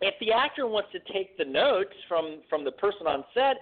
if 0.01 0.15
the 0.21 0.31
actor 0.31 0.69
wants 0.69 0.91
to 0.93 1.01
take 1.13 1.37
the 1.39 1.45
notes 1.45 1.95
from 2.07 2.43
from 2.49 2.63
the 2.65 2.71
person 2.71 3.09
on 3.09 3.25
set 3.35 3.57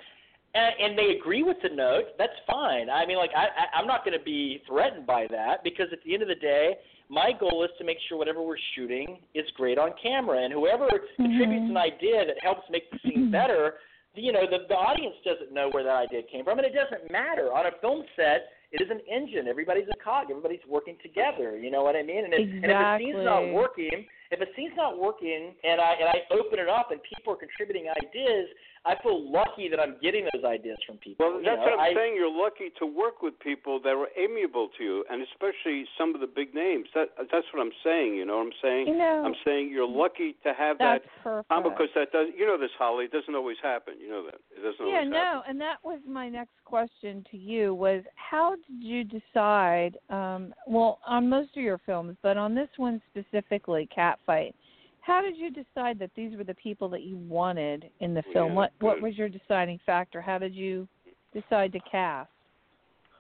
and, 0.55 0.75
and 0.79 0.99
they 0.99 1.17
agree 1.19 1.43
with 1.43 1.57
the 1.63 1.71
note, 1.71 2.09
that's 2.19 2.37
fine. 2.47 2.91
I 2.91 3.07
mean, 3.07 3.17
like 3.17 3.31
I, 3.35 3.45
I 3.47 3.79
I'm 3.79 3.87
not 3.87 4.05
going 4.05 4.19
to 4.19 4.25
be 4.25 4.63
threatened 4.69 5.07
by 5.07 5.29
that 5.31 5.65
because 5.65 5.87
at 5.93 6.01
the 6.05 6.13
end 6.13 6.23
of 6.23 6.29
the 6.29 6.35
day, 6.35 6.75
my 7.11 7.33
goal 7.39 7.65
is 7.65 7.71
to 7.79 7.85
make 7.85 7.99
sure 8.09 8.17
whatever 8.17 8.41
we're 8.41 8.57
shooting 8.77 9.19
is 9.35 9.45
great 9.57 9.79
on 9.79 9.91
camera, 10.01 10.43
and 10.45 10.53
whoever 10.53 10.87
mm-hmm. 10.87 11.23
contributes 11.25 11.69
an 11.69 11.77
idea 11.77 12.25
that 12.25 12.37
helps 12.41 12.63
make 12.71 12.89
the 12.91 12.99
scene 13.03 13.25
mm-hmm. 13.25 13.33
better, 13.33 13.75
you 14.15 14.33
know, 14.33 14.47
the 14.49 14.59
the 14.69 14.75
audience 14.75 15.17
doesn't 15.25 15.53
know 15.53 15.69
where 15.71 15.83
that 15.83 16.07
idea 16.09 16.23
came 16.31 16.45
from, 16.45 16.59
and 16.59 16.67
it 16.67 16.73
doesn't 16.73 17.11
matter 17.11 17.53
on 17.53 17.67
a 17.67 17.73
film 17.81 18.05
set. 18.15 18.55
It 18.73 18.81
is 18.81 18.89
an 18.91 19.01
engine. 19.11 19.49
Everybody's 19.49 19.89
a 19.91 19.99
cog. 20.03 20.31
Everybody's 20.31 20.63
working 20.69 20.97
together. 21.03 21.59
You 21.59 21.73
know 21.73 21.83
what 21.83 21.97
I 21.97 22.05
mean? 22.05 22.25
And 22.25 22.33
if, 22.33 22.41
and 22.41 22.65
if 22.65 22.71
the 22.71 22.99
scene's 22.99 23.25
not 23.25 23.53
working, 23.53 24.07
if 24.31 24.41
a 24.41 24.47
scene's 24.55 24.77
not 24.77 24.99
working, 24.99 25.55
and 25.65 25.81
I 25.81 25.95
and 25.99 26.09
I 26.09 26.23
open 26.35 26.59
it 26.59 26.69
up 26.69 26.91
and 26.91 27.01
people 27.03 27.35
are 27.35 27.37
contributing 27.37 27.87
ideas, 27.91 28.47
I 28.87 28.95
feel 29.03 29.21
lucky 29.31 29.69
that 29.69 29.79
I'm 29.79 29.97
getting 30.01 30.27
those 30.33 30.45
ideas 30.45 30.79
from 30.87 30.97
people. 30.97 31.27
Well, 31.29 31.39
you 31.39 31.45
that's 31.45 31.59
know, 31.59 31.77
what 31.77 31.81
I'm 31.81 31.93
I, 31.93 31.95
saying. 31.95 32.15
You're 32.17 32.33
lucky 32.33 32.73
to 32.79 32.87
work 32.87 33.21
with 33.21 33.39
people 33.41 33.79
that 33.83 33.93
are 33.93 34.09
amiable 34.17 34.71
to 34.79 34.85
you, 34.85 35.05
and 35.11 35.21
especially 35.21 35.85
some 35.99 36.15
of 36.15 36.21
the 36.23 36.27
big 36.27 36.55
names. 36.55 36.87
That 36.95 37.13
that's 37.19 37.45
what 37.53 37.61
I'm 37.61 37.77
saying. 37.85 38.15
You 38.17 38.25
know 38.25 38.39
what 38.39 38.55
I'm 38.55 38.59
saying? 38.63 38.89
You 38.89 38.97
know, 38.97 39.23
I'm 39.27 39.35
saying 39.45 39.71
you're 39.71 39.89
lucky 39.89 40.37
to 40.45 40.55
have 40.57 40.79
that's 40.79 41.05
that. 41.05 41.23
perfect. 41.23 41.51
Um, 41.51 41.63
because 41.65 41.93
that 41.95 42.11
does, 42.13 42.29
you 42.37 42.47
know, 42.47 42.57
this 42.57 42.71
Holly 42.79 43.05
it 43.05 43.13
doesn't 43.13 43.35
always 43.35 43.59
happen. 43.63 43.95
You 44.01 44.09
know 44.09 44.25
that 44.25 44.41
it 44.57 44.63
doesn't 44.65 44.87
yeah, 44.87 45.05
always 45.05 45.11
no, 45.11 45.43
and 45.47 45.61
that 45.61 45.77
was 45.85 46.01
my 46.09 46.31
next 46.31 46.57
question 46.65 47.25
to 47.33 47.37
you 47.37 47.75
was 47.75 48.03
how 48.15 48.55
did 48.55 48.83
you 48.83 49.05
decide 49.05 49.99
um 50.09 50.55
well 50.67 51.01
on 51.07 51.29
most 51.29 51.51
of 51.57 51.63
your 51.63 51.81
films, 51.85 52.17
but 52.23 52.39
on 52.39 52.55
this 52.55 52.69
one 52.79 53.03
specifically, 53.11 53.89
Catfight, 54.29 54.55
how 55.01 55.23
did 55.23 55.37
you 55.37 55.51
decide 55.51 55.99
that 55.99 56.11
these 56.15 56.37
were 56.37 56.45
the 56.45 56.55
people 56.55 56.89
that 56.91 57.03
you 57.03 57.17
wanted 57.17 57.91
in 58.01 58.15
the 58.15 58.23
film? 58.33 58.49
Yeah, 58.49 58.55
what 58.55 58.73
what 58.81 59.03
was 59.03 59.17
your 59.17 59.29
deciding 59.29 59.81
factor? 59.87 60.21
How 60.21 60.39
did 60.39 60.55
you 60.55 60.89
decide 61.33 61.73
to 61.73 61.81
cast? 61.91 62.31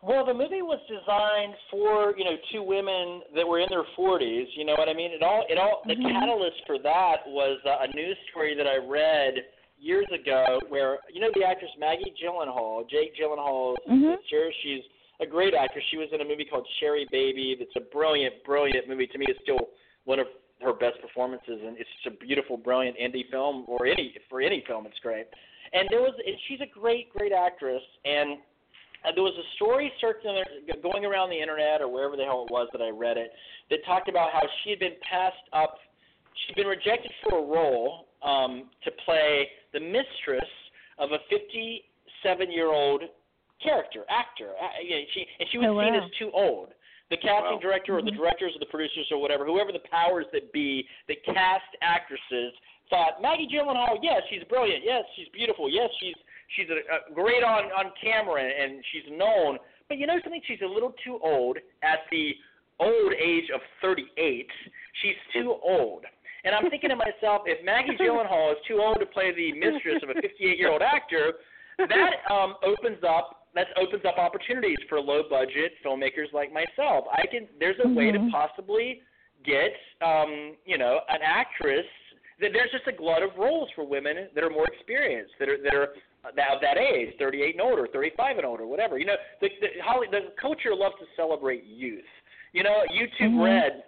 Well, 0.03 0.24
the 0.24 0.32
movie 0.32 0.62
was 0.62 0.80
designed 0.88 1.55
for 1.70 2.14
you 2.16 2.24
know 2.24 2.36
two 2.53 2.62
women 2.62 3.22
that 3.34 3.46
were 3.46 3.61
in 3.61 3.68
their 3.68 3.84
40s. 3.98 4.46
You 4.57 4.64
know 4.64 4.74
what 4.76 4.88
I 4.88 4.94
mean? 4.94 5.11
It 5.12 5.22
all 5.22 5.44
it 5.48 5.59
all 5.59 5.82
the 5.86 5.94
Mhm. 5.94 6.12
catalyst 6.12 6.64
for 6.66 6.78
that 6.78 7.26
was 7.26 7.59
uh, 7.64 7.78
a 7.80 7.88
news 7.94 8.16
story 8.30 8.55
that 8.55 8.66
I 8.66 8.76
read 8.76 9.34
years 9.78 10.07
ago 10.12 10.61
where 10.68 10.98
you 11.12 11.20
know 11.20 11.30
the 11.34 11.44
actress 11.44 11.70
Maggie 11.78 12.12
Gyllenhaal, 12.22 12.88
Jake 12.88 13.14
Gyllenhaal's 13.16 13.78
Mhm. 13.88 14.20
sister. 14.20 14.53
She's 14.62 14.84
a 15.20 15.26
great 15.26 15.55
actress. 15.55 15.84
She 15.90 15.98
was 15.98 16.11
in 16.12 16.20
a 16.22 16.24
movie 16.24 16.46
called 16.46 16.66
Sherrybaby. 16.80 17.59
That's 17.59 17.76
a 17.76 17.80
brilliant, 17.80 18.42
brilliant 18.44 18.88
movie. 18.88 19.07
To 19.07 19.18
me, 19.18 19.26
it's 19.28 19.40
still 19.40 19.70
one 20.05 20.18
of 20.18 20.26
her 20.62 20.72
best 20.72 21.00
performances, 21.00 21.61
and 21.64 21.76
it's 21.78 21.88
just 22.02 22.14
a 22.14 22.24
beautiful, 22.24 22.56
brilliant 22.56 22.96
indie 22.98 23.28
film, 23.30 23.64
or 23.66 23.86
any 23.86 24.14
for 24.28 24.40
any 24.40 24.62
film, 24.66 24.86
it's 24.86 24.98
great. 25.00 25.26
And 25.72 25.88
there 25.90 26.00
was, 26.00 26.12
and 26.26 26.36
she's 26.48 26.61
a 26.61 26.66
great, 26.66 27.11
great 27.11 27.32
actress, 27.32 27.82
and 28.04 28.38
uh, 29.04 29.12
there 29.14 29.22
was 29.22 29.32
a 29.38 29.46
story 29.56 29.92
circulating, 30.00 30.44
going 30.82 31.04
around 31.04 31.30
the 31.30 31.40
internet 31.40 31.80
or 31.80 31.88
wherever 31.88 32.16
the 32.16 32.24
hell 32.24 32.44
it 32.48 32.52
was 32.52 32.68
that 32.72 32.82
I 32.82 32.90
read 32.90 33.16
it, 33.16 33.32
that 33.70 33.78
talked 33.86 34.08
about 34.08 34.30
how 34.32 34.40
she 34.62 34.70
had 34.70 34.78
been 34.78 34.96
passed 35.08 35.36
up. 35.52 35.78
She'd 36.46 36.56
been 36.56 36.66
rejected 36.66 37.11
for 37.22 37.38
a 37.38 37.42
role 37.42 38.06
um, 38.22 38.68
to 38.84 38.90
play 39.04 39.48
the 39.72 39.80
mistress 39.80 40.48
of 40.98 41.11
a 41.12 41.18
57-year-old 41.32 43.02
character, 43.62 44.04
actor. 44.11 44.52
Uh, 44.61 44.82
you 44.82 44.90
know, 44.90 45.02
she 45.14 45.26
and 45.38 45.48
she 45.50 45.58
was 45.58 45.68
Oh, 45.70 45.80
seen 45.80 45.94
as 45.94 46.11
too 46.18 46.30
old. 46.34 46.68
The 47.11 47.16
casting 47.16 47.54
Wow. 47.54 47.58
director 47.58 47.98
or 47.98 48.02
the 48.02 48.11
Mhm. 48.12 48.16
directors 48.16 48.54
or 48.56 48.61
the 48.61 48.66
producers 48.66 49.11
or 49.11 49.18
whatever, 49.18 49.44
whoever 49.44 49.72
the 49.72 49.80
powers 49.80 50.26
that 50.32 50.52
be 50.52 50.88
that 51.08 51.22
cast 51.24 51.66
actresses 51.82 52.54
thought 52.88 53.20
Maggie 53.20 53.46
Gyllenhaal, 53.48 53.98
yes, 54.02 54.22
she's 54.30 54.42
brilliant, 54.44 54.84
yes, 54.84 55.04
she's 55.16 55.28
beautiful, 55.28 55.68
yes, 55.68 55.90
she's 56.00 56.14
she's 56.56 56.68
a, 56.70 57.11
a 57.11 57.12
great 57.14 57.42
on 57.42 57.70
on 57.72 57.92
camera 58.00 58.42
and 58.42 58.84
she's 58.92 59.08
known. 59.11 59.58
But 59.88 59.98
you 59.98 60.06
know 60.06 60.20
something? 60.22 60.40
She's 60.46 60.62
a 60.62 60.66
little 60.66 60.92
too 61.04 61.18
old 61.22 61.58
at 61.82 62.08
the 62.11 62.36
old 62.78 63.12
age 63.14 63.50
of 63.50 63.61
38. 63.80 64.48
She's 65.02 65.16
too 65.32 65.58
old. 65.62 66.06
And 66.44 66.54
I'm 66.54 66.70
thinking 66.70 66.90
to 66.90 66.96
myself, 66.96 67.42
if 67.46 67.62
Maggie 67.64 67.96
Gyllenhaal 67.98 68.52
is 68.52 68.58
too 68.66 68.80
old 68.80 68.98
to 69.00 69.06
play 69.06 69.32
the 69.32 69.52
mistress 69.52 70.02
of 70.02 70.11
a 70.11 70.14
58 70.14 70.58
year 70.58 70.70
old 70.70 70.80
actor, 70.80 71.34
that 71.78 72.30
um, 72.30 72.56
opens 72.62 73.02
up 73.04 73.39
that 73.55 73.68
opens 73.76 74.05
up 74.05 74.18
opportunities 74.18 74.78
for 74.88 75.01
low 75.01 75.22
budget 75.28 75.72
filmmakers 75.84 76.32
like 76.32 76.53
myself. 76.53 77.05
I 77.12 77.26
can 77.26 77.48
there's 77.59 77.76
a 77.84 77.88
way 77.88 78.11
to 78.12 78.18
Mhm. 78.18 78.30
possibly 78.30 79.03
get 79.44 79.72
um, 80.03 80.57
you 80.64 80.78
know 80.78 81.01
an 81.09 81.20
actress 81.22 81.86
that 82.40 82.53
there's 82.53 82.70
just 82.70 82.86
a 82.86 82.92
glut 82.92 83.22
of 83.22 83.36
roles 83.36 83.70
for 83.72 83.84
women 83.84 84.28
that 84.34 84.42
are 84.44 84.51
more 84.51 84.66
experienced, 84.66 85.32
that 85.38 85.48
are 85.48 85.59
that 85.59 85.74
are 85.74 85.94
that 86.36 86.51
of 86.53 86.61
that 86.61 86.76
age, 86.76 87.16
38 87.18 87.55
and 87.55 87.62
older, 87.62 87.86
35 87.86 88.36
and 88.36 88.46
older, 88.46 88.66
whatever. 88.66 88.98
You 88.98 89.07
know, 89.07 89.16
the 89.40 89.48
the, 89.61 89.68
Holly, 89.82 90.07
the 90.11 90.32
culture 90.40 90.74
loves 90.74 90.96
to 91.01 91.07
celebrate 91.16 91.64
youth. 91.64 92.05
You 92.53 92.62
know, 92.62 92.84
YouTube 92.90 93.34
Mhm. 93.34 93.44
Red 93.44 93.84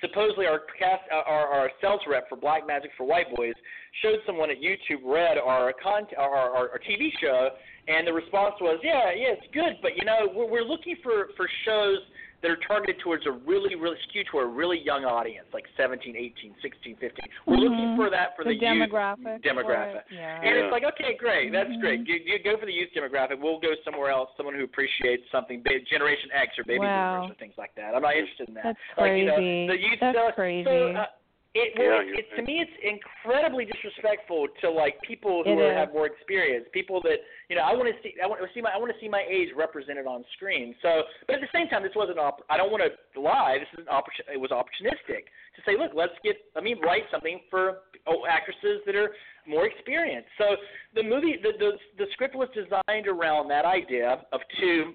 supposedly 0.00 0.46
our 0.46 0.60
cast 0.78 1.02
uh, 1.12 1.22
our, 1.26 1.46
our 1.46 1.70
sales 1.80 2.00
rep 2.08 2.28
for 2.28 2.36
Black 2.36 2.66
Magic 2.66 2.90
for 2.96 3.04
White 3.04 3.34
Boys 3.34 3.54
showed 4.02 4.18
someone 4.26 4.50
at 4.50 4.58
YouTube 4.58 5.02
Red 5.04 5.38
our 5.38 5.72
con 5.82 6.06
our, 6.18 6.30
our, 6.30 6.70
our 6.70 6.80
TV 6.88 7.08
show, 7.20 7.50
and 7.88 8.06
the 8.06 8.12
response 8.12 8.54
was, 8.60 8.80
yeah, 8.82 9.10
yeah, 9.14 9.34
it's 9.38 9.46
good, 9.52 9.74
but 9.82 9.96
you 9.96 10.04
know, 10.04 10.28
we're, 10.34 10.50
we're 10.50 10.64
looking 10.64 10.96
for 11.02 11.28
for 11.36 11.48
shows 11.64 11.98
that 12.44 12.50
are 12.52 12.60
targeted 12.68 13.00
towards 13.00 13.24
a 13.24 13.32
really, 13.32 13.74
really 13.74 13.96
skewed 14.06 14.28
to 14.30 14.36
a 14.38 14.46
really 14.46 14.76
young 14.84 15.08
audience, 15.08 15.48
like 15.56 15.64
17, 15.80 16.12
18, 16.14 16.52
16, 16.60 16.96
15. 17.00 17.24
We're 17.48 17.56
looking 17.56 17.88
Mhm. 17.88 17.96
for 17.96 18.10
that 18.10 18.36
for 18.36 18.44
the, 18.44 18.50
the 18.52 18.60
demographic. 18.60 19.40
youth 19.40 19.42
demographic. 19.42 19.96
it, 19.96 20.04
Yeah. 20.12 20.40
And 20.44 20.54
Yeah. 20.54 20.62
it's 20.68 20.70
like, 20.72 20.84
okay, 20.84 21.14
great, 21.14 21.52
that's 21.52 21.70
Mhm. 21.70 21.80
great. 21.80 22.06
You, 22.06 22.16
you 22.16 22.38
go 22.40 22.58
for 22.58 22.66
the 22.66 22.72
youth 22.72 22.92
demographic. 22.92 23.38
We'll 23.40 23.58
go 23.60 23.74
somewhere 23.82 24.10
else. 24.10 24.28
Someone 24.36 24.54
who 24.54 24.62
appreciates 24.64 25.24
something, 25.30 25.64
Generation 25.88 26.30
X 26.34 26.58
or 26.58 26.64
baby 26.64 26.84
Wow. 26.84 27.14
boomers 27.14 27.30
or 27.30 27.34
things 27.36 27.56
like 27.56 27.74
that. 27.76 27.94
I'm 27.94 28.02
not 28.02 28.14
interested 28.14 28.48
in 28.48 28.54
that. 28.60 28.64
That's 28.76 28.78
like 28.98 29.16
you 29.16 29.24
know, 29.24 29.36
crazy. 29.36 29.66
the 29.66 29.78
youth 29.78 30.00
That's 30.00 30.18
stuff. 30.18 30.34
crazy. 30.34 30.64
So, 30.68 30.88
uh, 30.88 31.06
it, 31.54 31.72
well, 31.78 32.02
you're 32.04 32.18
it, 32.18 32.34
to 32.36 32.42
me, 32.42 32.60
it's 32.60 32.76
incredibly 32.82 33.64
disrespectful 33.64 34.48
to 34.60 34.68
like 34.68 35.00
people 35.02 35.44
who 35.44 35.60
are, 35.60 35.72
have 35.72 35.94
more 35.94 36.04
experience. 36.06 36.66
People 36.72 37.00
that 37.02 37.20
you 37.54 37.60
know, 37.60 37.70
I 37.70 37.72
want 37.78 37.86
to 37.86 37.94
see. 38.02 38.18
I 38.18 38.26
want 38.26 38.42
to 38.42 38.50
see 38.50 38.60
my. 38.60 38.74
I 38.74 38.78
want 38.78 38.90
to 38.90 38.98
see 38.98 39.06
my 39.06 39.22
age 39.30 39.54
represented 39.54 40.06
on 40.10 40.24
screen. 40.34 40.74
So, 40.82 41.06
but 41.28 41.36
at 41.36 41.40
the 41.40 41.54
same 41.54 41.68
time, 41.68 41.84
this 41.84 41.94
wasn't. 41.94 42.18
Op- 42.18 42.42
I 42.50 42.56
don't 42.56 42.72
want 42.74 42.82
to 42.82 43.20
lie. 43.20 43.62
This 43.62 43.70
is 43.78 43.86
an 43.86 43.94
oppor- 43.94 44.26
It 44.26 44.40
was 44.40 44.50
opportunistic 44.50 45.30
to 45.54 45.60
say, 45.64 45.78
look, 45.78 45.92
let's 45.94 46.18
get. 46.24 46.34
Let 46.56 46.64
me 46.64 46.74
write 46.82 47.04
something 47.12 47.38
for 47.50 47.86
oh, 48.08 48.26
actresses 48.26 48.82
that 48.86 48.96
are 48.96 49.14
more 49.46 49.66
experienced. 49.66 50.26
So 50.36 50.58
the 50.98 51.04
movie, 51.04 51.36
the 51.40 51.52
the, 51.62 51.78
the 51.96 52.10
script 52.10 52.34
was 52.34 52.48
designed 52.58 53.06
around 53.06 53.46
that 53.54 53.64
idea 53.64 54.26
of 54.32 54.40
two 54.58 54.94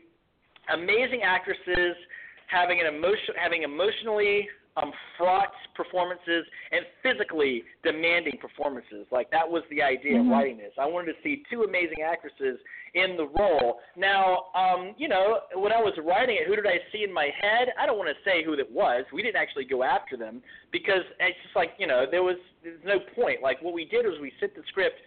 amazing 0.74 1.22
actresses 1.24 1.95
having 2.51 2.82
an 2.82 2.93
emotion, 2.93 3.39
having 3.39 3.64
emotionally 3.64 4.49
um, 4.82 4.92
fraught 5.18 5.52
performances 5.76 6.46
and 6.72 6.86
physically 7.04 7.64
demanding 7.84 8.38
performances. 8.40 9.06
Like 9.12 9.30
that 9.32 9.50
was 9.50 9.64
the 9.70 9.82
idea 9.82 10.18
Mhm. 10.18 10.22
of 10.22 10.28
writing 10.28 10.58
this. 10.58 10.74
I 10.78 10.86
wanted 10.86 11.16
to 11.16 11.22
see 11.22 11.44
two 11.50 11.64
amazing 11.64 12.02
actresses 12.02 12.60
in 12.94 13.18
the 13.18 13.28
role. 13.28 13.82
Now, 13.96 14.48
um, 14.56 14.96
you 14.98 15.08
know, 15.08 15.42
when 15.54 15.72
I 15.72 15.82
was 15.82 15.98
writing 16.00 16.38
it, 16.38 16.48
who 16.48 16.56
did 16.56 16.66
I 16.66 16.80
see 16.92 17.04
in 17.04 17.12
my 17.12 17.30
head? 17.30 17.74
I 17.78 17.86
don't 17.86 17.98
want 17.98 18.10
to 18.10 18.24
say 18.24 18.44
who 18.44 18.56
that 18.56 18.70
was. 18.72 19.06
We 19.12 19.22
didn't 19.22 19.38
actually 19.38 19.66
go 19.66 19.84
after 19.84 20.18
them 20.18 20.42
because 20.72 21.04
it's 21.20 21.42
just 21.44 21.56
like 21.56 21.74
you 21.78 21.88
know 21.88 22.06
there 22.10 22.24
was 22.24 22.38
there's 22.64 22.84
no 22.84 23.00
point. 23.00 23.42
Like 23.42 23.62
what 23.62 23.74
we 23.74 23.86
did 23.86 24.06
was 24.06 24.20
we 24.20 24.32
sent 24.40 24.56
the 24.56 24.64
script 24.64 25.02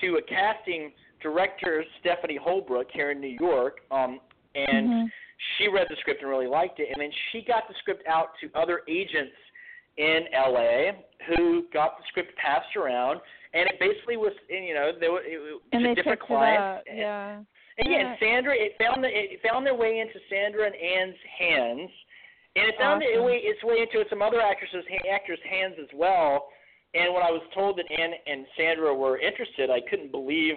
to 0.00 0.16
a 0.16 0.22
casting 0.22 0.92
director, 1.20 1.84
Stephanie 2.00 2.36
Holbrook, 2.36 2.90
here 2.90 3.10
in 3.10 3.20
New 3.20 3.36
York, 3.40 3.80
um, 3.90 4.20
and 4.54 4.88
Mhm. 4.88 5.12
She 5.58 5.68
read 5.68 5.86
the 5.90 5.96
script 6.00 6.20
and 6.22 6.30
really 6.30 6.46
liked 6.46 6.80
it, 6.80 6.88
and 6.92 7.00
then 7.00 7.10
she 7.32 7.42
got 7.42 7.68
the 7.68 7.74
script 7.80 8.06
out 8.06 8.28
to 8.40 8.50
other 8.58 8.82
agents 8.88 9.32
in 9.96 10.20
LA 10.32 10.92
who 11.28 11.64
got 11.72 11.98
the 11.98 12.04
script 12.08 12.36
passed 12.36 12.74
around, 12.76 13.20
and 13.52 13.68
it 13.68 13.78
basically 13.78 14.16
was, 14.16 14.32
and, 14.50 14.64
you 14.64 14.74
know, 14.74 14.90
there 14.98 15.12
were 15.12 15.22
it, 15.22 15.38
was 15.38 15.60
and 15.72 15.82
to 15.82 15.88
they 15.88 15.94
different 15.94 16.20
clients. 16.20 16.80
up. 16.80 16.84
Yeah. 16.92 17.36
And 17.78 17.88
yeah, 17.90 17.98
Yeah. 17.98 18.06
and 18.10 18.16
Sandra, 18.20 18.54
it 18.54 18.72
found 18.78 19.02
the, 19.02 19.08
it 19.10 19.40
found 19.48 19.66
their 19.66 19.74
way 19.74 19.98
into 20.00 20.18
Sandra 20.30 20.66
and 20.66 20.74
Anne's 20.74 21.18
hands, 21.38 21.90
and 22.56 22.66
it 22.68 22.74
found 22.78 23.02
Awesome. 23.02 23.14
it 23.14 23.22
way, 23.24 23.36
its 23.42 23.62
way 23.64 23.80
into 23.82 24.08
some 24.10 24.22
other 24.22 24.40
actresses 24.40 24.84
actors' 25.10 25.38
hands 25.48 25.74
as 25.80 25.88
well. 25.94 26.46
And 26.94 27.12
when 27.12 27.24
I 27.24 27.30
was 27.30 27.42
told 27.52 27.76
that 27.78 27.86
Anne 27.90 28.14
and 28.26 28.46
Sandra 28.56 28.94
were 28.94 29.18
interested, 29.18 29.70
I 29.70 29.80
couldn't 29.90 30.12
believe 30.12 30.54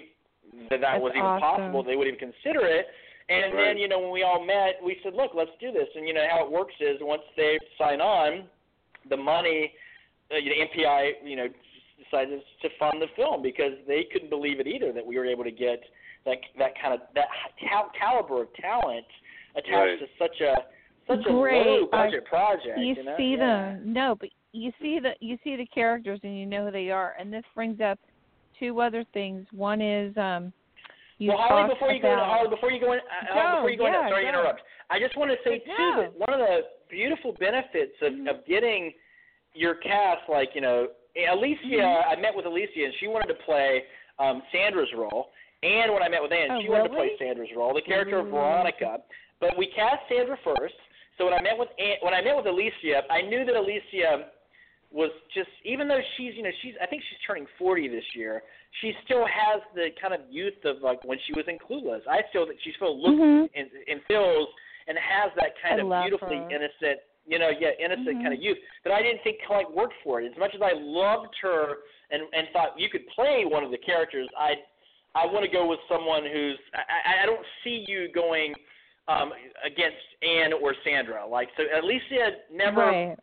that 0.69 0.82
that 0.82 0.82
That's 0.82 1.01
was 1.01 1.11
even 1.15 1.25
awesome. 1.25 1.41
possible. 1.41 1.84
They 1.84 1.95
would 1.95 2.07
even 2.07 2.19
consider 2.19 2.65
it. 2.65 2.86
And 3.30 3.53
Right. 3.53 3.65
then 3.65 3.78
you 3.78 3.88
know 3.88 3.99
when 3.99 4.11
we 4.11 4.23
all 4.23 4.43
met, 4.43 4.82
we 4.84 4.99
said, 5.03 5.13
look, 5.13 5.32
let's 5.36 5.51
do 5.59 5.71
this. 5.71 5.88
And 5.95 6.07
you 6.07 6.13
know 6.13 6.25
how 6.30 6.45
it 6.45 6.51
works 6.51 6.73
is 6.80 6.97
once 7.01 7.23
they 7.36 7.59
sign 7.78 7.99
on, 8.01 8.47
the 9.09 9.17
money, 9.17 9.73
uh, 10.32 10.38
you 10.38 10.49
know, 10.49 10.65
MPI, 10.65 11.11
you 11.23 11.36
know, 11.36 11.47
decided 12.03 12.41
to 12.61 12.69
fund 12.80 13.01
the 13.01 13.07
film 13.15 13.41
because 13.41 13.73
they 13.88 14.05
couldn't 14.11 14.30
believe 14.30 14.59
it 14.59 14.67
either 14.67 14.91
that 14.93 15.05
we 15.05 15.17
were 15.17 15.25
able 15.25 15.43
to 15.43 15.51
get 15.51 15.82
that 16.25 16.38
that 16.57 16.73
kind 16.82 16.93
of 16.93 17.01
that 17.15 17.28
cal- 17.59 17.91
caliber 17.97 18.43
of 18.43 18.53
talent 18.55 19.05
attached 19.55 19.71
Right. 19.71 19.99
to 19.99 20.07
such 20.19 20.41
a 20.41 20.55
such 21.07 21.25
a 21.25 21.32
low 21.32 21.88
budget 21.88 22.25
project. 22.25 22.78
you 22.78 22.93
you 22.95 23.03
know? 23.03 23.15
see 23.17 23.32
yeah. 23.32 23.38
them 23.38 23.93
no 23.93 24.15
but 24.19 24.30
you 24.51 24.71
see 24.82 24.99
the 24.99 25.11
you 25.19 25.38
see 25.43 25.55
the 25.55 25.65
characters 25.67 26.19
and 26.23 26.38
you 26.38 26.45
know 26.45 26.65
who 26.65 26.71
they 26.71 26.91
are 26.91 27.15
and 27.19 27.32
this 27.32 27.45
brings 27.55 27.80
up 27.80 27.97
two 28.59 28.80
other 28.82 29.05
things 29.13 29.45
one 29.51 29.82
is 29.82 30.15
um 30.17 30.51
you 31.18 31.30
well, 31.30 31.38
Holly, 31.38 31.74
before 31.74 31.91
you 31.91 32.01
go, 32.01 32.13
about 32.13 32.30
Holly, 32.30 32.49
before 32.49 32.72
you 32.72 32.80
go 32.80 32.93
in, 32.93 32.99
uh, 32.99 33.34
Go, 33.34 33.55
before 33.57 33.70
you 33.72 33.78
go 33.78 33.88
in, 33.88 33.93
yeah, 33.93 34.09
sorry 34.09 34.24
to 34.24 34.30
interrupt. 34.30 34.61
I 34.89 34.99
just 34.99 35.18
want 35.18 35.32
to 35.32 35.38
say 35.43 35.61
But 35.65 35.76
too 35.76 35.93
that 36.01 36.13
one 36.18 36.34
of 36.34 36.39
the 36.39 36.59
beautiful 36.89 37.34
benefits 37.39 37.95
of, 38.01 38.13
Mhm. 38.13 38.30
of 38.30 38.45
getting 38.45 38.93
your 39.53 39.76
cast, 39.76 40.30
like 40.30 40.53
you 40.53 40.61
know, 40.61 40.89
Alicia. 41.18 41.65
Mhm. 41.65 42.07
I 42.07 42.15
met 42.15 42.36
with 42.36 42.45
Alicia, 42.45 42.86
and 42.86 42.93
she 42.95 43.07
wanted 43.07 43.28
to 43.28 43.39
play 43.45 43.86
um 44.20 44.43
Sandra's 44.51 44.93
role. 44.93 45.32
And 45.63 45.91
when 45.91 46.03
I 46.03 46.07
met 46.07 46.22
with 46.22 46.32
Anne, 46.32 46.51
Oh, 46.51 46.61
she 46.61 46.70
wanted 46.70 46.89
to 46.89 46.95
play? 46.95 47.18
Sandra's 47.18 47.51
role, 47.55 47.74
the 47.74 47.82
character 47.82 48.20
of 48.20 48.28
Veronica. 48.28 49.01
But 49.39 49.57
we 49.57 49.68
cast 49.68 50.07
Sandra 50.07 50.38
first. 50.38 50.76
So 51.18 51.26
when 51.26 51.34
I 51.34 51.41
met 51.41 51.57
with 51.57 51.70
Anne, 51.80 51.97
when 52.01 52.13
I 52.13 52.22
met 52.22 52.36
with 52.36 52.45
Alicia, 52.45 53.11
I 53.11 53.22
knew 53.22 53.43
that 53.45 53.55
Alicia 53.55 54.30
was 54.91 55.11
just 55.34 55.49
even 55.63 55.88
though 55.88 56.01
she's 56.15 56.36
you 56.36 56.43
know 56.43 56.51
she's 56.61 56.76
I 56.80 56.86
think 56.86 57.03
she's 57.03 57.20
turning 57.26 57.47
40 57.57 57.88
this 57.88 58.05
year. 58.15 58.43
She 58.82 58.93
still 59.05 59.26
has 59.26 59.61
the 59.74 59.89
kind 59.99 60.13
of 60.13 60.22
youth 60.30 60.63
of 60.65 60.82
like 60.82 61.03
when 61.03 61.18
she 61.26 61.34
was 61.34 61.45
in 61.47 61.57
Clueless. 61.57 62.01
I 62.07 62.22
still 62.30 62.45
think 62.45 62.59
she 62.63 62.72
still 62.74 62.99
looks 62.99 63.18
Mhm. 63.18 63.49
and, 63.55 63.70
and 63.88 64.03
feels 64.05 64.49
and 64.88 64.97
has 64.97 65.32
that 65.36 65.53
kind 65.61 65.82
I 65.82 65.84
of 65.84 66.03
beautifully 66.03 66.38
her. 66.38 66.49
innocent, 66.51 66.99
you 67.26 67.39
know, 67.39 67.49
yeah, 67.49 67.72
innocent 67.80 68.20
Mhm. 68.20 68.22
kind 68.22 68.34
of 68.34 68.41
youth 68.41 68.57
that 68.84 68.93
I 68.93 69.01
didn't 69.01 69.22
think 69.24 69.39
quite 69.45 69.70
worked 69.70 69.95
for 70.03 70.22
it. 70.22 70.32
As 70.32 70.38
much 70.38 70.53
as 70.55 70.61
I 70.61 70.72
loved 70.74 71.36
her 71.41 71.78
and 72.11 72.24
and 72.34 72.47
thought 72.53 72.80
you 72.80 72.89
could 72.89 73.07
play 73.07 73.45
one 73.45 73.63
of 73.63 73.72
the 73.72 73.78
characters, 73.78 74.30
I 74.38 74.63
I 75.15 75.26
want 75.26 75.43
to 75.43 75.51
go 75.51 75.65
with 75.65 75.80
someone 75.89 76.26
who's 76.26 76.59
I, 76.74 76.84
I 77.20 77.24
I 77.24 77.26
don't 77.26 77.45
see 77.63 77.86
you 77.88 78.09
going 78.09 78.53
um 79.07 79.34
against 79.63 80.05
Anne 80.22 80.53
or 80.53 80.76
Sandra. 80.84 81.26
Like 81.26 81.49
so 81.57 81.63
Alicia 81.74 82.38
never 82.51 82.82
right 82.82 83.20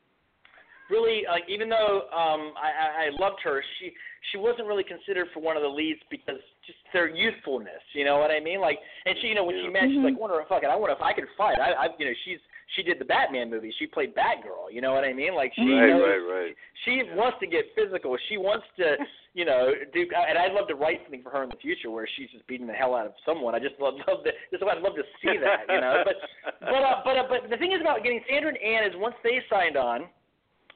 really 0.90 1.22
like 1.28 1.44
even 1.48 1.68
though 1.68 2.08
um 2.12 2.52
I, 2.56 2.70
I 2.70 2.88
I 3.06 3.08
loved 3.18 3.40
her, 3.44 3.62
she 3.78 3.92
she 4.32 4.38
wasn't 4.38 4.66
really 4.68 4.84
considered 4.84 5.28
for 5.34 5.40
one 5.40 5.56
of 5.56 5.62
the 5.62 5.68
leads 5.68 6.00
because 6.10 6.40
just 6.66 6.78
their 6.92 7.08
youthfulness, 7.08 7.82
you 7.92 8.04
know 8.04 8.18
what 8.18 8.30
I 8.30 8.40
mean? 8.40 8.60
Like 8.60 8.78
and 9.06 9.14
she 9.20 9.28
you 9.28 9.34
know 9.34 9.44
when 9.44 9.56
she 9.62 9.68
met 9.68 9.84
she's 9.88 9.98
Mhm. 9.98 10.04
like, 10.04 10.18
wonder 10.18 10.40
if 10.40 10.48
fuck 10.48 10.62
it, 10.62 10.68
I 10.68 10.76
wonder 10.76 10.94
if 10.94 11.02
I 11.02 11.12
could 11.12 11.28
fight. 11.36 11.58
I 11.58 11.72
I 11.72 11.86
you 11.98 12.06
know, 12.06 12.12
she's 12.24 12.38
she 12.76 12.82
did 12.82 12.98
the 12.98 13.04
Batman 13.04 13.50
movie. 13.50 13.72
She 13.78 13.86
played 13.86 14.14
Batgirl, 14.16 14.72
you 14.72 14.80
know 14.80 14.94
what 14.94 15.04
I 15.04 15.12
mean? 15.12 15.34
Like 15.34 15.52
she 15.54 15.62
Right, 15.68 15.90
knows 15.90 16.00
right, 16.00 16.24
right. 16.48 16.54
she 16.84 17.02
wants 17.14 17.36
to 17.40 17.46
get 17.46 17.66
physical. 17.76 18.16
She 18.30 18.38
wants 18.38 18.64
to, 18.78 18.96
you 19.34 19.44
know, 19.44 19.70
do. 19.92 20.00
And 20.00 20.38
I'd 20.38 20.52
love 20.54 20.66
to 20.68 20.74
write 20.74 21.00
something 21.04 21.22
for 21.22 21.28
her 21.30 21.42
in 21.44 21.50
the 21.50 21.56
future 21.60 21.90
where 21.90 22.08
she's 22.16 22.30
just 22.30 22.46
beating 22.46 22.66
the 22.66 22.72
hell 22.72 22.94
out 22.94 23.04
of 23.04 23.12
someone. 23.26 23.54
I 23.54 23.58
just 23.60 23.78
love, 23.78 23.94
love 24.08 24.24
to. 24.24 24.32
Just 24.50 24.62
I'd 24.64 24.80
love 24.80 24.96
to 24.96 25.04
see 25.20 25.36
that, 25.38 25.68
you 25.68 25.78
know. 25.80 26.02
But 26.08 26.16
but 26.60 26.82
uh, 26.82 27.02
but 27.04 27.16
uh, 27.18 27.24
but 27.28 27.50
the 27.50 27.58
thing 27.58 27.72
is 27.72 27.82
about 27.82 28.02
getting 28.02 28.20
Sandra 28.28 28.48
and 28.48 28.58
Anne 28.58 28.84
is 28.90 28.96
once 28.96 29.14
they 29.22 29.40
signed 29.50 29.76
on, 29.76 30.06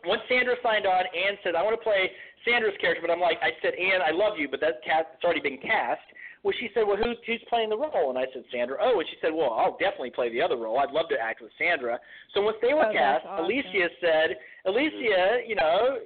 once 0.07 0.23
Sandra 0.29 0.55
signed 0.63 0.87
on, 0.87 1.05
Anne 1.11 1.39
said, 1.43 1.55
"I 1.55 1.63
want 1.63 1.79
to 1.79 1.83
play 1.83 2.11
Sandra's 2.45 2.77
character," 2.81 3.03
but 3.03 3.13
I'm 3.13 3.21
like, 3.21 3.39
I 3.43 3.51
said, 3.63 3.75
Anne, 3.75 4.03
I 4.03 4.11
love 4.11 4.39
you, 4.39 4.49
but 4.49 4.61
that 4.61 4.83
cast 4.85 5.09
it's 5.15 5.25
already 5.25 5.41
been 5.41 5.59
cast. 5.59 6.03
Well, 6.45 6.55
she 6.61 6.71
said, 6.73 6.87
well, 6.87 6.97
who's 6.97 7.19
who's 7.27 7.43
playing 7.49 7.71
the 7.71 7.77
role? 7.77 8.11
And 8.11 8.19
I 8.19 8.27
said, 8.33 8.45
Sandra. 8.53 8.79
Oh, 8.81 9.01
and 9.01 9.09
she 9.09 9.17
said, 9.21 9.35
well, 9.35 9.51
I'll 9.53 9.77
definitely 9.77 10.11
play 10.11 10.31
the 10.31 10.41
other 10.41 10.57
role. 10.57 10.79
I'd 10.79 10.93
love 10.93 11.09
to 11.11 11.19
act 11.19 11.43
with 11.43 11.51
Sandra. 11.59 11.99
So 12.33 12.43
once 12.43 12.57
they 12.63 12.75
were 12.75 12.87
Oh, 12.87 12.93
cast, 12.93 13.27
awesome. 13.27 13.45
Alicia 13.45 13.89
said, 14.01 14.37
Alicia, 14.67 14.95
mm-hmm. 14.95 15.51
you 15.51 15.57
know, 15.57 15.99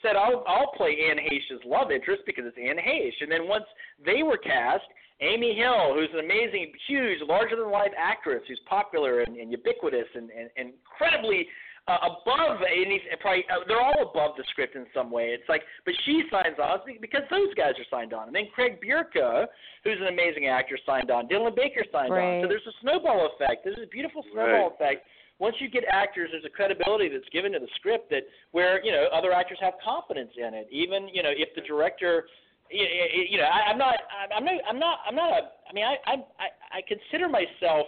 said 0.00 0.16
I'll 0.16 0.42
I'll 0.48 0.72
play 0.72 0.96
Anne 1.10 1.18
Heche's 1.18 1.60
love 1.66 1.90
interest 1.90 2.22
because 2.24 2.44
it's 2.46 2.56
Anne 2.56 2.80
Heche. 2.80 3.20
And 3.20 3.30
then 3.30 3.46
once 3.46 3.66
they 4.04 4.22
were 4.22 4.38
cast, 4.38 4.84
Amy 5.20 5.54
Hill, 5.54 5.94
who's 5.94 6.08
an 6.12 6.24
amazing, 6.24 6.72
huge, 6.88 7.20
larger 7.28 7.56
than 7.56 7.70
life 7.70 7.92
actress 7.96 8.42
who's 8.48 8.60
popular 8.68 9.20
and, 9.20 9.36
and 9.36 9.52
ubiquitous 9.52 10.08
and, 10.14 10.30
and, 10.30 10.50
and 10.56 10.72
incredibly 10.72 11.46
uh, 11.86 11.98
above 12.16 12.60
any 12.64 13.00
probably 13.20 13.44
uh, 13.52 13.60
they're 13.68 13.80
all 13.80 14.08
above 14.10 14.36
the 14.36 14.44
script 14.50 14.74
in 14.74 14.86
some 14.94 15.10
way. 15.10 15.36
It's 15.36 15.48
like, 15.48 15.62
but 15.84 15.94
she 16.06 16.22
signs 16.30 16.56
on 16.58 16.80
because 17.00 17.22
those 17.30 17.52
guys 17.54 17.74
are 17.76 17.88
signed 17.90 18.14
on, 18.14 18.26
and 18.28 18.34
then 18.34 18.48
Craig 18.54 18.80
Bierko, 18.80 19.46
who's 19.84 19.98
an 20.00 20.08
amazing 20.08 20.46
actor, 20.46 20.78
signed 20.86 21.10
on. 21.10 21.28
Dylan 21.28 21.54
Baker 21.54 21.84
signed 21.92 22.12
on. 22.12 22.42
So 22.42 22.48
there's 22.48 22.66
a 22.66 22.76
snowball 22.80 23.28
effect. 23.34 23.64
There's 23.64 23.78
a 23.82 23.86
beautiful 23.86 24.24
snowball 24.32 24.72
Right. 24.80 24.96
effect. 24.96 25.06
Once 25.40 25.56
you 25.58 25.68
get 25.68 25.84
actors, 25.90 26.30
there's 26.32 26.44
a 26.46 26.48
credibility 26.48 27.08
that's 27.08 27.28
given 27.30 27.52
to 27.52 27.58
the 27.58 27.68
script 27.76 28.08
that 28.10 28.22
where 28.52 28.82
you 28.84 28.92
know 28.92 29.06
other 29.12 29.32
actors 29.32 29.58
have 29.60 29.74
confidence 29.84 30.30
in 30.38 30.54
it. 30.54 30.66
Even 30.70 31.08
you 31.12 31.22
know 31.22 31.32
if 31.32 31.54
the 31.54 31.60
director. 31.62 32.26
You 32.70 32.86
you 33.28 33.36
know, 33.36 33.44
I, 33.44 33.70
I'm 33.70 33.76
not. 33.76 33.96
I'm 34.34 34.44
not. 34.44 34.54
I'm 34.66 34.78
not. 34.78 34.98
I'm 35.06 35.14
not 35.14 35.30
a. 35.32 35.42
I 35.68 35.72
mean, 35.74 35.84
I. 35.84 35.96
I. 36.06 36.14
I 36.40 36.78
I 36.78 36.80
consider 36.88 37.28
myself 37.28 37.86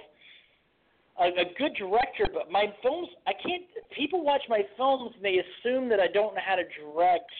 a, 1.20 1.24
a 1.24 1.44
good 1.58 1.74
director, 1.78 2.26
but 2.32 2.50
my 2.50 2.66
films, 2.82 3.08
I 3.26 3.32
can't 3.32 3.64
people 3.96 4.24
watch 4.24 4.42
my 4.48 4.62
films 4.76 5.12
and 5.16 5.24
they 5.24 5.40
assume 5.40 5.88
that 5.88 6.00
I 6.00 6.08
don't 6.08 6.34
know 6.34 6.44
how 6.44 6.56
to 6.56 6.64
direct 6.80 7.30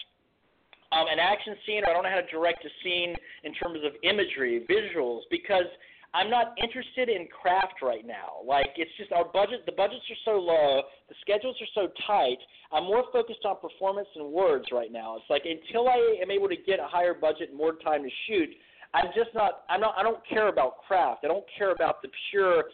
um, 0.93 1.07
an 1.11 1.19
action 1.19 1.55
scene 1.66 1.82
or 1.85 1.90
I 1.90 1.93
don't 1.93 2.03
know 2.05 2.11
how 2.11 2.20
to 2.20 2.31
direct 2.31 2.65
a 2.65 2.70
scene 2.82 3.15
in 3.44 3.53
terms 3.55 3.81
of 3.85 3.93
imagery, 4.03 4.65
visuals, 4.70 5.23
because 5.31 5.66
I'm 6.15 6.31
not 6.31 6.55
interested 6.62 7.09
in 7.09 7.28
craft 7.28 7.82
right 7.82 8.07
now. 8.07 8.40
Like 8.47 8.73
it's 8.77 8.90
just 8.97 9.12
our 9.12 9.24
budget. 9.24 9.66
The 9.66 9.73
budgets 9.73 10.05
are 10.09 10.23
so 10.24 10.39
low. 10.39 10.82
The 11.09 11.15
schedules 11.20 11.57
are 11.61 11.73
so 11.74 11.93
tight. 12.07 12.39
I'm 12.73 12.85
more 12.85 13.05
focused 13.12 13.44
on 13.44 13.57
performance 13.61 14.09
and 14.16 14.32
words 14.32 14.66
right 14.73 14.90
now. 14.90 15.16
It's 15.16 15.28
like 15.28 15.43
until 15.44 15.89
I 15.89 16.19
am 16.23 16.31
able 16.31 16.48
to 16.48 16.57
get 16.57 16.81
a 16.81 16.86
higher 16.86 17.15
budget 17.15 17.51
and 17.51 17.59
more 17.59 17.74
time 17.74 18.03
to 18.03 18.11
shoot, 18.27 18.48
I'm 18.94 19.12
just 19.15 19.35
not. 19.35 19.65
I'm 19.69 19.81
not. 19.81 19.94
I 19.98 20.03
don't 20.03 20.20
care 20.27 20.48
about 20.48 20.78
craft. 20.86 21.24
I 21.24 21.28
don't 21.28 21.44
care 21.59 21.73
about 21.73 22.01
the 22.01 22.09
pure 22.31 22.65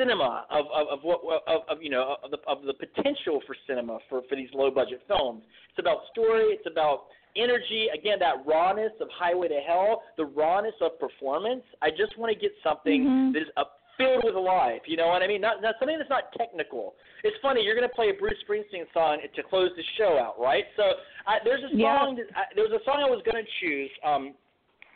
cinema 0.00 0.46
of 0.50 0.64
of, 0.74 0.88
of 0.88 0.98
what 1.02 1.20
of, 1.46 1.60
of 1.68 1.82
you 1.82 1.90
know 1.90 2.16
of 2.24 2.30
the 2.30 2.38
of 2.48 2.62
the 2.64 2.74
potential 2.74 3.40
for 3.46 3.54
cinema 3.66 3.98
for 4.08 4.22
for 4.28 4.34
these 4.36 4.48
low 4.54 4.70
budget 4.70 5.02
films. 5.06 5.42
It's 5.70 5.78
about 5.78 5.98
story. 6.12 6.44
It's 6.56 6.66
about 6.66 7.04
energy, 7.36 7.86
again, 7.94 8.18
that 8.18 8.42
rawness 8.44 8.90
of 9.00 9.08
Highway 9.14 9.46
to 9.48 9.60
Hell, 9.66 10.02
the 10.16 10.24
rawness 10.24 10.74
of 10.80 10.98
performance. 10.98 11.62
I 11.80 11.90
just 11.90 12.18
want 12.18 12.32
to 12.34 12.38
get 12.38 12.50
something 12.60 13.04
Mhm. 13.04 13.32
that 13.34 13.42
is 13.42 13.48
uh, 13.56 13.64
filled 13.96 14.24
with 14.24 14.34
life. 14.34 14.82
You 14.86 14.96
know 14.96 15.06
what 15.06 15.22
I 15.22 15.28
mean? 15.28 15.40
Not, 15.40 15.62
not 15.62 15.76
something 15.78 15.96
that's 15.96 16.10
not 16.10 16.32
technical. 16.32 16.96
It's 17.22 17.36
funny. 17.40 17.62
You're 17.62 17.76
going 17.76 17.88
to 17.88 17.94
play 17.94 18.08
a 18.10 18.14
Bruce 18.14 18.34
Springsteen 18.48 18.90
song 18.92 19.20
to 19.32 19.42
close 19.44 19.70
the 19.76 19.84
show 19.96 20.18
out, 20.18 20.40
right? 20.40 20.64
So 20.76 20.82
I, 21.26 21.38
there's 21.44 21.62
a 21.62 21.76
Yeah. 21.76 22.00
song. 22.00 22.16
That, 22.16 22.26
I, 22.34 22.42
there 22.56 22.64
was 22.64 22.72
a 22.72 22.82
song 22.84 22.98
I 22.98 23.08
was 23.08 23.22
going 23.22 23.44
to 23.44 23.50
choose 23.60 23.90
um, 24.02 24.34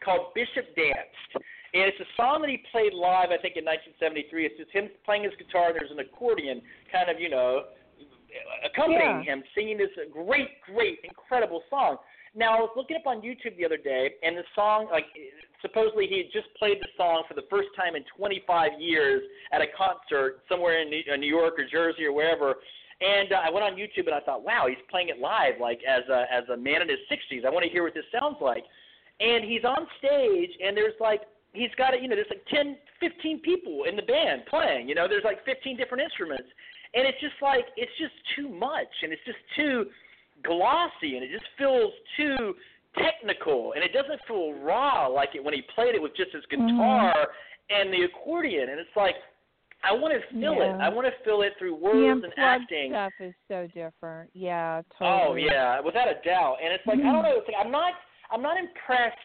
called 0.04 0.34
Bishop 0.34 0.74
Danced. 0.74 1.46
And 1.74 1.82
it's 1.90 1.98
a 1.98 2.06
song 2.16 2.40
that 2.42 2.50
he 2.50 2.62
played 2.70 2.94
live, 2.94 3.34
I 3.34 3.38
think, 3.42 3.58
in 3.58 3.66
1973. 3.66 4.46
It's 4.46 4.58
just 4.58 4.70
him 4.70 4.88
playing 5.04 5.24
his 5.24 5.34
guitar, 5.34 5.68
and 5.70 5.76
there's 5.76 5.90
an 5.90 5.98
accordion 5.98 6.62
kind 6.90 7.10
of, 7.10 7.18
you 7.18 7.28
know, 7.28 7.66
accompanying 8.64 9.26
Yeah. 9.26 9.34
him 9.34 9.44
singing 9.54 9.78
this 9.78 9.90
great, 10.10 10.60
great, 10.62 11.00
incredible 11.02 11.64
song. 11.68 11.98
Now 12.34 12.58
I 12.58 12.60
was 12.60 12.70
looking 12.76 12.96
up 12.96 13.06
on 13.06 13.22
YouTube 13.22 13.56
the 13.56 13.64
other 13.64 13.76
day, 13.76 14.14
and 14.22 14.36
the 14.36 14.44
song, 14.54 14.88
like 14.90 15.06
supposedly 15.62 16.06
he 16.06 16.18
had 16.18 16.30
just 16.32 16.52
played 16.54 16.80
the 16.80 16.88
song 16.96 17.24
for 17.26 17.34
the 17.34 17.46
first 17.50 17.68
time 17.76 17.94
in 17.96 18.04
25 18.16 18.80
years 18.80 19.22
at 19.52 19.60
a 19.60 19.66
concert 19.68 20.42
somewhere 20.48 20.80
in 20.82 20.90
New 20.90 21.02
uh, 21.10 21.16
York 21.16 21.58
or 21.58 21.64
Jersey 21.64 22.04
or 22.04 22.12
wherever. 22.12 22.56
And 23.00 23.32
uh, 23.32 23.40
I 23.42 23.50
went 23.50 23.64
on 23.64 23.74
YouTube 23.74 24.06
and 24.06 24.14
I 24.14 24.20
thought, 24.20 24.42
wow, 24.42 24.66
he's 24.68 24.78
playing 24.90 25.08
it 25.08 25.18
live, 25.18 25.54
like 25.60 25.80
as 25.86 26.02
a 26.08 26.26
as 26.30 26.44
a 26.52 26.56
man 26.56 26.82
in 26.82 26.88
his 26.88 26.98
60s. 27.10 27.44
I 27.44 27.50
want 27.50 27.64
to 27.64 27.70
hear 27.70 27.82
what 27.82 27.94
this 27.94 28.04
sounds 28.12 28.36
like. 28.40 28.64
And 29.20 29.44
he's 29.44 29.64
on 29.64 29.86
stage, 29.98 30.50
and 30.64 30.76
there's 30.76 30.98
like 30.98 31.22
he's 31.54 31.70
got 31.78 31.94
it, 31.94 32.02
you 32.02 32.08
know, 32.08 32.16
there's 32.16 32.30
like 32.30 32.44
10, 32.50 32.76
15 33.00 33.40
people 33.40 33.84
in 33.88 33.96
the 33.96 34.02
band 34.02 34.42
playing. 34.50 34.88
You 34.88 34.94
know, 34.94 35.08
there's 35.08 35.24
like 35.24 35.44
15 35.46 35.76
different 35.76 36.02
instruments, 36.02 36.50
and 36.92 37.06
it's 37.06 37.20
just 37.20 37.38
like 37.40 37.64
it's 37.76 37.94
just 37.98 38.12
too 38.36 38.50
much, 38.50 38.90
and 39.02 39.12
it's 39.12 39.24
just 39.24 39.38
too 39.56 39.86
glossy, 40.42 41.16
and 41.16 41.24
it 41.24 41.30
just 41.32 41.46
feels 41.56 41.92
too 42.18 42.54
technical, 42.98 43.72
and 43.72 43.82
it 43.82 43.92
doesn't 43.94 44.20
feel 44.28 44.52
raw 44.60 45.06
like 45.06 45.30
it 45.34 45.42
when 45.42 45.54
he 45.54 45.62
played 45.74 45.94
it 45.94 46.02
with 46.02 46.14
just 46.16 46.32
his 46.34 46.44
mm-hmm. 46.52 46.66
guitar 46.66 47.14
and 47.70 47.92
the 47.92 48.02
accordion, 48.04 48.68
and 48.68 48.78
it's 48.78 48.96
like. 48.96 49.14
I 49.86 49.92
want 49.92 50.14
to 50.16 50.40
feel 50.40 50.62
it. 50.62 50.80
I 50.80 50.88
want 50.88 51.06
to 51.06 51.12
feel 51.28 51.42
it 51.42 51.52
through 51.58 51.74
words 51.76 52.24
and 52.24 52.32
acting. 52.38 52.92
stuff 52.92 53.12
is 53.20 53.34
so 53.48 53.68
different. 53.74 54.30
Yeah, 54.32 54.80
totally. 54.98 55.12
Oh 55.12 55.18
totally. 55.18 55.44
yeah, 55.44 55.78
without 55.84 56.08
a 56.08 56.16
doubt. 56.24 56.56
And 56.64 56.72
it's 56.72 56.86
like 56.86 57.00
I 57.00 57.02
don't 57.02 57.16
mm-hmm. 57.16 57.28
know. 57.28 57.36
It's 57.36 57.46
like 57.46 57.60
I'm 57.62 57.70
not. 57.70 57.92
I'm 58.30 58.40
not 58.40 58.56
impressed 58.56 59.18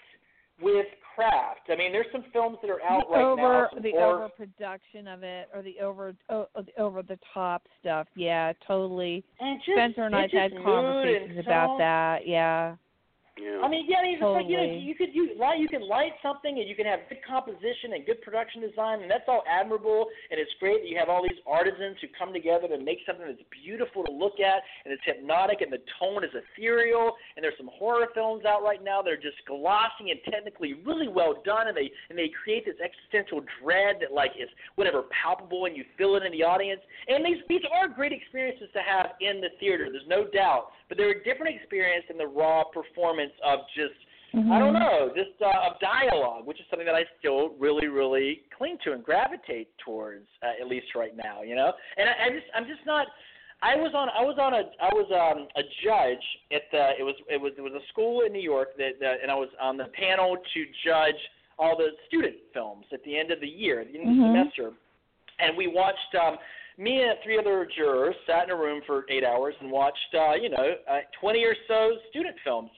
with 0.61 0.85
craft. 1.19 1.61
I 1.69 1.75
mean, 1.75 1.91
there's 1.91 2.07
some 2.11 2.23
films 2.31 2.57
that 2.61 2.69
are 2.69 2.81
out 2.81 3.07
the 3.09 3.15
right 3.15 3.23
over 3.23 3.41
now. 3.41 3.81
the 3.81 3.91
horror- 3.91 4.23
overproduction 4.23 5.07
of 5.07 5.23
it 5.23 5.49
or 5.53 5.61
the 5.61 5.79
over 5.81 6.13
oh, 6.29 6.47
the 6.55 6.81
over 6.81 7.03
the 7.03 7.19
top 7.33 7.63
stuff. 7.79 8.07
Yeah, 8.15 8.53
totally. 8.67 9.23
and 9.39 9.59
just, 9.59 9.77
Spencer 9.77 10.03
and 10.03 10.15
it's 10.15 10.33
I've 10.33 10.51
had 10.51 10.63
conversations 10.63 11.39
about 11.39 11.67
film. 11.67 11.77
that. 11.79 12.27
Yeah. 12.27 12.75
Yeah. 13.39 13.63
I 13.63 13.67
mean, 13.71 13.87
yeah, 13.87 13.97
I 13.99 14.03
mean, 14.03 14.13
it's 14.19 14.21
just 14.21 14.35
like 14.35 14.51
you 14.51 14.57
know, 14.59 14.67
you 14.67 14.95
could 14.95 15.15
you 15.15 15.31
light 15.39 15.59
you 15.59 15.67
can 15.71 15.87
light 15.87 16.11
something 16.21 16.59
and 16.59 16.67
you 16.67 16.75
can 16.75 16.85
have 16.85 17.07
good 17.07 17.23
composition 17.23 17.95
and 17.95 18.05
good 18.05 18.21
production 18.21 18.59
design, 18.59 19.01
and 19.01 19.09
that's 19.09 19.23
all 19.27 19.43
admirable. 19.47 20.07
And 20.29 20.39
it's 20.39 20.51
great 20.59 20.83
that 20.83 20.89
you 20.89 20.99
have 20.99 21.07
all 21.07 21.23
these 21.23 21.39
artisans 21.47 21.95
who 22.03 22.11
come 22.19 22.33
together 22.35 22.67
to 22.67 22.77
make 22.77 22.99
something 23.07 23.25
that's 23.25 23.43
beautiful 23.47 24.03
to 24.03 24.11
look 24.11 24.43
at, 24.43 24.59
and 24.83 24.91
it's 24.91 25.03
hypnotic, 25.07 25.61
and 25.61 25.71
the 25.71 25.79
tone 25.99 26.23
is 26.23 26.31
ethereal. 26.35 27.15
And 27.35 27.43
there's 27.43 27.55
some 27.57 27.71
horror 27.71 28.11
films 28.13 28.43
out 28.43 28.61
right 28.61 28.83
now 28.83 29.01
that 29.01 29.11
are 29.11 29.23
just 29.23 29.39
glossy 29.47 30.11
and 30.11 30.19
technically 30.27 30.75
really 30.83 31.07
well 31.07 31.39
done, 31.47 31.71
and 31.71 31.77
they 31.77 31.87
and 32.11 32.19
they 32.19 32.31
create 32.43 32.67
this 32.67 32.79
existential 32.83 33.39
dread 33.63 34.03
that 34.03 34.11
like 34.11 34.35
is 34.35 34.51
whatever 34.75 35.07
palpable, 35.15 35.65
and 35.65 35.77
you 35.79 35.87
feel 35.97 36.19
it 36.19 36.27
in 36.27 36.35
the 36.35 36.43
audience. 36.43 36.81
And 37.07 37.23
these 37.23 37.39
these 37.47 37.63
are 37.71 37.87
great 37.87 38.11
experiences 38.11 38.67
to 38.75 38.83
have 38.83 39.15
in 39.23 39.39
the 39.39 39.55
theater. 39.59 39.87
There's 39.87 40.07
no 40.11 40.27
doubt, 40.27 40.75
but 40.89 40.97
they're 40.97 41.15
a 41.15 41.23
different 41.23 41.55
experience 41.55 42.03
than 42.09 42.17
the 42.17 42.27
raw 42.27 42.63
performance 42.67 43.28
of 43.43 43.59
just 43.75 43.93
I 44.35 44.59
don't 44.59 44.75
Mhm. 44.75 44.79
know, 44.79 45.11
just 45.15 45.41
uh, 45.41 45.49
of 45.67 45.79
dialogue, 45.79 46.45
which 46.45 46.59
is 46.59 46.67
something 46.69 46.85
that 46.85 46.93
I 46.93 47.03
still 47.17 47.49
really, 47.57 47.87
really 47.87 48.43
cling 48.55 48.77
to 48.83 48.93
and 48.93 49.03
gravitate 49.03 49.75
towards, 49.79 50.27
uh, 50.43 50.53
at 50.61 50.67
least 50.67 50.93
right 50.93 51.15
now. 51.17 51.41
You 51.41 51.55
know, 51.55 51.73
and 51.97 52.07
I, 52.07 52.25
I 52.25 52.29
just, 52.29 52.45
I'm 52.53 52.67
just 52.67 52.85
not. 52.85 53.07
I 53.63 53.75
was 53.75 53.91
on, 53.95 54.07
I 54.09 54.23
was 54.23 54.37
on 54.39 54.53
a, 54.53 54.69
I 54.81 54.89
was 54.93 55.09
um, 55.11 55.47
a 55.57 55.63
judge 55.83 56.23
at 56.53 56.61
the, 56.71 56.91
it 56.99 57.03
was, 57.03 57.15
it 57.27 57.41
was, 57.41 57.53
it 57.57 57.61
was 57.61 57.73
a 57.73 57.85
school 57.89 58.21
in 58.21 58.31
New 58.31 58.41
York 58.41 58.77
that, 58.77 58.99
that, 59.01 59.15
and 59.21 59.31
I 59.31 59.35
was 59.35 59.49
on 59.59 59.77
the 59.77 59.85
panel 59.99 60.37
to 60.37 60.65
judge 60.85 61.19
all 61.57 61.75
the 61.75 61.89
student 62.07 62.35
films 62.53 62.85
at 62.93 63.03
the 63.03 63.17
end 63.17 63.31
of 63.31 63.41
the 63.41 63.47
year, 63.49 63.81
at 63.81 63.91
the 63.91 63.99
end 63.99 64.09
of 64.09 64.15
the 64.15 64.21
Mhm. 64.21 64.27
semester, 64.31 64.71
and 65.39 65.57
we 65.57 65.67
watched. 65.67 66.15
um 66.15 66.37
me 66.77 67.01
and 67.01 67.19
three 67.25 67.37
other 67.37 67.67
jurors 67.75 68.15
sat 68.25 68.45
in 68.45 68.51
a 68.51 68.55
room 68.55 68.81
for 68.87 69.03
eight 69.09 69.25
hours 69.25 69.53
and 69.59 69.69
watched, 69.69 70.15
uh, 70.15 70.31
you 70.33 70.47
know, 70.47 70.75
uh, 70.89 70.99
20 71.19 71.43
or 71.43 71.53
so 71.67 71.97
student 72.09 72.39
films, 72.41 72.71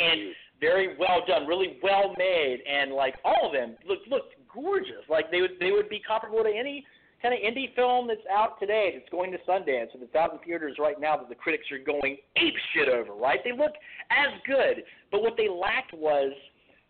and 0.00 0.34
very 0.60 0.96
well 0.98 1.22
done, 1.26 1.46
really 1.46 1.78
well 1.82 2.14
made, 2.18 2.58
and 2.68 2.92
like 2.92 3.14
all 3.24 3.46
of 3.46 3.52
them 3.52 3.76
looked 3.86 4.08
looked 4.08 4.34
gorgeous. 4.52 5.04
Like 5.08 5.30
they 5.30 5.40
would 5.40 5.52
they 5.60 5.70
would 5.70 5.88
be 5.88 6.00
comparable 6.06 6.42
to 6.42 6.50
any 6.50 6.84
kind 7.22 7.34
of 7.34 7.40
indie 7.40 7.74
film 7.74 8.08
that's 8.08 8.24
out 8.32 8.58
today 8.58 8.92
that's 8.96 9.10
going 9.10 9.30
to 9.30 9.38
Sundance 9.46 9.92
and 9.92 10.00
that's 10.00 10.14
out 10.14 10.32
in 10.32 10.38
theaters 10.38 10.76
right 10.78 10.98
now 10.98 11.18
that 11.18 11.28
the 11.28 11.34
critics 11.34 11.66
are 11.70 11.78
going 11.78 12.16
ape 12.36 12.54
shit 12.74 12.88
over. 12.88 13.12
Right? 13.12 13.40
They 13.44 13.52
look 13.52 13.72
as 14.10 14.28
good, 14.46 14.84
but 15.10 15.22
what 15.22 15.36
they 15.36 15.48
lacked 15.48 15.92
was 15.92 16.32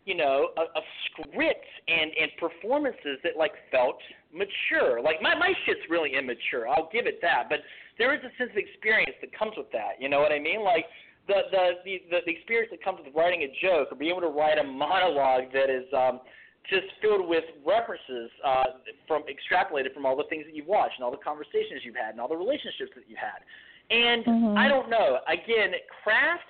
you 0.05 0.17
know, 0.17 0.49
a, 0.57 0.63
a 0.63 0.83
script 1.07 1.67
and 1.89 2.11
and 2.21 2.31
performances 2.39 3.19
that 3.23 3.37
like 3.37 3.53
felt 3.71 3.99
mature. 4.33 5.01
Like 5.01 5.21
my 5.21 5.35
my 5.35 5.53
shit's 5.67 5.81
really 5.89 6.15
immature. 6.17 6.69
I'll 6.69 6.89
give 6.93 7.07
it 7.07 7.21
that, 7.23 7.49
but 7.49 7.61
there 7.99 8.15
is 8.15 8.21
a 8.21 8.33
sense 8.39 8.51
of 8.51 8.57
experience 8.57 9.15
that 9.21 9.37
comes 9.37 9.53
with 9.57 9.71
that. 9.73 10.01
You 10.01 10.09
know 10.09 10.21
what 10.21 10.33
I 10.33 10.39
mean? 10.39 10.65
Like 10.65 10.87
the 11.27 11.35
the 11.51 11.65
the 11.85 12.21
the, 12.27 12.31
experience 12.33 12.71
that 12.71 12.83
comes 12.83 12.99
with 13.05 13.15
writing 13.15 13.43
a 13.43 13.51
joke 13.61 13.89
or 13.91 13.97
being 13.97 14.11
able 14.11 14.23
to 14.23 14.35
write 14.35 14.59
a 14.59 14.65
monologue 14.65 15.53
that 15.53 15.71
is 15.71 15.85
um 15.93 16.21
just 16.69 16.87
filled 17.01 17.27
with 17.29 17.45
references 17.67 18.31
uh 18.45 18.65
from 19.07 19.23
extrapolated 19.29 19.93
from 19.95 20.05
all 20.05 20.17
the 20.17 20.29
things 20.29 20.45
that 20.45 20.55
you've 20.55 20.67
watched 20.67 20.95
and 20.97 21.05
all 21.05 21.11
the 21.11 21.25
conversations 21.25 21.83
you've 21.85 21.97
had 21.97 22.11
and 22.11 22.21
all 22.21 22.29
the 22.29 22.37
relationships 22.37 22.93
that 22.95 23.05
you've 23.09 23.19
had. 23.19 23.43
And 23.91 24.25
Mhm. 24.25 24.57
I 24.57 24.69
don't 24.69 24.89
know. 24.89 25.21
Again, 25.27 25.75
craft 26.03 26.45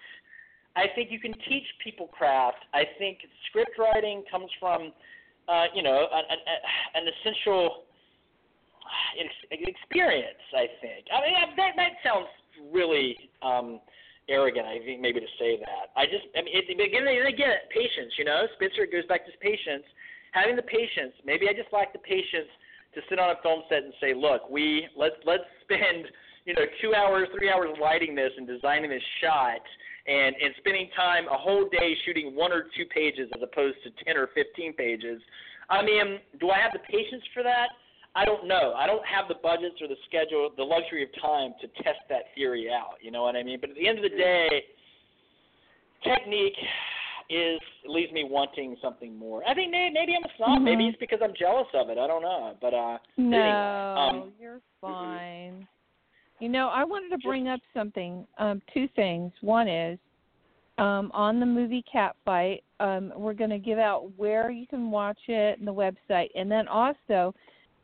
I 0.77 0.87
think 0.95 1.11
you 1.11 1.19
can 1.19 1.35
teach 1.49 1.67
people 1.83 2.07
craft. 2.09 2.65
I 2.73 2.85
think 2.99 3.19
script 3.49 3.77
writing 3.79 4.23
comes 4.31 4.51
from, 4.61 4.93
uh, 5.49 5.67
you 5.75 5.83
know, 5.83 6.07
an, 6.13 6.25
an, 6.31 6.39
an 6.95 7.13
essential 7.13 7.85
experience. 9.51 10.43
I 10.55 10.67
think. 10.81 11.07
I 11.13 11.21
mean, 11.21 11.57
that 11.57 11.73
that 11.77 11.93
sounds 12.05 12.29
really 12.73 13.31
um, 13.43 13.81
arrogant. 14.31 14.67
I 14.67 14.79
think 14.79 15.01
maybe 15.03 15.21
to 15.21 15.33
say 15.39 15.59
that. 15.59 15.91
I 15.99 16.07
just, 16.07 16.25
I 16.39 16.43
mean, 16.43 16.55
it, 16.55 16.71
again 16.71 17.05
and 17.07 17.29
again, 17.29 17.67
patience. 17.75 18.15
You 18.17 18.25
know, 18.25 18.47
Spencer 18.57 18.87
goes 18.87 19.05
back 19.11 19.27
to 19.27 19.33
patience. 19.43 19.85
Having 20.33 20.57
the 20.57 20.69
patience. 20.71 21.13
Maybe 21.27 21.51
I 21.51 21.53
just 21.53 21.75
lack 21.75 21.93
the 21.93 21.99
patience 21.99 22.49
to 22.95 23.01
sit 23.11 23.19
on 23.19 23.35
a 23.35 23.39
film 23.43 23.67
set 23.69 23.83
and 23.83 23.93
say, 24.01 24.15
look, 24.15 24.49
we 24.49 24.87
let's 24.97 25.19
let's 25.27 25.45
spend 25.67 26.07
you 26.47 26.55
know 26.55 26.65
two 26.81 26.95
hours, 26.95 27.29
three 27.37 27.51
hours 27.51 27.77
lighting 27.83 28.15
this 28.15 28.31
and 28.39 28.47
designing 28.47 28.91
this 28.91 29.03
shot 29.21 29.61
and 30.07 30.35
and 30.39 30.55
spending 30.59 30.89
time 30.97 31.27
a 31.27 31.37
whole 31.37 31.69
day 31.69 31.95
shooting 32.07 32.35
one 32.35 32.53
or 32.53 32.71
two 32.77 32.87
pages 32.95 33.29
as 33.35 33.43
opposed 33.43 33.77
to 33.85 33.91
10 34.05 34.17
or 34.17 34.31
15 34.35 34.73
pages. 34.75 35.21
I 35.69 35.83
mean, 35.83 36.19
do 36.39 36.51
I 36.51 36.59
have 36.59 36.73
the 36.73 36.83
patience 36.91 37.23
for 37.35 37.43
that? 37.43 37.69
I 38.15 38.25
don't 38.25 38.47
know. 38.49 38.75
I 38.77 38.87
don't 38.87 39.05
have 39.07 39.29
the 39.29 39.37
budgets 39.41 39.77
or 39.81 39.89
the 39.89 39.97
schedule, 40.07 40.51
the 40.57 40.65
luxury 40.65 41.05
of 41.05 41.11
time 41.23 41.55
to 41.61 41.69
test 41.83 42.01
that 42.09 42.25
theory 42.35 42.69
out. 42.71 42.95
You 43.01 43.11
know 43.11 43.23
what 43.23 43.37
I 43.37 43.43
mean? 43.43 43.59
But 43.61 43.71
at 43.71 43.77
the 43.77 43.87
end 43.87 43.99
of 43.99 44.03
the 44.03 44.17
day, 44.17 44.65
technique 46.03 46.57
is 47.29 47.61
leaves 47.87 48.13
me 48.13 48.25
wanting 48.25 48.77
something 48.83 49.17
more. 49.17 49.43
I 49.49 49.55
think 49.55 49.71
maybe, 49.71 49.95
maybe 49.95 50.17
I'm 50.17 50.25
a 50.25 50.37
snob. 50.37 50.63
Maybe 50.63 50.85
Mhm. 50.85 50.89
it's 50.91 50.99
because 50.99 51.21
I'm 51.23 51.33
jealous 51.35 51.69
of 51.75 51.89
it. 51.89 51.99
I 51.99 52.09
don't 52.09 52.23
know. 52.23 52.57
But 52.61 52.75
uh, 52.75 52.99
No, 53.17 53.39
anyway, 53.39 54.21
um, 54.21 54.33
you're 54.41 54.61
fine. 54.81 55.69
You 56.41 56.49
know, 56.49 56.69
I 56.69 56.83
wanted 56.83 57.11
to 57.11 57.19
bring 57.19 57.49
up 57.49 57.61
something. 57.73 58.27
Um, 58.39 58.61
two 58.75 58.89
things. 58.97 59.33
One 59.43 59.69
is 59.69 59.99
um, 60.79 61.13
on 61.13 61.39
the 61.39 61.47
movie 61.47 61.85
Catfight. 61.93 62.63
Um, 62.81 63.13
we're 63.15 63.35
going 63.35 63.51
to 63.51 63.59
give 63.59 63.79
out 63.79 64.11
where 64.17 64.51
you 64.51 64.67
can 64.67 64.91
watch 64.91 65.21
it 65.29 65.59
and 65.59 65.69
the 65.69 65.75
website, 65.75 66.31
and 66.35 66.51
then 66.51 66.67
also 66.67 67.35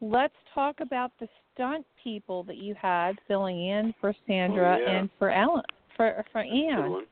let's 0.00 0.34
talk 0.54 0.80
about 0.80 1.12
the 1.20 1.28
stunt 1.54 1.86
people 2.02 2.42
that 2.44 2.56
you 2.56 2.74
had 2.80 3.12
filling 3.26 3.68
in 3.68 3.94
for 4.00 4.14
Sandra 4.26 4.76
Oh, 4.78 4.82
yeah. 4.82 4.98
and 4.98 5.10
for 5.18 5.30
Alan 5.30 5.62
for 5.96 6.24
for 6.32 6.40
Anne. 6.40 6.90
one. 6.90 7.06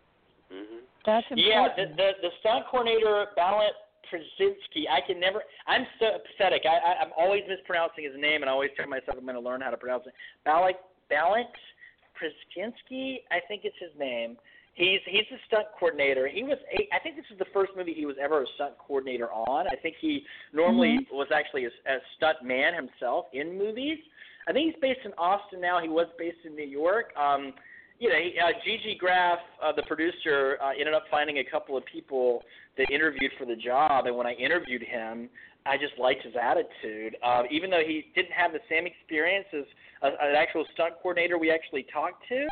Mhm. 0.52 0.81
That's 1.06 1.27
Yeah, 1.35 1.65
important. 1.66 1.97
the, 1.97 2.02
the 2.02 2.28
the 2.28 2.31
stunt 2.40 2.66
coordinator 2.70 3.27
Balint 3.36 3.70
Przinski. 4.11 4.85
I 4.90 5.01
can 5.06 5.19
never. 5.19 5.43
I'm 5.66 5.86
so 5.98 6.19
pathetic. 6.27 6.62
I, 6.66 6.77
I 6.77 7.02
I'm 7.02 7.12
always 7.16 7.43
mispronouncing 7.48 8.05
his 8.05 8.15
name, 8.20 8.43
and 8.43 8.51
I 8.51 8.52
always 8.52 8.70
tell 8.77 8.86
myself 8.86 9.16
I'm 9.19 9.24
going 9.24 9.35
to 9.35 9.40
learn 9.40 9.61
how 9.62 9.70
to 9.70 9.77
pronounce 9.77 10.05
it. 10.06 10.12
Balint 10.47 10.77
Balint 11.11 11.48
Przinski. 12.20 13.23
I 13.31 13.40
think 13.48 13.62
it's 13.65 13.77
his 13.81 13.90
name. 13.98 14.36
He's 14.74 15.01
he's 15.06 15.26
a 15.32 15.38
stunt 15.46 15.66
coordinator. 15.78 16.26
He 16.26 16.42
was 16.42 16.59
a, 16.72 16.88
I 16.94 16.98
think 17.01 17.16
this 17.16 17.26
is 17.30 17.38
the 17.38 17.46
first 17.52 17.72
movie 17.76 17.94
he 17.94 18.06
was 18.06 18.16
ever 18.20 18.42
a 18.42 18.46
stunt 18.56 18.74
coordinator 18.78 19.30
on. 19.30 19.66
I 19.68 19.76
think 19.76 19.96
he 20.01 20.24
normally 20.52 21.06
was 21.12 21.28
actually 21.32 21.66
a, 21.66 21.68
a 21.68 21.98
stunt 22.16 22.38
man 22.42 22.74
himself 22.74 23.26
in 23.32 23.56
movies. 23.56 23.98
I 24.48 24.52
think 24.52 24.72
he's 24.72 24.80
based 24.82 25.01
in 25.05 25.12
Austin 25.12 25.60
now. 25.60 25.80
He 25.80 25.88
was 25.88 26.06
based 26.18 26.38
in 26.44 26.56
New 26.56 26.66
York. 26.66 27.16
Um, 27.16 27.52
you 28.01 28.09
know, 28.09 28.16
he, 28.16 28.34
uh, 28.38 28.51
Gigi 28.64 28.96
Graff, 28.98 29.38
uh, 29.62 29.72
the 29.72 29.84
producer, 29.84 30.59
uh, 30.60 30.70
ended 30.70 30.94
up 30.94 31.05
finding 31.10 31.38
a 31.38 31.44
couple 31.44 31.76
of 31.76 31.84
people 31.86 32.42
that 32.76 32.90
interviewed 32.90 33.30
for 33.38 33.46
the 33.46 33.55
job, 33.55 34.06
and 34.06 34.16
when 34.16 34.26
I 34.26 34.32
interviewed 34.32 34.82
him, 34.82 35.30
I 35.64 35.76
just 35.76 35.98
liked 35.98 36.24
his 36.24 36.34
attitude. 36.40 37.16
Uh, 37.22 37.44
even 37.51 37.70
though 37.70 37.82
he 37.86 38.06
didn't 38.14 38.32
have 38.32 38.52
the 38.52 38.60
same 38.68 38.86
experience 38.86 39.46
as 39.52 39.64
a, 40.02 40.06
an 40.09 40.34
actual 40.36 40.66
stunt 40.74 40.94
coordinator 41.01 41.38
we 41.38 41.51
actually 41.51 41.86
talked 41.92 42.24
to, 42.28 42.48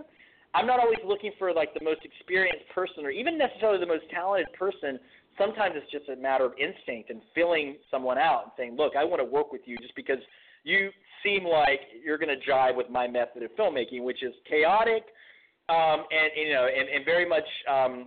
I'm 0.54 0.66
not 0.66 0.80
always 0.80 0.98
looking 1.06 1.32
for 1.38 1.52
like 1.52 1.72
the 1.74 1.84
most 1.84 2.00
experienced 2.04 2.68
person 2.74 3.04
or 3.04 3.10
even 3.10 3.38
necessarily 3.38 3.78
the 3.78 3.86
most 3.86 4.04
talented 4.10 4.52
person. 4.52 4.98
Sometimes 5.38 5.74
it's 5.76 5.90
just 5.90 6.08
a 6.10 6.20
matter 6.20 6.44
of 6.44 6.52
instinct 6.58 7.10
and 7.10 7.22
filling 7.34 7.76
someone 7.90 8.18
out 8.18 8.42
and 8.44 8.52
saying, 8.56 8.76
"Look, 8.76 8.94
I 8.96 9.04
want 9.04 9.20
to 9.20 9.24
work 9.24 9.50
with 9.50 9.62
you 9.64 9.78
just 9.78 9.96
because 9.96 10.18
you 10.64 10.90
seem 11.24 11.44
like 11.44 11.80
you're 12.04 12.18
going 12.18 12.36
to 12.36 12.50
jive 12.50 12.76
with 12.76 12.90
my 12.90 13.08
method 13.08 13.42
of 13.42 13.50
filmmaking, 13.58 14.04
which 14.04 14.22
is 14.22 14.34
chaotic 14.48 15.04
um, 15.68 16.04
and 16.10 16.30
you 16.36 16.52
know, 16.52 16.66
and, 16.66 16.88
and 16.88 17.04
very 17.04 17.28
much 17.28 17.46
um, 17.70 18.06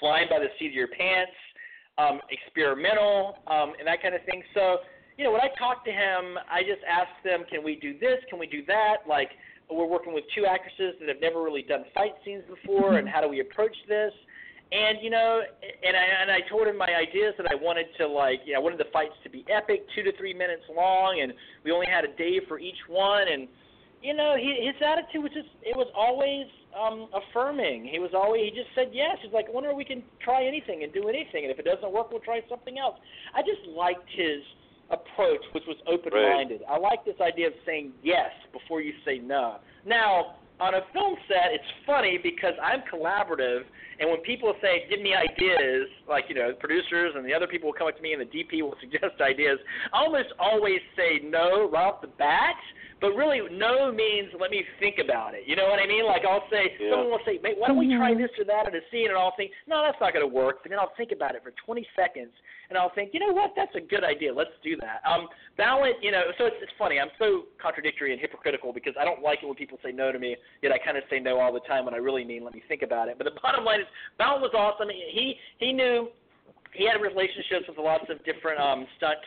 flying 0.00 0.26
by 0.30 0.38
the 0.38 0.48
seat 0.58 0.68
of 0.68 0.74
your 0.74 0.88
pants, 0.88 1.32
um, 1.98 2.20
experimental, 2.30 3.38
um, 3.46 3.72
and 3.78 3.86
that 3.86 4.02
kind 4.02 4.14
of 4.14 4.24
thing. 4.24 4.42
So, 4.54 4.78
you 5.18 5.24
know, 5.24 5.32
when 5.32 5.42
I 5.42 5.50
talked 5.58 5.84
to 5.86 5.92
him, 5.92 6.38
I 6.50 6.62
just 6.62 6.82
asked 6.88 7.22
them, 7.24 7.44
can 7.50 7.62
we 7.62 7.76
do 7.76 7.98
this? 7.98 8.18
Can 8.30 8.38
we 8.38 8.46
do 8.46 8.64
that? 8.66 9.04
Like, 9.06 9.30
we're 9.74 9.86
working 9.86 10.12
with 10.12 10.24
two 10.34 10.46
actresses 10.46 10.94
that 11.00 11.08
have 11.08 11.20
never 11.20 11.42
really 11.42 11.62
done 11.62 11.84
fight 11.94 12.12
scenes 12.24 12.44
before, 12.48 12.98
and 12.98 13.08
how 13.08 13.20
do 13.20 13.28
we 13.28 13.40
approach 13.40 13.76
this? 13.88 14.12
And 14.72 14.98
you 15.02 15.10
know, 15.10 15.42
and 15.86 15.96
I 15.96 16.04
and 16.22 16.30
I 16.30 16.40
told 16.48 16.66
him 16.66 16.78
my 16.78 16.94
ideas 16.96 17.34
that 17.36 17.46
I 17.50 17.54
wanted 17.54 17.86
to 17.98 18.06
like, 18.08 18.40
you 18.46 18.54
know, 18.54 18.60
I 18.60 18.62
wanted 18.62 18.80
the 18.80 18.90
fights 18.92 19.12
to 19.22 19.28
be 19.28 19.44
epic, 19.52 19.84
two 19.94 20.02
to 20.02 20.16
three 20.16 20.32
minutes 20.32 20.62
long, 20.74 21.20
and 21.22 21.32
we 21.64 21.72
only 21.72 21.86
had 21.86 22.04
a 22.04 22.12
day 22.16 22.40
for 22.48 22.58
each 22.58 22.80
one. 22.88 23.28
And 23.30 23.48
you 24.02 24.14
know, 24.14 24.34
he, 24.36 24.66
his 24.66 24.74
attitude 24.80 25.22
was 25.22 25.30
just, 25.32 25.48
it 25.62 25.76
was 25.76 25.86
always 25.94 26.46
um 26.72 27.08
affirming. 27.12 27.84
He 27.84 27.98
was 27.98 28.12
always, 28.14 28.48
he 28.48 28.50
just 28.50 28.74
said 28.74 28.88
yes. 28.92 29.18
He's 29.22 29.32
like, 29.32 29.52
whenever 29.52 29.74
we 29.74 29.84
can 29.84 30.02
try 30.24 30.44
anything 30.44 30.82
and 30.84 30.92
do 30.92 31.08
anything, 31.08 31.44
and 31.44 31.52
if 31.52 31.58
it 31.58 31.66
doesn't 31.66 31.92
work, 31.92 32.10
we'll 32.10 32.24
try 32.24 32.40
something 32.48 32.78
else. 32.78 32.96
I 33.36 33.42
just 33.42 33.68
liked 33.68 34.08
his 34.16 34.40
approach, 34.90 35.40
which 35.52 35.64
was 35.66 35.76
open-minded. 35.86 36.62
I 36.68 36.78
like 36.78 37.04
this 37.04 37.16
idea 37.20 37.48
of 37.48 37.54
saying 37.64 37.92
yes 38.02 38.30
before 38.52 38.80
you 38.80 38.92
say 39.04 39.18
no. 39.18 39.56
Now, 39.86 40.36
on 40.60 40.74
a 40.74 40.80
film 40.92 41.16
set, 41.26 41.50
it's 41.50 41.64
funny 41.84 42.18
because 42.22 42.54
I'm 42.62 42.82
collaborative, 42.82 43.62
and 43.98 44.08
when 44.08 44.20
people 44.20 44.54
say, 44.62 44.86
"Give 44.88 45.00
me 45.00 45.14
ideas," 45.14 45.88
like 46.08 46.26
you 46.28 46.34
know, 46.34 46.52
producers 46.52 47.14
and 47.16 47.24
the 47.24 47.34
other 47.34 47.46
people 47.46 47.68
will 47.68 47.74
come 47.74 47.88
up 47.88 47.96
to 47.96 48.02
me, 48.02 48.12
and 48.12 48.22
the 48.22 48.26
DP 48.26 48.62
will 48.62 48.76
suggest 48.80 49.20
ideas. 49.20 49.58
I 49.92 50.04
almost 50.04 50.28
always 50.38 50.80
say 50.96 51.20
no 51.24 51.68
right 51.68 51.86
off 51.86 52.00
the 52.00 52.06
bat. 52.06 52.56
But 53.02 53.18
really, 53.18 53.42
no 53.50 53.90
means 53.90 54.30
let 54.38 54.52
me 54.54 54.62
think 54.78 55.02
about 55.02 55.34
it. 55.34 55.42
You 55.44 55.56
know 55.56 55.66
what 55.66 55.82
I 55.82 55.88
mean? 55.90 56.06
Like 56.06 56.22
I'll 56.22 56.46
say, 56.48 56.70
Yeah. 56.78 56.90
someone 56.90 57.10
will 57.10 57.24
say, 57.26 57.38
"Mate, 57.42 57.58
why 57.58 57.66
don't 57.66 57.76
we 57.76 57.90
try 57.96 58.14
this 58.14 58.30
or 58.38 58.44
that 58.44 58.68
in 58.68 58.76
a 58.76 58.88
scene?" 58.90 59.08
And 59.08 59.18
I'll 59.18 59.34
think, 59.34 59.50
"No, 59.66 59.82
that's 59.82 59.98
not 60.00 60.14
going 60.14 60.22
to 60.22 60.32
work." 60.32 60.60
And 60.62 60.70
then 60.70 60.78
I'll 60.78 60.94
think 60.94 61.10
about 61.10 61.34
it 61.34 61.42
for 61.42 61.50
20 61.50 61.84
seconds, 61.96 62.32
and 62.70 62.78
I'll 62.78 62.90
think, 62.94 63.12
"You 63.12 63.18
know 63.18 63.32
what? 63.32 63.56
That's 63.56 63.74
a 63.74 63.80
good 63.80 64.04
idea. 64.04 64.32
Let's 64.32 64.54
do 64.62 64.76
that." 64.76 65.02
Um, 65.04 65.28
Balint, 65.58 66.00
you 66.00 66.12
know, 66.12 66.22
so 66.38 66.46
it's, 66.46 66.56
it's 66.62 66.72
funny. 66.78 67.00
I'm 67.00 67.10
so 67.18 67.46
contradictory 67.58 68.12
and 68.12 68.20
hypocritical 68.20 68.72
because 68.72 68.94
I 68.96 69.04
don't 69.04 69.20
like 69.20 69.42
it 69.42 69.46
when 69.46 69.56
people 69.56 69.80
say 69.82 69.90
no 69.90 70.12
to 70.12 70.18
me, 70.20 70.36
yet 70.62 70.70
I 70.70 70.78
kind 70.78 70.96
of 70.96 71.02
say 71.10 71.18
no 71.18 71.40
all 71.40 71.52
the 71.52 71.60
time 71.60 71.84
when 71.84 71.94
I 71.94 71.98
really 71.98 72.24
mean 72.24 72.44
let 72.44 72.54
me 72.54 72.62
think 72.68 72.82
about 72.82 73.08
it. 73.08 73.18
But 73.18 73.24
the 73.24 73.40
bottom 73.42 73.64
line 73.64 73.80
is, 73.80 73.86
Balint 74.20 74.42
was 74.42 74.54
awesome. 74.54 74.88
He 74.88 75.40
he 75.58 75.72
knew 75.72 76.08
he 76.72 76.86
had 76.86 77.00
relationships 77.02 77.68
with 77.68 77.78
lots 77.78 78.04
of 78.08 78.24
different 78.24 78.60
um, 78.60 78.86
stunt 78.96 79.18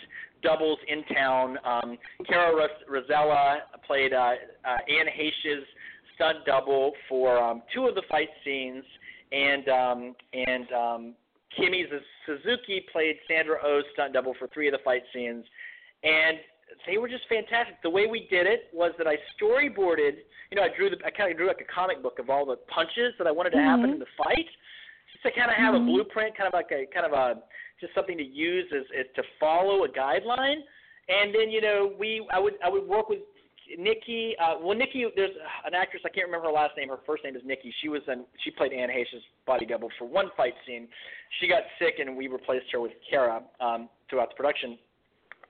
doubles 0.42 0.80
in 0.88 1.04
town. 1.16 1.58
Um, 1.66 1.98
Cara 2.28 2.68
Rosella 2.88 3.60
played 3.86 4.14
uh, 4.14 4.34
uh, 4.66 4.78
Anne 4.88 5.08
Heche's 5.16 5.66
stunt 6.16 6.40
double 6.46 6.94
for 7.08 7.38
um, 7.42 7.62
two 7.74 7.86
of 7.86 7.96
the 7.96 8.04
fight 8.10 8.30
scenes, 8.44 8.84
and 9.32 9.70
um, 9.70 10.16
and 10.34 10.72
um, 10.72 11.14
Kimi 11.56 11.86
Z- 11.90 11.98
Suzuki 12.26 12.86
played 12.92 13.18
Sandra 13.28 13.58
Oh's 13.64 13.84
stunt 13.94 14.14
double 14.14 14.34
for 14.40 14.48
three 14.48 14.68
of 14.68 14.74
the 14.74 14.84
fight 14.84 15.04
scenes, 15.14 15.46
and 16.04 16.38
they 16.88 16.98
were 16.98 17.08
just 17.08 17.24
fantastic. 17.30 17.76
The 17.84 17.90
way 17.90 18.08
we 18.08 18.28
did 18.30 18.48
it 18.48 18.68
was 18.74 18.92
that 18.98 19.08
I 19.08 19.16
storyboarded. 19.40 20.18
You 20.52 20.58
know, 20.58 20.64
I 20.64 20.70
drew 20.76 20.90
the 20.90 20.98
I 21.06 21.12
kind 21.12 21.32
of 21.32 21.38
drew 21.38 21.48
like 21.48 21.62
a 21.62 21.74
comic 21.74 22.02
book 22.02 22.20
of 22.20 22.30
all 22.30 22.46
the 22.46 22.58
punches 22.68 23.14
that 23.18 23.28
I 23.28 23.32
wanted 23.32 23.52
to 23.52 23.62
happen 23.62 23.90
in 23.90 24.00
the 24.00 24.06
fight, 24.18 24.48
just 25.12 25.24
to 25.24 25.32
kind 25.40 25.52
of 25.52 25.58
have 25.58 25.76
a 25.76 25.80
blueprint, 25.80 26.38
kind 26.38 26.48
of 26.48 26.54
like 26.54 26.72
a 26.72 26.86
kind 26.94 27.06
of 27.06 27.14
a 27.14 27.42
just 27.80 27.94
something 27.94 28.18
to 28.18 28.24
use 28.24 28.66
as, 28.76 28.84
as 28.98 29.06
to 29.16 29.24
follow 29.40 29.84
a 29.86 29.90
guideline. 29.90 30.62
And 31.08 31.34
then 31.34 31.50
you 31.50 31.62
know 31.62 31.94
we 32.00 32.28
I 32.34 32.40
would 32.40 32.54
I 32.64 32.70
would 32.70 32.88
work 32.88 33.10
with 33.10 33.20
Nikki. 33.78 34.36
Uh, 34.42 34.56
well, 34.62 34.78
Nikki, 34.78 35.06
there's 35.16 35.36
an 35.66 35.74
actress 35.74 36.04
I 36.06 36.10
can't 36.10 36.28
remember 36.28 36.48
her 36.48 36.54
last 36.54 36.78
name. 36.78 36.90
Her 36.90 37.00
first 37.06 37.24
name 37.24 37.36
is 37.36 37.42
Nikki. 37.46 37.74
She 37.82 37.90
was 37.90 38.02
in 38.08 38.26
she 38.44 38.52
played 38.52 38.74
Anne 38.74 38.90
Heche's 38.90 39.24
body 39.46 39.66
double 39.66 39.90
for 39.98 40.06
one 40.06 40.30
fight 40.38 40.54
scene. 40.66 40.88
She 41.40 41.48
got 41.48 41.64
sick 41.80 41.96
and 42.00 42.16
we 42.16 42.28
replaced 42.28 42.72
her 42.72 42.80
with 42.80 42.94
Kara 43.10 43.42
um, 43.60 43.90
throughout 44.10 44.30
the 44.30 44.36
production. 44.36 44.78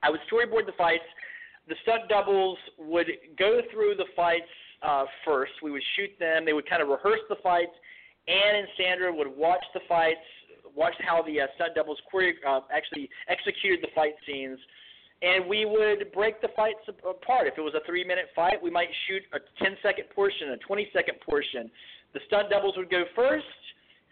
I 0.02 0.10
would 0.10 0.20
storyboard 0.30 0.66
the 0.66 0.76
fights. 0.76 1.04
The 1.68 1.74
stunt 1.82 2.08
doubles 2.08 2.58
would 2.78 3.06
go 3.38 3.60
through 3.72 3.96
the 3.96 4.06
fights 4.14 4.44
uh, 4.82 5.04
first. 5.24 5.52
We 5.62 5.70
would 5.70 5.82
shoot 5.96 6.10
them. 6.18 6.44
They 6.44 6.52
would 6.52 6.68
kind 6.68 6.82
of 6.82 6.88
rehearse 6.88 7.20
the 7.28 7.36
fights. 7.42 7.72
Anne 8.28 8.56
and 8.56 8.68
Sandra 8.76 9.14
would 9.14 9.28
watch 9.28 9.64
the 9.72 9.80
fights, 9.88 10.26
watch 10.76 10.94
how 11.00 11.22
the 11.22 11.40
uh, 11.40 11.46
stunt 11.56 11.74
doubles 11.74 11.98
choreo- 12.12 12.38
uh, 12.46 12.60
actually 12.72 13.08
executed 13.28 13.80
the 13.82 13.88
fight 13.94 14.12
scenes, 14.26 14.58
and 15.22 15.48
we 15.48 15.64
would 15.64 16.12
break 16.12 16.40
the 16.42 16.48
fights 16.54 16.84
apart. 16.88 17.48
If 17.48 17.58
it 17.58 17.62
was 17.62 17.74
a 17.74 17.84
three-minute 17.86 18.26
fight, 18.36 18.62
we 18.62 18.70
might 18.70 18.88
shoot 19.08 19.22
a 19.32 19.38
10-second 19.64 20.10
portion, 20.14 20.52
a 20.52 20.72
20-second 20.72 21.20
portion. 21.24 21.70
The 22.12 22.20
stunt 22.26 22.50
doubles 22.50 22.74
would 22.76 22.90
go 22.90 23.04
first. 23.16 23.44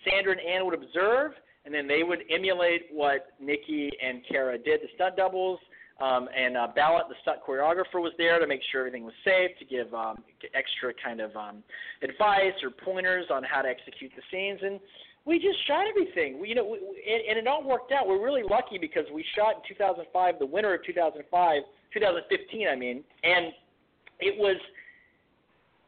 Sandra 0.09 0.33
and 0.33 0.41
Anne 0.41 0.65
would 0.65 0.75
observe, 0.75 1.33
and 1.65 1.75
then 1.75 1.87
they 1.87 2.03
would 2.03 2.21
emulate 2.31 2.87
what 2.91 3.29
Nikki 3.41 3.91
and 4.03 4.23
Kara 4.29 4.59
did. 4.59 4.81
The 4.81 4.89
stunt 4.95 5.17
doubles 5.17 5.61
um, 6.01 6.29
and 6.37 6.57
uh, 6.57 6.69
Balint, 6.77 7.09
the 7.09 7.15
stunt 7.23 7.39
choreographer, 7.47 8.03
was 8.03 8.13
there 8.19 8.39
to 8.39 8.47
make 8.47 8.61
sure 8.73 8.81
everything 8.81 9.05
was 9.05 9.15
safe, 9.25 9.53
to 9.59 9.65
give 9.65 9.93
um, 9.95 10.25
extra 10.55 10.93
kind 11.03 11.21
of 11.21 11.35
um, 11.37 11.63
advice 12.03 12.55
or 12.63 12.71
pointers 12.71 13.27
on 13.31 13.45
how 13.45 13.63
to 13.63 13.69
execute 13.69 14.11
the 14.17 14.23
scenes, 14.31 14.59
and 14.63 14.81
we 15.27 15.39
just 15.39 15.57
shot 15.67 15.87
everything. 15.89 16.39
We, 16.41 16.51
you 16.51 16.55
know, 16.55 16.65
we, 16.65 16.79
and, 16.79 17.23
and 17.29 17.39
it 17.39 17.47
all 17.47 17.67
worked 17.67 17.93
out. 17.93 18.07
We're 18.07 18.23
really 18.23 18.43
lucky 18.43 18.79
because 18.79 19.05
we 19.13 19.25
shot 19.37 19.57
in 19.57 19.77
2005, 19.77 20.39
the 20.39 20.47
winter 20.47 20.75
of 20.75 20.85
2005, 20.85 21.63
2015, 21.93 22.69
I 22.69 22.77
mean, 22.77 23.05
and 23.23 23.47
it 24.21 24.39
was 24.39 24.57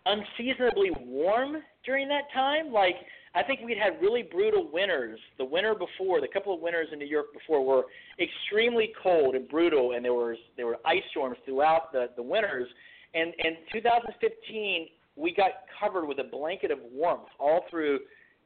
unseasonably 0.07 0.91
warm 1.05 1.57
during 1.85 2.09
that 2.09 2.25
time. 2.33 2.73
Like 2.73 2.95
I 3.35 3.43
think 3.43 3.61
we'd 3.65 3.79
had 3.79 4.01
really 4.01 4.23
brutal 4.23 4.69
winters. 4.73 5.21
The 5.37 5.45
winter 5.45 5.75
before, 5.75 6.21
the 6.21 6.29
couple 6.29 6.55
of 6.55 6.61
winters 6.61 6.89
in 6.93 6.99
New 6.99 7.07
York 7.07 7.27
before 7.35 7.65
were 7.65 7.85
extremely 8.19 8.93
cold 9.03 9.35
and 9.35 9.47
brutal, 9.49 9.93
and 9.93 10.05
there 10.05 10.15
was 10.15 10.39
there 10.57 10.67
were 10.67 10.79
ice 10.87 11.03
storms 11.11 11.37
throughout 11.45 11.93
the 11.93 12.09
the 12.17 12.23
winters. 12.23 12.69
And 13.15 13.35
in 13.45 13.57
2015, 13.73 14.89
we 15.17 15.35
got 15.35 15.51
covered 15.81 16.07
with 16.07 16.19
a 16.19 16.25
blanket 16.25 16.71
of 16.71 16.79
warmth 16.93 17.29
all 17.39 17.65
through 17.71 18.01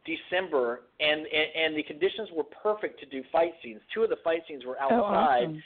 December, 0.07 0.83
and 1.01 1.21
and, 1.21 1.49
and 1.65 1.77
the 1.77 1.83
conditions 1.83 2.29
were 2.35 2.45
perfect 2.45 3.01
to 3.01 3.07
do 3.07 3.23
fight 3.31 3.53
scenes. 3.63 3.81
Two 3.95 4.03
of 4.03 4.11
the 4.11 4.17
fight 4.25 4.43
scenes 4.49 4.65
were 4.65 4.77
Oh, 4.81 4.85
outside. 4.85 5.45
awesome. 5.45 5.63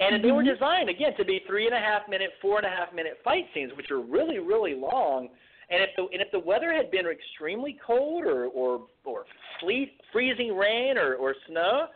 And 0.00 0.22
they 0.22 0.30
were 0.30 0.42
mm-hmm. 0.44 0.54
designed 0.54 0.88
again 0.88 1.16
to 1.16 1.24
be 1.24 1.40
three 1.48 1.66
and 1.66 1.74
a 1.74 1.78
half 1.80 2.08
minute, 2.08 2.30
four 2.40 2.58
and 2.58 2.66
a 2.66 2.70
half 2.70 2.94
minute 2.94 3.18
fight 3.24 3.46
scenes, 3.52 3.72
which 3.76 3.90
are 3.90 4.00
really, 4.00 4.38
really 4.38 4.74
long. 4.74 5.28
And 5.70 5.82
if 5.82 5.90
the 5.96 6.02
and 6.12 6.22
if 6.22 6.30
the 6.30 6.38
weather 6.38 6.72
had 6.72 6.90
been 6.90 7.06
extremely 7.06 7.78
cold 7.84 8.24
or 8.24 8.46
or 8.46 8.86
or 9.04 9.24
sleet, 9.60 10.00
freezing 10.12 10.56
rain 10.56 10.96
or 10.96 11.14
or 11.14 11.34
snow, 11.48 11.86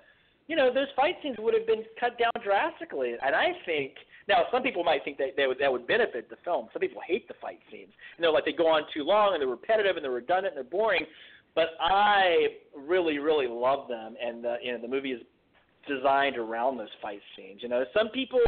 you 0.48 0.56
know 0.56 0.72
those 0.74 0.88
fight 0.96 1.14
scenes 1.22 1.36
would 1.38 1.54
have 1.54 1.66
been 1.66 1.84
cut 1.98 2.18
down 2.18 2.32
drastically. 2.44 3.14
And 3.24 3.34
I 3.34 3.52
think 3.64 3.92
now 4.28 4.44
some 4.52 4.62
people 4.62 4.84
might 4.84 5.04
think 5.04 5.16
that 5.18 5.36
they 5.36 5.46
would 5.46 5.58
that 5.60 5.72
would 5.72 5.86
benefit 5.86 6.28
the 6.28 6.36
film. 6.44 6.68
Some 6.72 6.80
people 6.80 7.00
hate 7.06 7.28
the 7.28 7.34
fight 7.40 7.60
scenes. 7.70 7.92
You 8.18 8.22
know, 8.24 8.32
like 8.32 8.44
they 8.44 8.52
go 8.52 8.66
on 8.66 8.82
too 8.92 9.04
long 9.04 9.34
and 9.34 9.40
they're 9.40 9.48
repetitive 9.48 9.96
and 9.96 10.04
they're 10.04 10.12
redundant 10.12 10.54
and 10.54 10.64
they're 10.64 10.70
boring. 10.70 11.06
But 11.54 11.70
I 11.80 12.46
really, 12.76 13.18
really 13.18 13.46
love 13.46 13.88
them, 13.88 14.14
and 14.24 14.42
the, 14.42 14.56
you 14.62 14.72
know 14.72 14.78
the 14.80 14.88
movie 14.88 15.12
is 15.12 15.20
designed 15.86 16.36
around 16.36 16.78
those 16.78 16.88
fight 17.00 17.20
scenes. 17.36 17.60
You 17.62 17.68
know, 17.68 17.84
some 17.94 18.08
people 18.08 18.40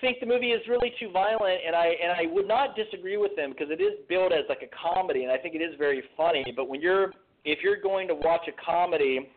think 0.00 0.18
the 0.20 0.26
movie 0.26 0.50
is 0.50 0.60
really 0.68 0.92
too 0.98 1.10
violent, 1.12 1.60
and 1.66 1.76
I 1.76 1.86
and 2.02 2.12
I 2.12 2.32
would 2.32 2.48
not 2.48 2.76
disagree 2.76 3.16
with 3.16 3.36
them 3.36 3.50
because 3.50 3.68
it 3.70 3.80
is 3.80 3.92
billed 4.08 4.32
as 4.32 4.44
like 4.48 4.62
a 4.62 4.70
comedy, 4.74 5.22
and 5.22 5.32
I 5.32 5.38
think 5.38 5.54
it 5.54 5.62
is 5.62 5.74
very 5.78 6.02
funny. 6.16 6.44
But 6.56 6.68
when 6.68 6.80
you're 6.80 7.12
if 7.44 7.60
you're 7.62 7.80
going 7.80 8.08
to 8.08 8.14
watch 8.14 8.48
a 8.48 8.64
comedy 8.64 9.30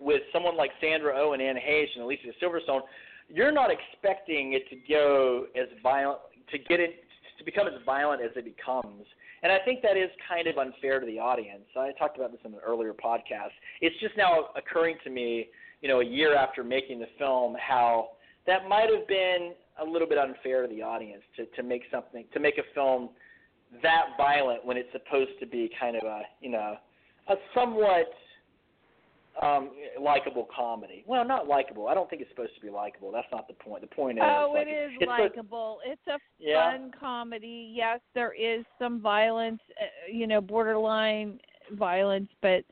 with 0.00 0.22
someone 0.32 0.56
like 0.56 0.70
Sandra 0.80 1.14
Oh 1.16 1.32
and 1.32 1.42
Anne 1.42 1.56
Heche 1.56 1.88
and 1.96 2.04
Alicia 2.04 2.28
Silverstone, 2.42 2.82
you're 3.28 3.52
not 3.52 3.70
expecting 3.70 4.52
it 4.52 4.68
to 4.70 4.76
go 4.88 5.46
as 5.56 5.66
violent 5.82 6.20
to 6.52 6.58
get 6.58 6.80
it 6.80 7.04
to 7.38 7.44
become 7.44 7.66
as 7.66 7.74
violent 7.86 8.22
as 8.22 8.30
it 8.36 8.44
becomes. 8.44 9.04
And 9.42 9.52
I 9.52 9.58
think 9.64 9.82
that 9.82 9.96
is 9.96 10.10
kind 10.28 10.46
of 10.48 10.58
unfair 10.58 11.00
to 11.00 11.06
the 11.06 11.18
audience. 11.18 11.64
I 11.76 11.92
talked 11.98 12.16
about 12.16 12.32
this 12.32 12.40
in 12.44 12.52
an 12.52 12.60
earlier 12.66 12.92
podcast. 12.92 13.54
It's 13.80 13.98
just 14.00 14.16
now 14.16 14.48
occurring 14.56 14.96
to 15.04 15.10
me, 15.10 15.48
you 15.80 15.88
know, 15.88 16.00
a 16.00 16.04
year 16.04 16.34
after 16.34 16.64
making 16.64 16.98
the 16.98 17.08
film, 17.18 17.56
how 17.60 18.10
that 18.46 18.68
might 18.68 18.90
have 18.90 19.06
been 19.06 19.52
a 19.80 19.84
little 19.84 20.08
bit 20.08 20.18
unfair 20.18 20.66
to 20.66 20.68
the 20.68 20.82
audience 20.82 21.22
to 21.36 21.46
to 21.56 21.62
make 21.62 21.82
something 21.90 22.24
to 22.32 22.40
make 22.40 22.58
a 22.58 22.74
film 22.74 23.10
that 23.82 24.06
violent 24.16 24.64
when 24.64 24.76
it's 24.76 24.88
supposed 24.92 25.30
to 25.38 25.46
be 25.46 25.70
kind 25.78 25.96
of 25.96 26.02
a 26.02 26.22
you 26.40 26.50
know 26.50 26.76
a 27.28 27.34
somewhat 27.54 28.06
um 29.42 29.70
likable 30.00 30.48
comedy. 30.54 31.04
Well, 31.06 31.24
not 31.24 31.46
likable. 31.46 31.88
I 31.88 31.94
don't 31.94 32.08
think 32.10 32.22
it's 32.22 32.30
supposed 32.30 32.54
to 32.54 32.60
be 32.60 32.70
likable. 32.70 33.12
That's 33.12 33.26
not 33.30 33.48
the 33.48 33.54
point. 33.54 33.82
The 33.82 33.94
point 33.94 34.18
is 34.18 34.24
Oh, 34.26 34.52
like, 34.54 34.66
it 34.66 34.70
is 34.70 34.90
it's 35.00 35.08
likable. 35.08 35.80
it's 35.84 36.06
a 36.08 36.18
Yeah. 36.38 36.72
fun 36.72 36.90
comedy. 36.98 37.72
Yes, 37.74 38.00
there 38.14 38.32
is 38.32 38.64
some 38.78 39.00
violence, 39.00 39.60
uh, 39.80 39.84
you 40.10 40.26
know, 40.26 40.40
borderline 40.40 41.40
violence, 41.72 42.30
but 42.42 42.64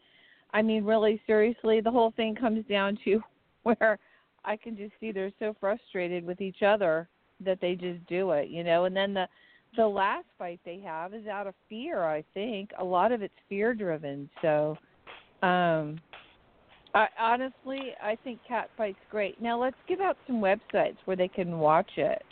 I 0.52 0.62
mean, 0.62 0.84
really, 0.84 1.20
seriously, 1.26 1.80
the 1.80 1.90
whole 1.90 2.12
thing 2.12 2.34
comes 2.34 2.64
down 2.66 2.98
to 3.05 3.22
where 3.62 3.98
I 4.44 4.56
can 4.56 4.76
just 4.76 4.93
see 5.01 5.12
they're 5.12 5.32
so 5.38 5.55
frustrated 5.60 6.24
with 6.24 6.40
each 6.40 6.62
other 6.62 7.09
that 7.40 7.60
they 7.60 7.74
just 7.74 8.05
do 8.06 8.30
it, 8.30 8.48
you 8.48 8.64
know. 8.64 8.84
And 8.84 8.97
then 8.97 9.12
the 9.12 9.28
the 9.76 9.86
last 9.86 10.26
fight 10.38 10.59
they 10.64 10.78
have 10.80 11.12
is 11.12 11.26
out 11.26 11.47
of 11.47 11.55
fear. 11.68 12.05
I 12.05 12.24
think 12.32 12.70
a 12.78 12.84
lot 12.84 13.12
of 13.12 13.20
it's 13.20 13.34
fear 13.48 13.74
driven. 13.74 14.30
So, 14.40 14.78
um, 15.43 15.98
I 16.97 17.09
honestly, 17.20 17.93
I 18.02 18.16
think 18.24 18.39
Catfight's 18.51 18.97
great. 19.10 19.40
Now 19.40 19.60
let's 19.60 19.77
give 19.86 20.01
out 20.01 20.16
some 20.27 20.36
websites 20.36 20.97
where 21.05 21.16
they 21.16 21.28
can 21.28 21.59
watch 21.59 21.90
it. 21.98 22.23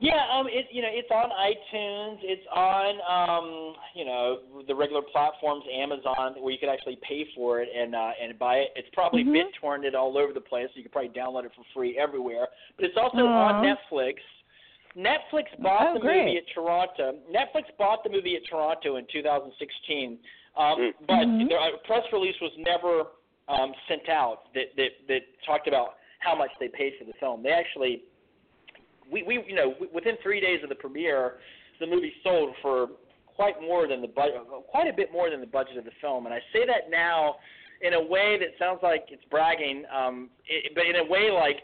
Yeah, 0.00 0.24
um, 0.32 0.46
it 0.48 0.66
you 0.72 0.80
know 0.80 0.88
it's 0.90 1.10
on 1.10 1.28
iTunes, 1.28 2.18
it's 2.22 2.46
on 2.54 2.94
um, 3.04 3.74
you 3.94 4.06
know 4.06 4.38
the 4.66 4.74
regular 4.74 5.02
platforms, 5.02 5.64
Amazon, 5.70 6.36
where 6.40 6.50
you 6.50 6.58
could 6.58 6.70
actually 6.70 6.98
pay 7.06 7.26
for 7.34 7.60
it 7.60 7.68
and 7.76 7.94
uh, 7.94 8.12
and 8.22 8.38
buy 8.38 8.54
it. 8.56 8.68
It's 8.74 8.88
probably 8.94 9.22
Mhm. 9.24 9.34
BitTorrented 9.36 9.94
all 9.94 10.16
over 10.16 10.32
the 10.32 10.40
place, 10.40 10.68
so 10.72 10.76
you 10.76 10.84
could 10.84 10.92
probably 10.92 11.10
download 11.10 11.44
it 11.44 11.52
for 11.54 11.64
free 11.74 11.98
everywhere. 11.98 12.48
But 12.76 12.86
it's 12.86 12.96
also 12.96 13.26
Aw. 13.26 13.48
on 13.48 13.62
Netflix. 13.62 14.14
Netflix 14.96 15.46
bought 15.60 15.88
Oh, 15.88 15.94
the 15.94 16.00
great. 16.00 16.24
movie 16.24 16.38
at 16.38 16.48
Toronto. 16.54 17.18
Netflix 17.30 17.64
bought 17.76 18.02
the 18.02 18.08
movie 18.08 18.36
at 18.36 18.44
Toronto 18.46 18.96
in 18.96 19.04
2016, 19.12 20.18
um, 20.56 20.80
Mm. 20.80 20.94
but 21.06 21.26
Mhm. 21.26 21.48
the 21.48 21.74
a 21.74 21.78
press 21.78 22.10
release 22.12 22.40
was 22.40 22.56
never 22.56 23.08
um, 23.48 23.72
sent 23.88 24.08
out 24.08 24.52
that, 24.54 24.76
that 24.76 24.88
that 25.08 25.20
talked 25.46 25.68
about 25.68 25.94
how 26.20 26.36
much 26.36 26.50
they 26.60 26.68
paid 26.68 26.94
for 26.98 27.04
the 27.04 27.14
film. 27.20 27.42
They 27.42 27.50
actually 27.50 28.02
we, 29.10 29.22
we 29.22 29.42
you 29.46 29.54
know 29.54 29.74
within 29.92 30.14
three 30.22 30.40
days 30.40 30.60
of 30.62 30.68
the 30.68 30.74
premiere, 30.74 31.34
the 31.80 31.86
movie 31.86 32.12
sold 32.22 32.54
for 32.62 32.88
quite 33.26 33.60
more 33.60 33.86
than 33.86 34.02
the 34.02 34.08
budget, 34.08 34.34
quite 34.68 34.88
a 34.88 34.92
bit 34.92 35.12
more 35.12 35.30
than 35.30 35.40
the 35.40 35.46
budget 35.46 35.76
of 35.76 35.84
the 35.84 35.92
film. 36.00 36.26
And 36.26 36.34
I 36.34 36.40
say 36.52 36.66
that 36.66 36.90
now 36.90 37.36
in 37.80 37.94
a 37.94 38.02
way 38.02 38.36
that 38.38 38.48
sounds 38.58 38.80
like 38.82 39.06
it's 39.10 39.22
bragging, 39.30 39.84
um, 39.94 40.28
it, 40.46 40.72
but 40.74 40.84
in 40.86 40.96
a 40.96 41.04
way 41.08 41.30
like 41.30 41.62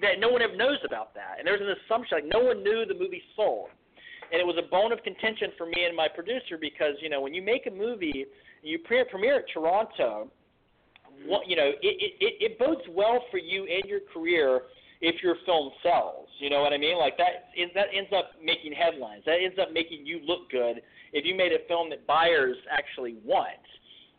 that 0.00 0.18
no 0.18 0.28
one 0.30 0.42
ever 0.42 0.56
knows 0.56 0.78
about 0.84 1.14
that. 1.14 1.36
And 1.38 1.46
there's 1.46 1.60
an 1.60 1.74
assumption 1.84 2.18
like 2.18 2.32
no 2.32 2.40
one 2.40 2.62
knew 2.62 2.84
the 2.86 2.94
movie 2.94 3.22
sold. 3.36 3.68
And 4.32 4.40
it 4.40 4.46
was 4.46 4.56
a 4.58 4.68
bone 4.68 4.92
of 4.92 5.02
contention 5.02 5.52
for 5.56 5.66
me 5.66 5.84
and 5.84 5.96
my 5.96 6.08
producer 6.08 6.58
because 6.60 6.94
you 7.00 7.08
know 7.08 7.20
when 7.20 7.34
you 7.34 7.42
make 7.42 7.66
a 7.66 7.70
movie, 7.70 8.26
you 8.62 8.78
pre- 8.80 9.04
premiere 9.10 9.40
at 9.40 9.44
Toronto, 9.52 10.30
you 11.46 11.56
know 11.56 11.68
it, 11.68 11.76
it, 11.82 12.12
it, 12.20 12.34
it 12.52 12.58
bodes 12.58 12.82
well 12.90 13.24
for 13.30 13.38
you 13.38 13.66
and 13.66 13.84
your 13.88 14.00
career 14.12 14.62
if 15.00 15.22
your 15.22 15.36
film 15.46 15.70
sells. 15.82 16.26
You 16.38 16.50
know 16.50 16.60
what 16.60 16.72
I 16.72 16.78
mean? 16.78 16.98
Like 16.98 17.16
that 17.18 17.50
is 17.56 17.70
that 17.74 17.86
ends 17.94 18.10
up 18.16 18.32
making 18.42 18.72
headlines. 18.72 19.22
That 19.26 19.38
ends 19.42 19.58
up 19.60 19.72
making 19.72 20.04
you 20.06 20.20
look 20.26 20.50
good 20.50 20.82
if 21.12 21.24
you 21.24 21.34
made 21.36 21.52
a 21.52 21.66
film 21.68 21.90
that 21.90 22.06
buyers 22.06 22.56
actually 22.70 23.16
want. 23.24 23.62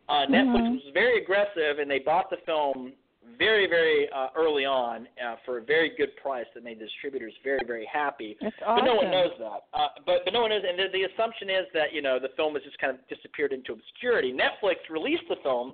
Uh, 0.08 0.26
Netflix 0.26 0.66
Mhm. 0.68 0.84
was 0.84 0.94
very 0.94 1.22
aggressive 1.22 1.80
and 1.80 1.90
they 1.90 2.00
bought 2.00 2.30
the 2.30 2.38
film 2.46 2.94
very 3.38 3.68
very 3.68 4.10
uh, 4.12 4.30
early 4.36 4.66
on 4.66 5.08
uh, 5.24 5.36
for 5.46 5.60
a 5.60 5.62
very 5.62 5.92
good 5.96 6.16
price 6.18 6.48
that 6.56 6.64
made 6.64 6.80
distributors 6.80 7.34
very 7.44 7.60
very 7.68 7.86
happy. 7.86 8.36
That's 8.42 8.56
But 8.60 8.68
awesome. 8.68 8.86
no 8.86 8.96
one 8.96 9.12
knows 9.12 9.32
that. 9.38 9.60
Uh, 9.74 9.88
but 10.06 10.24
but 10.26 10.34
no 10.34 10.42
one 10.42 10.50
knows, 10.50 10.64
and 10.68 10.80
the, 10.80 10.88
the 10.92 11.04
assumption 11.14 11.50
is 11.50 11.66
that 11.74 11.94
you 11.94 12.02
know 12.02 12.18
the 12.20 12.30
film 12.36 12.56
has 12.56 12.64
just 12.64 12.80
kind 12.80 12.98
of 12.98 13.06
disappeared 13.08 13.54
into 13.54 13.74
obscurity. 13.74 14.34
Netflix 14.34 14.78
released 14.90 15.28
the 15.30 15.36
film 15.44 15.74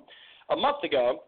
a 0.50 0.56
month 0.56 0.82
ago, 0.84 1.22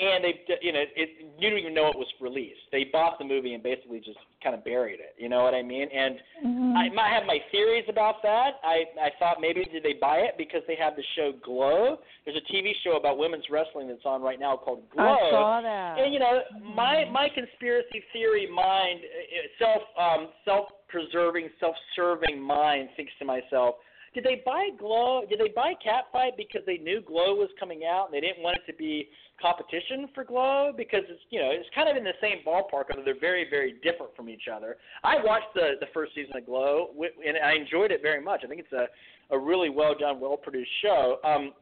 and 0.00 0.24
they 0.24 0.40
you 0.62 0.72
know 0.72 0.82
it 0.96 1.08
you 1.38 1.50
didn't 1.50 1.58
even 1.58 1.74
know 1.74 1.88
it 1.88 1.96
was 1.96 2.08
released. 2.20 2.60
They 2.70 2.84
bought 2.84 3.18
the 3.18 3.24
movie 3.24 3.54
and 3.54 3.62
basically 3.62 3.98
just 3.98 4.18
kind 4.42 4.54
of 4.54 4.64
buried 4.64 5.00
it. 5.00 5.14
You 5.18 5.28
know 5.28 5.42
what 5.42 5.54
I 5.54 5.62
mean? 5.62 5.88
And 5.88 6.18
Mhm. 6.44 6.76
I 6.76 6.88
might 6.88 7.10
have 7.10 7.26
my 7.26 7.38
theories 7.50 7.84
about 7.88 8.22
that. 8.22 8.58
I 8.64 8.86
I 9.00 9.10
thought 9.18 9.40
maybe 9.40 9.64
did 9.64 9.82
they 9.82 9.92
buy 9.92 10.20
it 10.20 10.36
because 10.38 10.62
they 10.66 10.74
have 10.76 10.96
the 10.96 11.02
show 11.14 11.32
Glow? 11.32 11.98
There's 12.24 12.36
a 12.36 12.52
TV 12.52 12.74
show 12.82 12.96
about 12.96 13.18
women's 13.18 13.48
wrestling 13.50 13.88
that's 13.88 14.06
on 14.06 14.22
right 14.22 14.40
now 14.40 14.56
called 14.56 14.88
Glow. 14.90 15.04
I 15.04 15.30
saw 15.30 15.60
that. 15.60 15.98
And 15.98 16.12
you 16.12 16.18
know, 16.18 16.42
my 16.62 17.04
my 17.10 17.28
conspiracy 17.28 18.02
theory 18.12 18.46
mind, 18.46 19.00
uh, 19.04 19.48
self 19.58 19.82
um, 19.98 20.28
self 20.44 20.66
preserving, 20.88 21.50
self 21.60 21.76
serving 21.94 22.40
mind 22.40 22.88
thinks 22.96 23.12
to 23.18 23.24
myself, 23.24 23.76
did 24.14 24.24
they 24.24 24.42
buy 24.44 24.68
Glow? 24.78 25.22
Did 25.28 25.40
they 25.40 25.48
buy 25.54 25.74
Catfight 25.84 26.36
because 26.36 26.62
they 26.66 26.76
knew 26.78 27.00
Glow 27.00 27.34
was 27.34 27.48
coming 27.58 27.82
out 27.84 28.06
and 28.06 28.14
they 28.14 28.20
didn't 28.20 28.42
want 28.42 28.56
it 28.56 28.70
to 28.70 28.76
be 28.76 29.08
competition 29.40 30.08
for 30.14 30.22
Glow 30.24 30.72
because 30.76 31.02
it's 31.08 31.20
you 31.30 31.40
know 31.40 31.50
it's 31.50 31.68
kind 31.74 31.88
of 31.88 31.96
in 31.96 32.04
the 32.04 32.12
same 32.20 32.38
ballpark, 32.46 32.84
although 32.90 33.04
they're 33.04 33.18
very 33.18 33.48
very 33.48 33.74
different 33.82 34.14
from 34.14 34.28
each 34.28 34.48
other. 34.52 34.76
I 35.02 35.16
watched 35.22 35.54
the 35.54 35.72
the 35.80 35.86
first 35.94 36.14
season 36.14 36.36
of 36.36 36.46
Glow 36.46 36.90
and 37.26 37.36
I 37.38 37.54
enjoyed 37.54 37.90
it 37.90 38.02
very 38.02 38.22
much. 38.22 38.42
I 38.44 38.48
think 38.48 38.60
it's 38.60 38.72
a 38.72 38.86
a 39.34 39.38
really 39.38 39.70
well 39.70 39.94
done, 39.98 40.20
well 40.20 40.36
produced 40.36 40.70
show. 40.82 41.18
Um, 41.24 41.52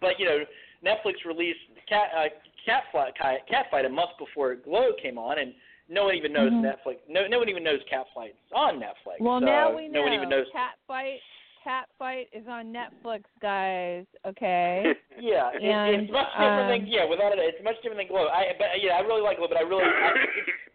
but 0.00 0.18
you 0.18 0.26
know, 0.26 0.38
Netflix 0.84 1.24
released 1.24 1.60
Cat 1.88 2.08
uh, 2.16 2.24
Catfight 2.68 3.12
Catfight 3.50 3.86
a 3.86 3.88
month 3.88 4.10
before 4.18 4.54
Glow 4.56 4.90
came 5.00 5.18
on, 5.18 5.38
and 5.38 5.54
no 5.88 6.04
one 6.06 6.16
even 6.16 6.32
knows 6.32 6.50
Mhm. 6.50 6.62
Netflix. 6.62 6.98
No 7.08 7.26
no 7.26 7.38
one 7.38 7.48
even 7.48 7.62
knows 7.62 7.80
Catfight's 7.84 8.36
on 8.52 8.80
Netflix. 8.80 9.20
Well, 9.20 9.40
so 9.40 9.46
now 9.46 9.74
we 9.74 9.88
know. 9.88 10.00
no 10.00 10.02
one 10.02 10.12
even 10.12 10.28
knows. 10.28 10.46
Cat 10.52 10.74
fight. 10.86 11.20
Cat 11.66 11.88
fight 11.98 12.28
is 12.32 12.46
on 12.48 12.72
Netflix, 12.72 13.26
guys. 13.42 14.06
Okay. 14.24 14.86
Yeah, 15.18 15.48
And, 15.48 16.04
it's 16.04 16.12
much 16.12 16.28
different 16.36 16.68
um, 16.68 16.84
than 16.84 16.86
yeah. 16.92 17.08
Without 17.08 17.32
it, 17.32 17.40
it's 17.40 17.64
much 17.64 17.80
different 17.80 18.04
than 18.04 18.12
Glow. 18.12 18.28
I 18.28 18.52
but 18.60 18.68
yeah, 18.84 19.00
I 19.00 19.00
really 19.00 19.24
like 19.24 19.38
Glow, 19.40 19.48
but 19.48 19.56
I 19.56 19.64
really. 19.64 19.82
I, 19.82 20.12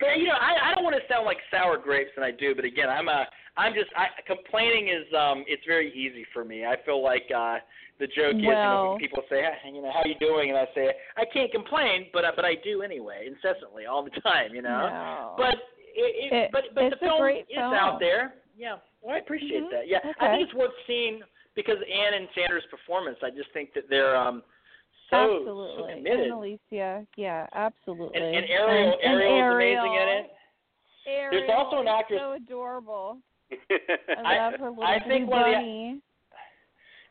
but 0.02 0.18
you 0.18 0.26
know, 0.26 0.34
I 0.34 0.72
I 0.72 0.74
don't 0.74 0.84
want 0.84 0.98
to 0.98 1.06
sound 1.06 1.30
like 1.30 1.38
sour 1.54 1.78
grapes, 1.78 2.10
and 2.18 2.26
I 2.26 2.32
do. 2.34 2.56
But 2.58 2.66
again, 2.66 2.90
I'm 2.90 3.08
a 3.08 3.30
I'm 3.56 3.78
just 3.78 3.94
I, 3.96 4.10
complaining 4.26 4.90
is 4.90 5.06
um 5.14 5.46
it's 5.46 5.62
very 5.70 5.94
easy 5.94 6.26
for 6.34 6.44
me. 6.44 6.66
I 6.66 6.74
feel 6.84 7.04
like 7.06 7.30
uh 7.30 7.62
the 8.02 8.10
joke 8.10 8.34
is 8.34 8.42
you 8.42 8.50
know 8.50 8.98
when 8.98 9.00
people 9.00 9.22
say 9.30 9.46
hey, 9.46 9.70
you 9.70 9.86
know 9.86 9.94
how 9.94 10.02
you 10.10 10.18
doing, 10.18 10.50
and 10.50 10.58
I 10.58 10.66
say 10.74 10.90
I 11.16 11.24
can't 11.32 11.52
complain, 11.54 12.10
but 12.12 12.26
uh, 12.26 12.34
but 12.36 12.44
I 12.44 12.56
do 12.66 12.82
anyway, 12.82 13.30
incessantly 13.30 13.86
all 13.86 14.02
the 14.04 14.18
time. 14.26 14.58
You 14.58 14.64
know. 14.66 14.90
No. 14.90 15.36
But 15.38 15.62
it, 15.94 16.12
it, 16.18 16.34
It- 16.34 16.50
but 16.52 16.64
but 16.74 16.90
the 16.90 16.98
a 16.98 17.00
film 17.00 17.30
is 17.30 17.62
out 17.62 18.00
there. 18.02 18.34
Yeah. 18.58 18.82
Well, 19.02 19.16
I 19.16 19.20
appreciate 19.20 19.64
Mhm. 19.64 19.72
that. 19.72 19.88
Yeah. 19.88 20.00
I 20.20 20.30
think 20.38 20.44
it's 20.48 20.54
worth 20.54 20.74
seeing 20.88 21.22
because 21.56 21.78
Anne 21.82 22.14
and 22.14 22.28
Sanders' 22.36 22.64
performance. 22.70 23.18
I 23.24 23.30
just 23.32 23.52
think 23.52 23.74
that 23.74 23.90
they're 23.90 24.16
um 24.16 24.44
so 25.10 25.38
absolutely. 25.40 25.76
so 25.78 25.96
committed. 25.96 26.20
And 26.22 26.32
Alicia, 26.34 27.08
yeah, 27.18 27.48
absolutely. 27.54 28.18
And, 28.18 28.36
and 28.36 28.46
Ariel, 28.50 28.94
and, 28.94 29.12
and 29.14 29.22
Ariel, 29.22 29.56
amazing 29.86 29.94
in 30.02 30.08
it. 30.10 30.32
There's 31.06 31.34
Ariel 31.34 31.52
also 31.52 31.80
an 31.80 31.88
actress- 31.88 32.20
So 32.22 32.32
adorable. 32.34 33.18
I 34.18 34.38
love 34.38 34.54
her 34.60 34.70
little 34.70 34.84
I 34.84 35.00
think 35.00 35.30
one 35.30 35.42
of 35.54 35.62
the- 35.62 36.00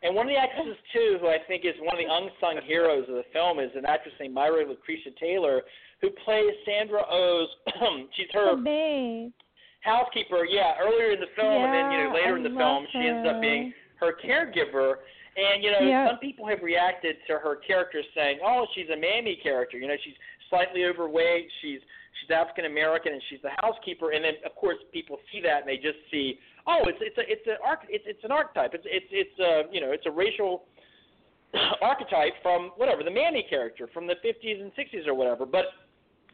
And 0.02 0.16
one 0.16 0.26
of 0.26 0.32
the 0.32 0.38
actresses 0.38 0.78
too, 0.94 1.18
who 1.20 1.28
I 1.28 1.38
think 1.46 1.66
is 1.66 1.74
one 1.80 1.92
of 1.94 1.98
the 1.98 2.08
unsung 2.10 2.62
heroes 2.64 3.06
of 3.08 3.16
the 3.16 3.24
film, 3.34 3.58
is 3.58 3.70
an 3.76 3.84
actress 3.84 4.14
named 4.18 4.32
Myra 4.32 4.64
Lucretia 4.66 5.10
Taylor, 5.20 5.60
who 6.00 6.08
plays 6.24 6.54
Sandra 6.64 7.04
Oh's. 7.10 7.48
she's 8.16 8.30
her 8.32 8.56
maid. 8.56 9.32
Housekeeper. 9.80 10.44
Yeah, 10.44 10.74
earlier 10.80 11.12
in 11.12 11.20
the 11.20 11.32
film, 11.36 11.64
and 11.64 11.72
then 11.72 11.90
you 11.90 11.98
know 12.04 12.14
later 12.14 12.34
I 12.34 12.36
in 12.36 12.42
the 12.42 12.56
film, 12.56 12.86
she 12.92 12.98
ends 12.98 13.28
up 13.28 13.40
being 13.40 13.72
her 14.00 14.14
caregiver. 14.24 14.96
And 15.36 15.62
you 15.62 15.70
know, 15.70 15.80
Yeah. 15.80 16.08
some 16.08 16.18
people 16.18 16.46
have 16.46 16.62
reacted 16.62 17.16
to 17.28 17.38
her 17.38 17.56
character 17.56 18.02
saying, 18.14 18.40
"Oh, 18.42 18.66
she's 18.74 18.90
a 18.90 18.96
mammy 18.96 19.36
character. 19.36 19.78
You 19.78 19.88
know, 19.88 19.96
she's 20.02 20.16
slightly 20.48 20.84
overweight. 20.84 21.48
She's 21.60 21.80
she's 22.20 22.30
African 22.30 22.64
American, 22.66 23.12
and 23.12 23.22
she's 23.30 23.40
the 23.42 23.52
housekeeper." 23.62 24.10
And 24.10 24.24
then, 24.24 24.34
of 24.44 24.54
course, 24.56 24.78
people 24.92 25.18
see 25.30 25.40
that 25.42 25.60
and 25.60 25.68
they 25.68 25.76
just 25.76 25.98
see, 26.10 26.38
"Oh, 26.66 26.82
it's 26.86 26.98
it's 27.00 27.16
a 27.18 27.30
it's 27.30 27.46
an 27.46 27.56
arch 27.64 27.80
it's 27.88 28.04
it's 28.06 28.24
an 28.24 28.32
archetype. 28.32 28.74
It's 28.74 28.86
it's 28.86 29.06
it's 29.10 29.38
a 29.38 29.72
you 29.72 29.80
know 29.80 29.92
it's 29.92 30.06
a 30.06 30.10
racial 30.10 30.64
archetype 31.82 32.34
from 32.42 32.72
whatever 32.76 33.02
the 33.02 33.10
mammy 33.10 33.42
character 33.48 33.88
from 33.94 34.06
the 34.06 34.16
50s 34.24 34.60
and 34.60 34.72
60s 34.74 35.06
or 35.06 35.14
whatever." 35.14 35.46
But 35.46 35.66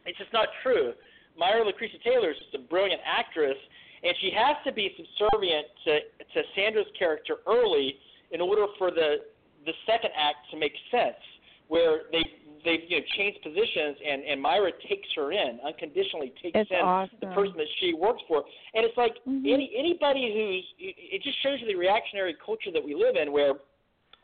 it's 0.05 0.17
just 0.17 0.33
not 0.33 0.49
true. 0.63 0.93
Myra 1.37 1.63
Lucretia 1.63 1.97
Taylor 2.03 2.31
is 2.31 2.37
just 2.37 2.55
a 2.55 2.67
brilliant 2.67 3.01
actress, 3.05 3.57
and 4.03 4.13
she 4.19 4.31
has 4.35 4.57
to 4.65 4.71
be 4.71 4.93
subservient 4.97 5.67
to 5.85 5.99
to 6.33 6.41
Sandra's 6.55 6.87
character 6.97 7.37
early 7.47 7.95
in 8.31 8.41
order 8.41 8.65
for 8.77 8.91
the 8.91 9.17
the 9.65 9.73
second 9.85 10.11
act 10.17 10.49
to 10.51 10.57
make 10.57 10.73
sense, 10.91 11.21
where 11.67 12.01
they 12.11 12.23
they've 12.65 12.81
you 12.87 12.97
know 12.99 13.05
changed 13.15 13.41
positions 13.43 13.97
and 14.05 14.23
and 14.23 14.41
Myra 14.41 14.71
takes 14.89 15.07
her 15.15 15.31
in 15.31 15.59
unconditionally 15.65 16.33
takes 16.41 16.57
It's 16.57 16.71
in 16.71 16.77
awesome. 16.77 17.17
the 17.21 17.27
person 17.27 17.57
that 17.57 17.67
she 17.79 17.93
works 17.93 18.21
for, 18.27 18.43
and 18.73 18.85
it's 18.85 18.97
like 18.97 19.15
Mhm. 19.25 19.45
any 19.53 19.71
anybody 19.75 20.33
who's 20.33 20.65
it 20.79 21.21
just 21.21 21.37
shows 21.39 21.61
you 21.61 21.67
the 21.67 21.75
reactionary 21.75 22.33
culture 22.33 22.71
that 22.71 22.83
we 22.83 22.95
live 22.95 23.15
in, 23.15 23.31
where 23.31 23.53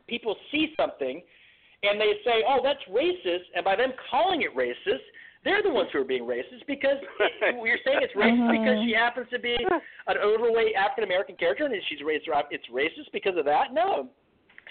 people 0.08 0.38
see 0.52 0.74
something 0.76 1.22
and 1.84 2.00
they 2.00 2.14
say, 2.24 2.44
"Oh, 2.48 2.62
that's 2.64 2.84
racist," 2.86 3.46
and 3.56 3.64
by 3.66 3.76
them 3.76 3.94
calling 4.10 4.42
it 4.42 4.56
racist, 4.56 5.04
they're 5.44 5.62
the 5.62 5.70
ones 5.70 5.90
who 5.92 6.00
are 6.00 6.06
being 6.08 6.24
racist 6.24 6.66
because 6.68 6.98
it, 7.20 7.56
you're 7.66 7.78
saying 7.86 8.00
it's 8.02 8.14
racist 8.16 8.40
Mhm. 8.40 8.52
because 8.52 8.78
she 8.86 8.94
happens 8.94 9.28
to 9.30 9.40
be 9.40 9.56
an 10.08 10.18
overweight 10.18 10.76
African 10.76 11.04
American 11.04 11.36
character 11.36 11.66
and 11.66 11.76
she's 11.90 12.02
raised. 12.02 12.26
It's 12.52 12.68
racist 12.72 13.12
because 13.12 13.38
of 13.38 13.46
that. 13.46 13.74
No, 13.74 14.10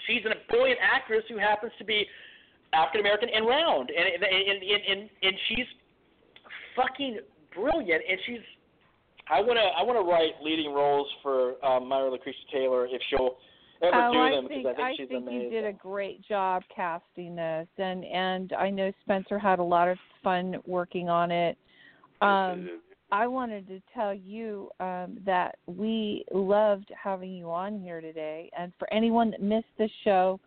she's 0.07 0.25
a 0.25 0.33
brilliant 0.51 0.79
actress 0.81 1.23
who 1.29 1.37
happens 1.37 1.71
to 1.77 1.83
be 1.85 2.05
African 2.73 3.01
American 3.01 3.29
and 3.29 3.45
round, 3.45 3.91
and 3.91 4.05
and, 4.15 4.23
and 4.23 4.63
and 4.63 4.81
and 4.89 5.09
and 5.21 5.33
she's 5.49 5.67
fucking 6.75 7.19
brilliant, 7.53 8.03
and 8.09 8.19
she's. 8.25 8.41
I 9.29 9.39
wanna 9.39 9.61
I 9.61 9.83
wanna 9.83 10.01
write 10.01 10.33
leading 10.41 10.73
roles 10.73 11.07
for 11.21 11.63
um, 11.65 11.87
Myra 11.87 12.11
Lucretia 12.11 12.37
Taylor 12.51 12.87
if 12.87 13.01
she'll 13.09 13.37
ever 13.81 13.95
oh, 13.95 14.11
do 14.11 14.19
I 14.19 14.31
them 14.31 14.47
because 14.49 14.75
I 14.77 14.87
think 14.87 14.99
she's 14.99 15.07
think 15.07 15.23
amazing. 15.23 15.41
you 15.43 15.49
did 15.49 15.65
a 15.65 15.71
great 15.71 16.21
job 16.27 16.63
casting 16.75 17.35
this, 17.35 17.67
and 17.77 18.03
and 18.03 18.51
I 18.53 18.69
know 18.69 18.91
Spencer 19.01 19.39
had 19.39 19.59
a 19.59 19.63
lot 19.63 19.87
of 19.87 19.97
fun 20.23 20.55
working 20.65 21.09
on 21.09 21.31
it. 21.31 21.57
Um, 22.21 22.81
I 23.11 23.27
wanted 23.27 23.67
to 23.67 23.81
tell 23.93 24.13
you 24.13 24.69
um, 24.79 25.19
that 25.25 25.57
we 25.67 26.25
loved 26.33 26.91
having 27.01 27.33
you 27.33 27.51
on 27.51 27.79
here 27.79 28.01
today, 28.01 28.49
and 28.57 28.71
for 28.79 28.91
anyone 28.91 29.31
that 29.31 29.41
missed 29.41 29.65
the 29.77 29.89
show, 30.03 30.39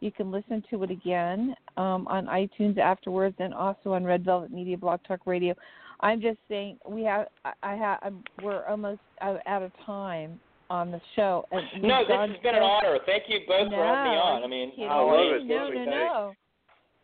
you 0.00 0.10
can 0.10 0.30
listen 0.30 0.62
to 0.70 0.82
it 0.82 0.90
again 0.90 1.54
um, 1.76 2.06
on 2.08 2.26
iTunes 2.26 2.78
afterwards, 2.78 3.36
and 3.38 3.54
also 3.54 3.92
on 3.92 4.04
Red 4.04 4.24
Velvet 4.24 4.50
Media 4.50 4.76
Blog 4.76 5.00
Talk 5.06 5.20
Radio. 5.26 5.54
I'm 6.00 6.20
just 6.20 6.38
saying 6.48 6.78
we 6.88 7.04
have 7.04 7.26
I, 7.44 7.52
I 7.62 7.74
have 7.74 7.98
I'm, 8.02 8.24
we're 8.42 8.66
almost 8.66 9.00
out 9.20 9.40
out 9.46 9.62
of 9.62 9.70
time 9.84 10.40
on 10.70 10.90
the 10.90 11.00
show. 11.16 11.44
And 11.50 11.82
No, 11.82 12.04
this 12.06 12.16
has 12.16 12.30
been 12.42 12.54
an 12.54 12.62
honor. 12.62 12.98
Thank 13.04 13.24
you 13.28 13.40
both 13.46 13.68
for 13.70 13.84
having 13.84 14.12
me 14.12 14.18
on. 14.18 14.44
I 14.44 14.46
mean, 14.46 14.68
you 14.68 14.74
kidding 14.76 14.90
I 14.90 15.00
love 15.00 15.18
me? 15.18 15.36
it. 15.36 15.46
No, 15.46 15.68
no, 15.68 15.84
no. 15.84 16.32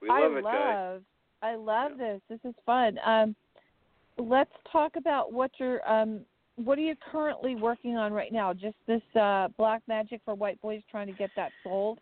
We 0.01 0.09
love 0.09 0.33
I 0.33 0.39
it, 0.39 0.45
guys. 0.45 0.45
love, 0.45 1.03
I 1.47 1.55
love 1.55 1.93
this. 1.99 2.21
This 2.29 2.41
is 2.45 2.55
fun. 2.65 2.99
Um, 3.05 3.37
let's 4.19 4.51
talk 4.73 4.97
about 4.97 5.33
what 5.33 5.51
you're. 5.59 5.81
Um, 5.89 6.21
what 6.57 6.79
are 6.79 6.83
you 6.83 6.95
currently 7.13 7.55
working 7.55 7.97
on 7.97 8.13
right 8.13 8.33
now? 8.33 8.53
Just 8.55 8.77
this 8.87 9.03
uh, 9.21 9.49
Black 9.59 9.83
Magic 9.87 10.21
for 10.25 10.35
White 10.35 10.61
Boys, 10.63 10.81
trying 10.91 11.07
to 11.07 11.13
get 11.13 11.31
that 11.37 11.53
sold. 11.63 11.99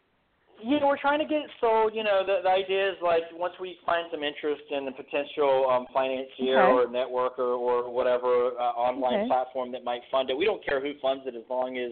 you 0.62 0.78
know, 0.78 0.86
we're 0.86 0.96
trying 0.96 1.18
to 1.18 1.24
get 1.26 1.42
it 1.42 1.50
sold. 1.60 1.92
You 1.94 2.04
know, 2.04 2.22
the, 2.24 2.36
the 2.44 2.48
idea 2.48 2.88
is 2.90 2.96
like 3.02 3.24
once 3.34 3.54
we 3.60 3.76
find 3.84 4.06
some 4.12 4.22
interest 4.22 4.62
in 4.70 4.86
a 4.88 4.92
potential 4.92 5.68
um, 5.68 5.86
financier 5.92 6.62
Okay. 6.62 6.72
or 6.72 6.86
networker 6.86 7.38
or, 7.58 7.82
or 7.82 7.92
whatever 7.92 8.52
uh, 8.58 8.72
online 8.88 9.20
Okay. 9.20 9.28
platform 9.28 9.72
that 9.72 9.82
might 9.84 10.02
fund 10.10 10.30
it, 10.30 10.38
we 10.38 10.44
don't 10.44 10.64
care 10.64 10.80
who 10.80 10.92
funds 11.02 11.24
it 11.26 11.34
as 11.34 11.42
long 11.50 11.76
as 11.76 11.90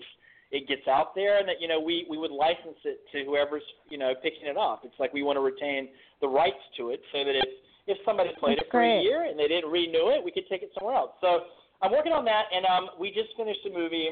it 0.53 0.69
gets 0.69 0.87
out 0.87 1.15
there 1.15 1.39
and 1.39 1.49
that 1.49 1.61
you 1.61 1.67
know 1.67 1.81
we 1.81 2.07
we 2.09 2.19
would 2.19 2.31
license 2.31 2.79
it 2.85 3.01
to 3.11 3.25
whoever's 3.25 3.65
you 3.89 3.99
know 3.99 4.13
picking 4.23 4.47
it 4.47 4.57
up. 4.57 4.83
It's 4.85 4.95
like 5.01 5.13
we 5.13 5.23
want 5.23 5.37
to 5.37 5.41
retain 5.41 5.89
the 6.21 6.29
rights 6.29 6.61
to 6.77 6.91
it 6.91 7.01
so 7.11 7.25
that 7.25 7.35
if 7.35 7.49
if 7.89 7.99
somebody 8.05 8.31
played 8.39 8.59
That's 8.59 8.69
it 8.69 8.71
for 8.71 8.83
a 8.83 9.03
year 9.03 9.25
and 9.25 9.37
they 9.37 9.49
didn't 9.49 9.71
renew 9.71 10.13
it, 10.15 10.23
we 10.23 10.31
could 10.31 10.47
take 10.49 10.63
it 10.63 10.71
somewhere 10.79 10.95
else. 10.95 11.13
So 11.21 11.51
I'm 11.81 11.91
working 11.91 12.13
on 12.13 12.25
that, 12.27 12.45
and 12.55 12.65
um, 12.67 12.91
we 13.01 13.11
just 13.11 13.35
finished 13.37 13.59
a 13.67 13.71
movie 13.75 14.09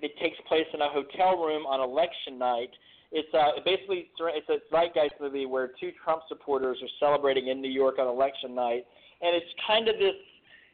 that 0.00 0.10
takes 0.22 0.38
place 0.48 0.64
in 0.72 0.80
a 0.80 0.88
hotel 0.88 1.36
room 1.36 1.66
on 1.66 1.80
election 1.80 2.38
night. 2.38 2.70
It's 3.10 3.28
uh, 3.34 3.60
basically 3.64 4.08
it's 4.20 4.48
a 4.48 4.58
zeitgeist 4.70 5.20
movie 5.20 5.44
where 5.44 5.72
two 5.80 5.90
Trump 6.04 6.22
supporters 6.28 6.78
are 6.80 6.92
celebrating 7.00 7.48
in 7.48 7.60
New 7.60 7.70
York 7.70 7.98
on 7.98 8.06
election 8.06 8.54
night, 8.54 8.86
and 9.20 9.34
it's 9.34 9.52
kind 9.66 9.88
of 9.88 9.98
this 9.98 10.14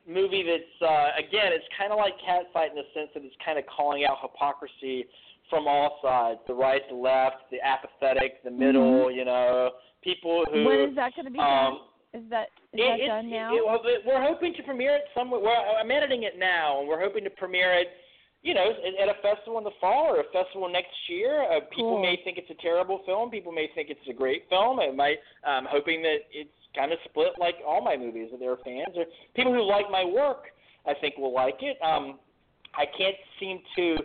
movie 0.06 0.44
that's 0.44 0.82
uh, 0.82 1.16
again 1.18 1.52
it's 1.52 1.64
kind 1.78 1.92
of 1.92 1.98
like 1.98 2.14
Catfight 2.20 2.70
in 2.70 2.76
the 2.76 2.88
sense 2.94 3.10
that 3.14 3.24
it's 3.24 3.36
kind 3.44 3.58
of 3.58 3.64
calling 3.66 4.04
out 4.04 4.18
hypocrisy 4.22 5.06
from 5.50 5.66
all 5.68 5.98
sides, 6.02 6.40
the 6.46 6.54
right, 6.54 6.80
the 6.88 6.96
left, 6.96 7.50
the 7.50 7.58
apathetic, 7.60 8.42
the 8.44 8.50
middle, 8.50 9.10
you 9.10 9.24
know, 9.24 9.70
people 10.02 10.44
who 10.52 10.64
when 10.64 10.80
is 10.90 10.96
that 10.96 11.14
going 11.14 11.26
to 11.26 11.30
be 11.30 11.38
um, 11.38 11.44
done? 11.44 11.76
Is 12.14 12.30
that 12.30 12.48
is 12.72 12.80
it, 12.80 13.00
that 13.00 13.06
done 13.06 13.30
now? 13.30 13.54
It, 13.54 13.62
well, 13.64 13.80
it- 13.84 14.02
we're 14.06 14.22
hoping 14.22 14.54
to 14.54 14.62
premiere 14.62 14.96
it 14.96 15.04
somewhere. 15.14 15.40
Well, 15.40 15.76
I'm 15.80 15.90
editing 15.90 16.22
it 16.22 16.38
now, 16.38 16.80
and 16.80 16.88
we're 16.88 17.00
hoping 17.00 17.24
to 17.24 17.30
premiere 17.30 17.74
it, 17.74 17.88
you 18.42 18.54
know, 18.54 18.70
at, 18.70 19.08
at 19.08 19.14
a 19.14 19.20
festival 19.20 19.58
in 19.58 19.64
the 19.64 19.76
fall 19.80 20.06
or 20.14 20.20
a 20.20 20.28
festival 20.32 20.68
next 20.70 20.94
year. 21.08 21.42
Uh, 21.42 21.60
people 21.70 21.96
Cool. 21.96 22.02
may 22.02 22.18
think 22.24 22.38
it's 22.38 22.50
a 22.50 22.62
terrible 22.62 23.00
film. 23.04 23.30
People 23.30 23.52
may 23.52 23.68
think 23.74 23.90
it's 23.90 24.08
a 24.08 24.12
great 24.14 24.44
film. 24.48 24.78
It 24.80 24.94
might. 24.96 25.18
I'm 25.44 25.66
hoping 25.68 26.02
that 26.02 26.18
it's 26.32 26.50
kind 26.74 26.92
of 26.92 26.98
split 27.04 27.32
like 27.38 27.56
all 27.66 27.82
my 27.82 27.96
movies. 27.96 28.30
There 28.38 28.52
are 28.52 28.58
fans 28.64 28.96
or 28.96 29.04
people 29.34 29.52
who 29.52 29.62
like 29.62 29.90
my 29.90 30.04
work. 30.04 30.44
I 30.86 30.92
think 31.00 31.16
will 31.16 31.34
like 31.34 31.58
it. 31.62 31.78
Um, 31.82 32.18
I 32.74 32.84
can't 32.98 33.16
seem 33.40 33.60
to 33.76 33.96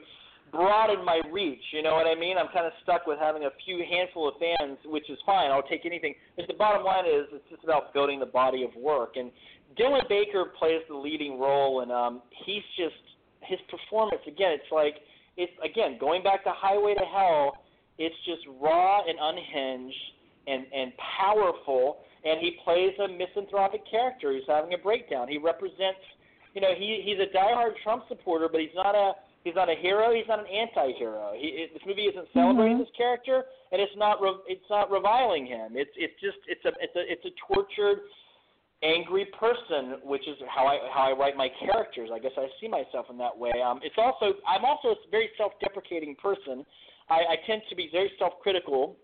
broaden 0.51 1.03
my 1.03 1.21
reach. 1.31 1.61
You 1.71 1.83
know 1.83 1.93
what 1.93 2.07
I 2.07 2.15
mean? 2.15 2.37
I'm 2.37 2.47
kind 2.53 2.65
of 2.65 2.71
stuck 2.83 3.05
with 3.05 3.19
having 3.19 3.43
a 3.43 3.49
few 3.65 3.83
handful 3.89 4.29
of 4.29 4.35
fans, 4.39 4.77
which 4.85 5.09
is 5.09 5.17
fine. 5.25 5.51
I'll 5.51 5.63
take 5.63 5.85
anything. 5.85 6.15
But 6.35 6.47
the 6.47 6.53
bottom 6.53 6.83
line 6.83 7.05
is, 7.05 7.27
it's 7.31 7.43
just 7.49 7.63
about 7.63 7.93
building 7.93 8.19
the 8.19 8.25
body 8.25 8.63
of 8.63 8.69
work. 8.75 9.15
And 9.15 9.31
Dylan 9.77 10.07
Baker 10.07 10.45
plays 10.57 10.81
the 10.89 10.95
leading 10.95 11.39
role, 11.39 11.81
and 11.81 11.91
um, 11.91 12.21
he's 12.45 12.63
just 12.77 12.95
his 13.41 13.59
performance. 13.69 14.21
Again, 14.27 14.51
it's 14.51 14.71
like 14.71 14.95
it's 15.37 15.51
again 15.63 15.97
going 15.99 16.23
back 16.23 16.43
to 16.43 16.51
Highway 16.53 16.95
to 16.95 17.05
Hell. 17.05 17.57
It's 17.97 18.15
just 18.25 18.41
raw 18.59 19.01
and 19.05 19.17
unhinged 19.21 19.95
and 20.47 20.65
and 20.73 20.93
powerful. 21.19 21.99
And 22.25 22.39
he 22.41 22.57
plays 22.63 22.93
a 22.99 23.07
misanthropic 23.07 23.81
character 23.89 24.33
who's 24.33 24.43
having 24.47 24.73
a 24.73 24.77
breakdown. 24.77 25.27
He 25.27 25.37
represents, 25.37 26.03
you 26.53 26.61
know, 26.61 26.73
he 26.77 27.01
he's 27.05 27.19
a 27.19 27.35
diehard 27.35 27.73
Trump 27.83 28.03
supporter, 28.07 28.47
but 28.51 28.59
he's 28.59 28.75
not 28.75 28.95
a 28.95 29.13
He's 29.45 29.55
not 29.55 29.69
a 29.69 29.75
hero. 29.75 30.13
He's 30.13 30.27
not 30.27 30.39
an 30.39 30.47
anti-hero. 30.47 31.31
He, 31.33 31.47
it, 31.47 31.73
this 31.73 31.81
movie 31.87 32.03
isn't 32.11 32.27
celebrating 32.33 32.75
Mhm. 32.75 32.81
this 32.81 32.93
character, 32.95 33.45
and 33.71 33.81
it's 33.81 33.95
not 33.95 34.21
re, 34.21 34.35
it's 34.47 34.69
not 34.69 34.91
reviling 34.91 35.45
him. 35.45 35.77
It's 35.77 35.95
it's 35.95 36.19
just 36.19 36.39
it's 36.45 36.63
a 36.65 36.73
it's 36.81 36.95
a 36.97 37.09
it's 37.09 37.23
a 37.23 37.31
tortured, 37.47 38.01
angry 38.83 39.25
person, 39.39 40.01
which 40.03 40.27
is 40.27 40.35
how 40.49 40.67
I 40.67 40.79
how 40.91 41.03
I 41.03 41.13
write 41.13 41.37
my 41.37 41.47
characters. 41.47 42.09
I 42.13 42.19
guess 42.19 42.33
I 42.37 42.47
see 42.59 42.67
myself 42.67 43.09
in 43.09 43.17
that 43.19 43.35
way. 43.35 43.53
Um, 43.63 43.79
it's 43.81 43.95
also 43.97 44.33
I'm 44.45 44.65
also 44.65 44.89
a 44.89 44.95
very 45.09 45.29
self-deprecating 45.37 46.15
person. 46.15 46.65
I, 47.09 47.19
I 47.33 47.35
tend 47.47 47.61
to 47.69 47.75
be 47.77 47.87
very 47.93 48.11
self-critical, 48.19 48.97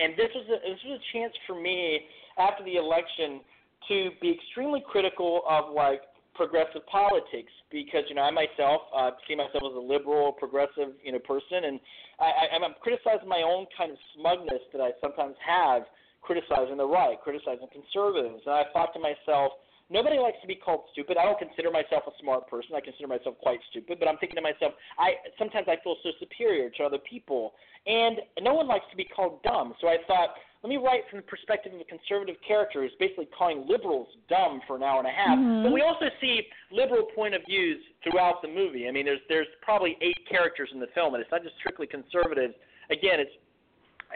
and 0.00 0.16
this 0.16 0.30
was 0.36 0.46
a, 0.54 0.70
this 0.70 0.78
was 0.86 1.00
a 1.00 1.18
chance 1.18 1.34
for 1.48 1.60
me 1.60 2.06
after 2.38 2.64
the 2.64 2.76
election 2.76 3.40
to 3.88 4.10
be 4.20 4.32
extremely 4.32 4.82
critical 4.86 5.42
of 5.48 5.74
like 5.74 6.02
progressive 6.34 6.84
politics 6.86 7.52
because 7.70 8.02
you 8.08 8.14
know 8.14 8.22
I 8.22 8.30
myself 8.30 8.82
uh, 8.94 9.10
see 9.26 9.34
myself 9.34 9.62
as 9.70 9.76
a 9.76 9.80
liberal, 9.80 10.32
progressive 10.32 10.94
you 11.02 11.12
know 11.12 11.18
person, 11.20 11.64
and 11.64 11.80
I, 12.18 12.24
I, 12.24 12.64
I'm 12.64 12.74
criticizing 12.80 13.28
my 13.28 13.42
own 13.42 13.66
kind 13.76 13.92
of 13.92 13.98
smugness 14.16 14.62
that 14.72 14.80
I 14.80 14.90
sometimes 15.00 15.34
have 15.44 15.82
criticizing 16.22 16.76
the 16.76 16.86
right, 16.86 17.20
criticizing 17.22 17.68
conservatives, 17.70 18.42
and 18.46 18.54
I 18.54 18.64
thought 18.72 18.92
to 18.94 19.00
myself. 19.00 19.52
Nobody 19.90 20.16
likes 20.16 20.38
to 20.40 20.48
be 20.48 20.54
called 20.54 20.88
stupid. 20.92 21.18
I 21.18 21.26
don't 21.26 21.38
consider 21.38 21.70
myself 21.70 22.04
a 22.08 22.10
smart 22.18 22.48
person. 22.48 22.72
I 22.74 22.80
consider 22.80 23.06
myself 23.06 23.36
quite 23.42 23.60
stupid, 23.68 23.98
but 24.00 24.08
I'm 24.08 24.16
thinking 24.16 24.36
to 24.36 24.40
myself, 24.40 24.72
I 24.98 25.20
sometimes 25.38 25.68
I 25.68 25.76
feel 25.84 25.96
so 26.02 26.08
superior 26.18 26.70
to 26.70 26.84
other 26.84 26.96
people, 26.98 27.52
and 27.86 28.16
no 28.40 28.54
one 28.54 28.66
likes 28.66 28.86
to 28.90 28.96
be 28.96 29.04
called 29.04 29.42
dumb. 29.42 29.74
So 29.82 29.88
I 29.88 29.98
thought, 30.06 30.30
let 30.64 30.70
me 30.70 30.78
write 30.78 31.02
from 31.10 31.18
the 31.18 31.28
perspective 31.28 31.74
of 31.74 31.80
a 31.80 31.84
conservative 31.84 32.36
character 32.40 32.80
who's 32.80 32.96
basically 32.98 33.28
calling 33.36 33.68
liberals 33.68 34.08
dumb 34.30 34.62
for 34.66 34.76
an 34.76 34.82
hour 34.82 34.96
and 34.98 35.06
a 35.06 35.12
half. 35.12 35.36
Mhm. 35.36 35.62
But 35.62 35.72
we 35.72 35.82
also 35.82 36.08
see 36.22 36.48
liberal 36.70 37.04
point 37.14 37.34
of 37.34 37.44
views 37.44 37.84
throughout 38.02 38.40
the 38.40 38.48
movie. 38.48 38.88
I 38.88 38.90
mean, 38.90 39.04
there's 39.04 39.20
there's 39.28 39.46
probably 39.60 39.98
eight 40.00 40.16
characters 40.26 40.70
in 40.72 40.80
the 40.80 40.86
film, 40.96 41.12
and 41.12 41.20
it's 41.20 41.30
not 41.30 41.42
just 41.42 41.54
strictly 41.56 41.86
conservative. 41.86 42.54
Again, 42.88 43.20
it's 43.20 43.32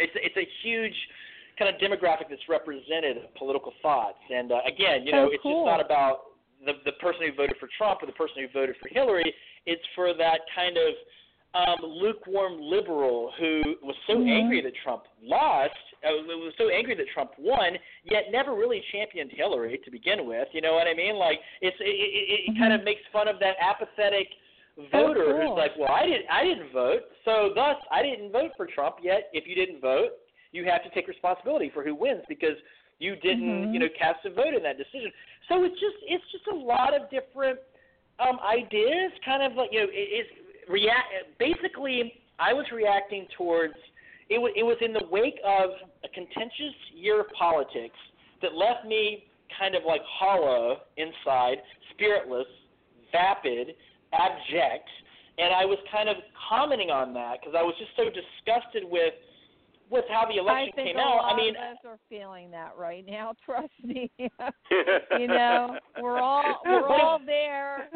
it's 0.01 0.13
it's 0.17 0.37
a 0.39 0.49
huge 0.63 0.97
kind 1.59 1.69
of 1.69 1.79
demographic 1.83 2.31
that's 2.31 2.49
represented 2.49 3.19
of 3.19 3.35
political 3.35 3.75
thoughts. 3.83 4.19
And 4.31 4.51
uh, 4.51 4.63
again, 4.65 5.05
you 5.05 5.13
know, 5.13 5.27
it's 5.27 5.43
cool. 5.43 5.67
just 5.67 5.67
not 5.67 5.85
about 5.85 6.33
the 6.65 6.81
the 6.87 6.93
person 6.93 7.27
who 7.27 7.33
voted 7.33 7.59
for 7.59 7.69
Trump 7.77 8.03
or 8.03 8.07
the 8.07 8.13
person 8.13 8.37
who 8.41 8.49
voted 8.49 8.75
for 8.81 8.89
Hillary. 8.89 9.35
It's 9.67 9.85
for 9.95 10.15
that 10.15 10.41
kind 10.55 10.79
of 10.79 10.95
um, 11.55 11.79
lukewarm 11.83 12.59
liberal 12.59 13.33
who 13.39 13.77
was 13.83 13.97
so 14.07 14.17
Mhm. 14.17 14.31
angry 14.31 14.61
that 14.63 14.75
Trump 14.77 15.05
lost, 15.23 15.77
was 16.05 16.55
so 16.59 16.69
angry 16.71 16.95
that 16.97 17.07
Trump 17.13 17.33
won, 17.39 17.73
yet 18.05 18.25
never 18.31 18.55
really 18.55 18.83
championed 18.93 19.31
Hillary 19.33 19.81
to 19.85 19.91
begin 19.91 20.27
with. 20.27 20.49
You 20.53 20.61
know 20.61 20.75
what 20.75 20.87
I 20.87 20.95
mean? 20.95 21.17
Like 21.17 21.39
it's 21.61 21.77
it, 21.81 21.85
it, 21.85 22.51
it 22.51 22.59
kind 22.59 22.73
of 22.73 22.85
makes 22.85 23.01
fun 23.13 23.29
of 23.29 23.39
that 23.41 23.57
apathetic 23.61 24.29
voter 24.93 25.27
Mm-hmm. 25.27 25.43
Oh, 25.43 25.47
cool. 25.47 25.57
who's 25.57 25.59
like, 25.59 25.73
well, 25.79 25.91
I 25.93 26.07
didn't 26.07 26.27
I 26.31 26.45
didn't 26.45 26.73
vote, 26.73 27.03
so 27.25 27.51
thus 27.55 27.77
I 27.91 28.03
didn't 28.03 28.31
vote 28.31 28.53
for 28.57 28.67
Trump. 28.67 28.97
Yet 29.03 29.29
if 29.33 29.47
you 29.47 29.55
didn't 29.55 29.81
vote, 29.81 30.11
you 30.53 30.65
have 30.65 30.83
to 30.85 30.91
take 30.91 31.09
responsibility 31.09 31.71
for 31.75 31.83
who 31.83 31.95
wins 31.95 32.23
because 32.29 32.57
you 32.99 33.17
didn't 33.17 33.69
Mhm. 33.69 33.73
you 33.75 33.81
know 33.81 33.89
cast 33.99 34.25
a 34.25 34.31
vote 34.31 34.55
in 34.55 34.63
that 34.63 34.79
decision. 34.79 35.13
So 35.49 35.65
it's 35.65 35.79
just 35.81 35.97
it's 36.03 36.25
just 36.31 36.47
a 36.47 36.55
lot 36.55 36.95
of 36.95 37.11
different 37.11 37.59
um, 38.21 38.39
ideas, 38.41 39.13
kind 39.25 39.43
of 39.43 39.55
like 39.57 39.71
you 39.73 39.81
know 39.81 39.87
it, 39.91 40.09
it's 40.27 40.31
react. 40.69 41.09
Basically, 41.39 42.23
I 42.39 42.53
was 42.53 42.67
reacting 42.73 43.27
towards 43.37 43.75
it. 44.31 44.39
Was, 44.39 44.53
it 44.57 44.63
was 44.63 44.77
in 44.81 44.93
the 44.93 45.05
wake 45.11 45.39
of 45.45 45.71
a 46.05 46.09
contentious 46.09 46.75
year 46.95 47.21
of 47.21 47.27
politics 47.39 47.97
that 48.43 48.55
left 48.55 48.87
me 48.87 49.25
kind 49.59 49.75
of 49.75 49.83
like 49.87 50.03
hollow 50.05 50.79
inside, 50.97 51.59
spiritless, 51.95 52.47
vapid, 53.13 53.75
abject, 54.13 54.89
and 55.39 55.55
I 55.55 55.65
was 55.65 55.79
kind 55.91 56.09
of 56.09 56.17
commenting 56.49 56.91
on 56.91 57.15
that 57.15 57.39
because 57.41 57.55
I 57.57 57.63
was 57.63 57.75
just 57.79 57.91
so 57.97 58.05
disgusted 58.05 58.83
with 58.85 59.15
with 59.91 60.05
how 60.11 60.27
the 60.29 60.39
election 60.39 60.71
I 60.73 60.77
think 60.77 60.89
came 60.89 60.97
a 60.97 61.01
out. 61.01 61.17
lot 61.17 61.33
I 61.33 61.37
mean, 61.37 61.55
of 61.57 61.63
us 61.63 61.79
are 61.87 61.99
feeling 62.11 62.51
that 62.51 62.73
right 62.77 63.07
now. 63.07 63.33
Trust 63.47 63.71
me. 63.83 64.11
you 64.19 65.27
know, 65.27 65.79
we're 66.01 66.19
all 66.19 66.61
we're 66.67 66.89
all 66.89 67.19
there. 67.25 67.89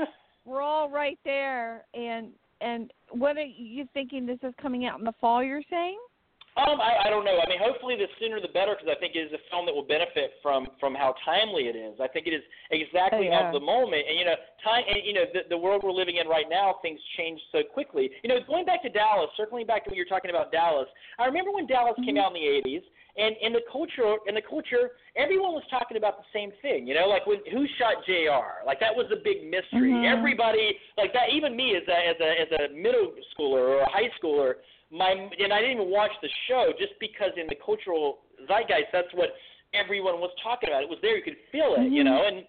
We're 0.45 0.63
all 0.63 0.89
right 0.91 1.19
there. 1.25 1.85
And 1.95 2.29
and 2.61 2.93
what 3.11 3.37
are 3.37 3.45
you 3.45 3.87
thinking? 3.93 4.25
This 4.25 4.39
is 4.43 4.55
coming 4.61 4.87
out 4.87 4.99
in 4.99 5.05
the 5.05 5.13
fall. 5.21 5.43
You're 5.43 5.63
saying? 5.69 5.99
Um, 6.55 6.85
I, 6.85 7.09
I 7.09 7.11
don't 7.11 7.25
know. 7.25 7.41
I 7.41 7.49
mean, 7.49 7.57
hopefully 7.57 7.97
the 7.97 8.05
sooner 8.21 8.37
the 8.37 8.53
better 8.53 8.77
because 8.77 8.93
I 8.93 9.01
think 9.01 9.17
it 9.17 9.25
is 9.25 9.33
a 9.33 9.41
film 9.49 9.65
that 9.65 9.73
will 9.75 9.89
benefit 9.89 10.37
from 10.45 10.69
from 10.79 10.93
how 10.95 11.15
timely 11.25 11.65
it 11.65 11.77
is. 11.77 11.97
I 11.97 12.09
think 12.09 12.27
it 12.27 12.37
is 12.37 12.43
exactly 12.71 13.29
Oh, 13.29 13.33
yeah. 13.33 13.49
of 13.49 13.55
the 13.57 13.61
moment, 13.65 14.05
and 14.09 14.19
you 14.19 14.27
know, 14.29 14.37
time, 14.63 14.85
and 14.85 15.01
you 15.01 15.15
know, 15.17 15.25
the, 15.33 15.49
the 15.49 15.57
world 15.57 15.81
we're 15.83 15.97
living 15.97 16.17
in 16.21 16.29
right 16.29 16.45
now, 16.51 16.77
things 16.83 17.01
change 17.17 17.41
so 17.53 17.63
quickly. 17.65 18.11
You 18.23 18.29
know, 18.29 18.37
going 18.47 18.67
back 18.67 18.83
to 18.85 18.91
Dallas, 18.93 19.31
circling 19.37 19.65
back 19.65 19.85
to 19.85 19.91
when 19.91 19.97
you 19.97 20.05
were 20.05 20.13
talking 20.13 20.29
about 20.31 20.53
Dallas, 20.53 20.89
I 21.19 21.25
remember 21.25 21.53
when 21.53 21.67
Dallas 21.67 21.97
came 22.05 22.17
Mm-hmm. 22.17 22.19
out 22.21 22.37
in 22.37 22.43
the 22.45 22.49
'80s, 22.69 22.85
and 23.17 23.33
in 23.41 23.53
the 23.57 23.65
culture, 23.73 24.17
in 24.29 24.35
the 24.37 24.45
culture, 24.45 24.93
everyone 25.17 25.53
was 25.57 25.65
talking 25.73 25.97
about 25.97 26.19
the 26.21 26.29
same 26.37 26.53
thing. 26.61 26.87
You 26.87 26.93
know, 27.01 27.09
like 27.09 27.25
when 27.27 27.41
who 27.51 27.65
shot 27.81 28.05
Jr. 28.05 28.61
Like 28.69 28.77
that 28.81 28.93
was 28.93 29.09
a 29.09 29.17
big 29.17 29.49
mystery. 29.49 29.89
Mhm. 29.89 30.05
Everybody, 30.05 30.77
like 31.01 31.15
that, 31.17 31.33
even 31.33 31.57
me 31.57 31.77
as 31.81 31.89
a 31.89 31.97
as 32.13 32.17
a 32.21 32.31
as 32.45 32.51
a 32.61 32.75
middle 32.77 33.17
schooler 33.33 33.65
or 33.73 33.81
a 33.81 33.91
high 33.91 34.13
schooler 34.21 34.61
my 34.93 35.11
and 35.11 35.53
I 35.53 35.61
didn't 35.61 35.81
even 35.81 35.91
watch 35.91 36.13
the 36.21 36.29
show 36.49 36.73
just 36.79 36.93
because 37.01 37.33
in 37.41 37.47
the 37.49 37.57
cultural 37.65 38.29
zeitgeist 38.47 38.93
that's 38.93 39.13
what 39.15 39.33
everyone 39.73 40.21
was 40.21 40.31
talking 40.45 40.69
about. 40.69 40.85
It 40.85 40.89
was 40.93 41.01
there, 41.01 41.17
you 41.17 41.25
could 41.25 41.41
feel 41.51 41.75
it, 41.81 41.91
you 41.91 42.05
Mhm. 42.05 42.13
know, 42.13 42.23
and 42.29 42.47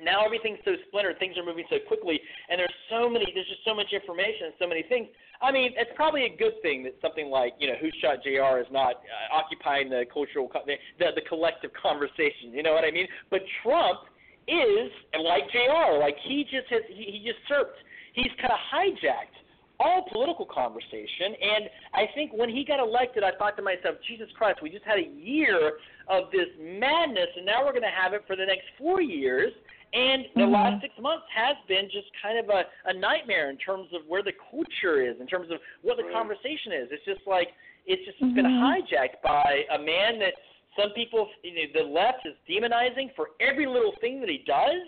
now 0.00 0.24
everything's 0.24 0.62
so 0.64 0.76
splintered, 0.88 1.18
things 1.18 1.36
are 1.38 1.42
moving 1.42 1.66
so 1.70 1.78
quickly, 1.80 2.20
and 2.48 2.60
there's 2.60 2.74
so 2.88 3.08
many, 3.08 3.24
there's 3.32 3.48
just 3.48 3.64
so 3.64 3.74
much 3.74 3.92
information 3.92 4.46
and 4.46 4.54
so 4.58 4.66
many 4.66 4.82
things. 4.82 5.08
I 5.40 5.50
mean, 5.50 5.72
it's 5.76 5.90
probably 5.94 6.26
a 6.26 6.36
good 6.36 6.60
thing 6.62 6.82
that 6.84 7.00
something 7.00 7.30
like, 7.30 7.54
you 7.58 7.68
know, 7.68 7.74
Who 7.80 7.90
Shot 8.00 8.22
JR 8.22 8.58
is 8.58 8.70
not 8.70 8.96
uh, 8.96 9.34
occupying 9.34 9.88
the 9.88 10.04
cultural, 10.12 10.50
the, 10.66 10.76
the, 10.98 11.12
the 11.14 11.22
collective 11.22 11.72
conversation, 11.82 12.52
you 12.52 12.62
know 12.62 12.74
what 12.74 12.84
I 12.84 12.90
mean? 12.90 13.08
But 13.30 13.42
Trump 13.62 14.00
is, 14.46 14.90
and 15.14 15.22
like 15.22 15.50
JR, 15.50 15.98
like 15.98 16.16
he 16.22 16.44
just 16.44 16.68
has, 16.68 16.82
he, 16.88 17.04
he 17.04 17.32
usurped, 17.32 17.78
he's 18.12 18.32
kind 18.40 18.52
of 18.52 18.60
hijacked 18.70 19.40
all 19.80 20.04
political 20.10 20.44
conversation. 20.44 21.34
And 21.40 21.70
I 21.94 22.06
think 22.14 22.32
when 22.32 22.48
he 22.48 22.64
got 22.64 22.80
elected, 22.80 23.22
I 23.22 23.32
thought 23.38 23.56
to 23.56 23.62
myself, 23.62 23.96
Jesus 24.06 24.28
Christ, 24.36 24.60
we 24.62 24.70
just 24.70 24.84
had 24.84 24.98
a 24.98 25.08
year 25.08 25.78
of 26.08 26.30
this 26.32 26.48
madness, 26.60 27.28
and 27.36 27.46
now 27.46 27.64
we're 27.64 27.72
going 27.72 27.82
to 27.82 27.88
have 27.88 28.12
it 28.12 28.24
for 28.26 28.34
the 28.34 28.46
next 28.46 28.64
four 28.76 29.00
years. 29.00 29.52
And 29.94 30.26
the 30.34 30.42
Mhm. 30.42 30.52
last 30.52 30.82
six 30.82 30.98
months 30.98 31.26
has 31.30 31.56
been 31.66 31.88
just 31.88 32.12
kind 32.20 32.38
of 32.38 32.50
a, 32.50 32.66
a 32.86 32.92
nightmare 32.92 33.48
in 33.48 33.56
terms 33.56 33.90
of 33.94 34.06
where 34.06 34.22
the 34.22 34.34
culture 34.50 35.00
is, 35.00 35.18
in 35.20 35.26
terms 35.26 35.50
of 35.50 35.60
what 35.80 35.96
the 35.96 36.04
Right. 36.04 36.12
conversation 36.12 36.72
is. 36.72 36.90
It's 36.90 37.04
just 37.04 37.26
like 37.26 37.54
it's 37.86 38.04
just 38.04 38.18
been 38.34 38.44
Mhm. 38.44 38.60
hijacked 38.60 39.22
by 39.22 39.64
a 39.70 39.78
man 39.78 40.18
that 40.18 40.34
some 40.76 40.90
people, 40.90 41.30
you 41.42 41.54
know, 41.54 41.66
the 41.72 41.84
left 41.84 42.26
is 42.26 42.36
demonizing 42.46 43.10
for 43.14 43.30
every 43.40 43.64
little 43.64 43.92
thing 43.92 44.20
that 44.20 44.28
he 44.28 44.38
does, 44.38 44.86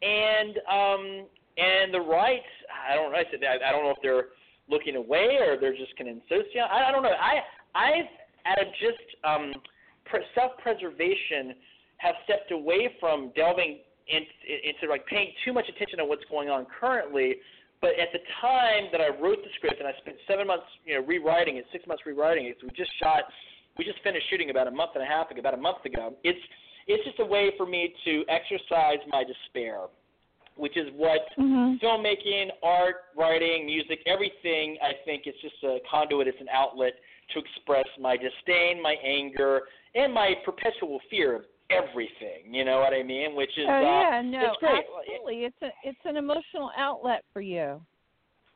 and 0.00 0.58
um, 0.66 1.26
and 1.58 1.92
the 1.92 2.00
right, 2.00 2.42
I 2.70 2.94
don't 2.94 3.12
know. 3.12 3.18
I 3.18 3.24
said 3.30 3.40
I, 3.42 3.68
I 3.68 3.72
don't 3.72 3.84
know 3.84 3.90
if 3.90 3.98
they're 4.02 4.32
looking 4.70 4.96
away 4.96 5.38
or 5.42 5.58
they're 5.60 5.76
just 5.76 5.96
kind 5.98 6.10
of 6.10 6.16
insociate. 6.16 6.62
I, 6.70 6.88
I 6.88 6.92
don't 6.92 7.02
know. 7.02 7.10
I 7.10 7.42
I've 7.74 8.10
out 8.46 8.60
of 8.62 8.68
just 8.80 9.04
um, 9.24 9.52
self-preservation 10.34 11.54
have 11.98 12.14
stepped 12.24 12.52
away 12.52 12.94
from 13.00 13.32
delving 13.34 13.80
in, 14.08 14.22
into 14.64 14.88
like 14.88 15.04
paying 15.06 15.32
too 15.44 15.52
much 15.52 15.68
attention 15.68 15.98
to 15.98 16.04
what's 16.04 16.24
going 16.30 16.48
on 16.48 16.66
currently. 16.80 17.36
But 17.80 17.90
at 17.90 18.10
the 18.12 18.18
time 18.40 18.90
that 18.90 19.00
I 19.00 19.08
wrote 19.22 19.38
the 19.44 19.50
script, 19.54 19.78
and 19.78 19.86
I 19.86 19.92
spent 20.00 20.16
seven 20.26 20.46
months, 20.46 20.66
you 20.84 20.94
know, 20.94 21.06
rewriting 21.06 21.58
it, 21.58 21.66
six 21.70 21.86
months 21.86 22.02
rewriting 22.06 22.46
it. 22.46 22.56
So 22.60 22.66
we 22.66 22.74
just 22.74 22.90
shot, 22.98 23.22
we 23.76 23.84
just 23.84 24.02
finished 24.02 24.26
shooting 24.30 24.50
about 24.50 24.66
a 24.66 24.70
month 24.70 24.92
and 24.94 25.04
a 25.04 25.06
half 25.06 25.30
ago, 25.30 25.38
about 25.38 25.54
a 25.54 25.62
month 25.62 25.84
ago. 25.84 26.14
It's 26.24 26.40
it's 26.88 27.04
just 27.04 27.20
a 27.20 27.24
way 27.24 27.52
for 27.56 27.66
me 27.66 27.92
to 28.06 28.24
exercise 28.28 28.98
my 29.12 29.22
despair, 29.22 29.92
which 30.58 30.76
is 30.76 30.88
what 30.94 31.20
Mhm. 31.38 31.80
filmmaking, 31.80 32.50
art, 32.62 32.96
writing, 33.16 33.66
music, 33.66 34.00
everything, 34.06 34.78
I 34.82 34.94
think 35.04 35.26
it's 35.26 35.40
just 35.40 35.62
a 35.62 35.78
conduit, 35.90 36.28
it's 36.28 36.40
an 36.40 36.48
outlet 36.50 36.94
to 37.32 37.38
express 37.38 37.86
my 37.98 38.16
disdain, 38.16 38.82
my 38.82 38.94
anger, 39.04 39.62
and 39.94 40.12
my 40.12 40.34
perpetual 40.44 41.00
fear 41.10 41.36
of 41.36 41.44
everything. 41.70 42.52
You 42.52 42.64
know 42.64 42.80
what 42.80 42.94
I 42.94 43.02
mean? 43.02 43.34
Which 43.34 43.56
is 43.56 43.66
Oh 43.68 43.80
uh, 43.80 43.80
yeah, 43.80 44.22
no, 44.24 44.40
it's 44.44 44.56
great. 44.60 44.84
absolutely. 44.98 45.44
It's 45.44 45.62
a 45.62 45.68
it's 45.84 45.98
an 46.04 46.16
emotional 46.16 46.70
outlet 46.76 47.24
for 47.32 47.40
you, 47.40 47.80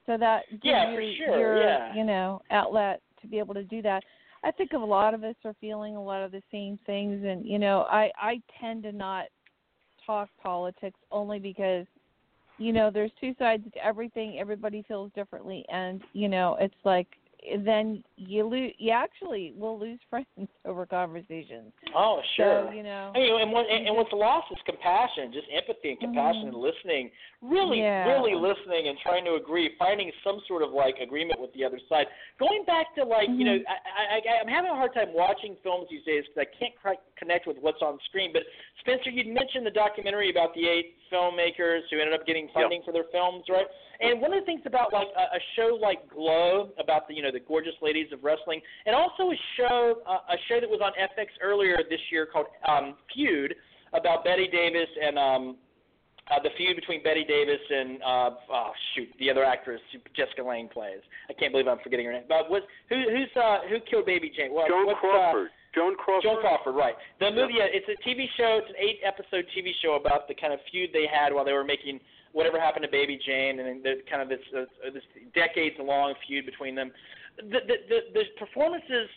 so 0.07 0.17
that 0.19 0.49
gives 0.51 0.63
Yeah, 0.65 0.91
you 0.91 0.97
for 0.97 1.03
sure, 1.03 1.39
your 1.39 1.63
yeah. 1.63 1.95
you 1.95 2.05
know 2.05 2.41
outlet 2.51 3.01
to 3.21 3.27
be 3.29 3.39
able 3.39 3.55
to 3.55 3.65
do 3.65 3.83
that. 3.83 4.03
I 4.45 4.51
think 4.51 4.73
of 4.73 4.83
a 4.83 4.85
lot 4.85 5.15
of 5.15 5.23
us 5.23 5.37
are 5.45 5.55
feeling 5.61 5.97
a 5.97 6.03
lot 6.03 6.23
of 6.23 6.33
the 6.33 6.43
same 6.51 6.79
things, 6.87 7.23
and 7.25 7.45
you 7.47 7.59
know, 7.59 7.87
I 7.91 8.11
I 8.17 8.41
tend 8.61 8.83
to 8.85 8.93
not 8.93 9.27
talk 10.07 10.29
politics 10.43 10.99
only 11.11 11.39
because 11.39 11.87
you 12.63 12.73
know 12.73 12.91
there's 12.91 13.13
two 13.21 13.35
sides 13.39 13.65
to 13.75 13.85
everything. 13.85 14.39
Everybody 14.39 14.85
feels 14.87 15.11
differently, 15.15 15.65
and 15.73 16.01
you 16.13 16.29
know, 16.29 16.57
it's 16.61 16.75
like 16.85 17.09
then 17.65 18.05
you 18.17 18.47
lose. 18.47 18.73
You 18.79 18.93
actually 18.93 19.53
will 19.57 19.77
lose 19.79 19.99
friends 20.11 20.49
over 20.65 20.87
conversations. 20.87 21.73
Oh, 21.95 22.21
sure. 22.37 22.69
So 22.69 22.73
you 22.73 22.85
know. 22.85 23.11
I 23.15 23.19
mean, 23.19 23.41
and, 23.43 23.51
what, 23.51 23.67
and, 23.69 23.89
and 23.89 23.97
what's 23.97 24.13
lost 24.13 24.47
is 24.53 24.59
compassion, 24.65 25.33
just 25.33 25.47
empathy 25.53 25.91
and 25.91 26.01
compassion 26.01 26.49
and 26.49 26.57
listening. 26.57 27.11
Really, 27.43 27.79
Mm-hmm. 27.79 27.83
Yeah. 27.83 28.15
really 28.15 28.35
listening 28.39 28.89
and 28.89 28.97
trying 29.03 29.25
to 29.25 29.35
agree, 29.35 29.71
finding 29.79 30.13
some 30.23 30.39
sort 30.47 30.63
of 30.63 30.71
like 30.71 30.95
agreement 31.03 31.41
with 31.41 31.53
the 31.55 31.65
other 31.65 31.81
side. 31.89 32.07
Going 32.39 32.63
back 32.65 32.95
to 32.95 33.03
like, 33.05 33.29
you 33.29 33.45
know, 33.45 33.59
Mhm. 33.59 33.65
I, 33.67 34.19
I, 34.23 34.41
I'm 34.41 34.47
having 34.49 34.71
a 34.71 34.75
hard 34.75 34.95
time 34.95 35.13
watching 35.13 35.57
films 35.65 35.89
these 35.91 36.05
days 36.05 36.23
because 36.29 36.47
I 36.47 36.59
can't 36.59 36.75
quite 36.81 36.99
connect 37.19 37.47
with 37.49 37.57
what's 37.59 37.83
on 37.83 37.99
screen. 38.07 38.31
But 38.33 38.43
Spencer, 38.81 39.11
you'd 39.11 39.27
mentioned 39.27 39.67
the 39.67 39.75
documentary 39.75 40.31
about 40.31 40.55
the 40.55 40.69
eight 40.69 40.95
filmmakers 41.13 41.81
who 41.91 41.99
ended 41.99 42.15
up 42.15 42.27
getting 42.27 42.49
funding 42.55 42.83
for 42.85 42.93
their 42.93 43.05
films, 43.13 43.45
right? 43.49 43.67
And 44.01 44.21
one 44.21 44.33
of 44.33 44.41
the 44.41 44.47
things 44.47 44.63
about 44.67 44.93
like 44.93 45.09
a, 45.17 45.37
a 45.37 45.41
show 45.57 45.79
like 45.81 46.09
Glow 46.11 46.71
about 46.79 47.07
the 47.09 47.15
you 47.15 47.23
know 47.23 47.31
the 47.31 47.41
gorgeous 47.41 47.75
ladies 47.83 48.09
of 48.13 48.25
wrestling, 48.25 48.61
and 48.87 48.97
also 48.97 49.31
a 49.31 49.39
show 49.57 50.03
uh, 50.07 50.35
a 50.35 50.37
show 50.49 50.61
that 50.61 50.69
was 50.69 50.81
on 50.83 50.93
FX 50.93 51.27
earlier 51.43 51.79
this 51.89 52.01
year 52.11 52.27
called 52.27 52.47
um, 52.67 52.97
Feud 53.15 53.55
about 53.93 54.25
Bette 54.25 54.49
Davis 54.49 54.89
and 55.01 55.19
um, 55.19 55.57
uh, 56.31 56.43
the 56.43 56.51
feud 56.57 56.77
between 56.77 57.03
Bette 57.03 57.25
Davis 57.25 57.61
and 57.71 58.03
uh, 58.03 58.31
oh 58.51 58.71
shoot 58.95 59.09
the 59.19 59.31
other 59.31 59.45
actress 59.45 59.81
Jessica 60.17 60.43
Lange 60.43 60.69
plays. 60.69 61.01
I 61.29 61.33
can't 61.33 61.53
believe 61.53 61.69
I'm 61.69 61.79
forgetting 61.83 62.07
her 62.07 62.13
name. 62.13 62.25
But 62.29 62.51
what 62.51 62.63
who 62.89 62.97
who's 62.97 63.31
uh, 63.37 63.59
who 63.69 63.79
killed 63.89 64.07
Baby 64.07 64.33
Jane? 64.35 64.53
What, 64.53 64.69
Joan 64.69 64.87
what's, 64.87 65.01
Crawford. 65.01 65.47
Uh, 65.49 65.62
Joan 65.75 65.97
Crawford. 65.97 66.25
Joan 66.25 66.41
Crawford, 66.41 66.75
right. 66.77 66.95
The 67.21 67.31
movie, 67.31 67.55
yeah, 67.59 67.67
it's 67.69 67.89
a 67.89 67.97
TV 68.07 68.27
show. 68.37 68.61
It's 68.61 68.69
an 68.69 68.77
eight-episode 68.77 69.47
TV 69.57 69.73
show 69.83 69.95
about 69.95 70.29
the 70.29 70.35
kind 70.35 70.53
of 70.53 70.61
feud 70.71 70.91
they 70.93 71.07
had 71.09 71.33
while 71.33 71.45
they 71.45 71.53
were 71.53 71.65
making 71.65 72.01
whatever 72.33 72.61
happened 72.61 72.85
to 72.85 72.91
Baby 72.91 73.19
Jane, 73.25 73.59
and 73.61 73.69
then 73.69 73.83
the 73.83 74.03
kind 74.09 74.23
of 74.23 74.29
this 74.29 74.45
uh, 74.57 74.65
this 74.93 75.03
decades-long 75.35 76.15
feud 76.27 76.45
between 76.47 76.75
them. 76.75 76.93
The 77.37 77.65
the 77.65 77.77
the, 77.89 77.99
the 78.13 78.25
performances 78.39 79.09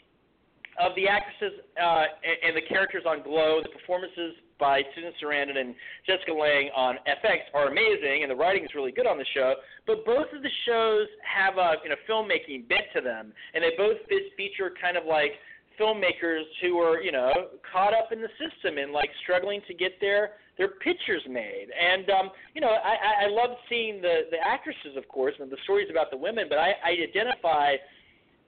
of 0.80 0.92
the 0.96 1.08
actresses 1.08 1.60
uh, 1.82 2.04
and, 2.24 2.52
and 2.52 2.54
the 2.56 2.68
characters 2.68 3.04
on 3.08 3.24
Glow, 3.24 3.62
the 3.64 3.70
performances 3.70 4.36
by 4.60 4.82
Susan 4.96 5.12
Sarandon 5.22 5.58
and 5.58 5.76
Jessica 6.08 6.32
Lange 6.32 6.72
on 6.76 6.96
FX 7.08 7.52
are 7.54 7.68
amazing, 7.68 8.24
and 8.24 8.32
the 8.32 8.36
writing 8.36 8.64
is 8.64 8.72
really 8.76 8.92
good 8.92 9.08
on 9.08 9.18
the 9.18 9.26
show. 9.34 9.56
But 9.88 10.06
both 10.06 10.28
of 10.34 10.44
the 10.44 10.52
shows 10.66 11.08
have 11.24 11.58
a 11.58 11.76
you 11.84 11.90
know 11.90 12.00
filmmaking 12.08 12.68
bent 12.70 12.88
to 12.96 13.02
them, 13.02 13.34
and 13.54 13.64
they 13.64 13.72
both 13.78 13.98
fe- 14.08 14.32
feature 14.38 14.72
kind 14.80 14.96
of 14.96 15.06
like 15.06 15.34
filmmakers 15.80 16.44
who 16.62 16.78
are 16.80 17.02
you 17.02 17.12
know 17.12 17.32
caught 17.72 17.94
up 17.94 18.12
in 18.12 18.22
the 18.22 18.30
system 18.40 18.78
and 18.78 18.92
like 18.92 19.10
struggling 19.24 19.62
to 19.68 19.74
get 19.74 19.94
their 20.00 20.32
their 20.58 20.70
pictures 20.70 21.22
made. 21.30 21.68
And 21.80 22.10
um, 22.10 22.30
you 22.54 22.62
know 22.62 22.70
I, 22.70 23.26
I 23.26 23.28
love 23.28 23.52
seeing 23.70 24.02
the 24.02 24.22
the 24.32 24.38
actresses, 24.46 24.98
of 24.98 25.08
course, 25.08 25.34
and 25.40 25.52
the 25.52 25.58
stories 25.64 25.88
about 25.90 26.12
the 26.12 26.18
women, 26.18 26.48
but 26.50 26.58
I, 26.58 26.74
I 26.84 26.92
identify 27.04 27.76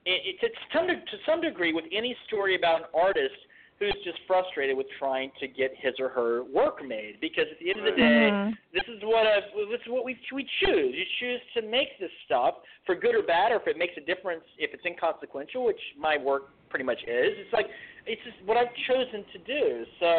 it, 0.06 0.22
it, 0.24 0.40
to 0.42 0.48
some 0.74 0.88
to 0.88 1.18
some 1.26 1.42
degree 1.42 1.74
with 1.74 1.86
any 1.92 2.16
story 2.28 2.56
about 2.56 2.82
an 2.82 2.88
artist 2.94 3.36
who's 3.80 3.96
just 4.04 4.18
frustrated 4.26 4.76
with 4.76 4.88
trying 4.98 5.32
to 5.40 5.48
get 5.48 5.72
his 5.78 5.94
or 6.00 6.10
her 6.10 6.44
work 6.44 6.84
made. 6.86 7.20
Because 7.22 7.46
at 7.52 7.60
the 7.60 7.70
end 7.70 7.80
of 7.80 7.86
the 7.86 7.92
day, 7.92 8.32
Mhm. 8.34 8.58
this 8.74 8.88
is 8.88 9.04
what 9.04 9.26
a, 9.26 9.42
this 9.70 9.82
is 9.82 9.88
what 9.88 10.04
we 10.04 10.18
we 10.32 10.44
choose. 10.60 10.96
You 10.96 11.06
choose 11.20 11.42
to 11.54 11.62
make 11.62 11.98
this 12.00 12.12
stuff 12.26 12.56
for 12.86 12.96
good 12.96 13.16
or 13.16 13.22
bad, 13.22 13.52
or 13.52 13.58
if 13.58 13.68
it 13.68 13.78
makes 13.78 13.96
a 13.98 14.02
difference, 14.02 14.44
if 14.58 14.74
it's 14.74 14.86
inconsequential, 14.86 15.64
which 15.64 15.82
my 15.98 16.18
work 16.18 16.54
pretty 16.70 16.86
much 16.86 17.00
is. 17.04 17.34
It's 17.38 17.54
like 17.54 17.68
it's 18.06 18.22
just 18.24 18.38
what 18.46 18.58
I've 18.58 18.74
chosen 18.88 19.24
to 19.34 19.40
do. 19.46 19.86
So 20.00 20.10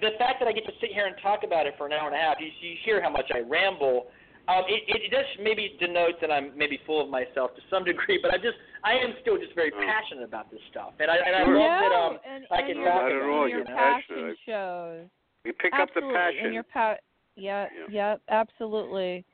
the 0.00 0.10
fact 0.18 0.40
that 0.40 0.48
I 0.48 0.52
get 0.52 0.64
to 0.66 0.72
sit 0.80 0.92
here 0.92 1.06
and 1.06 1.16
talk 1.22 1.40
about 1.44 1.66
it 1.66 1.74
for 1.78 1.86
an 1.86 1.92
hour 1.92 2.06
and 2.08 2.14
a 2.16 2.20
half, 2.20 2.36
you, 2.40 2.48
you 2.60 2.76
hear 2.84 3.00
how 3.02 3.08
much 3.10 3.30
I 3.32 3.40
ramble. 3.40 4.08
Um, 4.48 4.62
it, 4.68 4.84
it 4.86 5.10
does 5.10 5.24
maybe 5.42 5.74
denote 5.80 6.20
that 6.20 6.30
I'm 6.30 6.56
maybe 6.56 6.78
full 6.86 7.02
of 7.02 7.08
myself 7.10 7.50
to 7.56 7.62
some 7.68 7.82
degree, 7.90 8.18
but 8.22 8.32
I 8.32 8.36
just 8.36 8.58
I 8.84 8.92
am 8.94 9.14
still 9.22 9.38
just 9.38 9.54
very 9.54 9.72
Oh. 9.74 9.80
passionate 9.82 10.24
about 10.24 10.50
this 10.50 10.60
stuff, 10.70 10.92
and 11.00 11.10
I 11.10 11.16
and 11.16 11.34
I 11.34 11.44
Sure. 11.44 11.58
love 11.58 11.80
that 11.82 11.88
no, 11.90 12.02
um 12.12 12.18
and, 12.28 12.46
I 12.50 12.58
and 12.58 12.66
can 12.68 12.76
your, 12.78 12.86
talk 12.86 13.10
about 13.10 13.22
all, 13.30 13.44
it, 13.46 13.50
your 13.50 13.58
you 13.60 13.64
know? 13.64 13.74
passion 13.76 14.36
shows. 14.46 15.06
We 15.44 15.52
pick 15.52 15.72
absolutely. 15.72 16.14
up 16.14 16.14
the 16.14 16.18
passion. 16.18 16.44
And 16.46 16.54
your 16.54 16.62
pa- 16.62 16.96
yeah, 17.36 17.66
Yeah. 17.74 17.86
yeah, 17.90 18.16
absolutely. 18.28 19.24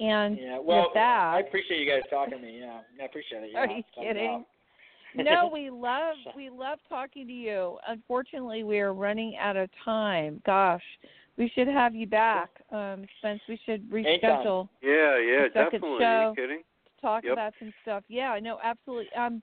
And 0.00 0.38
Yeah, 0.38 0.58
well, 0.62 0.82
with 0.90 0.94
that, 0.94 1.34
I 1.34 1.40
appreciate 1.40 1.80
you 1.80 1.90
guys 1.90 2.02
talking 2.10 2.38
to 2.38 2.40
me. 2.44 2.60
Yeah, 2.60 2.80
I 3.00 3.04
appreciate 3.04 3.42
it. 3.42 3.50
Yeah, 3.52 3.58
Are 3.60 3.66
you 3.66 3.82
kidding? 3.94 4.30
up. 4.42 4.46
No, 5.14 5.48
we 5.52 5.70
love 5.70 6.16
we 6.36 6.50
love 6.50 6.78
talking 6.88 7.26
to 7.26 7.32
you. 7.32 7.78
Unfortunately, 7.86 8.64
we 8.64 8.80
are 8.80 8.92
running 8.94 9.36
out 9.40 9.56
of 9.56 9.68
time. 9.84 10.42
Gosh, 10.46 10.82
we 11.36 11.50
should 11.54 11.68
have 11.68 11.94
you 11.94 12.06
back, 12.06 12.50
um, 12.72 13.04
Spence. 13.18 13.40
We 13.48 13.58
should 13.64 13.88
reschedule 13.90 14.68
yeah, 14.82 15.18
yeah, 15.18 15.42
The 15.42 15.50
second 15.54 15.80
definitely. 15.80 16.04
Are 16.04 16.24
show. 16.24 16.34
you 16.36 16.42
kidding? 16.42 16.58
to 16.58 17.00
talk 17.00 17.24
Yep. 17.24 17.32
about 17.32 17.52
some 17.58 17.72
stuff. 17.82 18.04
Yeah, 18.08 18.38
no, 18.42 18.58
absolutely. 18.62 19.08
Um, 19.16 19.42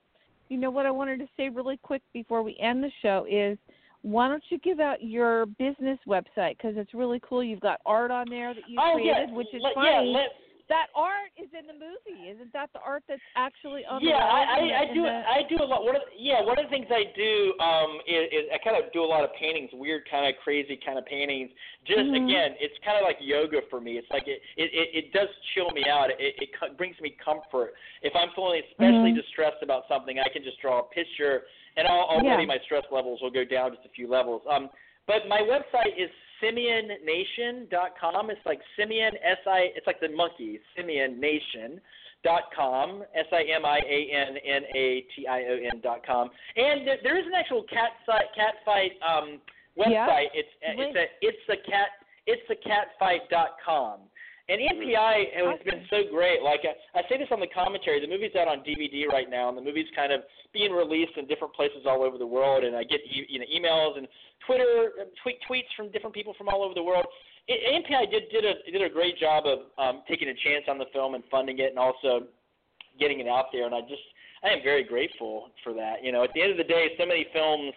you 0.49 0.57
know 0.57 0.69
what 0.69 0.85
I 0.85 0.91
wanted 0.91 1.19
to 1.19 1.27
say 1.37 1.49
really 1.49 1.77
quick 1.77 2.01
before 2.13 2.43
we 2.43 2.57
end 2.59 2.83
the 2.83 2.91
show 3.01 3.25
is. 3.29 3.57
Why 4.01 4.27
don't 4.27 4.43
you 4.49 4.59
give 4.59 4.79
out 4.79 5.01
your 5.01 5.47
business 5.47 5.97
website 6.07 6.57
because 6.59 6.75
it's 6.77 6.93
really 6.93 7.19
cool. 7.27 7.43
You've 7.43 7.59
got 7.59 7.81
art 7.87 8.11
on 8.11 8.29
there 8.29 8.53
that 8.53 8.69
you 8.69 8.77
oh 8.79 8.93
created, 8.93 9.29
yeah, 9.29 9.35
which 9.35 9.47
is 9.51 9.63
let, 9.63 9.73
funny. 9.73 9.89
yeah, 9.89 9.99
let, 10.01 10.27
that 10.67 10.87
art 10.95 11.29
is 11.37 11.49
in 11.53 11.67
the 11.67 11.73
movie. 11.77 12.29
Isn't 12.29 12.51
that 12.53 12.69
the 12.73 12.79
art 12.81 13.03
that's 13.07 13.21
actually 13.35 13.85
on 13.85 14.01
yeah, 14.01 14.17
the 14.17 14.25
I, 14.25 14.41
walls 14.41 14.59
in 14.61 14.67
the- 14.67 14.73
I, 14.73 14.81
I 14.81 14.93
do 14.93 15.01
the- 15.03 15.23
I 15.29 15.39
do 15.49 15.57
a 15.63 15.67
lot. 15.67 15.83
One 15.85 15.95
of 15.95 16.01
the, 16.09 16.17
yeah, 16.17 16.41
one 16.41 16.57
of 16.57 16.65
the 16.65 16.69
things 16.73 16.87
I 16.89 17.05
do 17.15 17.53
um 17.61 18.01
is, 18.07 18.25
is 18.33 18.43
I 18.53 18.57
kind 18.63 18.75
of 18.81 18.91
do 18.91 19.03
a 19.03 19.05
lot 19.05 19.23
of 19.23 19.29
paintings, 19.37 19.69
weird 19.73 20.09
kind 20.09 20.25
of 20.25 20.33
crazy 20.41 20.77
kind 20.83 20.97
of 20.97 21.05
paintings. 21.05 21.51
Just 21.85 22.09
Mhm. 22.09 22.25
again, 22.25 22.55
it's 22.59 22.73
kind 22.83 22.97
of 22.97 23.03
like 23.05 23.17
yoga 23.21 23.61
for 23.69 23.79
me. 23.79 23.97
It's 23.97 24.09
like 24.09 24.27
it 24.27 24.41
it 24.57 24.73
it, 24.73 24.87
it 25.05 25.13
does 25.13 25.29
chill 25.53 25.69
me 25.71 25.85
out. 25.89 26.09
It, 26.09 26.17
it 26.19 26.49
co- 26.59 26.73
brings 26.73 26.99
me 26.99 27.11
comfort. 27.23 27.73
If 28.01 28.15
I'm 28.15 28.31
feeling 28.33 28.61
especially 28.71 29.11
Mhm. 29.13 29.21
distressed 29.21 29.61
about 29.61 29.87
something, 29.87 30.17
I 30.19 30.29
can 30.29 30.43
just 30.43 30.59
draw 30.59 30.79
a 30.79 30.83
picture, 30.89 31.45
and 31.77 31.87
I'll, 31.87 32.09
already 32.17 32.43
Yeah. 32.43 32.57
my 32.57 32.59
stress 32.65 32.85
levels 32.91 33.21
will 33.21 33.31
go 33.31 33.43
down 33.45 33.73
just 33.75 33.85
a 33.85 33.89
few 33.89 34.07
levels. 34.07 34.41
Um, 34.49 34.69
but 35.05 35.27
my 35.27 35.41
website 35.41 35.95
is 35.97 36.09
simiannation.com. 36.43 38.29
It's 38.29 38.45
like 38.45 38.61
Simian 38.77 39.15
S 39.23 39.37
I. 39.47 39.69
It's 39.75 39.87
like 39.87 39.99
the 39.99 40.09
monkey 40.09 40.59
Simian 40.75 41.19
Nation 41.19 41.81
dot 42.23 42.49
com 42.55 43.03
s 43.13 43.27
i 43.31 43.43
m 43.53 43.63
i 43.65 43.77
a 43.77 43.99
n 44.11 44.35
n 44.43 44.63
a 44.73 45.05
t 45.13 45.27
i 45.27 45.43
o 45.43 45.55
n 45.73 45.79
dot 45.81 46.03
com 46.03 46.29
and 46.57 46.87
there, 46.87 46.97
there 47.03 47.17
is 47.19 47.25
an 47.27 47.33
actual 47.37 47.61
cat 47.69 47.91
site 48.03 48.33
cat 48.35 48.55
fight 48.65 48.93
um 49.05 49.39
website 49.77 50.33
it's 50.33 50.49
it's 50.61 50.97
a 50.97 51.05
it's 51.21 51.45
a 51.49 51.69
cat 51.69 51.89
it's 52.25 52.49
a 52.49 52.57
catfight 52.67 53.29
dot 53.29 53.57
com 53.63 53.99
and 54.47 54.61
MPI 54.61 55.33
has 55.33 55.59
been 55.65 55.81
so 55.89 56.05
great. 56.11 56.43
Like 56.43 56.61
I, 56.63 56.99
I 56.99 57.01
say 57.09 57.17
this 57.17 57.29
on 57.31 57.39
the 57.39 57.49
commentary, 57.49 57.99
the 57.99 58.07
movie's 58.07 58.35
out 58.37 58.47
on 58.47 58.59
DVD 58.59 59.07
right 59.07 59.29
now, 59.29 59.49
and 59.49 59.57
the 59.57 59.61
movie's 59.61 59.89
kind 59.95 60.13
of 60.13 60.21
being 60.53 60.71
released 60.71 61.17
in 61.17 61.25
different 61.25 61.53
places 61.55 61.85
all 61.85 62.03
over 62.03 62.17
the 62.17 62.27
world. 62.27 62.63
And 62.63 62.75
I 62.75 62.83
get 62.83 63.01
e- 63.01 63.25
you 63.27 63.39
know 63.39 63.45
emails 63.49 63.97
and 63.97 64.07
Twitter 64.45 64.91
tweet 65.23 65.37
tweets 65.49 65.73
from 65.75 65.91
different 65.91 66.13
people 66.13 66.35
from 66.37 66.47
all 66.47 66.63
over 66.63 66.75
the 66.75 66.83
world. 66.83 67.05
It, 67.47 67.57
MPI 67.85 68.11
did 68.11 68.29
did 68.29 68.45
a 68.45 68.53
did 68.71 68.81
a 68.83 68.89
great 68.89 69.17
job 69.17 69.45
of 69.45 69.59
um, 69.77 70.03
taking 70.07 70.29
a 70.29 70.35
chance 70.45 70.65
on 70.69 70.77
the 70.77 70.85
film 70.93 71.15
and 71.15 71.23
funding 71.31 71.57
it, 71.57 71.71
and 71.71 71.79
also 71.79 72.27
getting 72.99 73.19
it 73.19 73.27
out 73.27 73.45
there. 73.51 73.65
And 73.65 73.73
I 73.73 73.81
just 73.81 74.05
I 74.43 74.49
am 74.49 74.61
very 74.63 74.83
grateful 74.83 75.49
for 75.63 75.73
that. 75.73 76.03
You 76.03 76.11
know, 76.11 76.23
at 76.23 76.29
the 76.35 76.41
end 76.43 76.51
of 76.51 76.57
the 76.57 76.69
day, 76.69 76.89
so 76.99 77.05
many 77.05 77.25
films 77.33 77.73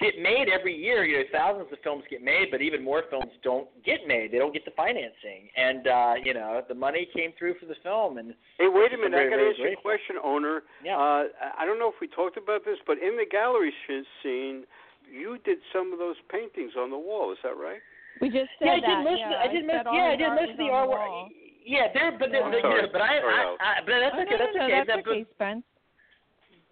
get 0.00 0.14
made 0.20 0.46
every 0.48 0.74
year. 0.76 1.04
You 1.04 1.18
know, 1.18 1.24
thousands 1.32 1.68
of 1.72 1.78
films 1.84 2.04
get 2.10 2.22
made, 2.22 2.48
but 2.50 2.60
even 2.62 2.82
more 2.82 3.02
films 3.10 3.30
don't 3.42 3.68
get 3.84 4.00
made. 4.06 4.32
They 4.32 4.38
don't 4.38 4.52
get 4.52 4.64
the 4.64 4.72
financing, 4.76 5.48
and 5.56 5.86
uh, 5.86 6.14
you 6.22 6.34
know, 6.34 6.62
the 6.68 6.74
money 6.74 7.08
came 7.14 7.32
through 7.38 7.54
for 7.60 7.66
the 7.66 7.76
film. 7.82 8.18
And 8.18 8.34
Hey, 8.58 8.68
wait 8.68 8.92
a 8.92 8.94
I'm 8.94 9.00
minute. 9.02 9.18
I 9.18 9.24
got 9.30 9.30
to 9.30 9.36
very 9.36 9.50
ask 9.50 9.58
you 9.58 9.72
a 9.78 9.82
question, 9.82 10.16
Onur. 10.24 10.60
Yeah. 10.84 10.96
Uh, 10.96 11.24
I 11.58 11.64
don't 11.66 11.78
know 11.78 11.88
if 11.88 11.96
we 12.00 12.08
talked 12.08 12.36
about 12.36 12.64
this, 12.64 12.78
but 12.86 12.98
in 12.98 13.16
the 13.16 13.26
gallery 13.30 13.72
sh- 13.86 14.06
scene, 14.22 14.64
you 15.10 15.38
did 15.44 15.58
some 15.72 15.92
of 15.92 15.98
those 15.98 16.16
paintings 16.30 16.72
on 16.78 16.90
the 16.90 16.98
wall. 16.98 17.32
Is 17.32 17.38
that 17.42 17.56
right? 17.56 17.80
We 18.20 18.28
just 18.28 18.50
said 18.58 18.66
yeah, 18.66 18.72
I 18.76 18.80
that. 18.80 18.86
did 18.86 19.04
most. 19.04 19.18
yeah, 19.20 19.26
of 19.26 19.30
the, 19.32 19.38
I 19.38 19.48
did 19.52 19.64
said 19.66 19.76
most. 19.76 19.86
all 19.86 19.94
Yeah, 19.96 20.04
I 20.12 20.16
did 20.16 20.26
art 20.28 20.40
most 20.40 20.50
of 20.52 20.56
the 20.58 20.68
on 20.70 20.88
artwork. 20.88 21.08
wall. 21.08 21.28
Yeah, 21.64 21.86
there, 21.94 22.10
but 22.18 22.30
there, 22.34 22.42
Yeah. 22.42 22.50
but, 22.50 22.68
you 22.68 22.82
know, 22.82 22.88
but 22.92 23.00
I, 23.02 23.20
Sorry, 23.22 23.34
I, 23.38 23.54
I, 23.62 23.74
but 23.86 23.98
that's 24.02 24.14
Oh, 24.18 24.22
okay. 24.22 24.30
no, 24.30 24.38
That's 24.38 24.54
no, 24.56 24.62
okay. 24.66 24.72
that's 24.72 24.86
That- 24.88 25.04
but- 25.04 25.10
okay, 25.14 25.26
Spence. 25.34 25.64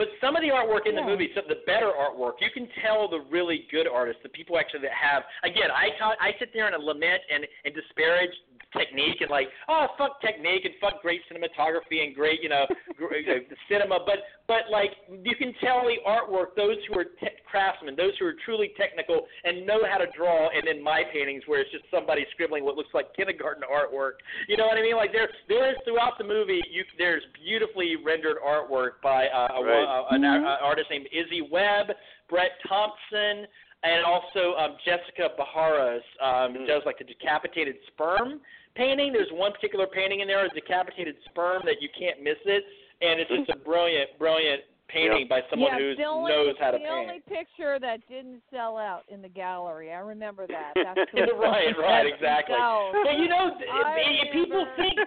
But 0.00 0.08
some 0.16 0.34
of 0.34 0.40
the 0.40 0.48
artwork 0.48 0.88
in 0.88 0.96
the 0.96 1.04
movie, 1.04 1.28
some 1.36 1.44
of 1.44 1.52
the 1.52 1.60
better 1.68 1.92
artwork, 1.92 2.40
you 2.40 2.48
can 2.48 2.66
tell 2.80 3.04
the 3.04 3.20
really 3.28 3.68
good 3.70 3.84
artists, 3.86 4.22
the 4.22 4.30
people 4.30 4.56
actually 4.56 4.80
that 4.88 4.96
have. 4.96 5.24
Again, 5.44 5.68
I 5.68 5.92
talk, 6.00 6.16
I 6.18 6.32
sit 6.38 6.56
there 6.56 6.72
and 6.72 6.72
lament 6.82 7.20
and 7.28 7.44
and 7.66 7.74
disparage 7.74 8.32
technique 8.76 9.20
and 9.20 9.30
like, 9.30 9.48
oh 9.68 9.86
fuck 9.98 10.20
technique 10.20 10.64
and 10.64 10.74
fuck 10.80 11.02
great 11.02 11.20
cinematography 11.30 12.04
and 12.04 12.14
great 12.14 12.42
you 12.42 12.48
know, 12.48 12.66
gr- 12.96 13.14
you 13.14 13.26
know 13.26 13.40
cinema. 13.68 13.98
But 14.06 14.18
but 14.46 14.70
like 14.70 14.90
you 15.22 15.34
can 15.36 15.54
tell 15.60 15.82
the 15.82 15.96
artwork, 16.06 16.54
those 16.56 16.76
who 16.88 16.98
are 16.98 17.04
te- 17.04 17.38
craftsmen, 17.50 17.96
those 17.96 18.12
who 18.18 18.26
are 18.26 18.34
truly 18.44 18.72
technical 18.76 19.26
and 19.44 19.66
know 19.66 19.80
how 19.88 19.98
to 19.98 20.06
draw. 20.16 20.48
And 20.50 20.68
in 20.68 20.82
my 20.82 21.02
paintings, 21.12 21.42
where 21.46 21.60
it's 21.60 21.70
just 21.70 21.84
somebody 21.90 22.26
scribbling 22.32 22.64
what 22.64 22.76
looks 22.76 22.94
like 22.94 23.14
kindergarten 23.14 23.62
artwork. 23.64 24.12
You 24.48 24.56
know 24.56 24.66
what 24.66 24.78
I 24.78 24.82
mean? 24.82 24.96
Like 24.96 25.12
there 25.12 25.28
there 25.48 25.68
is 25.70 25.76
throughout 25.84 26.18
the 26.18 26.24
movie, 26.24 26.62
you 26.70 26.84
there's 26.98 27.22
beautifully 27.44 27.96
rendered 28.04 28.36
artwork 28.46 29.00
by 29.02 29.26
uh, 29.28 29.48
a, 29.58 29.64
Right. 29.64 29.82
a, 29.84 30.14
an 30.14 30.22
Mhm. 30.22 30.44
uh, 30.44 30.64
artist 30.64 30.88
named 30.90 31.06
Izzy 31.12 31.42
Webb, 31.42 31.88
Brett 32.28 32.52
Thompson, 32.68 33.46
and 33.82 34.04
also 34.04 34.54
um, 34.58 34.76
Jessica 34.84 35.30
Baharas 35.38 36.02
um, 36.20 36.54
Mm. 36.54 36.66
does 36.66 36.82
like 36.86 36.98
the 36.98 37.04
decapitated 37.04 37.76
sperm 37.88 38.40
painting. 38.74 39.12
There's 39.12 39.30
one 39.32 39.52
particular 39.52 39.86
painting 39.86 40.20
in 40.20 40.28
there, 40.28 40.44
a 40.44 40.48
decapitated 40.48 41.16
sperm 41.30 41.62
that 41.64 41.80
you 41.80 41.88
can't 41.98 42.22
miss 42.22 42.38
it, 42.44 42.64
and 43.00 43.20
it's 43.20 43.30
just 43.30 43.50
a 43.50 43.58
brilliant, 43.64 44.18
brilliant 44.18 44.62
painting 44.92 45.26
by 45.30 45.40
someone 45.48 45.70
yeah, 45.70 45.94
who 45.94 46.04
only, 46.04 46.32
knows 46.32 46.54
how 46.58 46.70
to 46.74 46.78
the 46.78 46.82
paint. 46.82 46.90
The 46.90 46.94
only 46.94 47.22
picture 47.30 47.78
that 47.78 48.02
didn't 48.08 48.42
sell 48.50 48.76
out 48.76 49.02
in 49.08 49.22
the 49.22 49.28
gallery. 49.28 49.92
I 49.92 50.02
remember 50.02 50.46
that. 50.48 50.74
That's 50.74 51.10
the 51.14 51.34
right, 51.38 51.72
right, 51.78 52.06
exactly. 52.06 52.58
sells. 52.58 52.94
But 53.04 53.18
you 53.18 53.28
know, 53.28 53.54
and 53.54 54.30
people 54.32 54.66
think, 54.76 54.98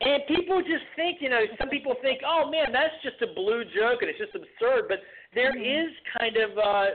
and 0.00 0.22
people 0.26 0.60
just 0.62 0.84
think, 0.96 1.18
you 1.20 1.28
know, 1.28 1.44
some 1.58 1.68
people 1.68 1.94
think, 2.02 2.20
oh 2.26 2.50
man, 2.50 2.72
that's 2.72 2.96
just 3.04 3.20
a 3.22 3.32
blue 3.34 3.64
joke 3.76 4.00
and 4.00 4.08
it's 4.10 4.18
just 4.18 4.34
absurd. 4.34 4.88
But 4.88 5.04
there 5.34 5.52
Mhm. 5.52 5.84
is 5.84 5.92
kind 6.18 6.36
of 6.36 6.58
uh, 6.58 6.86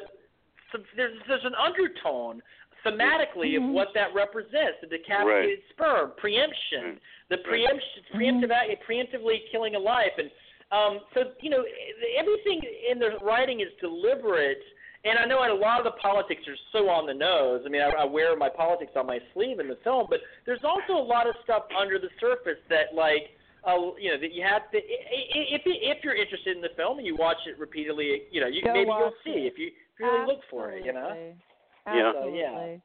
some, 0.71 0.83
there's 0.95 1.17
there's 1.27 1.45
an 1.45 1.55
undertone 1.55 2.41
thematically 2.85 3.57
of 3.57 3.63
what 3.73 3.89
that 3.93 4.13
represents: 4.13 4.77
the 4.81 4.87
decapitated 4.87 5.59
sperm, 5.71 6.11
preemption, 6.17 6.99
the 7.29 7.37
preemption, 7.39 8.03
preemptive 8.13 8.51
act, 8.51 8.69
preemptively 8.87 9.37
killing 9.51 9.75
a 9.75 9.79
life, 9.79 10.11
and 10.17 10.29
um, 10.71 10.99
so 11.13 11.31
you 11.41 11.49
know 11.49 11.63
everything 12.17 12.61
in 12.91 12.99
the 12.99 13.17
writing 13.23 13.61
is 13.61 13.67
deliberate. 13.81 14.59
And 15.07 15.19
I 15.19 15.25
know 15.25 15.37
a 15.45 15.53
lot 15.53 15.77
of 15.77 15.83
the 15.85 15.91
politics 16.01 16.41
are 16.47 16.57
so 16.71 16.89
on 16.89 17.05
the 17.05 17.13
nose. 17.13 17.61
I 17.63 17.69
mean, 17.69 17.83
I, 17.83 17.89
I 17.89 18.05
wear 18.05 18.35
my 18.35 18.49
politics 18.49 18.93
on 18.95 19.05
my 19.05 19.19
sleeve 19.35 19.59
in 19.59 19.67
the 19.67 19.77
film, 19.83 20.07
but 20.09 20.17
there's 20.47 20.63
also 20.63 20.93
a 20.99 21.05
lot 21.05 21.27
of 21.27 21.35
stuff 21.43 21.65
under 21.79 21.99
the 21.99 22.09
surface 22.19 22.57
that, 22.71 22.95
like, 22.95 23.29
uh, 23.67 23.93
you 24.01 24.09
know, 24.09 24.17
that 24.19 24.33
you 24.33 24.41
have 24.41 24.71
to. 24.71 24.77
i- 24.79 24.81
i- 24.81 25.49
If 25.53 25.61
if 25.65 26.03
you're 26.03 26.15
interested 26.15 26.55
in 26.57 26.61
the 26.63 26.73
film 26.75 26.97
and 26.97 27.05
you 27.05 27.15
watch 27.15 27.37
it 27.45 27.59
repeatedly, 27.59 28.23
you 28.31 28.41
know, 28.41 28.47
you 28.47 28.63
Go 28.63 28.73
maybe 28.73 28.89
you'll 28.89 29.13
see 29.23 29.45
it. 29.45 29.53
if 29.53 29.59
you 29.59 29.67
if 29.67 29.99
you 29.99 30.05
really 30.07 30.25
look 30.25 30.41
for 30.49 30.71
it. 30.71 30.83
You 30.83 30.93
know. 30.93 31.13
Absolutely. 31.85 32.39
Yeah. 32.39 32.75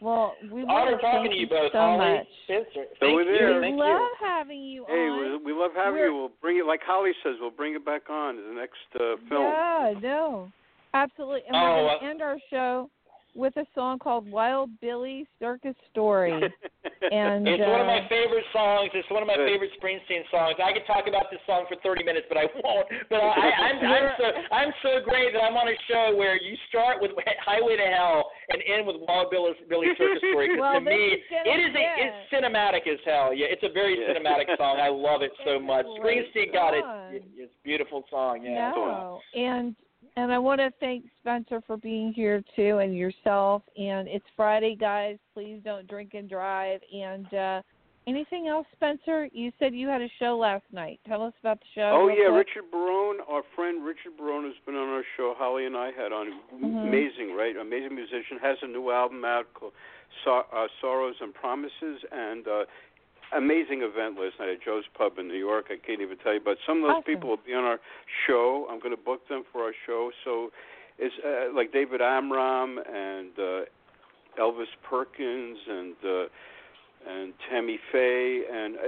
Well, 0.00 0.34
we 0.50 0.62
Onur 0.62 0.66
want 0.66 1.00
talking 1.00 1.20
thank 1.20 1.30
to 1.30 1.34
you 1.36 1.40
you 1.42 1.48
both, 1.48 1.72
so 1.72 1.78
Holly, 1.78 1.98
much. 2.18 2.26
Spencer. 2.44 2.66
So 2.74 2.96
Thank 3.00 3.14
we're 3.14 3.22
you. 3.22 3.38
there. 3.38 3.54
We 3.60 3.66
Thank 3.66 3.78
love 3.78 4.00
you. 4.00 4.14
having 4.26 4.60
you 4.64 4.84
Hey, 4.88 4.94
on. 5.08 5.44
we, 5.44 5.52
we 5.52 5.58
love 5.60 5.70
having 5.76 5.92
We're- 5.94 6.06
you. 6.10 6.16
We'll 6.16 6.32
bring 6.40 6.58
it, 6.58 6.66
like 6.66 6.80
Holly 6.84 7.12
says, 7.22 7.34
we'll 7.40 7.50
bring 7.50 7.74
it 7.74 7.84
back 7.84 8.10
on 8.10 8.34
to 8.36 8.42
the 8.42 8.54
next 8.54 8.78
uh, 8.96 9.14
film. 9.28 9.42
Yeah, 9.52 9.94
no, 10.02 10.52
absolutely. 10.94 11.42
And 11.46 11.54
Oh, 11.54 11.60
we're 11.60 11.76
going 11.76 11.96
uh, 11.96 11.98
to 12.00 12.04
end 12.10 12.22
our 12.22 12.38
show 12.50 12.90
with 13.34 13.56
a 13.56 13.66
song 13.74 13.98
called 13.98 14.30
"Wild 14.30 14.70
Billy 14.80 15.26
Circus 15.40 15.74
Story." 15.90 16.32
and 17.12 17.46
It's 17.48 17.60
one 17.62 17.80
of 17.80 17.86
my 17.86 18.00
uh, 18.04 18.08
favorite 18.08 18.44
songs. 18.52 18.90
It's 18.94 19.08
one 19.10 19.22
of 19.22 19.26
my 19.28 19.36
Good. 19.36 19.48
favorite 19.48 19.70
Springsteen 19.80 20.22
songs. 20.30 20.56
I 20.62 20.72
could 20.72 20.86
talk 20.86 21.06
about 21.08 21.30
this 21.30 21.40
song 21.46 21.64
for 21.68 21.76
30 21.82 22.04
minutes, 22.04 22.26
but 22.28 22.38
I 22.38 22.46
won't. 22.62 22.86
But 23.10 23.20
I, 23.24 23.48
I'm, 23.50 23.76
I'm 23.96 24.08
so 24.18 24.26
I'm 24.52 24.72
so 24.82 24.90
great 25.04 25.32
that 25.32 25.42
I'm 25.42 25.56
on 25.56 25.68
a 25.68 25.76
show 25.88 26.14
where 26.16 26.36
you 26.40 26.56
start 26.68 27.00
with 27.00 27.12
Highway 27.44 27.76
to 27.76 27.88
Hell 27.88 28.30
and 28.50 28.62
end 28.68 28.86
with 28.86 28.96
Wild 29.08 29.30
Billy, 29.30 29.52
Billy 29.68 29.88
Circus 29.98 30.22
Story. 30.30 30.48
'cause 30.52 30.60
Well, 30.60 30.74
to 30.74 30.80
me, 30.80 31.16
is 31.16 31.20
it 31.30 31.58
is 31.58 31.74
a, 31.74 31.84
it's 32.04 32.18
cinematic 32.32 32.86
as 32.86 33.00
hell. 33.04 33.32
Yeah, 33.34 33.46
it's 33.50 33.62
a 33.64 33.72
very 33.72 33.98
Yeah. 33.98 34.12
cinematic 34.14 34.56
song. 34.56 34.78
I 34.78 34.88
love 34.88 35.22
it 35.22 35.32
so 35.44 35.56
It's 35.56 35.64
much. 35.64 35.86
great 36.00 36.32
Springsteen 36.34 36.52
got 36.52 36.74
it. 36.74 36.84
It's 37.36 37.52
a 37.52 37.62
beautiful 37.64 38.04
song. 38.10 38.44
Yeah. 38.44 38.72
no, 38.76 39.20
and 39.34 39.74
And 40.16 40.30
I 40.30 40.38
want 40.38 40.60
to 40.60 40.70
thank 40.78 41.04
Spencer 41.20 41.62
for 41.66 41.76
being 41.78 42.12
here 42.12 42.42
too, 42.54 42.78
and 42.78 42.94
yourself. 42.96 43.62
And 43.78 44.08
it's 44.08 44.26
Friday, 44.36 44.76
guys. 44.76 45.16
Please 45.32 45.60
don't 45.64 45.86
drink 45.88 46.12
and 46.14 46.28
drive. 46.28 46.80
And 46.92 47.32
uh, 47.32 47.62
anything 48.06 48.48
else, 48.48 48.66
Spencer? 48.74 49.28
You 49.32 49.50
said 49.58 49.74
you 49.74 49.88
had 49.88 50.02
a 50.02 50.08
show 50.18 50.36
last 50.36 50.64
night. 50.70 51.00
Tell 51.08 51.22
us 51.22 51.32
about 51.40 51.60
the 51.60 51.66
show. 51.74 51.90
Oh 51.94 52.08
yeah, 52.08 52.28
quick. 52.28 52.48
Richard 52.48 52.70
Barone, 52.70 53.20
our 53.26 53.42
friend 53.56 53.84
Richard 53.84 54.16
Barone 54.18 54.44
has 54.44 54.54
been 54.66 54.74
on 54.74 54.88
our 54.88 55.04
show. 55.16 55.34
Holly 55.36 55.64
and 55.64 55.76
I 55.76 55.92
had 55.92 56.12
on. 56.12 56.40
Mhm. 56.54 56.88
Amazing, 56.88 57.34
right? 57.34 57.56
Amazing 57.56 57.94
musician. 57.94 58.38
Has 58.42 58.58
a 58.60 58.66
new 58.66 58.90
album 58.90 59.24
out 59.24 59.46
called 59.54 59.72
Sor- 60.24 60.46
uh, 60.52 60.68
Sorrows 60.82 61.16
and 61.22 61.32
Promises, 61.32 62.04
and 62.12 62.46
uh, 62.46 62.64
amazing 63.36 63.82
event 63.82 64.18
last 64.18 64.34
night 64.38 64.50
at 64.50 64.62
Joe's 64.64 64.84
Pub 64.96 65.18
in 65.18 65.28
New 65.28 65.38
York. 65.38 65.66
I 65.70 65.76
can't 65.84 66.00
even 66.00 66.18
tell 66.18 66.34
you, 66.34 66.40
but 66.44 66.58
some 66.66 66.78
of 66.78 66.82
those 66.82 66.90
Awesome. 66.90 67.14
people 67.14 67.28
will 67.30 67.44
be 67.44 67.54
on 67.54 67.64
our 67.64 67.80
show. 68.26 68.66
I'm 68.70 68.78
going 68.78 68.94
to 68.96 69.02
book 69.02 69.26
them 69.28 69.44
for 69.52 69.62
our 69.62 69.72
show. 69.86 70.10
So 70.24 70.50
it's 70.98 71.14
uh, 71.24 71.54
like 71.54 71.72
David 71.72 72.00
Amram 72.00 72.78
and 72.78 73.30
uh, 73.38 74.40
Elvis 74.40 74.72
Perkins 74.88 75.58
and 75.68 75.94
uh, 76.04 76.24
and 77.08 77.32
Tammy 77.50 77.80
Faye, 77.90 78.42
and 78.52 78.76
uh, 78.76 78.80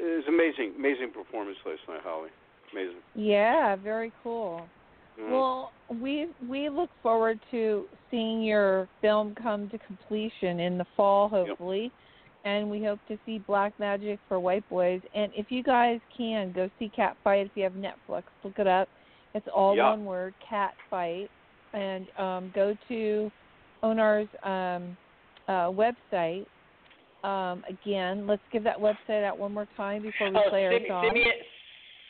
it 0.00 0.16
was 0.16 0.24
amazing, 0.28 0.74
amazing 0.76 1.12
performance 1.12 1.56
last 1.64 1.80
night, 1.88 2.00
Holly. 2.02 2.30
Amazing. 2.72 2.96
Yeah, 3.14 3.76
very 3.76 4.12
cool. 4.24 4.66
Yeah. 5.16 5.30
Well, 5.30 5.72
we 5.88 6.26
we 6.48 6.68
look 6.68 6.90
forward 7.02 7.38
to 7.52 7.84
seeing 8.10 8.42
your 8.42 8.88
film 9.00 9.36
come 9.40 9.68
to 9.70 9.78
completion 9.78 10.60
in 10.60 10.76
the 10.76 10.86
fall, 10.96 11.28
hopefully, 11.28 11.92
and 12.46 12.70
we 12.70 12.82
hope 12.82 13.00
to 13.08 13.18
see 13.26 13.38
Black 13.40 13.72
Magic 13.80 14.20
for 14.28 14.38
White 14.38 14.66
Boys. 14.70 15.00
And 15.14 15.32
if 15.34 15.46
you 15.50 15.62
guys 15.64 15.98
can 16.16 16.52
go 16.52 16.70
see 16.78 16.90
Catfight, 16.96 17.46
if 17.46 17.50
you 17.56 17.64
have 17.64 17.72
Netflix, 17.72 18.22
look 18.44 18.58
it 18.58 18.68
up. 18.68 18.88
It's 19.34 19.46
all 19.54 19.76
Yeah. 19.76 19.90
one 19.90 20.04
word, 20.04 20.32
Cat 20.48 20.74
Fight, 20.88 21.28
and 21.74 22.06
um, 22.18 22.52
go 22.54 22.74
to 22.88 23.30
Onur's 23.82 24.28
um, 24.44 24.96
uh, 25.48 25.70
website. 25.70 26.46
Um, 27.24 27.64
again, 27.68 28.26
let's 28.28 28.42
give 28.52 28.62
that 28.62 28.78
website 28.78 29.24
out 29.24 29.36
one 29.38 29.52
more 29.52 29.66
time 29.76 30.02
before 30.02 30.30
we 30.30 30.36
Oh, 30.36 30.48
play 30.48 30.66
our 30.66 30.72
Simi- 30.72 30.88
song. 30.88 31.04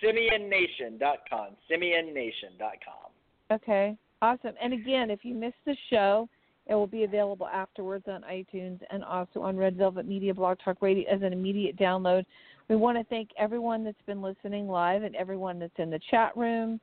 Simian, 0.02 0.30
SimianNation.com. 0.50 1.56
SimianNation.com. 1.70 3.10
Okay, 3.50 3.96
awesome. 4.20 4.54
And 4.60 4.74
again, 4.74 5.10
if 5.10 5.24
you 5.24 5.34
missed 5.34 5.56
the 5.64 5.74
show, 5.88 6.28
it 6.66 6.74
will 6.74 6.86
be 6.86 7.04
available 7.04 7.46
afterwards 7.46 8.04
on 8.08 8.22
iTunes 8.22 8.80
and 8.90 9.04
also 9.04 9.40
on 9.40 9.56
Red 9.56 9.76
Velvet 9.76 10.06
Media 10.06 10.34
Blog 10.34 10.58
Talk 10.64 10.78
Radio 10.80 11.08
as 11.08 11.22
an 11.22 11.32
immediate 11.32 11.76
download. 11.76 12.24
We 12.68 12.76
want 12.76 12.98
to 12.98 13.04
thank 13.04 13.30
everyone 13.38 13.84
that's 13.84 13.96
been 14.06 14.20
listening 14.20 14.68
live 14.68 15.02
and 15.04 15.14
everyone 15.14 15.58
that's 15.58 15.78
in 15.78 15.90
the 15.90 16.00
chat 16.10 16.36
room. 16.36 16.80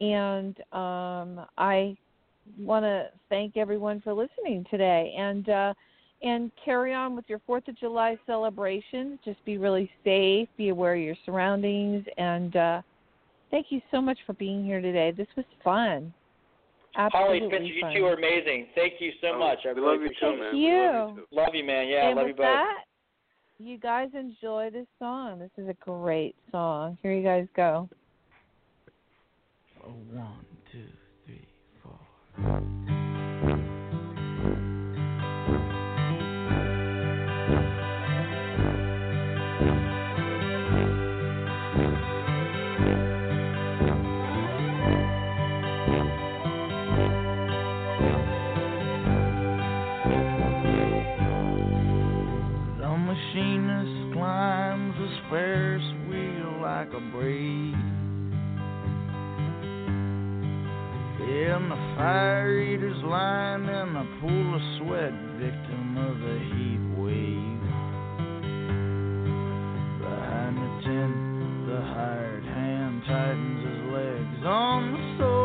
And 0.00 0.56
um, 0.72 1.44
I 1.58 1.96
want 2.58 2.84
to 2.84 3.08
thank 3.28 3.56
everyone 3.56 4.00
for 4.00 4.14
listening 4.14 4.64
today. 4.70 5.14
And 5.18 5.48
uh, 5.48 5.74
and 6.22 6.50
carry 6.64 6.92
on 6.94 7.14
with 7.14 7.26
your 7.28 7.40
Fourth 7.46 7.68
of 7.68 7.78
July 7.78 8.18
celebration. 8.26 9.18
Just 9.24 9.44
be 9.44 9.56
really 9.56 9.90
safe. 10.04 10.48
Be 10.56 10.70
aware 10.70 10.94
of 10.94 11.00
your 11.00 11.14
surroundings. 11.24 12.04
And 12.16 12.56
uh, 12.56 12.82
thank 13.50 13.66
you 13.70 13.80
so 13.90 14.00
much 14.00 14.18
for 14.26 14.32
being 14.32 14.64
here 14.64 14.80
today. 14.80 15.12
This 15.16 15.28
was 15.36 15.46
fun. 15.62 16.12
Holly, 16.98 17.36
Absolutely 17.36 17.48
Spencer, 17.48 17.90
you 17.90 18.00
two 18.00 18.06
are 18.06 18.14
amazing. 18.14 18.66
Thank 18.74 18.94
you 19.00 19.12
so 19.20 19.28
Oh, 19.34 19.38
much. 19.38 19.58
I 19.64 19.68
really 19.68 19.98
love 19.98 20.02
you 20.02 20.08
too, 20.20 20.36
man. 20.36 20.38
Thank 20.40 20.54
We 20.54 20.72
love 20.72 20.94
you. 20.94 21.14
you 21.14 21.26
too. 21.30 21.36
Love 21.36 21.54
you, 21.54 21.64
man. 21.64 21.88
Yeah, 21.88 22.08
and 22.08 22.16
love 22.16 22.26
with 22.26 22.36
you 22.36 22.42
both. 22.42 22.44
that, 22.44 22.84
you 23.60 23.78
guys 23.78 24.08
enjoy 24.14 24.70
this 24.72 24.86
song. 24.98 25.38
This 25.38 25.50
is 25.56 25.68
a 25.68 25.74
great 25.74 26.34
song. 26.50 26.98
Here 27.00 27.12
you 27.12 27.22
guys 27.22 27.46
go. 27.54 27.88
Oh, 29.84 29.90
one, 30.12 30.44
two, 30.72 30.84
three, 31.24 31.46
four. 31.82 32.97
Ferris 55.30 55.82
wheel 56.08 56.60
like 56.62 56.88
a 56.94 57.00
breeze. 57.12 57.74
And 61.20 61.70
the 61.70 61.76
fire 61.96 62.58
eaters 62.60 62.96
lying 63.04 63.64
in 63.64 63.96
a 63.96 64.06
pool 64.20 64.54
of 64.54 64.62
sweat, 64.78 65.12
victim 65.36 65.98
of 65.98 66.18
the 66.18 66.38
heat 66.48 66.80
wave. 66.96 67.60
Behind 70.00 70.56
the 70.56 70.70
tent, 70.88 71.16
the 71.68 71.80
hired 71.82 72.44
hand 72.44 73.02
tightens 73.06 73.60
his 73.66 73.80
legs 73.92 74.46
on 74.46 74.92
the 74.92 74.98
sword, 75.18 75.37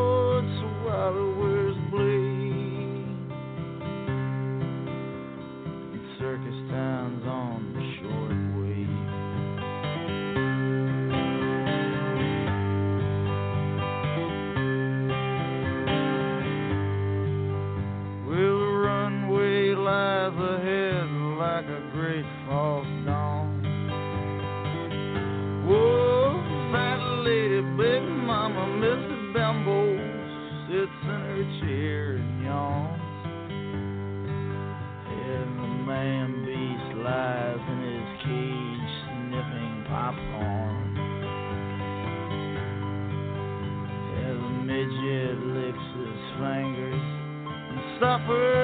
and 48.04 48.63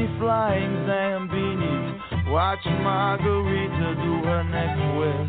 And 0.00 0.16
flying 0.16 0.72
Zambinis 0.88 2.32
watch 2.32 2.64
Margarita 2.64 3.94
do 4.00 4.24
her 4.24 4.40
next 4.48 4.80
twist. 4.96 5.28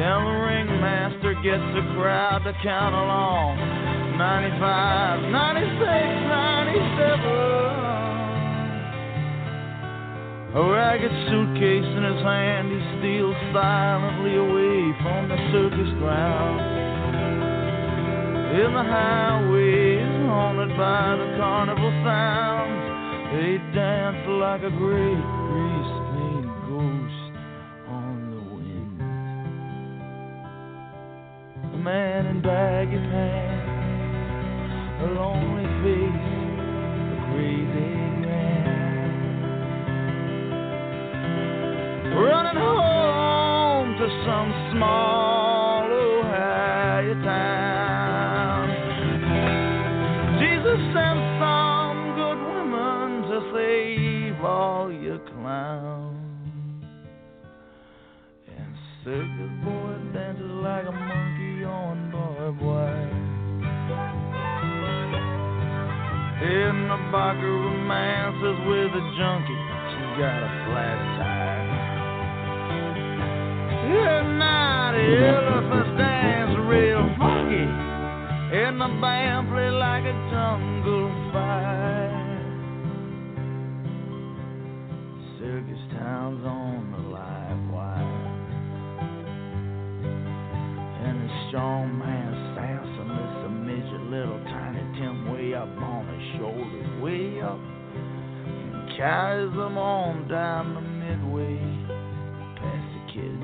And 0.00 0.24
the 0.24 0.32
ringmaster 0.48 1.34
gets 1.44 1.68
the 1.76 1.84
crowd 1.92 2.40
to 2.48 2.56
count 2.64 2.94
along. 2.94 3.60
95, 4.16 5.28
96, 5.28 5.76
97. 5.76 7.36
A 10.56 10.64
ragged 10.72 11.12
suitcase 11.28 11.84
in 11.84 12.02
his 12.02 12.22
hand, 12.24 12.72
he 12.72 12.80
steals 12.96 13.36
silently 13.52 14.40
away 14.40 14.96
from 15.04 15.28
the 15.28 15.36
circus 15.52 15.92
ground. 16.00 16.64
In 18.56 18.72
the 18.72 18.82
highways 18.88 20.17
haunted 20.38 20.70
by 20.76 21.16
the 21.18 21.28
carnival 21.36 21.90
sounds. 22.06 22.78
They 23.34 23.58
dance 23.74 24.22
like 24.38 24.62
a 24.62 24.70
great 24.70 25.22
grease 25.50 25.94
paint 26.14 26.46
ghost 26.70 27.34
on 27.90 28.14
the 28.30 28.42
wind. 28.54 28.98
A 31.74 31.76
man 31.78 32.26
in 32.26 32.38
baggy 32.40 33.00
pants, 33.10 33.66
a 35.02 35.06
lonely 35.18 35.68
face, 35.82 36.28
a 37.14 37.18
crazy 37.26 37.90
man. 38.22 38.78
Running 42.14 42.58
home 42.62 43.90
to 43.98 44.06
some 44.24 44.50
small 44.72 45.47
In 66.88 66.96
the 66.96 67.12
Barker 67.12 67.44
romances 67.44 68.58
with 68.64 68.96
a 68.96 69.04
junkie, 69.18 69.60
she's 69.92 70.12
got 70.16 70.40
a 70.40 70.48
flat 70.64 70.98
tire. 71.20 71.68
Yeah, 73.92 74.24
now 74.38 74.96
the 74.96 75.04
elephants 75.36 75.92
dance 76.00 76.56
real 76.64 77.04
funky, 77.18 77.68
and 78.56 78.80
the 78.80 78.88
band 79.02 79.48
play 79.50 79.68
like 79.68 80.04
a 80.04 80.16
jungle 80.32 81.12
fire. 81.30 82.40
Circus 85.36 85.84
town's 85.92 86.40
on 86.46 86.88
the 86.90 87.02
live 87.12 87.68
wire, 87.68 88.24
and 91.04 91.20
the 91.20 91.30
strong 91.48 91.98
man 91.98 92.32
Samson 92.56 93.08
lifts 93.12 93.44
a 93.44 93.48
midget, 93.50 94.04
little 94.08 94.40
tiny 94.48 94.80
Tim 94.98 95.30
way 95.30 95.52
up 95.52 95.68
on 95.68 95.97
shoulders, 96.38 97.02
way 97.02 97.40
up, 97.42 97.58
and 97.58 98.96
carries 98.96 99.50
them 99.50 99.76
on 99.76 100.28
down 100.28 100.74
the 100.74 100.80
midway, 100.80 101.58
past 102.62 102.88
the 102.94 103.02
kids, 103.12 103.42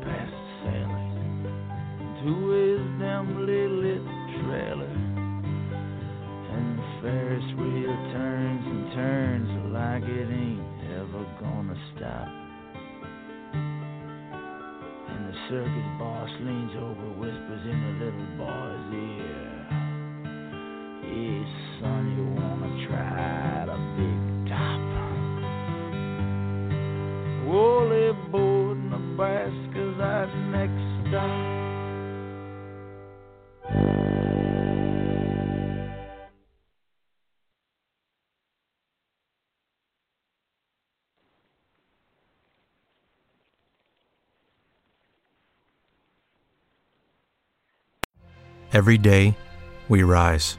past 0.00 0.32
the 0.32 0.48
sailors, 0.64 1.12
to 2.24 2.32
his 2.56 2.80
dimly 2.96 3.68
lit 3.68 4.04
trailer. 4.40 4.96
And 6.56 6.78
the 6.78 6.88
Ferris 7.02 7.48
wheel 7.60 7.96
turns 8.16 8.64
and 8.64 8.84
turns 8.96 9.50
like 9.72 10.04
it 10.08 10.28
ain't 10.32 10.64
ever 10.96 11.22
gonna 11.40 11.76
stop. 11.94 12.28
And 15.12 15.22
the 15.28 15.36
circus 15.48 15.88
boss 16.00 16.30
leans 16.40 16.72
over, 16.80 17.06
whispers 17.20 17.64
in 17.68 17.78
the 17.84 17.92
little 18.04 18.28
boy's 18.40 18.88
ear. 18.94 19.57
Every 48.70 48.98
day, 48.98 49.34
we 49.88 50.02
rise, 50.02 50.58